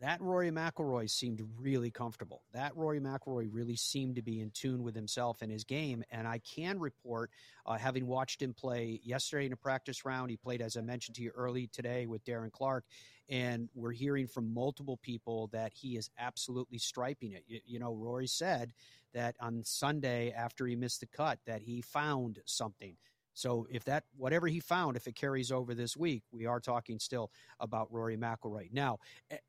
that 0.00 0.20
Rory 0.20 0.50
McIlroy 0.50 1.08
seemed 1.08 1.42
really 1.58 1.90
comfortable. 1.90 2.42
That 2.52 2.76
Rory 2.76 3.00
McIlroy 3.00 3.48
really 3.50 3.76
seemed 3.76 4.16
to 4.16 4.22
be 4.22 4.40
in 4.40 4.50
tune 4.50 4.82
with 4.82 4.94
himself 4.94 5.40
and 5.40 5.50
his 5.50 5.64
game. 5.64 6.04
And 6.10 6.28
I 6.28 6.38
can 6.38 6.78
report, 6.78 7.30
uh, 7.64 7.78
having 7.78 8.06
watched 8.06 8.42
him 8.42 8.52
play 8.52 9.00
yesterday 9.02 9.46
in 9.46 9.52
a 9.52 9.56
practice 9.56 10.04
round, 10.04 10.30
he 10.30 10.36
played, 10.36 10.60
as 10.60 10.76
I 10.76 10.82
mentioned 10.82 11.16
to 11.16 11.22
you 11.22 11.32
early 11.34 11.68
today, 11.68 12.06
with 12.06 12.24
Darren 12.24 12.52
Clarke. 12.52 12.84
And 13.28 13.68
we're 13.74 13.92
hearing 13.92 14.26
from 14.28 14.52
multiple 14.52 14.98
people 14.98 15.48
that 15.48 15.72
he 15.72 15.96
is 15.96 16.10
absolutely 16.18 16.78
striping 16.78 17.32
it. 17.32 17.44
You, 17.48 17.60
you 17.64 17.78
know, 17.78 17.94
Rory 17.94 18.28
said 18.28 18.72
that 19.14 19.36
on 19.40 19.62
Sunday 19.64 20.32
after 20.32 20.66
he 20.66 20.76
missed 20.76 21.00
the 21.00 21.06
cut 21.06 21.38
that 21.46 21.62
he 21.62 21.80
found 21.80 22.40
something. 22.44 22.96
So 23.36 23.66
if 23.70 23.84
that 23.84 24.04
whatever 24.16 24.46
he 24.46 24.60
found, 24.60 24.96
if 24.96 25.06
it 25.06 25.14
carries 25.14 25.52
over 25.52 25.74
this 25.74 25.94
week, 25.94 26.22
we 26.32 26.46
are 26.46 26.58
talking 26.58 26.98
still 26.98 27.30
about 27.60 27.92
Rory 27.92 28.16
McIlroy. 28.16 28.72
Now, 28.72 28.96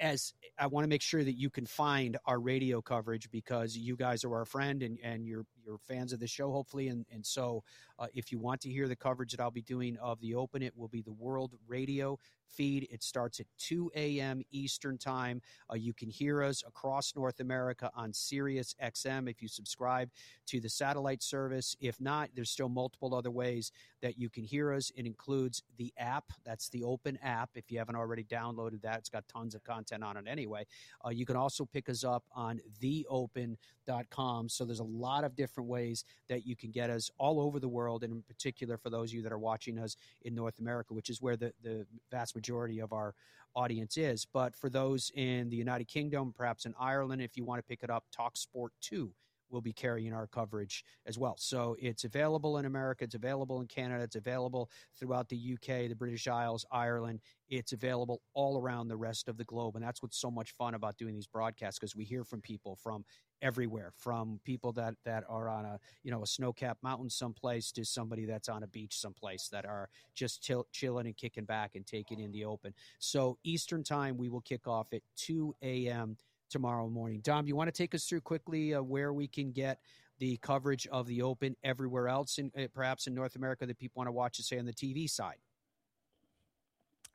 as 0.02 0.34
I 0.60 0.68
want 0.68 0.84
to 0.84 0.90
make 0.90 1.02
sure 1.02 1.24
that 1.24 1.38
you 1.38 1.50
can 1.50 1.66
find 1.66 2.18
our 2.26 2.38
radio 2.38 2.82
coverage 2.82 3.32
because 3.32 3.78
you 3.78 3.96
guys 3.96 4.26
are 4.26 4.36
our 4.36 4.44
friend 4.44 4.84
and, 4.84 5.00
and 5.02 5.26
you're 5.26 5.46
you're 5.66 5.78
fans 5.78 6.12
of 6.12 6.20
the 6.20 6.28
show, 6.28 6.52
hopefully, 6.52 6.90
and 6.90 7.06
and 7.14 7.26
so 7.26 7.64
uh, 7.98 8.08
if 8.14 8.30
you 8.30 8.40
want 8.40 8.60
to 8.62 8.70
hear 8.70 8.90
the 8.90 8.96
coverage 8.98 9.32
that 9.32 9.40
I'll 9.40 9.52
be 9.52 9.62
doing 9.62 9.96
of 10.02 10.20
the 10.20 10.36
Open, 10.36 10.62
it 10.62 10.76
will 10.76 10.90
be 10.90 11.02
the 11.02 11.14
World 11.14 11.54
Radio 11.66 12.20
feed. 12.48 12.88
It 12.92 13.04
starts 13.04 13.40
at 13.40 13.46
2 13.60 13.92
a.m. 13.96 14.42
Eastern 14.52 14.98
Time. 14.98 15.42
Uh, 15.72 15.76
you 15.76 15.94
can 15.94 16.10
hear 16.10 16.44
us 16.44 16.64
across 16.68 17.16
North 17.16 17.40
America 17.40 17.92
on 17.96 18.14
Sirius 18.14 18.76
XM 18.84 19.30
if 19.30 19.42
you 19.42 19.48
subscribe 19.48 20.10
to 20.48 20.60
the 20.60 20.70
satellite 20.70 21.22
service. 21.22 21.76
If 21.80 22.00
not, 22.00 22.30
there's 22.36 22.50
still 22.50 22.70
multiple 22.70 23.14
other 23.14 23.32
ways 23.32 23.72
that 24.02 24.18
you 24.18 24.30
can 24.30 24.44
hear 24.44 24.74
us. 24.74 24.92
It 24.96 25.06
includes 25.06 25.64
the 25.78 25.94
app. 25.98 26.26
That's 26.46 26.70
the 26.70 26.84
Open 26.84 27.18
app. 27.22 27.50
If 27.56 27.72
you 27.72 27.80
haven't 27.80 27.96
already 27.96 28.24
downloaded 28.24 28.82
that, 28.82 29.00
it's 29.00 29.10
got 29.10 29.28
tons 29.28 29.56
of 29.56 29.64
content 29.64 30.04
on 30.04 30.18
it 30.18 30.26
anyway. 30.28 30.66
Uh, 31.06 31.10
you 31.10 31.26
can 31.26 31.36
also 31.36 31.66
pick 31.66 31.90
us 31.90 32.04
up 32.04 32.24
on 32.34 32.60
theopen.com. 32.80 34.50
So 34.50 34.66
there's 34.66 34.80
a 34.80 34.84
lot 34.84 35.24
of 35.24 35.36
different 35.36 35.70
ways 35.70 36.06
that 36.30 36.46
you 36.46 36.56
can 36.56 36.72
get 36.72 36.90
us 36.90 37.10
all 37.18 37.40
over 37.40 37.60
the 37.60 37.68
world, 37.68 38.04
and 38.04 38.14
in 38.14 38.22
particular 38.22 38.78
for 38.78 38.90
those 38.90 39.10
of 39.12 39.16
you 39.16 39.22
that 39.24 39.32
are 39.32 39.40
watching 39.40 39.80
us 39.80 39.96
in 40.24 40.36
North 40.36 40.60
America, 40.60 40.94
which 40.94 41.10
is 41.10 41.22
where 41.22 41.36
the, 41.36 41.54
the 41.64 41.86
vast 42.12 42.36
majority 42.38 42.80
of 42.80 42.94
our 42.94 43.16
audience 43.56 43.98
is. 43.98 44.26
But 44.32 44.56
for 44.56 44.70
those 44.70 45.12
in 45.16 45.50
the 45.50 45.58
United 45.58 45.88
Kingdom, 45.88 46.34
perhaps 46.36 46.66
in 46.66 46.74
Ireland, 46.80 47.22
if 47.22 47.36
you 47.36 47.44
want 47.44 47.60
to 47.60 47.64
pick 47.64 47.82
it 47.84 47.90
up, 47.90 48.04
Talk 48.16 48.38
Sport 48.38 48.72
2 48.82 49.12
will 49.50 49.62
be 49.62 49.74
carrying 49.74 50.14
our 50.14 50.28
coverage 50.28 50.84
as 51.06 51.18
well. 51.18 51.36
So 51.38 51.76
it's 51.80 52.04
available 52.04 52.58
in 52.58 52.66
America, 52.66 53.04
it's 53.04 53.16
available 53.16 53.62
in 53.62 53.68
Canada, 53.68 54.04
it's 54.04 54.16
available 54.16 54.70
throughout 54.98 55.30
the 55.30 55.54
UK, 55.54 55.90
the 55.90 55.96
British 55.96 56.28
Isles, 56.28 56.66
Ireland. 56.72 57.22
It's 57.50 57.72
available 57.72 58.22
all 58.34 58.60
around 58.60 58.90
the 58.90 58.98
rest 58.98 59.28
of 59.30 59.38
the 59.38 59.46
globe. 59.46 59.76
And 59.76 59.84
that's 59.84 60.02
what's 60.02 60.18
so 60.18 60.30
much 60.30 60.52
fun 60.52 60.74
about 60.74 60.98
doing 60.98 61.16
these 61.16 61.28
broadcasts 61.28 61.80
because 61.80 61.96
we 61.96 62.04
hear 62.04 62.24
from 62.24 62.42
people 62.42 62.76
from 62.76 63.06
everywhere 63.42 63.92
from 63.96 64.40
people 64.44 64.72
that 64.72 64.96
that 65.06 65.24
are 65.30 65.50
on 65.50 65.66
a 65.66 65.80
you 66.04 66.12
know 66.12 66.24
a 66.24 66.28
snow-capped 66.28 66.82
mountain 66.82 67.10
someplace 67.10 67.72
to 67.72 67.86
somebody 67.86 68.26
that's 68.26 68.50
on 68.50 68.64
a 68.64 68.68
beach 68.68 68.98
someplace 68.98 69.48
that 69.50 69.66
are 69.66 69.90
just 70.16 70.42
chill, 70.42 70.66
chilling 70.72 71.06
and 71.06 71.18
kicking 71.18 71.46
back 71.46 71.76
and 71.76 71.86
taking 71.86 72.20
in 72.20 72.32
the 72.32 72.44
open 72.44 72.74
so 73.00 73.38
eastern 73.44 73.84
time 73.84 74.18
we 74.18 74.30
will 74.30 74.42
kick 74.42 74.68
off 74.68 74.88
at 74.94 75.02
2 75.18 75.54
a.m 75.62 76.18
tomorrow 76.50 76.88
morning. 76.90 77.22
Dom, 77.22 77.48
you 77.48 77.56
want 77.56 77.68
to 77.68 77.72
take 77.72 77.94
us 77.96 78.06
through 78.06 78.22
quickly 78.22 78.74
uh, 78.74 78.82
where 78.82 79.14
we 79.14 79.28
can 79.28 79.52
get 79.52 79.80
the 80.20 80.38
coverage 80.38 80.88
of 80.88 81.08
the 81.08 81.22
Open 81.22 81.56
everywhere 81.64 82.08
else, 82.08 82.38
in, 82.38 82.52
uh, 82.58 82.68
perhaps 82.74 83.08
in 83.08 83.14
North 83.14 83.36
America, 83.36 83.66
that 83.66 83.78
people 83.78 84.00
want 84.00 84.08
to 84.08 84.12
watch, 84.12 84.38
say, 84.38 84.58
on 84.58 84.66
the 84.66 84.74
TV 84.74 85.10
side? 85.10 85.38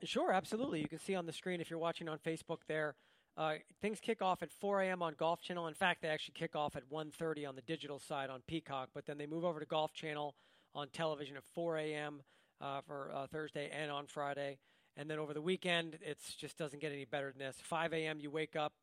Sure, 0.04 0.32
absolutely. 0.32 0.80
You 0.80 0.88
can 0.88 0.98
see 0.98 1.14
on 1.14 1.26
the 1.26 1.32
screen 1.32 1.60
if 1.60 1.70
you're 1.70 1.78
watching 1.78 2.08
on 2.08 2.18
Facebook 2.18 2.58
there. 2.66 2.94
Uh, 3.36 3.54
things 3.80 3.98
kick 4.00 4.20
off 4.20 4.42
at 4.42 4.50
4 4.52 4.82
a.m. 4.82 5.02
on 5.02 5.14
Golf 5.16 5.40
Channel. 5.40 5.66
In 5.68 5.74
fact, 5.74 6.02
they 6.02 6.08
actually 6.08 6.34
kick 6.34 6.54
off 6.54 6.76
at 6.76 6.82
1:30 6.90 7.46
on 7.48 7.54
the 7.54 7.62
digital 7.62 7.98
side 7.98 8.28
on 8.28 8.42
Peacock, 8.46 8.90
but 8.92 9.06
then 9.06 9.16
they 9.16 9.26
move 9.26 9.44
over 9.44 9.58
to 9.58 9.66
Golf 9.66 9.92
Channel 9.94 10.34
on 10.74 10.88
television 10.88 11.36
at 11.36 11.44
4 11.54 11.78
a.m. 11.78 12.22
Uh, 12.60 12.80
for 12.82 13.10
uh, 13.14 13.26
Thursday 13.26 13.70
and 13.72 13.90
on 13.90 14.06
Friday. 14.06 14.58
And 14.96 15.10
then 15.10 15.18
over 15.18 15.32
the 15.32 15.40
weekend, 15.40 15.98
it 16.02 16.18
just 16.38 16.58
doesn't 16.58 16.80
get 16.80 16.92
any 16.92 17.06
better 17.06 17.32
than 17.32 17.38
this. 17.38 17.56
5 17.62 17.94
a.m. 17.94 18.20
You 18.20 18.30
wake 18.30 18.54
up, 18.54 18.74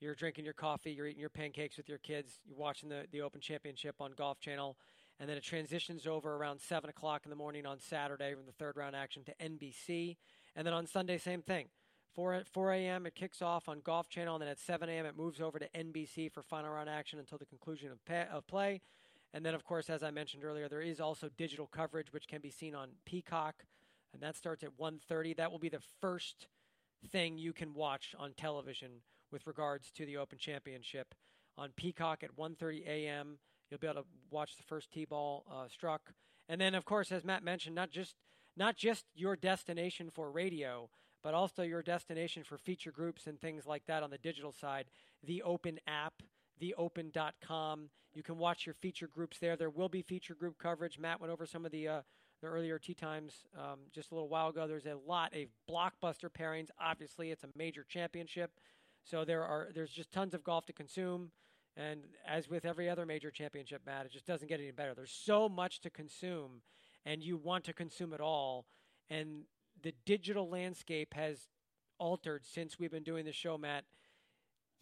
you're 0.00 0.14
drinking 0.14 0.44
your 0.44 0.54
coffee, 0.54 0.92
you're 0.92 1.06
eating 1.06 1.20
your 1.20 1.30
pancakes 1.30 1.76
with 1.76 1.88
your 1.88 1.98
kids, 1.98 2.40
you're 2.46 2.58
watching 2.58 2.88
the, 2.88 3.06
the 3.12 3.20
Open 3.20 3.40
Championship 3.40 3.96
on 4.00 4.12
Golf 4.16 4.40
Channel, 4.40 4.76
and 5.20 5.28
then 5.28 5.36
it 5.36 5.42
transitions 5.42 6.06
over 6.06 6.34
around 6.34 6.60
7 6.60 6.90
o'clock 6.90 7.22
in 7.24 7.30
the 7.30 7.36
morning 7.36 7.66
on 7.66 7.78
Saturday 7.78 8.34
from 8.34 8.46
the 8.46 8.52
third 8.52 8.76
round 8.76 8.96
action 8.96 9.22
to 9.24 9.34
NBC. 9.40 10.16
And 10.56 10.66
then 10.66 10.74
on 10.74 10.86
Sunday, 10.86 11.18
same 11.18 11.42
thing. 11.42 11.68
4, 12.14 12.42
4 12.52 12.72
a.m. 12.72 13.06
it 13.06 13.14
kicks 13.14 13.42
off 13.42 13.68
on 13.68 13.80
Golf 13.80 14.08
Channel, 14.08 14.36
and 14.36 14.42
then 14.42 14.48
at 14.48 14.58
7 14.58 14.88
a.m. 14.88 15.06
it 15.06 15.16
moves 15.16 15.40
over 15.40 15.58
to 15.58 15.68
NBC 15.70 16.32
for 16.32 16.42
final 16.42 16.72
round 16.72 16.88
action 16.88 17.18
until 17.18 17.38
the 17.38 17.46
conclusion 17.46 17.90
of, 17.90 18.04
pay, 18.04 18.26
of 18.32 18.46
play. 18.46 18.80
And 19.32 19.44
then, 19.44 19.54
of 19.54 19.64
course, 19.64 19.90
as 19.90 20.04
I 20.04 20.12
mentioned 20.12 20.44
earlier, 20.44 20.68
there 20.68 20.80
is 20.80 21.00
also 21.00 21.28
digital 21.36 21.66
coverage, 21.66 22.12
which 22.12 22.28
can 22.28 22.40
be 22.40 22.50
seen 22.50 22.74
on 22.74 22.90
Peacock, 23.04 23.64
and 24.12 24.22
that 24.22 24.36
starts 24.36 24.62
at 24.62 24.78
1.30. 24.78 25.36
That 25.36 25.50
will 25.50 25.58
be 25.58 25.68
the 25.68 25.82
first 26.00 26.46
thing 27.10 27.36
you 27.36 27.52
can 27.52 27.74
watch 27.74 28.14
on 28.16 28.32
television 28.34 28.90
with 29.34 29.48
regards 29.48 29.90
to 29.90 30.06
the 30.06 30.16
Open 30.16 30.38
Championship. 30.38 31.12
On 31.58 31.70
Peacock 31.74 32.22
at 32.22 32.36
1:30 32.36 32.86
a.m., 32.86 33.38
you'll 33.68 33.80
be 33.80 33.88
able 33.88 34.02
to 34.02 34.08
watch 34.30 34.56
the 34.56 34.62
first 34.62 34.92
tee 34.92 35.04
ball 35.04 35.44
uh, 35.52 35.66
struck, 35.66 36.12
and 36.48 36.60
then 36.60 36.72
of 36.74 36.84
course, 36.84 37.10
as 37.10 37.24
Matt 37.24 37.42
mentioned, 37.42 37.74
not 37.74 37.90
just 37.90 38.14
not 38.56 38.76
just 38.76 39.06
your 39.12 39.34
destination 39.34 40.08
for 40.08 40.30
radio, 40.30 40.88
but 41.24 41.34
also 41.34 41.64
your 41.64 41.82
destination 41.82 42.44
for 42.44 42.56
feature 42.56 42.92
groups 42.92 43.26
and 43.26 43.40
things 43.40 43.66
like 43.66 43.84
that 43.86 44.04
on 44.04 44.10
the 44.10 44.18
digital 44.18 44.52
side. 44.52 44.86
The 45.26 45.42
Open 45.42 45.80
app, 45.88 46.14
theopen.com. 46.60 47.90
You 48.14 48.22
can 48.22 48.38
watch 48.38 48.66
your 48.66 48.76
feature 48.76 49.08
groups 49.08 49.38
there. 49.40 49.56
There 49.56 49.70
will 49.70 49.88
be 49.88 50.02
feature 50.02 50.36
group 50.36 50.58
coverage. 50.58 51.00
Matt 51.00 51.20
went 51.20 51.32
over 51.32 51.44
some 51.44 51.66
of 51.66 51.72
the 51.72 51.88
uh, 51.88 52.00
the 52.40 52.46
earlier 52.46 52.78
tee 52.78 52.94
times 52.94 53.44
um, 53.58 53.80
just 53.92 54.12
a 54.12 54.14
little 54.14 54.28
while 54.28 54.48
ago. 54.48 54.68
There's 54.68 54.86
a 54.86 54.96
lot 55.06 55.32
of 55.34 55.48
blockbuster 55.68 56.28
pairings. 56.30 56.68
Obviously, 56.80 57.30
it's 57.30 57.42
a 57.42 57.48
major 57.56 57.84
championship, 57.88 58.52
so 59.04 59.24
there 59.24 59.44
are 59.44 59.68
there's 59.74 59.90
just 59.90 60.12
tons 60.12 60.34
of 60.34 60.42
golf 60.42 60.66
to 60.66 60.72
consume. 60.72 61.30
And 61.76 62.04
as 62.26 62.48
with 62.48 62.64
every 62.64 62.88
other 62.88 63.04
major 63.04 63.30
championship, 63.30 63.82
Matt, 63.84 64.06
it 64.06 64.12
just 64.12 64.26
doesn't 64.26 64.48
get 64.48 64.60
any 64.60 64.70
better. 64.70 64.94
There's 64.94 65.10
so 65.10 65.48
much 65.48 65.80
to 65.80 65.90
consume, 65.90 66.62
and 67.04 67.22
you 67.22 67.36
want 67.36 67.64
to 67.64 67.72
consume 67.72 68.12
it 68.12 68.20
all. 68.20 68.66
And 69.10 69.44
the 69.82 69.92
digital 70.06 70.48
landscape 70.48 71.14
has 71.14 71.48
altered 71.98 72.44
since 72.46 72.78
we've 72.78 72.92
been 72.92 73.02
doing 73.02 73.24
the 73.24 73.32
show, 73.32 73.58
Matt, 73.58 73.84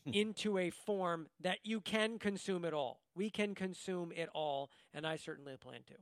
hmm. 0.05 0.13
into 0.13 0.59
a 0.59 0.71
form 0.71 1.29
that 1.41 1.59
you 1.65 1.81
can 1.81 2.19
consume 2.19 2.65
it 2.65 2.75
all. 2.75 3.01
We 3.15 3.31
can 3.31 3.55
consume 3.55 4.13
it 4.13 4.29
all, 4.35 4.71
and 4.93 5.07
I 5.07 5.17
certainly 5.17 5.57
plan 5.57 5.81
to. 5.89 5.95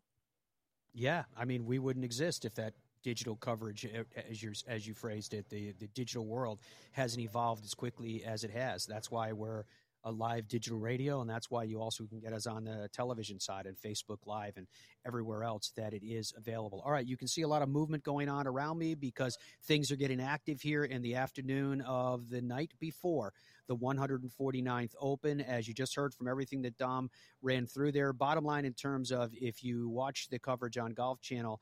Yeah, 0.93 1.25
I 1.37 1.45
mean, 1.45 1.67
we 1.67 1.79
wouldn't 1.79 2.05
exist 2.05 2.45
if 2.45 2.55
that 2.57 2.75
digital 3.03 3.37
coverage, 3.37 3.85
eh, 3.85 4.03
as 4.29 4.43
you 4.43 4.53
as 4.67 4.87
you 4.87 4.95
phrased 4.95 5.35
it, 5.35 5.49
the 5.49 5.73
the 5.79 5.89
digital 5.89 6.27
world 6.27 6.61
hasn't 6.93 7.23
evolved 7.23 7.65
as 7.65 7.75
quickly 7.75 8.25
as 8.25 8.45
it 8.45 8.51
has. 8.51 8.87
That's 8.87 9.11
why 9.11 9.33
we're 9.33 9.65
a 10.05 10.11
live 10.11 10.49
digital 10.49 10.79
radio, 10.79 11.21
and 11.21 11.29
that's 11.29 11.51
why 11.51 11.65
you 11.65 11.81
also 11.81 12.05
can 12.05 12.21
get 12.21 12.33
us 12.33 12.47
on 12.47 12.65
the 12.65 12.89
television 12.93 13.39
side 13.39 13.67
and 13.67 13.77
Facebook 13.77 14.19
Live 14.27 14.57
and 14.57 14.67
everywhere 15.07 15.45
else 15.45 15.73
that 15.77 15.93
it 15.93 16.03
is 16.03 16.33
available. 16.37 16.83
All 16.85 16.93
right, 16.93 17.07
you 17.07 17.17
can 17.17 17.29
see 17.29 17.43
a 17.43 17.49
lot 17.49 17.63
of 17.63 17.69
movement 17.69 18.03
going 18.03 18.29
on 18.29 18.47
around 18.47 18.79
me 18.79 18.95
because 18.95 19.37
things 19.65 19.91
are 19.91 19.97
getting 19.97 20.21
active 20.21 20.61
here 20.61 20.85
in 20.85 21.03
the 21.03 21.17
afternoon 21.17 21.81
of 21.83 22.31
the 22.31 22.41
night 22.41 22.73
before 22.81 23.33
the 23.69 23.77
149th 23.77 24.95
Open. 25.01 25.41
As 25.41 25.69
you 25.69 25.75
just 25.75 25.95
heard 25.95 26.15
from 26.15 26.29
everything 26.29 26.63
that 26.63 26.77
Dom 26.79 27.11
ran 27.43 27.67
through 27.67 27.93
there, 27.93 28.13
bottom 28.13 28.45
line 28.45 28.65
in 28.65 28.73
terms 28.73 29.13
of 29.13 29.33
if 29.35 29.63
you 29.63 29.89
watch 29.89 30.29
the 30.29 30.39
coverage 30.39 30.79
on 30.79 30.93
Golf 30.93 31.21
Channel, 31.21 31.61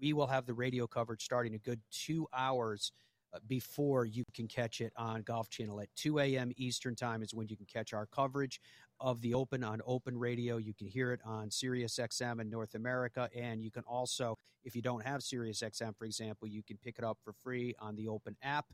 we 0.00 0.12
will 0.12 0.26
have 0.26 0.46
the 0.46 0.54
radio 0.54 0.86
coverage 0.86 1.24
starting 1.24 1.54
a 1.54 1.58
good 1.58 1.80
two 1.90 2.26
hours 2.32 2.92
uh, 3.34 3.38
before 3.46 4.04
you 4.04 4.24
can 4.34 4.46
catch 4.46 4.80
it 4.80 4.92
on 4.96 5.22
Golf 5.22 5.48
Channel 5.48 5.80
at 5.80 5.88
2 5.96 6.18
a.m. 6.18 6.52
Eastern 6.56 6.94
Time 6.94 7.22
is 7.22 7.32
when 7.32 7.48
you 7.48 7.56
can 7.56 7.66
catch 7.66 7.92
our 7.92 8.06
coverage 8.06 8.60
of 9.00 9.20
the 9.20 9.34
Open 9.34 9.64
on 9.64 9.80
Open 9.86 10.18
Radio. 10.18 10.58
You 10.58 10.74
can 10.74 10.86
hear 10.86 11.12
it 11.12 11.20
on 11.24 11.50
Sirius 11.50 11.98
XM 11.98 12.40
in 12.40 12.50
North 12.50 12.74
America, 12.74 13.28
and 13.34 13.62
you 13.62 13.70
can 13.70 13.84
also, 13.84 14.36
if 14.64 14.76
you 14.76 14.82
don't 14.82 15.04
have 15.04 15.22
Sirius 15.22 15.60
XM, 15.60 15.96
for 15.96 16.04
example, 16.04 16.46
you 16.46 16.62
can 16.62 16.76
pick 16.76 16.98
it 16.98 17.04
up 17.04 17.18
for 17.24 17.32
free 17.32 17.74
on 17.78 17.96
the 17.96 18.08
Open 18.08 18.36
app 18.42 18.66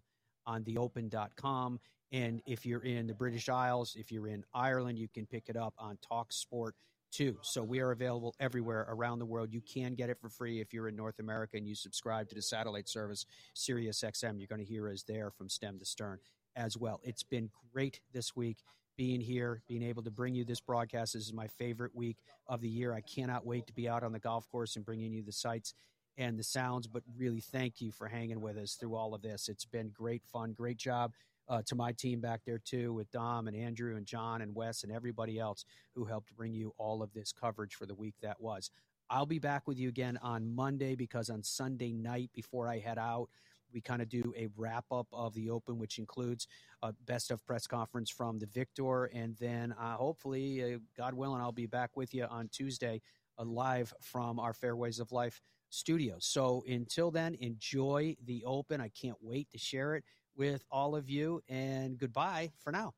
on 0.46 0.64
theopen.com. 0.64 1.78
And 2.10 2.40
if 2.46 2.64
you're 2.64 2.84
in 2.84 3.06
the 3.06 3.14
British 3.14 3.48
Isles, 3.48 3.94
if 3.96 4.10
you're 4.10 4.28
in 4.28 4.44
Ireland, 4.54 4.98
you 4.98 5.08
can 5.08 5.26
pick 5.26 5.48
it 5.48 5.56
up 5.56 5.74
on 5.78 5.98
Talk 5.98 6.32
Sport 6.32 6.74
too. 7.10 7.36
So 7.42 7.62
we 7.62 7.80
are 7.80 7.90
available 7.90 8.34
everywhere 8.40 8.86
around 8.88 9.18
the 9.18 9.26
world. 9.26 9.52
You 9.52 9.60
can 9.60 9.94
get 9.94 10.10
it 10.10 10.18
for 10.20 10.28
free 10.28 10.60
if 10.60 10.72
you're 10.72 10.88
in 10.88 10.96
North 10.96 11.18
America 11.18 11.56
and 11.56 11.66
you 11.66 11.74
subscribe 11.74 12.28
to 12.28 12.34
the 12.34 12.42
satellite 12.42 12.88
service 12.88 13.26
Sirius 13.54 14.02
XM. 14.02 14.38
You're 14.38 14.48
going 14.48 14.64
to 14.64 14.70
hear 14.70 14.88
us 14.90 15.02
there 15.02 15.30
from 15.30 15.48
stem 15.48 15.78
to 15.78 15.84
stern 15.84 16.18
as 16.56 16.76
well. 16.76 17.00
It's 17.02 17.22
been 17.22 17.50
great 17.72 18.00
this 18.12 18.34
week 18.36 18.58
being 18.96 19.20
here, 19.20 19.62
being 19.68 19.82
able 19.82 20.02
to 20.02 20.10
bring 20.10 20.34
you 20.34 20.44
this 20.44 20.60
broadcast. 20.60 21.14
This 21.14 21.24
is 21.24 21.32
my 21.32 21.46
favorite 21.46 21.94
week 21.94 22.18
of 22.48 22.60
the 22.60 22.68
year. 22.68 22.92
I 22.92 23.00
cannot 23.00 23.46
wait 23.46 23.66
to 23.68 23.72
be 23.72 23.88
out 23.88 24.02
on 24.02 24.12
the 24.12 24.18
golf 24.18 24.48
course 24.48 24.76
and 24.76 24.84
bringing 24.84 25.12
you 25.12 25.22
the 25.22 25.32
sights 25.32 25.74
and 26.18 26.36
the 26.36 26.42
sounds, 26.42 26.88
but 26.88 27.04
really 27.16 27.40
thank 27.40 27.80
you 27.80 27.92
for 27.92 28.08
hanging 28.08 28.40
with 28.40 28.56
us 28.56 28.74
through 28.74 28.96
all 28.96 29.14
of 29.14 29.22
this. 29.22 29.48
It's 29.48 29.64
been 29.64 29.90
great 29.90 30.24
fun. 30.24 30.52
Great 30.52 30.76
job 30.76 31.12
uh, 31.48 31.62
to 31.66 31.74
my 31.74 31.92
team 31.92 32.20
back 32.20 32.40
there 32.44 32.58
too, 32.58 32.92
with 32.92 33.10
Dom 33.10 33.48
and 33.48 33.56
Andrew 33.56 33.96
and 33.96 34.06
John 34.06 34.42
and 34.42 34.54
Wes 34.54 34.82
and 34.82 34.92
everybody 34.92 35.38
else 35.38 35.64
who 35.94 36.04
helped 36.04 36.34
bring 36.36 36.54
you 36.54 36.74
all 36.78 37.02
of 37.02 37.12
this 37.12 37.32
coverage 37.32 37.74
for 37.74 37.86
the 37.86 37.94
week 37.94 38.14
that 38.22 38.40
was. 38.40 38.70
I'll 39.10 39.26
be 39.26 39.38
back 39.38 39.66
with 39.66 39.78
you 39.78 39.88
again 39.88 40.18
on 40.22 40.54
Monday 40.54 40.94
because 40.94 41.30
on 41.30 41.42
Sunday 41.42 41.92
night 41.92 42.30
before 42.34 42.68
I 42.68 42.78
head 42.78 42.98
out, 42.98 43.28
we 43.72 43.80
kind 43.80 44.02
of 44.02 44.08
do 44.08 44.32
a 44.36 44.48
wrap 44.56 44.84
up 44.90 45.06
of 45.12 45.34
the 45.34 45.50
Open, 45.50 45.78
which 45.78 45.98
includes 45.98 46.46
a 46.82 46.92
best 47.06 47.30
of 47.30 47.44
press 47.44 47.66
conference 47.66 48.10
from 48.10 48.38
the 48.38 48.46
Victor, 48.46 49.06
and 49.06 49.36
then 49.36 49.74
uh, 49.78 49.94
hopefully, 49.94 50.74
uh, 50.74 50.78
God 50.96 51.14
willing, 51.14 51.40
I'll 51.40 51.52
be 51.52 51.66
back 51.66 51.90
with 51.96 52.14
you 52.14 52.24
on 52.24 52.48
Tuesday, 52.48 53.00
uh, 53.38 53.44
live 53.44 53.92
from 54.00 54.38
our 54.38 54.52
Fairways 54.54 55.00
of 55.00 55.12
Life 55.12 55.40
studios. 55.70 56.24
So 56.24 56.64
until 56.66 57.10
then, 57.10 57.34
enjoy 57.40 58.16
the 58.24 58.42
Open. 58.46 58.80
I 58.80 58.88
can't 58.88 59.18
wait 59.20 59.50
to 59.50 59.58
share 59.58 59.96
it 59.96 60.04
with 60.38 60.64
all 60.70 60.96
of 60.96 61.10
you. 61.10 61.42
And 61.48 61.98
goodbye 61.98 62.52
for 62.60 62.72
now. 62.72 62.94